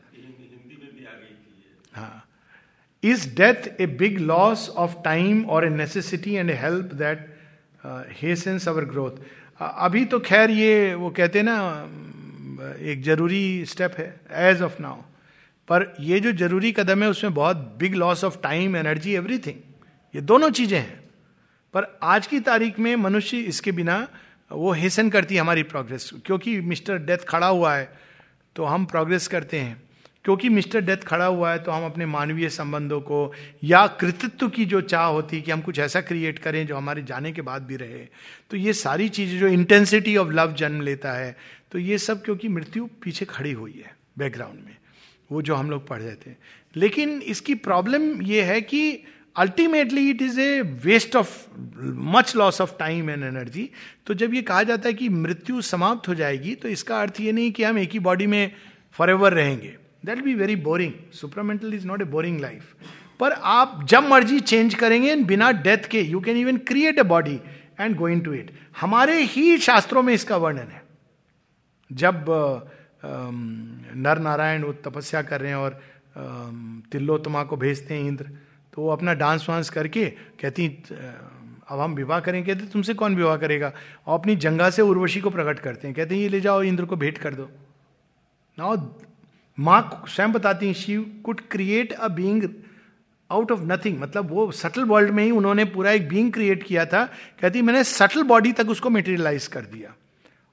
हाँ। 1.93 2.23
Is 3.03 3.27
death 3.35 3.67
a 3.81 3.85
big 3.97 4.19
loss 4.21 4.69
of 4.77 4.95
time 5.03 5.43
और 5.45 5.65
a 5.65 5.69
necessity 5.69 6.33
and 6.33 6.49
a 6.49 6.53
help 6.61 6.93
that 6.93 7.27
hastens 8.21 8.67
our 8.67 8.85
growth 8.85 9.21
अभी 9.59 10.03
तो 10.05 10.19
खैर 10.21 10.51
ये 10.51 10.93
वो 10.95 11.09
कहते 11.09 11.39
हैं 11.39 11.45
ना 11.45 12.77
एक 12.83 13.03
ज़रूरी 13.03 13.65
स्टेप 13.65 13.95
है 13.97 14.07
एज 14.49 14.61
ऑफ़ 14.61 14.81
नाउ 14.81 15.01
पर 15.67 15.93
ये 15.99 16.19
जो 16.19 16.31
ज़रूरी 16.33 16.71
कदम 16.71 17.03
है, 17.03 17.09
उसमें 17.09 17.33
बहुत 17.33 17.57
big 17.79 17.95
loss 17.95 18.23
of 18.23 18.37
time 18.43 18.75
energy 18.75 19.13
everything 19.13 19.55
ये 20.13 20.21
दोनों 20.23 20.49
चीज़ें 20.51 20.77
हैं। 20.79 20.99
पर 21.73 21.87
आज 22.03 22.27
की 22.27 22.39
तारीख 22.41 22.79
में 22.79 22.95
मनुष्य 22.97 23.37
इसके 23.45 23.71
बिना 23.71 24.07
वो 24.51 24.71
हेसन 24.71 25.09
करती 25.09 25.35
है 25.35 25.41
हमारी 25.41 25.63
प्रोग्रेस 25.63 26.09
क्योंकि 26.25 26.59
मिस्टर 26.61 26.97
डेथ 26.97 27.25
खड़ा 27.27 27.47
हुआ 27.47 27.75
है 27.75 27.89
तो 28.55 28.65
हम 28.65 28.85
प्रोग्रेस 28.85 29.27
करते 29.27 29.59
हैं। 29.59 29.81
क्योंकि 30.25 30.49
मिस्टर 30.49 30.81
डेथ 30.81 30.97
खड़ा 30.97 31.25
हुआ 31.25 31.51
है 31.51 31.59
तो 31.59 31.71
हम 31.71 31.85
अपने 31.85 32.05
मानवीय 32.05 32.49
संबंधों 32.49 32.99
को 33.01 33.31
या 33.63 33.85
कृतित्व 33.99 34.47
की 34.49 34.65
जो 34.65 34.81
चाह 34.83 35.05
होती 35.05 35.35
है 35.35 35.41
कि 35.41 35.51
हम 35.51 35.61
कुछ 35.61 35.79
ऐसा 35.79 36.01
क्रिएट 36.01 36.39
करें 36.39 36.65
जो 36.67 36.75
हमारे 36.77 37.03
जाने 37.03 37.31
के 37.31 37.41
बाद 37.41 37.61
भी 37.61 37.75
रहे। 37.75 38.05
तो 38.51 38.57
ये 38.57 38.73
सारी 38.73 39.09
चीज़ें 39.09 39.37
जो 39.39 39.47
इंटेंसिटी 39.47 40.15
ऑफ़ 40.17 40.29
लव 40.29 40.53
जन्म 40.53 40.81
लेता 40.81 41.11
है 41.13 41.35
तो 41.71 41.79
ये 41.79 41.97
सब 41.97 42.23
क्योंकि 42.23 42.47
मृत्यु 42.47 42.85
पीछे 43.03 43.25
खड़ी 43.25 43.51
हुई 43.51 43.83
है 43.85 43.95
बैकग्राउंड 44.17 44.59
में, 44.65 44.75
वो 45.31 45.41
जो 45.41 45.55
हम 45.55 45.69
लोग 45.69 45.87
पढ़ 45.87 46.01
रहे 46.01 46.15
थे। 46.15 46.35
लेकिन 46.75 47.21
इसकी 47.21 47.55
प्रॉब्लम 47.55 48.21
ये 48.21 48.41
है 48.41 48.59
कि 48.61 48.91
ultimately 49.37 50.09
it 50.09 50.21
is 50.21 50.39
a 50.39 50.61
waste 50.83 51.15
of 51.15 51.29
much 52.15 52.35
loss 52.35 52.61
of 52.61 52.77
time 52.79 53.09
and 53.09 53.23
energy 53.23 53.69
तो 54.07 54.13
जब 54.13 54.33
ये 54.33 54.41
कहा 54.41 54.63
जाता 54.63 54.87
है 54.87 54.93
कि 54.93 55.09
मृत्यु 55.09 55.61
समाप्त 55.61 56.07
हो 56.07 56.15
जाएगी 56.15 56.53
तो 56.55 56.69
इसका 56.69 57.01
अर्थ 57.01 57.19
ये 57.21 57.31
नहीं 57.31 57.51
कि 57.51 57.63
हम 57.63 57.77
एक 57.77 57.91
ही 57.91 57.99
बॉडी 57.99 58.27
में 58.27 58.51
फॉर 58.95 59.09
एवर 59.09 59.33
रहेंगे। 59.33 59.75
That 60.05 60.23
be 60.23 60.33
very 60.33 60.55
boring 60.55 60.93
supramental 61.13 61.73
is 61.73 61.85
not 61.87 62.01
a 62.01 62.05
boring 62.05 62.39
life 62.41 62.75
पर 63.19 63.31
आप 63.31 63.85
जब 63.89 64.07
मर्ज़ी 64.09 64.39
चेंज 64.39 64.73
करेंगे 64.73 65.15
बिना 65.25 65.51
डेथ 65.51 65.87
के 65.91 66.01
you 66.01 66.19
can 66.19 66.37
even 66.37 66.57
create 66.67 66.99
a 66.99 67.03
body 67.03 67.39
and 67.79 67.95
going 67.97 68.23
to 68.25 68.33
it 68.33 68.51
हमारे 68.81 69.21
ही 69.23 69.57
शास्त्रों 69.57 70.03
में 70.03 70.13
इसका 70.13 70.37
वर्णन 70.37 70.71
है। 70.71 70.83
जब 71.91 72.25
नर 73.05 74.19
नारायण 74.19 74.63
वो 74.63 74.73
तपस्या 74.85 75.21
कर 75.21 75.41
रहे 75.41 75.49
हैं 75.49 75.57
और 75.57 75.81
तिल्लोतमा 76.91 77.43
को 77.43 77.57
भेजते 77.57 77.93
हैं 77.93 78.07
इंद्र 78.07 78.29
तो 78.75 78.81
वो 78.81 78.89
अपना 78.89 79.13
डांस 79.13 79.45
वांस 79.49 79.69
करके 79.69 80.05
कहती 80.41 80.67
अब 81.69 81.79
हम 81.79 81.93
विवाह 81.93 82.19
करेंगे। 82.19 82.53
कहते, 82.53 82.65
तुमसे 82.67 82.93
कौन 82.93 83.15
विवाह 83.15 83.37
करेगा? 83.37 83.71
और 84.07 84.19
अपनी 84.19 84.35
जंगा 84.35 84.69
से 84.69 84.81
उर्वशी 84.81 85.21
को 85.21 85.29
प्रकट 85.29 85.59
करते 85.59 85.87
हैं। 85.87 85.95
कहते 85.95 86.15
हैं, 86.15 86.21
ये 86.21 86.29
ले 86.29 86.41
जाओ, 86.41 86.61
इंद्र 86.63 86.85
को 86.85 86.95
भेंट 86.95 87.17
कर 87.17 87.33
दो। 87.33 87.49
नाउ 88.57 88.75
माँ 89.57 90.03
स्वयं 90.07 90.31
बताती 90.31 90.67
हैं 90.67 90.73
she 90.73 90.95
could 91.25 91.41
create 91.51 91.93
a 91.93 92.07
being 92.07 92.43
out 93.29 93.51
of 93.51 93.59
nothing 93.61 93.99
मतलब 93.99 94.29
वो 94.31 94.51
सटल 94.51 94.83
वर्ल्ड 94.83 95.11
में 95.11 95.23
ही 95.23 95.31
उन्होंने 95.31 95.65
पूरा 95.65 95.91
एक 95.91 96.07
बींग 96.09 96.31
क्रिएट 96.33 96.63
किया 96.63 96.85
था। 96.85 97.05
कहती, 97.41 97.61
मैंने 97.61 97.83
सटल 97.83 98.23
बॉडी 98.23 98.51
तक 98.51 98.69
उसको 98.69 98.89
मेटेरियलाइज 98.89 99.47
कर 99.47 99.61
दिया। 99.61 99.93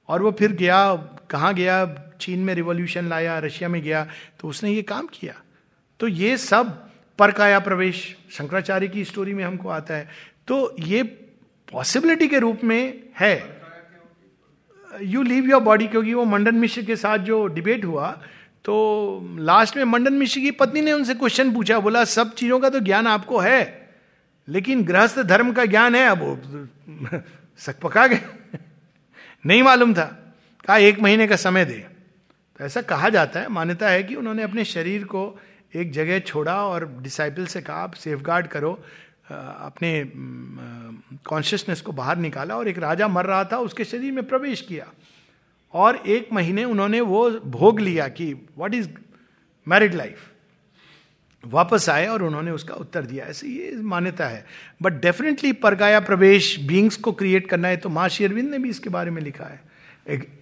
और 0.09 0.21
वो 0.21 0.31
फिर 0.31 0.51
गया, 0.51 0.95
कहाँ 1.29 1.53
गया? 1.53 1.85
चीन 2.21 2.39
में 2.39 2.53
रिवोल्यूशन 2.55 3.05
लाया, 3.05 3.37
रशिया 3.39 3.69
में 3.69 3.81
गया 3.81 4.07
तो 4.39 4.47
उसने 4.47 4.71
ये 4.71 4.81
काम 4.81 5.07
किया। 5.13 5.33
तो 5.99 6.07
ये 6.07 6.37
सब 6.37 6.89
परकाया 7.19 7.59
प्रवेश, 7.59 8.17
शंकराचार्य 8.31 8.87
की 8.87 9.05
स्टोरी 9.05 9.33
में 9.33 9.43
हमको 9.43 9.69
आता 9.69 9.93
है। 9.93 10.09
तो 10.47 10.75
ये 10.79 11.03
पॉसिबिलिटी 11.71 12.27
के 12.27 12.39
रूप 12.39 12.63
में 12.63 13.03
है। 13.19 13.61
यू 15.01 15.23
लीव 15.23 15.45
योर 15.45 15.61
बॉडी 15.61 15.87
क्योंकि 15.87 16.13
वो 16.13 16.25
मंडन 16.25 16.55
मिश्र 16.55 16.81
के 16.81 16.95
साथ 16.95 17.17
जो 17.17 17.47
डिबेट 17.47 17.85
हुआ 17.85 18.21
तो 18.65 19.35
लास्ट 19.39 19.77
में 19.77 19.83
मंडन 19.83 20.13
मिश्र 20.13 20.39
की 20.39 20.51
पत्नी 20.51 20.81
ने 20.81 20.91
उनसे 20.91 21.13
क्वेश्चन 21.13 21.53
पूछा, 21.53 21.79
बोला, 21.79 22.03
सब 22.03 22.33
चीज़ों 22.33 22.59
का 22.59 22.69
तो 22.69 22.79
ज्ञान 22.79 23.07
आपको 23.07 23.37
है, 23.37 23.89
लेकिन 24.47 24.83
गृहस्थ 24.83 25.19
धर्म 25.19 25.53
का 25.53 25.65
ज्ञान 25.65 25.95
है। 25.95 26.05
अब 26.05 26.69
सक 27.57 27.79
पका 27.79 28.07
गए। 28.07 28.19
नहीं 29.45 29.63
मालूम 29.63 29.93
था। 29.93 30.33
कहा, 30.67 30.77
एक 30.77 30.99
महीने 30.99 31.27
का 31.27 31.35
समय 31.35 31.65
दे। 31.65 31.85
तो 32.59 32.65
ऐसा 32.65 32.81
कहा 32.81 33.09
जाता 33.09 33.39
है, 33.39 33.47
मान्यता 33.47 33.89
है 33.89 34.03
कि 34.03 34.15
उन्होंने 34.15 34.43
अपने 34.43 34.65
शरीर 34.65 35.03
को 35.03 35.39
एक 35.75 35.91
जगह 35.91 36.19
छोड़ा 36.19 36.55
और 36.65 36.85
डिसाइपल 37.01 37.45
से 37.45 37.61
कहा, 37.61 37.75
आप 37.75 37.93
सेफ़ 37.93 38.21
करो। 38.23 38.73
अपने 39.31 40.11
कॉन्शियसनेस 41.25 41.81
को 41.81 41.91
बाहर 41.91 42.17
निकाला 42.17 42.55
और 42.55 42.67
एक 42.67 42.77
राजा 42.77 43.07
मर 43.07 43.25
रहा 43.25 43.43
था, 43.43 43.57
उसके 43.57 43.85
शरीर 43.85 44.11
में 44.11 44.25
प्रवेश 44.27 44.61
किया। 44.61 44.87
और 45.73 45.95
एक 45.95 46.29
महीने 46.33 46.63
उन्होंने 46.63 47.01
वो 47.01 47.29
भोग 47.31 47.79
लिया 47.79 48.07
कि 48.07 48.33
व्हाट 48.33 48.73
इज़ 48.73 48.89
मैरिड 49.67 49.93
लाइफ 49.93 50.29
वापस 51.43 51.89
आए 51.89 52.05
और 52.07 52.23
उन्होंने 52.23 52.51
उसका 52.51 52.73
उत्तर 52.73 53.05
दिया। 53.05 53.25
ऐसे 53.25 53.47
ये 53.47 53.71
मान्यता 53.75 54.27
है। 54.27 54.45
बट 54.81 54.93
डेफिनेटली 54.93 55.51
परगाया 55.53 55.99
प्रवेश 55.99 56.59
बींग्स 56.59 56.95
को 56.95 57.11
क्रिएट 57.11 57.49
करना 57.49 57.67
है 57.67 57.77
तो 57.77 57.89
माँ 57.89 58.07
शेरविंद 58.09 58.49
ने 58.51 58.59
भी 58.59 58.69
इसके 58.69 58.89
बारे 58.89 59.11
में 59.11 59.21
लिखा 59.21 59.45
है। 59.45 59.61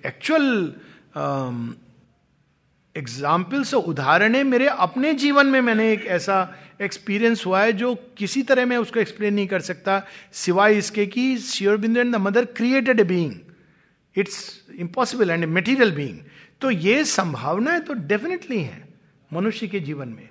एक्चुअल 0.05 0.73
एग्ज़ाम्पल 2.95 3.63
से 3.63 3.77
उदाहरण 3.77 4.35
है 4.35 4.43
मेरे 4.43 4.67
अपने 4.67 5.13
जीवन 5.13 5.47
में 5.47 5.59
मैंने 5.61 5.91
एक 5.91 6.05
ऐसा 6.09 6.37
एक्सपीरियंस 6.81 7.45
हुआ 7.45 7.61
है 7.61 7.73
जो 7.73 7.93
किसी 8.17 8.41
तरह 8.43 8.65
मैं 8.65 8.77
उसको 8.77 8.99
एक्सप्लेन 8.99 9.33
नहीं 9.33 9.47
कर 9.47 9.61
सकता। 9.61 10.01
सिवाय 10.33 10.77
इसके 10.77 11.05
कि 11.05 11.37
शेयरबिंद 11.39 11.97
and 11.97 12.13
the 12.15 12.19
mother 12.19 12.45
created 12.57 12.99
a 12.99 13.03
being 13.03 13.33
it's 14.15 14.39
impossible 14.79 15.31
and 15.31 15.43
a 15.43 15.47
material 15.49 15.91
being 15.91 16.19
तो 16.61 16.71
ये 16.71 17.03
संभावनाएँ 17.05 17.79
तो 17.81 17.93
डेफिनेटली 17.93 18.59
है 18.59 18.83
मनुष्य 19.31 19.67
के 19.67 19.79
जीवन 19.79 20.07
में। 20.09 20.29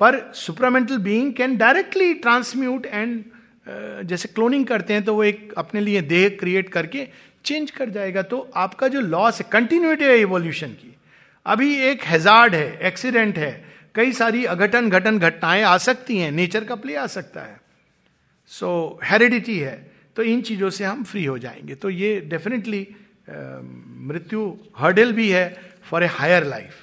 पर 0.00 0.20
supramental 0.36 0.98
being 1.00 1.32
can 1.34 1.56
directly 1.56 2.14
transmute 2.16 2.86
and 2.86 3.22
जैसे 4.08 4.28
क्लोनिंग 4.28 4.66
करते 4.66 4.94
हैं 4.94 5.04
तो 5.04 5.14
वो 5.14 5.24
एक 5.24 5.52
अपने 5.58 5.80
लिए 5.80 6.00
देह 6.02 6.28
क्रिएट 6.40 6.68
करके 6.68 7.06
चेंज 7.44 7.70
कर 7.70 7.90
जाएगा। 7.90 8.22
तो 8.22 8.50
आपका 8.56 8.88
जो 8.88 9.00
लॉस 9.00 9.40
है 9.40 9.46
कंटिन्यूटी 9.52 10.04
है 10.04 10.18
इवोल्यूशन 10.20 10.68
की। 10.70 10.91
अभी 11.46 11.74
एक 11.80 12.04
हेजार्ड 12.04 12.54
है 12.54 12.78
एक्सीडेंट 12.86 13.38
है। 13.38 13.52
कई 13.94 14.12
सारी 14.12 14.44
अघटन 14.44 14.88
घटन 14.90 15.18
घटनाएँ 15.18 15.62
आ 15.62 15.76
सकती 15.78 16.18
हैं 16.18 16.30
नेचर 16.32 16.64
का 16.64 16.74
प्ले 16.74 16.94
आ 16.96 17.06
सकता 17.06 17.40
है। 17.40 17.60
सो 18.46 18.98
so, 18.98 19.10
हेरिडिटी 19.10 19.58
है 19.58 19.92
तो 20.16 20.22
इन 20.22 20.42
चीज़ों 20.42 20.70
से 20.70 20.84
हम 20.84 21.02
फ्री 21.04 21.24
हो 21.24 21.38
जाएँगे। 21.38 21.74
तो 21.74 21.90
ये 21.90 22.20
डेफिनेटली 22.20 22.86
मृत्यु 23.28 24.52
हर्डल 24.78 25.12
भी 25.12 25.28
है 25.30 25.46
for 25.90 26.04
a 26.04 26.06
higher 26.06 26.44
life 26.44 26.74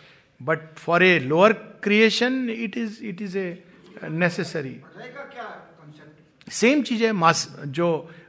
but 0.41 0.59
for 0.77 1.03
a 1.03 1.17
lower 1.19 1.53
creation 1.83 2.49
it 2.49 2.77
is 2.77 3.03
it 3.03 3.21
is 3.21 3.37
a 3.37 3.63
necessary 4.03 4.75
same 6.51 6.81
चीज़ 6.81 7.03
है 7.03 7.11
मास 7.11 7.47
जो 7.67 7.87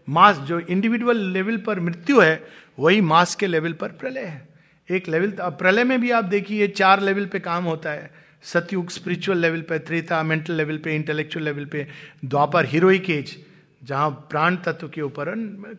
मास 0.08 0.38
जो 0.38 0.58
इंडिविजुअल 0.60 1.18
लेवल 1.32 1.56
पर 1.56 1.80
मृत्यु 1.80 2.20
है 2.20 2.42
वही 2.78 3.00
मास 3.00 3.34
के 3.34 3.46
लेवल 3.46 3.72
पर 3.72 3.88
प्रलय 3.92 4.24
है। 4.24 4.48
एक 4.90 5.08
लेवल 5.08 5.32
प्रलय 5.40 5.84
में 5.84 6.00
भी 6.00 6.10
आप 6.10 6.24
देखिए, 6.26 6.68
चार 6.68 7.00
लेवल 7.00 7.26
पे 7.26 7.38
काम 7.40 7.64
होता 7.64 7.90
है। 7.90 8.10
सतयुग 8.44 8.90
स्पिरिचुअल 8.90 9.38
लेवल 9.38 9.60
पे, 9.60 9.78
त्रेता 9.78 10.22
मेंटल 10.22 10.52
लेवल 10.54 10.78
पे 10.78 10.94
इंटेलेक्चुअल 10.94 11.44
लेवल 11.44 11.64
पे, 11.64 11.86
द्वापर 12.24 12.66
हीरोइक 12.66 13.10
एज 13.10 13.36
जहाँ 13.82 14.10
प्राण 14.30 14.56
तत्व 14.56 14.88
के 14.88 15.02
ऊपर 15.02 15.34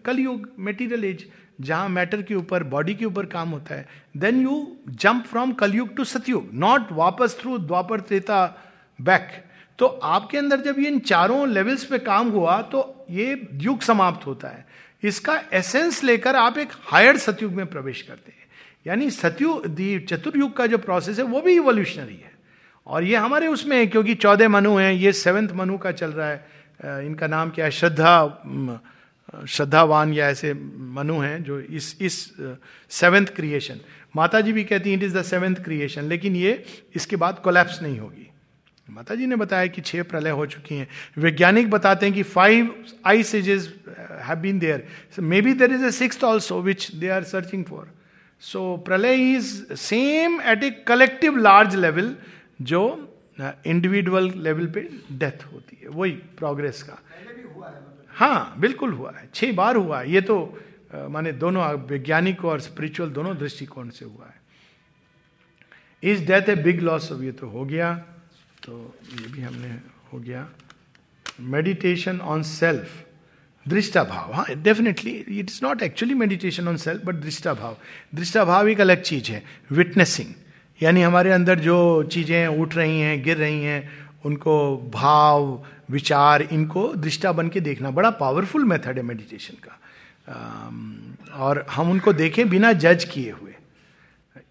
कलयुग 0.06 0.50
मेटीरियल 0.60 1.04
एज 1.06 1.26
जहाँ 1.62 1.90
मैटर 1.90 2.22
के 2.22 2.36
ऊपर 2.36 2.64
बॉडी 2.66 2.94
के 2.96 3.06
ऊपर 3.06 3.26
काम 3.28 3.50
होता 3.50 3.76
है। 3.76 3.88
Then 4.18 4.42
you 4.42 4.66
jump 4.90 5.26
from 5.26 5.52
Kalyug 5.54 5.96
to 5.96 6.04
Satyug 6.06 6.50
not 6.54 6.92
वापस 6.92 7.38
थ्रू 7.40 7.58
द्वापर, 7.58 8.00
त्रेता 8.00 8.46
बैक 9.00 9.30
तो 9.80 9.86
आपके 9.86 10.38
अंदर 10.38 10.62
जब 10.62 10.80
ये 10.80 10.88
इन 10.88 11.00
चारों 11.02 11.48
लेवल्स 11.50 11.86
पे 11.86 12.00
काम 12.00 12.30
हुआ 12.30 12.62
तो 12.64 13.06
ये 13.10 13.48
युग 13.54 13.82
समाप्त 13.82 14.26
होता 14.26 14.48
है। 14.48 14.66
इसका 15.04 15.42
एसेंस 15.54 16.04
लेकर 16.04 16.36
आप 16.36 16.58
एक 16.58 16.72
हायर 16.84 17.18
सतयुग 17.18 17.54
में 17.54 17.66
प्रवेश 17.66 18.02
करते 18.02 18.32
हैं। 18.32 18.41
यानी 18.86 19.10
सतयुग 19.12 19.68
चतुर्युग 20.08 20.56
का 20.58 20.68
जो 20.68 20.78
प्रोसेस 20.78 21.20
है, 21.20 21.26
वो 21.26 21.42
भी 21.42 21.56
इवोल्यूशनरी 21.56 22.16
है। 22.16 22.32
और 22.88 23.04
ये 23.04 23.16
हमारे 23.16 23.48
उसमें 23.48 23.78
है, 23.78 23.86
क्योंकि 23.88 24.16
चौदह 24.16 24.50
मनु 24.50 24.76
हैं, 24.76 24.94
ये 24.94 25.12
सेवेंथ 25.14 25.50
मनु 25.56 25.78
का 25.78 25.92
चल 25.92 26.12
रहा 26.12 26.30
है। 26.30 27.06
इनका 27.06 27.28
नाम 27.28 27.50
क्या 27.50 27.66
है? 27.66 27.72
श्रद्धा 27.72 28.14
श्रद्धावान 29.48 30.14
या 30.14 30.28
ऐसे 30.30 30.54
मनु 30.54 31.20
हैं 31.20 31.44
जो 31.44 31.60
इस 31.60 31.96
इस 32.02 32.16
सेवेंथ 32.92 33.26
क्रिएशन 33.36 33.80
माता 34.16 34.42
जी 34.42 34.54
भी 34.54 34.64
कहती 34.64 34.90
हैं 34.90 34.98
it 34.98 35.04
is 35.04 35.18
the 35.18 35.22
seventh 35.24 35.56
creation 35.64 36.04
लेकिन 36.06 36.36
ये 36.36 36.52
इसके 36.96 37.16
बाद 37.16 37.40
कोलैप्स 37.40 37.82
नहीं 37.82 38.00
होगी। 38.00 38.28
माता 38.88 39.16
जी 39.16 39.26
ने 39.26 39.36
बताया 39.36 39.68
कि 39.68 39.82
छह 39.82 40.04
प्रलय 40.04 40.30
हो 40.30 40.46
चुकी 40.46 40.76
हैं। 40.76 40.88
वैज्ञानिक 41.18 41.70
बताते 41.70 42.06
हैं 42.06 42.16
कि 42.16 42.24
five 42.24 42.76
ice 43.06 43.24
ages 43.36 43.74
have 44.26 44.38
been 44.40 44.60
there 44.60 44.88
may 45.20 45.42
be 45.42 45.54
there 45.54 45.72
is 45.74 45.86
a 45.86 45.90
six 45.92 46.24
also 46.24 46.62
which 46.62 46.92
they 46.96 47.10
are 47.10 47.24
searching 47.24 47.64
for 47.66 47.92
so 48.42 48.78
प्रलय 48.78 49.32
is 49.34 49.74
same 49.76 50.40
at 50.42 50.64
a 50.64 50.70
collective 50.88 51.38
large 51.38 51.76
level 51.76 52.16
जो 52.62 52.82
इंडिविजुअल 53.40 54.30
uh, 54.30 54.36
लेवल 54.38 54.68
पे 54.68 54.82
डेथ 55.12 55.46
होती 55.54 55.78
है। 55.82 55.90
वही 55.90 56.12
प्रोग्रेस 56.12 56.82
का। 56.84 56.98
हाँ 58.10 58.56
बिल्कुल 58.60 58.94
हुआ 58.94 59.12
है। 59.18 59.30
छह 59.34 59.52
बार 59.52 59.76
हुआ 59.76 60.00
है। 60.00 60.12
ये 60.12 60.22
तो 60.22 60.38
माने 61.10 61.32
दोनों 61.32 61.64
वैज्ञानिक 61.88 62.44
और 62.46 62.60
स्पिरिचुअल 62.60 63.10
दोनों 63.10 63.38
दृष्टिकोण 63.38 63.90
से 63.90 64.06
हुआ 64.06 64.26
है। 64.26 64.40
इस 66.04 66.26
death 66.28 66.50
a 66.50 66.56
big 66.56 66.82
loss 66.82 67.12
of 67.12 67.22
ये 67.22 67.32
तो 67.32 67.48
हो 67.48 67.66
गया। 67.66 67.94
तो 68.64 68.96
ये 69.14 69.28
भी 69.28 69.42
हमने 69.42 69.70
हो 70.14 70.20
गया। 70.20 70.48
मेडिटेशन 71.40 72.20
ऑन 72.20 72.44
सेल्फ 72.44 72.90
दृष्टा 73.66 74.04
भाव 74.04 74.32
हाँ 74.34 74.46
definitely 74.56 75.12
it 75.12 75.50
is 75.50 75.60
not 75.64 75.82
actually 75.84 76.14
meditation 76.16 76.68
on 76.68 76.78
self 76.78 77.06
but 77.06 77.16
दृष्टा 77.16 77.54
भाव 77.54 77.78
दृष्टा 78.16 78.46
भाव 78.46 78.68
एक 78.70 78.82
अलग 78.82 79.02
चीज़ 79.02 79.32
है 79.32 79.44
विटनेसिंग 79.72 80.34
यानी 80.80 81.02
हमारे 81.02 81.32
अंदर 81.32 81.60
जो 81.60 81.78
चीज़ें 82.04 82.48
उठ 82.48 82.76
रही 82.76 83.00
हैं, 83.00 83.22
गिर 83.24 83.38
रही 83.38 83.64
हैं, 83.64 83.90
उनको 84.26 84.78
भाव, 84.94 85.64
विचार, 85.92 86.42
इनको 86.42 86.88
दृष्टा 86.96 87.32
बन 87.32 87.50
के 87.50 87.60
देखना, 87.60 87.92
बड़ा 87.92 88.10
पावरफुल 88.12 88.64
मेथड 88.66 88.98
है 88.98 89.04
मेडिटेशन 89.04 89.58
का। 89.64 89.78
और 91.36 91.66
हम 91.72 91.92
उनको 91.92 92.14
देखें 92.14 92.48
बिना 92.50 92.72
जज 92.74 93.04
किए 93.04 93.32
हुए। 93.32 93.56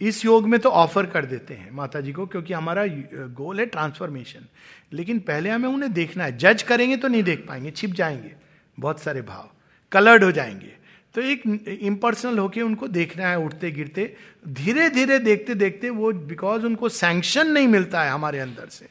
इस 0.01 0.25
योग 0.25 0.49
में 0.49 0.59
तो 0.61 0.69
ऑफ़र 0.71 1.07
कर 1.07 1.25
देते 1.25 1.55
हैं 1.55 1.71
माता 1.71 2.01
जी 2.01 2.13
को, 2.13 2.27
क्योंकि 2.27 2.53
हमारा 2.53 2.87
गोल 3.35 3.61
है 3.61 3.67
ट्रांसफॉर्मेशन 3.67 4.47
लेकिन 4.93 5.19
पहले 5.21 5.51
हमें 5.51 5.69
उन्हें 5.69 5.93
देखना 5.93 6.25
है। 6.25 6.37
जज 6.39 6.63
करेंगे 6.63 6.97
तो 6.97 7.09
नहीं 7.09 7.23
देख 7.23 7.45
पाएँगे, 7.49 7.71
छिप 7.71 7.91
जाएँगे। 7.93 8.33
बहुत 8.81 9.01
सारे 9.01 9.23
भाव। 9.23 9.51
कलर्ड 9.93 10.25
हो 10.25 10.33
जाएँगे। 10.33 10.73
तो 11.15 11.21
एक 11.21 11.43
इम्पर्सनल 11.83 12.39
होके 12.39 12.63
उनको 12.63 12.89
देखना 12.89 13.29
है 13.29 13.39
उठते 13.39 13.71
गिरते 13.71 14.15
धीरे 14.49 14.89
धीरे 14.91 15.19
देखते 15.19 15.55
देखते 15.55 15.91
वो 15.91 16.13
बिकॉज़ 16.13 16.67
उनको 16.67 16.89
सैंक्शन 16.89 17.47
नहीं 17.47 17.69
मिलता 17.69 18.03
है 18.03 18.11
हमारे 18.11 18.39
अंदर 18.39 18.69
से। 18.71 18.87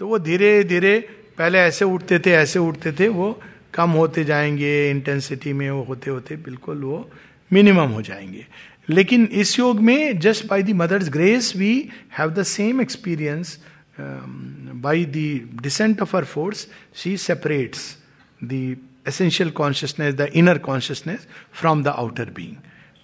तो 0.00 0.08
वो 0.08 0.18
धीरे 0.18 0.62
धीरे 0.64 0.98
पहले 1.38 1.58
ऐसे 1.58 1.84
उठते 1.84 2.18
थे, 2.18 2.30
ऐसे 2.30 2.58
उठते 2.58 2.92
थे, 2.92 3.08
वो 3.08 3.40
कम 3.74 3.90
होते 3.90 4.24
जाएँगे 4.24 4.90
इंटेंसिटी 4.90 5.52
में 5.52 5.70
वो 5.70 5.82
होते 5.82 6.10
होते 6.10 6.36
बिल्कुल 6.36 6.82
वो 6.84 7.10
मिनिमम 7.50 7.90
हो 7.90 8.02
जाएँगे। 8.02 8.46
लेकिन 8.88 9.24
इस 9.32 9.58
योग 9.58 9.80
में 9.80 10.18
just 10.18 10.46
by 10.46 10.62
the 10.62 10.70
mother's 10.70 11.08
grace 11.08 11.52
we 11.56 11.88
have 12.18 12.30
the 12.30 12.42
same 12.42 12.80
experience 12.80 13.58
by 14.00 15.04
the 15.04 15.48
descent 15.62 16.02
of 16.02 16.16
her 16.16 16.24
force 16.24 16.66
she 16.94 17.16
separates 17.16 17.96
the 18.40 18.76
essential 19.08 19.50
consciousness 19.50 20.14
the 20.14 20.30
inner 20.34 20.58
consciousness 20.58 21.26
from 21.52 21.82
the 21.82 21.88
outer 21.88 22.30
being 22.30 22.56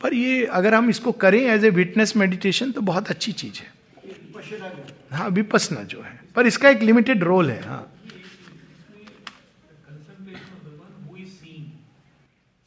पर 0.02 0.14
ये 0.14 0.44
अगर 0.46 0.74
हम 0.74 0.90
इसको 0.90 1.12
करें 1.22 1.40
एज 1.40 1.64
ए 1.64 1.70
विटनेस 1.70 2.16
मेडिटेशन 2.16 2.70
तो 2.72 2.80
बहुत 2.80 3.10
अच्छी 3.10 3.32
चीज़ 3.32 3.60
है। 3.60 3.70
हाँ 5.12 5.28
विपसना 5.30 5.82
जो 5.82 6.02
है। 6.02 6.20
पर 6.36 6.46
इसका 6.46 6.70
एक 6.70 6.82
लिमिटेड 6.82 7.22
रोल 7.24 7.50
है 7.50 7.62
हाँ। 7.62 7.88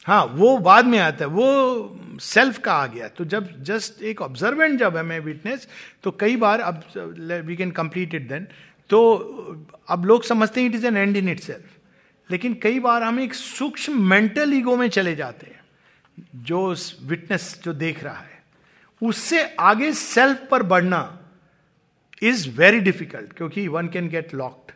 हाँ 0.07 0.23
वो 0.33 0.57
बाद 0.59 0.85
में 0.85 0.97
आता 0.99 1.25
है। 1.25 1.29
वो 1.31 2.17
सेल्फ 2.21 2.57
का 2.57 2.73
आ 2.73 2.85
गया। 2.87 3.07
तो 3.07 3.25
जब 3.25 3.47
जस्ट 3.63 4.01
एक 4.03 4.21
ऑब्जर्वेंट 4.21 4.79
जब 4.79 4.97
है 4.97 5.03
मैं 5.03 5.19
विटनेस 5.19 5.67
तो 6.03 6.11
कई 6.19 6.35
बार 6.35 6.59
अब 6.61 6.83
we 7.45 7.55
can 7.55 7.71
complete 7.71 8.13
it 8.15 8.27
then 8.29 8.47
तो 8.89 8.99
अब 9.89 10.05
लोग 10.05 10.23
समझते 10.23 10.61
हैं 10.61 10.69
it 10.69 10.75
is 10.75 10.85
an 10.87 10.97
end 10.97 11.17
in 11.17 11.29
itself 11.39 11.74
लेकिन 12.30 12.53
कई 12.61 12.80
बार 12.80 13.03
हम 13.03 13.19
एक 13.19 13.34
सूक्ष्म 13.34 14.02
मेंटल 14.10 14.53
ईगो 14.53 14.76
में 14.76 14.88
चले 14.89 15.15
जाते 15.15 15.47
हैं। 15.47 15.64
जो 16.45 16.76
विटनेस 17.03 17.60
जो 17.64 17.73
देख 17.73 18.03
रहा 18.03 18.18
है, 18.18 18.43
उससे 19.02 19.43
आगे 19.60 19.91
सेल्फ 19.93 20.47
पर 20.52 20.64
बढ़ना 20.64 21.02
इज़ 22.23 22.49
वेरी 22.57 22.80
डिफ़िकल्ट, 22.80 23.34
क्योंकि 23.34 23.68
वन 23.68 23.88
कैन 23.88 24.07
गेट 24.10 24.34
लॉक्ड। 24.34 24.72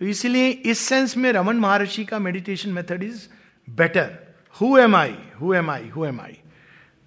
तो 0.00 0.06
इसलिए 0.06 0.48
इस 0.48 0.78
सेंस 0.78 1.16
में 1.16 1.32
रमन 1.32 1.56
महर्षि 1.56 2.04
का 2.04 2.18
meditation 2.18 2.70
method 2.70 3.02
is 3.02 3.26
better. 3.68 4.10
Who 4.56 4.76
am 4.78 4.96
I 4.96 5.14
who 5.40 5.52
am 5.54 5.70
I 5.70 5.88
who 5.88 6.04
am 6.04 6.20
I 6.20 6.36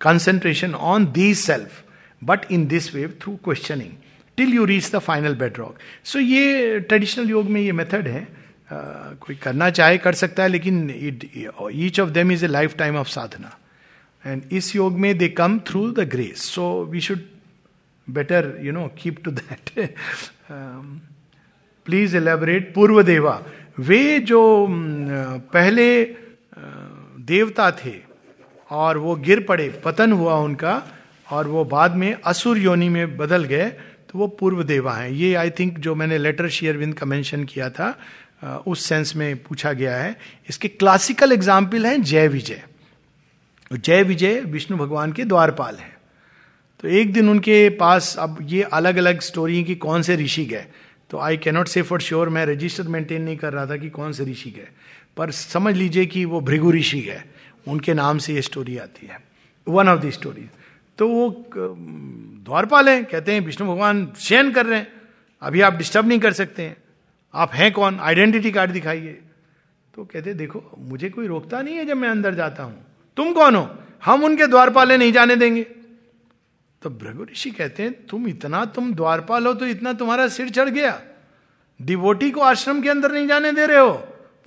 concentration 0.02 0.74
on 0.74 1.06
the 1.12 1.34
self 1.36 1.84
but 2.22 2.52
in 2.52 2.66
this 2.68 2.94
way 2.96 3.08
through 3.22 3.36
questioning 3.44 3.92
till 4.38 4.54
you 4.54 4.66
reach 4.66 4.90
the 4.92 5.00
final 5.00 5.36
bedrock 5.36 5.78
so 6.04 6.20
ये 6.20 6.80
traditional 6.80 7.30
योग 7.30 7.50
में 7.50 7.62
ये 7.62 7.72
method 7.72 8.08
है। 8.08 8.28
कोई 8.70 9.36
करना 9.36 9.70
चाहे, 9.70 9.98
कर 9.98 10.14
सकता 10.14 10.44
है, 10.44 10.50
लेकिन 10.50 10.90
each 11.74 12.00
of 12.00 12.10
them 12.10 12.32
is 12.32 12.46
a 12.46 12.48
lifetime 12.78 12.96
of 12.98 13.08
Sadhana 13.10 13.58
and 14.24 14.42
इस 14.52 14.76
योग 14.76 15.00
में 15.00 15.18
they 15.18 15.30
come 15.32 15.60
through 15.68 15.90
the 15.92 16.08
grace 16.10 16.44
so 16.52 16.64
we 16.92 17.02
should 17.02 17.20
better 18.08 18.58
you 18.62 18.72
know 18.72 18.88
keep 19.00 19.24
to 19.24 19.32
that 19.34 19.70
please 21.86 22.18
elaborate 22.18 22.74
पूर्व 22.76 23.02
देवा 23.04 23.42
वे 23.80 24.20
जो 24.22 24.42
पहले 25.54 26.04
देवता 27.28 27.70
थे, 27.74 27.94
और 28.72 28.98
वो 28.98 29.16
गिर 29.18 29.40
पड़े, 29.44 29.68
पतन 29.86 30.12
हुआ 30.12 30.36
उनका, 30.40 30.82
और 31.28 31.48
वो 31.48 31.64
बाद 31.66 31.96
में 31.96 32.14
असुर 32.14 32.58
योनि 32.58 32.90
में 32.90 33.18
बदल 33.18 33.44
गए 33.46 33.70
तो 34.10 34.20
वो 34.20 34.28
पूर्व 34.40 34.64
देवा 34.64 34.94
हैं। 34.94 35.10
ये 35.12 35.34
आई 35.36 35.50
थिंक 35.50 35.80
जो 35.80 35.96
मैंने 35.96 36.18
लेटर 36.18 36.50
शेयरविंद 36.50 36.94
का 36.94 37.06
मेंशन 37.06 37.44
किया 37.44 37.70
था 37.70 37.88
उस 38.41 38.86
सेंस 38.86 39.16
में 39.16 39.44
पूछा 39.44 39.74
गया 39.74 39.95
है। 39.98 40.16
इसके 40.49 40.68
क्लासिकल 40.68 41.32
एग्ज़ाम्पल 41.32 41.86
हैं 41.86 42.02
जय 42.03 42.28
विजय। 42.28 42.64
जय 43.72 44.03
विजय 44.03 44.40
विष्णु 44.41 44.78
भगवान 44.78 45.12
के 45.12 45.24
द्वारपाल 45.26 45.76
हैं। 45.76 45.94
तो 46.80 46.88
एक 46.90 47.14
दिन 47.14 47.30
उनके 47.30 47.70
पास 47.70 48.16
अब 48.20 48.38
ये 48.41 48.64
अलग 48.64 48.98
अलग 48.98 49.22
स्टोरी 49.22 49.57
है 49.57 49.64
कि 49.64 49.76
कौन 49.78 50.02
से 50.02 50.16
ऋषि 50.16 50.45
गए। 50.45 50.66
तो 51.10 51.18
I 51.18 51.38
cannot 51.38 51.68
say 51.68 51.82
for 51.82 52.02
sure 52.02 52.30
मैं 52.30 52.45
रजिस्टर 52.45 52.88
मेंटेन 52.88 53.22
नहीं 53.22 53.38
कर 53.38 53.53
रहा 53.53 53.66
था 53.66 53.78
कि 53.78 53.90
कौन 53.90 54.12
से 54.12 54.26
ऋषि 54.26 54.49
गए। 54.49 54.68
पर 55.18 55.32
समझ 55.32 55.76
लीजिए 55.76 56.06
कि 56.06 56.26
वो 56.26 56.41
भृगु 56.41 56.72
ऋषि 56.72 57.02
गए। 57.02 57.22
उनके 57.68 57.94
नाम 57.94 58.18
से 58.18 58.34
ये 58.34 58.41
स्टोरी 58.41 58.78
आती 58.78 59.07
है। 59.07 59.20
वन 59.68 59.90
ऑफ़ 59.90 59.99
द 59.99 60.10
स्टोरी 60.12 60.49
तो 60.98 61.07
वो 61.07 61.30
द्वारपाल 61.52 62.90
हैं। 62.90 63.03
कहते 63.06 63.34
हैं, 63.34 63.40
विष्णु 63.41 63.68
भगवान 63.68 64.07
शयन 64.20 64.52
कर 64.52 64.66
रहे 64.66 64.80
हैं। 64.80 64.88
अभी 65.41 65.62
आप 65.62 65.74
डिस्टर्ब 65.74 66.07
नहीं 66.07 66.20
कर 66.20 66.34
सकते 66.34 66.64
हैं। 66.64 66.76
आप 67.36 67.53
हैं 67.53 67.72
कौन? 67.72 67.99
आइडेंटिटी 67.99 68.52
कार्ड 68.52 68.72
दिखाइए। 68.72 69.22
तो 69.94 70.03
कहते, 70.03 70.34
देखो, 70.34 70.64
मुझे 70.78 71.10
कोई 71.10 71.28
रोकता 71.28 71.62
नहीं 71.62 71.76
है 71.76 71.86
जब 71.86 71.98
मैं 71.98 72.10
अंदर 72.10 72.34
जाता 72.34 72.64
हूँ। 72.64 72.86
तुम 73.18 73.34
कौन 73.34 73.56
हो? 73.56 73.70
हम 74.06 74.24
उनके 74.24 74.48
द्वारपाले 74.48 74.98
नहीं 74.98 75.12
जाने 75.12 75.36
देंगे। 75.36 75.64
तो 76.82 76.90
भृगु 76.90 77.24
ऋषि 77.24 77.52
कहते 77.52 77.84
हैं, 77.84 77.94
तुम 78.07 78.28
इतना, 78.28 78.66
तुम 78.66 78.94
द्वारपाल 78.94 79.45
हो 79.48 79.53
तो 79.53 79.66
इतना 79.66 79.94
तुम्हारा 79.94 80.28
सिर 80.28 80.49
चढ़ 80.49 80.70
गया। 80.70 81.02
डिवोटी 81.80 82.32
को 82.32 82.41
आश्रम 82.41 82.82
के 82.82 82.90
अंदर 82.90 83.12
नहीं 83.12 83.28
जाने 83.28 83.52
दे 83.52 83.66
रहे 83.66 83.78
हो। 83.78 83.94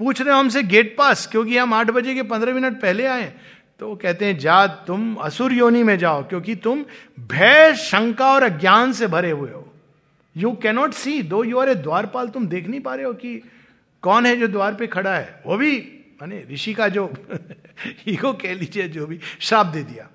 पूछ 0.01 0.21
रहे 0.21 0.33
हो 0.33 0.39
हमसे 0.39 0.63
गेट 0.63 0.95
पास 0.99 1.27
क्योंकि 1.27 1.57
हम 1.59 1.75
आठ 1.75 1.91
बजे 1.91 2.15
के 2.15 2.23
पंद्रह 2.23 2.55
मिनट 2.55 2.81
पहले 2.81 3.07
आए 3.07 3.33
तो 3.81 3.89
वो 3.89 3.97
कहते 3.97 4.25
हैं, 4.25 4.39
जा, 4.39 4.67
तुम 4.67 5.15
असुर 5.15 5.53
योनि 5.53 5.83
में 5.83 5.99
जाओ, 5.99 6.23
क्योंकि 6.29 6.55
तुम 6.55 6.85
भय, 7.21 7.75
शंका 7.75 8.33
और 8.33 8.43
अज्ञान 8.43 8.93
से 8.93 9.07
भरे 9.07 9.31
हुए 9.31 9.51
हो। 9.51 9.68
यू 10.39 10.53
कैनॉट 10.53 10.93
सी 10.93 11.23
दो 11.23 11.45
यू 11.45 11.59
आर 11.59 11.69
ए 11.69 11.75
द्वारपाल 11.75 12.29
तुम 12.29 12.47
देख 12.47 12.69
नहीं 12.69 12.81
पा 12.81 12.95
रहे 12.95 13.05
हो 13.05 13.13
कि 13.13 13.43
कौन 14.03 14.27
है 14.27 14.37
जो 14.37 14.49
द्वार 14.49 14.75
पे 14.75 14.87
खड़ा 14.87 15.15
है? 15.15 15.43
वो 15.47 15.57
भी, 15.57 15.79
माने 16.23 16.47
ऋषि 16.53 16.75
का 16.75 16.89
जो 16.89 17.13
ईगो 18.09 18.33
कह 18.33 18.55
लीजिए, 18.55 18.89
जो 18.89 19.07
भी, 19.07 19.21
श्राप 19.41 19.67
दे 19.67 19.83
दिया। 19.83 20.09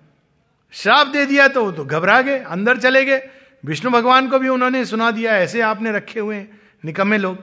श्राप 0.71 1.07
दे 1.07 1.25
दिया 1.25 1.47
तो 1.47 1.65
वो 1.65 1.71
तो 1.71 1.85
घबरा 1.85 2.21
गए, 2.21 2.39
अंदर 2.39 2.77
चले 2.77 3.05
गए। 3.05 3.29
विष्णु 3.65 3.91
भगवान 3.91 4.27
को 4.27 4.39
भी 4.39 4.47
उन्होंने 4.47 4.85
सुना 4.85 5.11
दिया, 5.11 5.37
ऐसे 5.37 5.61
आपने 5.61 5.91
रखे 5.91 6.19
हुए 6.19 6.45
निकम्मे 6.85 7.17
लोग। 7.17 7.37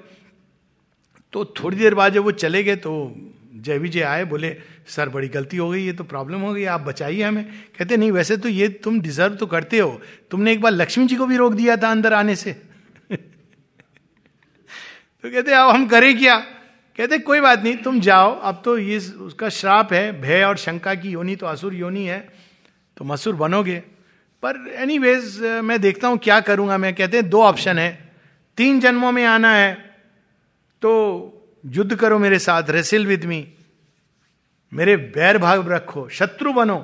तो 1.33 1.45
थोड़ी 1.45 1.77
देर 1.77 1.95
बाद 1.95 2.13
जब 2.13 2.23
वो 2.23 2.31
चले 2.31 2.63
गए 2.63 2.77
तो 2.77 3.15
जय 3.55 3.79
विजय 3.79 4.01
आए, 4.01 4.25
बोले, 4.25 4.57
सर, 4.87 5.09
बड़ी 5.09 5.29
गलती 5.29 5.57
हो 5.57 5.71
गई, 5.71 5.83
ये 5.83 5.93
तो 5.93 6.05
प्रॉब्लम 6.05 6.41
हो 6.41 6.55
गई, 6.55 6.65
आप 6.65 6.81
बचाइए 6.81 7.23
हमें। 7.23 7.45
कहते, 7.79 7.97
नहीं, 7.97 8.13
वैसे 8.13 8.37
तो 8.37 8.49
ये 8.49 8.69
तुम 8.69 9.01
डिजर्व 9.01 9.35
तो 9.35 9.47
करते 9.47 9.79
हो। 9.79 10.03
तुमने 10.31 10.53
एक 10.53 10.61
बार 10.61 10.73
लक्ष्मी 10.73 11.07
जी 11.07 11.17
को 11.17 11.27
भी 11.27 11.37
रोक 11.37 11.53
दिया 11.53 11.77
था 11.77 11.91
अंदर 11.91 12.13
आने 12.13 12.37
से। 12.37 12.70
तो 15.25 15.31
कहते, 15.31 15.53
अब 15.53 15.69
हम 15.71 15.87
करें 15.87 16.19
क्या? 16.19 16.39
कहते, 16.99 17.19
कोई 17.21 17.41
बात 17.41 17.63
नहीं, 17.63 17.77
तुम 17.77 18.01
जाओ। 18.01 18.35
अब 18.41 18.61
तो 18.65 18.77
ये 18.79 18.99
उसका 19.21 19.49
श्राप 19.51 19.93
है, 19.93 20.21
भय 20.21 20.43
और 20.45 20.57
शंका 20.57 20.95
की 20.95 21.11
योनी 21.11 21.37
तो 21.37 21.47
असुर 21.47 21.75
योनी 21.75 22.05
है 22.07 22.21
तुम 22.97 23.13
असुर 23.13 23.35
बनोगे। 23.37 23.77
पर 24.43 24.57
एनी 24.75 24.99
मैं 24.99 25.81
देखता 25.81 26.09
हूँ 26.09 26.19
क्या 26.19 26.41
करूँगा 26.41 26.79
मैं। 26.79 26.95
कहते 26.95 27.17
हैं, 27.17 27.29
दो 27.31 27.43
ऑप्शन 27.43 27.79
है। 27.79 27.91
तीन 28.59 28.81
जन्मों 28.81 29.13
में 29.13 29.25
आना 29.27 29.55
है 29.55 29.73
तो 30.83 30.91
युद्ध 31.65 31.95
करो 31.95 32.19
मेरे 32.19 32.39
साथ 32.39 32.71
रेसिल 32.71 33.07
विद 33.07 33.25
मी 33.25 33.47
मेरे 34.73 34.97
बैर 34.97 35.39
भाग 35.39 35.69
रखो, 35.69 36.09
शत्रु 36.09 36.53
बनो। 36.53 36.79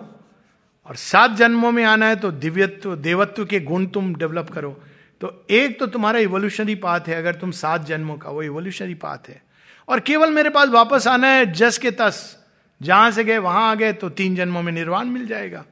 और 0.86 0.96
सात 0.96 1.30
जन्मों 1.32 1.70
में 1.72 1.84
आना 1.84 2.08
है 2.08 2.16
तो 2.16 2.30
दिव्यत्व, 2.32 2.94
देवत्व 2.96 3.44
के 3.46 3.60
गुण 3.60 3.86
तुम 3.86 4.14
डेवलप 4.14 4.50
करो। 4.50 4.70
तो 5.20 5.46
एक 5.50 5.78
तो 5.78 5.86
तुम्हारा 5.86 6.18
इवोल्यूशनरी 6.18 6.74
पाथ 6.74 7.00
है, 7.00 7.14
अगर 7.14 7.34
तुम 7.34 7.50
सात 7.50 7.84
जन्मों 7.84 8.16
का, 8.16 8.30
वो 8.30 8.42
इवोल्यूशनरी 8.42 8.94
पाथ 8.94 9.28
है। 9.28 9.42
और 9.88 10.00
केवल 10.00 10.30
मेरे 10.30 10.50
पास 10.50 10.68
वापस 10.68 11.06
आना 11.06 11.26
है 11.26 11.52
जस 11.52 11.78
के 11.78 11.90
तस। 11.90 12.44
जहाँ 12.82 13.10
से 13.10 13.24
गए, 13.24 13.38
वहाँ 13.38 13.70
आ 13.70 13.74
गए 13.74 13.92
तो 13.92 14.08
तीन 14.08 14.36
जन्मों 14.36 14.62
में 14.62 14.72
निर्वाण 14.72 15.04
मिल 15.04 15.26
जाएगा। 15.26 15.64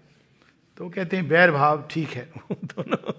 तो 0.76 0.88
कहते 0.88 1.16
हैं, 1.16 1.28
बैर 1.28 1.50
भाव, 1.50 1.88
ठीक 1.90 2.08
है। 2.08 2.32
दोनों, 2.52 3.12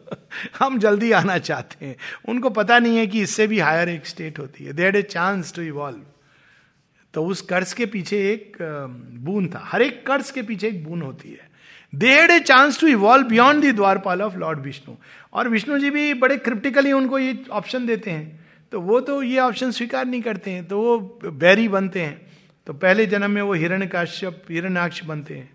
हम 0.59 0.79
जल्दी 0.79 1.11
आना 1.11 1.37
चाहते 1.37 1.85
हैं। 1.85 1.95
उनको 2.29 2.49
पता 2.49 2.79
नहीं 2.79 2.97
है 2.97 3.07
कि 3.07 3.21
इससे 3.21 3.47
भी 3.47 3.59
हायर 3.59 3.89
एक 3.89 4.07
स्टेट 4.07 4.39
होती 4.39 4.65
है। 4.65 4.73
There 4.73 4.95
a 4.95 5.01
chance 5.01 5.53
to 5.53 5.61
evolve 5.61 6.01
तो 7.13 7.25
उस 7.25 7.41
कर्ज 7.41 7.73
के 7.73 7.85
पीछे 7.85 8.17
एक 8.17 8.57
बून 9.13 9.47
था। 9.47 9.61
हर 9.63 9.81
एक 9.81 10.07
कर्ज 10.07 10.31
के 10.31 10.41
पीछे 10.41 10.67
एक 10.67 10.83
बून 10.83 11.01
होती 11.01 11.29
है। 11.29 11.55
They 11.95 12.21
had 12.21 12.31
a 12.31 12.39
chance 12.39 12.79
to 12.79 12.87
evolve 12.87 13.27
beyond 13.27 13.75
द्वारपाल 13.75 14.21
ऑफ़ 14.21 14.35
लॉर्ड 14.35 14.59
विष्णु 14.59 14.95
और 15.35 15.47
विष्णु 15.49 15.77
जी 15.79 15.89
भी 15.89 16.13
बड़े 16.13 16.37
क्रिप्टिकली 16.37 16.91
उनको 16.91 17.19
ये 17.19 17.45
ऑप्शन 17.51 17.85
देते 17.85 18.11
हैं। 18.11 18.45
तो 18.71 18.81
वो 18.81 18.99
तो 19.01 19.21
ये 19.23 19.39
ऑप्शन 19.39 19.71
स्वीकार 19.71 20.05
नहीं 20.05 20.21
करते 20.21 20.51
हैं 20.51 20.65
तो 20.67 20.81
वो 20.81 20.97
बैरी 21.23 21.67
बनते 21.67 22.01
हैं। 22.01 22.21
तो 22.67 22.73
पहले 22.73 23.05
जन्म 23.05 23.31
में 23.31 23.41
वो 23.41 23.53
हिरण 23.53 23.85
काश्यप 23.87 24.45
हिरणाक्ष 24.49 25.03
बनते 25.03 25.33
हैं। 25.33 25.49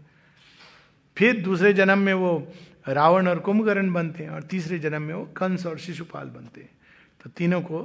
फिर 1.16 1.40
दूसरे 1.42 1.72
जन्म 1.72 1.98
में 1.98 2.12
वो 2.14 2.52
रावण 2.88 3.28
और 3.28 3.38
कुंभकर्ण 3.38 3.92
बनते 3.92 4.22
हैं 4.22 4.30
और 4.30 4.42
तीसरे 4.42 4.78
जन्म 4.78 5.02
में 5.02 5.14
वो 5.14 5.24
कंस 5.36 5.66
और 5.66 5.78
शिशुपाल 5.78 6.28
बनते 6.28 6.60
हैं। 6.60 6.70
तो 7.24 7.30
तीनों 7.30 7.60
को 7.62 7.80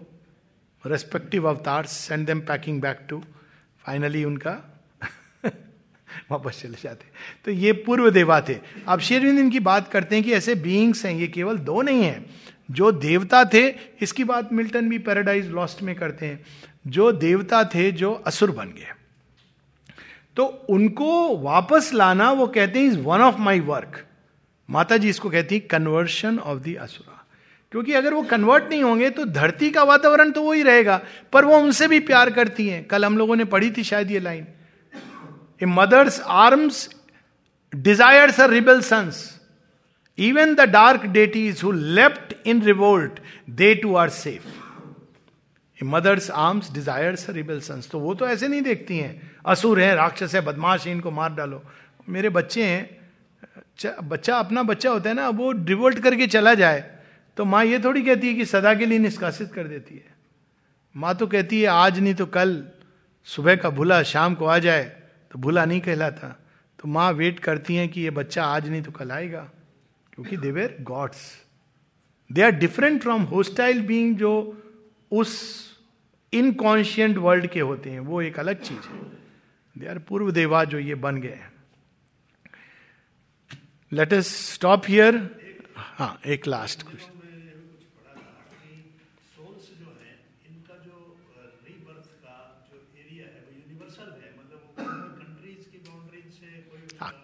रेस्पेक्टिव 0.83 1.49
अवतार 1.49 1.85
send 1.85 2.25
them 2.27 2.39
packing 2.41 2.81
back 2.81 2.99
to 3.09 3.23
finally 3.85 4.23
उनका 4.23 4.51
वापस 6.31 6.61
चले 6.61 6.77
जाते। 6.83 7.05
तो 7.45 7.51
ये 7.51 7.71
पूर्व 7.71 8.09
देवा 8.09 8.41
थे। 8.41 8.57
अब 8.87 8.99
शेरविंद 8.99 9.39
इनकी 9.39 9.59
बात 9.59 9.91
करते 9.91 10.15
हैं 10.15 10.25
कि 10.25 10.33
ऐसे 10.33 10.55
बीइंग्स 10.55 11.05
हैं, 11.05 11.13
ये 11.13 11.27
केवल 11.27 11.57
दो 11.57 11.81
नहीं 11.81 12.03
है। 12.03 12.25
जो 12.71 12.91
देवता 12.91 13.45
थे, 13.45 13.73
इसकी 14.01 14.23
बात 14.23 14.53
मिल्टन 14.53 14.89
भी 14.89 14.97
पैराडाइज 14.97 15.49
लॉस्ट 15.49 15.81
में 15.83 15.95
करते 15.95 16.25
हैं। 16.25 16.45
जो 16.87 17.11
देवता 17.11 17.63
थे, 17.63 17.91
जो 17.91 18.13
असुर 18.13 18.51
बन 18.51 18.65
गए। 18.65 18.91
तो 20.35 20.45
उनको 20.45 21.37
वापस 21.37 21.91
लाना, 21.93 22.31
वो 22.31 22.47
कहते 22.47 22.79
हैं 22.79 22.85
is 22.85 22.99
one 22.99 23.19
of 23.19 23.37
my 23.37 23.59
work 23.59 24.05
माता 24.69 24.97
जी 24.97 25.09
इसको 25.09 25.29
कहती 25.29 25.59
कन्वर्शन 25.59 26.39
ऑफ़ 26.39 26.59
द 26.59 26.75
असुरा 26.81 27.27
क्योंकि 27.71 27.93
अगर 27.93 28.13
वो 28.13 28.21
कन्वर्ट 28.21 28.63
नहीं 28.69 28.83
होंगे 28.83 29.09
तो 29.09 29.25
धरती 29.25 29.69
का 29.69 29.83
वातावरण 29.83 30.31
तो 30.31 30.41
वो 30.41 30.53
ही 30.53 30.63
रहेगा। 30.63 31.01
पर 31.33 31.45
वो 31.45 31.57
उनसे 31.57 31.87
भी 31.87 31.99
प्यार 31.99 32.29
करती 32.29 32.67
हैं। 32.67 32.85
कल 32.85 33.05
हम 33.05 33.17
लोगों 33.17 33.35
ने 33.35 33.45
पढ़ी 33.45 33.71
थी 33.71 33.83
शायद 33.83 34.11
ये 34.11 34.19
line. 34.19 34.47
A 35.61 35.65
mother's 35.67 36.19
arms 36.39 36.89
desires 37.73 38.39
a 38.41 38.45
rebel 38.47 38.81
sons 38.81 39.23
even 40.17 40.53
the 40.55 40.69
dark 40.71 41.05
deities 41.13 41.63
who 41.63 41.71
left 41.71 42.35
in 42.47 42.61
revolt 42.63 43.19
they 43.51 43.73
too 43.75 43.95
are 43.95 44.09
safe 44.11 44.63
mother's 45.79 46.29
arms 46.31 46.71
desires 46.73 47.29
rebel 47.29 47.59
sons 47.61 47.89
तो 47.89 47.99
वो 47.99 48.13
तो 48.15 48.27
ऐसे 48.27 48.47
नहीं 48.47 48.61
देखती 48.61 48.97
हैं। 48.97 49.31
असुर 49.45 49.79
है, 49.79 49.95
राक्षस 49.95 50.35
है, 50.35 50.41
बदमाश 50.41 50.85
है, 50.85 50.91
इनको 50.91 51.11
मार 51.11 51.33
डालो। 51.33 51.61
मेरे 52.09 52.29
बच्चे 52.29 52.63
हैं 52.63 52.89
बच्चा, 54.03 54.37
अपना 54.37 54.63
बच्चा 54.63 54.89
होता 54.89 55.09
है 55.09 55.15
ना, 55.15 55.27
वो 55.29 55.51
रिवोल्ट 55.51 55.99
करके 55.99 56.27
चला 56.27 56.53
जाए 56.53 56.83
तो 57.37 57.45
माँ 57.45 57.63
ये 57.65 57.79
थोड़ी 57.79 58.01
कहती 58.01 58.27
है 58.27 58.33
कि 58.33 58.45
सदा 58.45 58.73
के 58.73 58.85
लिए 58.85 58.99
निष्कासित 58.99 59.53
कर 59.53 59.67
देती 59.67 59.95
है। 59.95 60.15
माँ 60.95 61.15
तो 61.15 61.27
कहती 61.27 61.61
है, 61.61 61.67
आज 61.67 61.99
नहीं 61.99 62.13
तो 62.15 62.25
कल, 62.27 62.63
सुबह 63.27 63.55
का 63.55 63.69
भूला, 63.69 64.01
शाम 64.03 64.35
को 64.35 64.45
आ 64.45 64.57
जाए। 64.59 64.91
तो 65.35 65.39
भूला 65.39 65.63
नहीं 65.65 65.79
कहलाता। 65.81 66.27
तो 66.79 66.87
माँ 66.87 67.11
वेट 67.13 67.39
करती 67.39 67.75
हैं 67.75 67.87
कि 67.89 68.01
ये 68.01 68.09
बच्चा 68.09 68.43
आज 68.45 68.67
नहीं 68.69 68.81
तो 68.81 68.91
कल 68.91 69.11
आएगा, 69.11 69.39
क्योंकि 70.13 70.37
they 70.37 70.51
were 70.51 70.77
gods 70.81 71.19
they 72.29 72.41
are 72.41 72.51
different 72.51 73.01
from 73.01 73.23
hostile 73.23 73.81
being 73.87 74.15
जो 74.17 74.31
उस 75.11 75.33
इनकॉन्शियंट 76.33 77.17
वर्ल्ड 77.17 77.47
के 77.47 77.59
होते 77.61 77.89
हैं। 77.89 77.99
वो 77.99 78.21
एक 78.21 78.39
अलग 78.39 78.61
चीज़ 78.61 78.87
है। 78.87 78.99
दे 79.75 79.87
आर 79.87 79.99
पूर्व 79.99 80.31
देवा 80.31 80.63
जो 80.63 80.79
ये 80.79 80.95
बन 80.95 81.17
गए 81.17 81.29
हैं। 81.31 81.51
लेट 83.91 84.13
स्टॉप 84.23 84.87
हियर 84.87 85.19
हाँ 85.75 86.19
एक 86.25 86.47
लास्ट 86.47 86.83
क्वेश्चन 86.83 87.14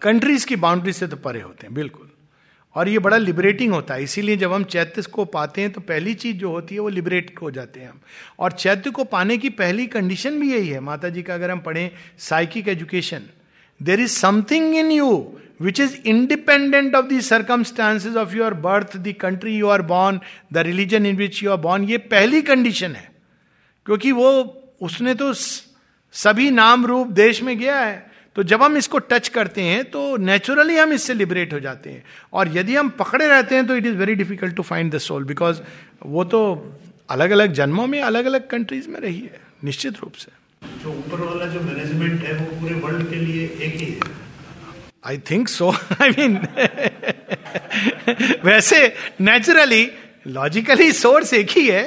कंट्रीज़ 0.02 0.46
की 0.46 0.56
बाउंड्री 0.56 0.92
से 0.92 1.06
तो 1.06 1.16
परे 1.16 1.40
होते 1.40 1.66
हैं, 1.66 1.74
बिल्कुल। 1.74 2.08
और 2.74 2.88
ये 2.88 2.98
बड़ा 2.98 3.16
लिबरेटिंग 3.16 3.72
होता 3.72 3.94
है। 3.94 4.02
इसीलिए 4.02 4.36
जब 4.36 4.52
हम 4.52 4.64
चैत्य 4.64 5.02
को 5.02 5.24
पाते 5.24 5.60
हैं 5.60 5.70
तो 5.72 5.80
पहली 5.80 6.14
चीज़ 6.14 6.36
जो 6.36 6.50
होती 6.50 6.74
है, 6.74 6.80
वो 6.80 6.88
लिबरेट 6.88 7.34
हो 7.42 7.50
जाते 7.50 7.80
हैं 7.80 7.90
हम। 7.90 8.00
और 8.38 8.52
चैत्य 8.52 8.90
को 8.90 9.04
पाने 9.04 9.38
की 9.38 9.48
पहली 9.48 9.86
कंडीशन 9.86 10.40
भी 10.40 10.52
यही 10.52 10.68
है। 10.68 10.80
माता 10.80 11.08
जी 11.08 11.22
का 11.22 11.34
अगर 11.34 11.50
हम 11.50 11.60
पढ़ें 11.60 11.90
psychic 12.18 12.68
education 12.68 13.22
there 13.82 14.00
is 14.00 14.10
something 14.10 14.76
in 14.76 14.90
you 14.92 15.38
which 15.60 15.80
is 15.80 15.96
independent 16.06 16.94
of 16.94 17.06
the 17.06 17.20
circumstances 17.20 18.16
of 18.16 18.34
your 18.36 18.54
birth 18.54 18.96
the 18.96 19.14
country 19.20 19.56
you 19.58 19.68
are 19.68 19.82
born 19.82 20.20
the 20.52 20.58
religion 20.58 21.06
in 21.06 21.16
which 21.16 21.42
you 21.42 21.50
are 21.50 21.56
born 21.56 21.84
ये 21.84 21.98
पहली 21.98 22.42
कंडीशन 22.42 22.92
है। 22.92 23.12
क्योंकि 23.86 24.12
वो, 24.12 24.28
उसने 24.80 25.14
तो 25.14 25.32
सभी 26.12 26.50
नाम 26.50 26.86
रूप 26.86 27.08
देश 27.08 27.42
में 27.42 27.58
गया 27.58 27.80
है। 27.80 28.11
तो 28.36 28.42
जब 28.42 28.62
हम 28.62 28.76
इसको 28.76 28.98
टच 28.98 29.28
करते 29.28 29.62
हैं 29.62 29.84
तो 29.84 30.16
नेचुरली 30.16 30.76
हम 30.76 30.92
इससे 30.92 31.14
लिबरेट 31.14 31.52
हो 31.52 31.60
जाते 31.60 31.90
हैं। 31.90 32.04
और 32.32 32.56
यदि 32.56 32.76
हम 32.76 32.88
पकड़े 32.98 33.26
रहते 33.26 33.54
हैं 33.54 33.66
तो 33.66 33.76
it 33.76 33.86
is 33.86 33.96
very 33.96 34.14
difficult 34.14 34.54
to 34.56 34.62
find 34.62 34.94
the 34.94 34.98
soul 34.98 35.24
because 35.24 35.60
वो 36.06 36.24
तो 36.24 36.40
अलग 37.10 37.30
अलग 37.30 37.52
जन्मों 37.52 37.86
में 37.86 38.00
अलग 38.02 38.24
अलग 38.24 38.48
कंट्रीज़ 38.48 38.88
में 38.88 39.00
रही 39.00 39.20
है 39.20 39.40
निश्चित 39.64 40.00
रूप 40.00 40.14
से। 40.14 40.30
जो 40.82 40.90
ऊपर 40.90 41.20
वाला 41.20 41.46
जो 41.46 41.60
मैनेजमेंट 41.60 42.22
है 42.24 42.34
वो 42.34 42.60
पूरे 42.60 42.74
वर्ल्ड 42.74 43.08
के 43.10 43.16
लिए 43.16 43.44
एक 43.60 43.74
ही 43.74 43.86
है। 43.86 44.00
I 45.06 45.18
think 45.30 45.48
so 45.48 45.70
I 46.02 46.10
mean 46.10 46.38
वैसे 48.44 48.80
नेचुरली 49.20 49.90
लॉजिकली 50.26 50.92
सोर्स 50.92 51.32
एक 51.34 51.50
ही 51.50 51.66
है। 51.68 51.84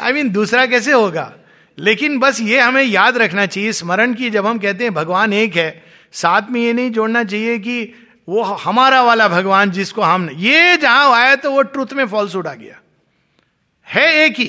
आई 0.00 0.10
I 0.10 0.14
मीन 0.14 0.22
mean, 0.22 0.34
दूसरा 0.34 0.66
कैसे 0.66 0.92
होगा? 0.92 1.32
लेकिन 1.78 2.18
बस 2.18 2.40
ये 2.40 2.60
हमें 2.60 2.82
याद 2.82 3.16
रखना 3.16 3.46
चाहिए, 3.46 3.72
स्मरण 3.72 4.14
की 4.14 4.30
जब 4.30 4.46
हम 4.46 4.58
कहते 4.58 4.84
हैं 4.84 4.94
भगवान 4.94 5.32
एक 5.32 5.56
है, 5.56 5.82
साथ 6.12 6.50
में 6.50 6.60
ये 6.60 6.72
नहीं 6.72 6.90
जोड़ना 6.90 7.24
चाहिए 7.24 7.58
कि 7.58 7.94
वो 8.28 8.42
हमारा 8.42 9.02
वाला 9.02 9.28
भगवान 9.28 9.70
जिसको 9.70 10.02
हम 10.02 10.28
ये 10.30 10.76
जहाँ 10.76 11.12
आया 11.12 11.34
तो 11.36 11.50
वो 11.50 11.62
ट्रुथ 11.62 11.92
में 11.92 12.06
फॉल्स 12.06 12.36
उड़ा 12.36 12.54
गया। 12.54 12.80
है 13.86 14.24
एक 14.24 14.38
ही। 14.38 14.46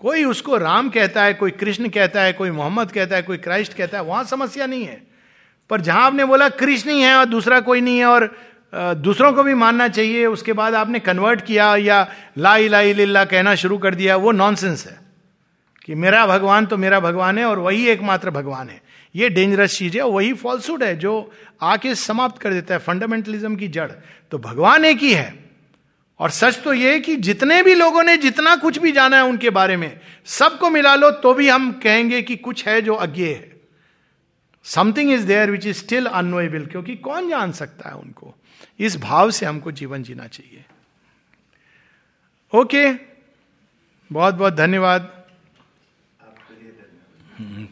कोई 0.00 0.24
उसको 0.24 0.56
राम 0.56 0.88
कहता 0.88 1.24
है, 1.24 1.34
कोई 1.34 1.50
कृष्ण 1.50 1.88
कहता 1.88 2.22
है, 2.22 2.32
कोई 2.32 2.50
मोहम्मद 2.50 2.92
कहता 2.92 3.16
है, 3.16 3.22
कोई 3.22 3.36
क्राइस्ट 3.36 3.74
कहता 3.74 3.98
है, 3.98 4.04
वहाँ 4.04 4.24
समस्या 4.24 4.66
नहीं 4.66 4.84
है। 4.84 5.02
पर 5.70 5.80
जहाँ 5.80 6.06
आपने 6.06 6.24
बोला 6.24 6.48
कृष्ण 6.48 6.90
ही 6.90 7.00
है 7.00 7.14
और 7.14 7.24
दूसरा 7.24 7.60
कोई 7.60 7.80
नहीं 7.80 7.98
है 7.98 8.06
और 8.06 8.36
दूसरों 8.74 9.32
को 9.32 9.42
भी 9.42 9.54
मानना 9.54 9.88
चाहिए, 9.88 10.26
उसके 10.26 10.52
बाद 10.52 10.74
आपने 10.74 10.98
कन्वर्ट 10.98 11.40
किया 11.40 11.76
या 11.76 12.06
ला 12.38 12.56
इला 12.56 13.24
कहना 13.24 13.54
शुरू 13.54 13.78
कर 13.78 13.94
दिया, 13.94 14.16
वो 14.16 14.32
नॉनसेंस 14.32 14.86
है। 14.86 15.11
कि 15.86 15.94
मेरा 15.94 16.26
भगवान 16.26 16.66
तो 16.66 16.76
मेरा 16.76 17.00
भगवान 17.00 17.38
है 17.38 17.44
और 17.44 17.58
वही 17.58 17.88
एकमात्र 17.88 18.30
भगवान 18.30 18.68
है। 18.68 18.82
ये 19.16 19.28
डेंजरस 19.28 19.78
चीज़ 19.78 19.96
है 19.96 20.04
वही 20.04 20.32
फॉल्सूड 20.32 20.82
है 20.82 20.96
जो 20.96 21.32
आके 21.62 21.94
समाप्त 21.94 22.42
कर 22.42 22.52
देता 22.52 22.74
है 22.74 22.80
फंडामेंटलिज्म 22.80 23.56
की 23.56 23.68
जड़। 23.68 23.92
तो 24.30 24.38
भगवान 24.38 24.84
एक 24.84 24.98
ही 24.98 25.12
है। 25.12 25.44
और 26.18 26.30
सच 26.30 26.62
तो 26.62 26.72
है 26.72 27.00
कि 27.00 27.16
जितने 27.16 27.62
भी 27.62 27.74
लोगों 27.74 28.02
ने 28.02 28.16
जितना 28.16 28.56
कुछ 28.56 28.78
भी 28.78 28.92
जाना 28.92 29.16
है 29.16 29.22
उनके 29.22 29.50
बारे 29.50 29.76
में, 29.76 30.00
सबको 30.24 30.70
मिला 30.70 30.94
लो 30.94 31.10
तो 31.10 31.34
भी 31.34 31.48
हम 31.48 31.72
कहेंगे 31.72 32.22
कि 32.22 32.36
कुछ 32.36 32.68
है 32.68 32.82
जो 32.82 32.94
अज्ञे 32.94 33.34
है। 33.34 33.60
Something 34.64 35.12
is 35.12 35.26
there 35.26 35.50
which 35.50 35.66
is 35.66 35.76
still 35.76 36.06
unknowable 36.06 36.66
क्योंकि 36.66 36.96
कौन 36.96 37.28
जान 37.28 37.52
सकता 37.52 37.88
है 37.88 37.94
उनको? 37.96 38.34
इस 38.80 38.96
भाव 38.96 39.30
से 39.30 39.46
हमको 39.46 39.72
जीवन 39.72 40.02
जीना 40.02 40.26
चाहिए। 40.26 40.64
Okay 42.54 42.84
okay. 42.84 42.98
बहुत 44.12 44.34
बहुत 44.34 44.54
धन्यवाद। 44.54 45.21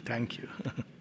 थैंक 0.09 0.32
यू 0.41 0.70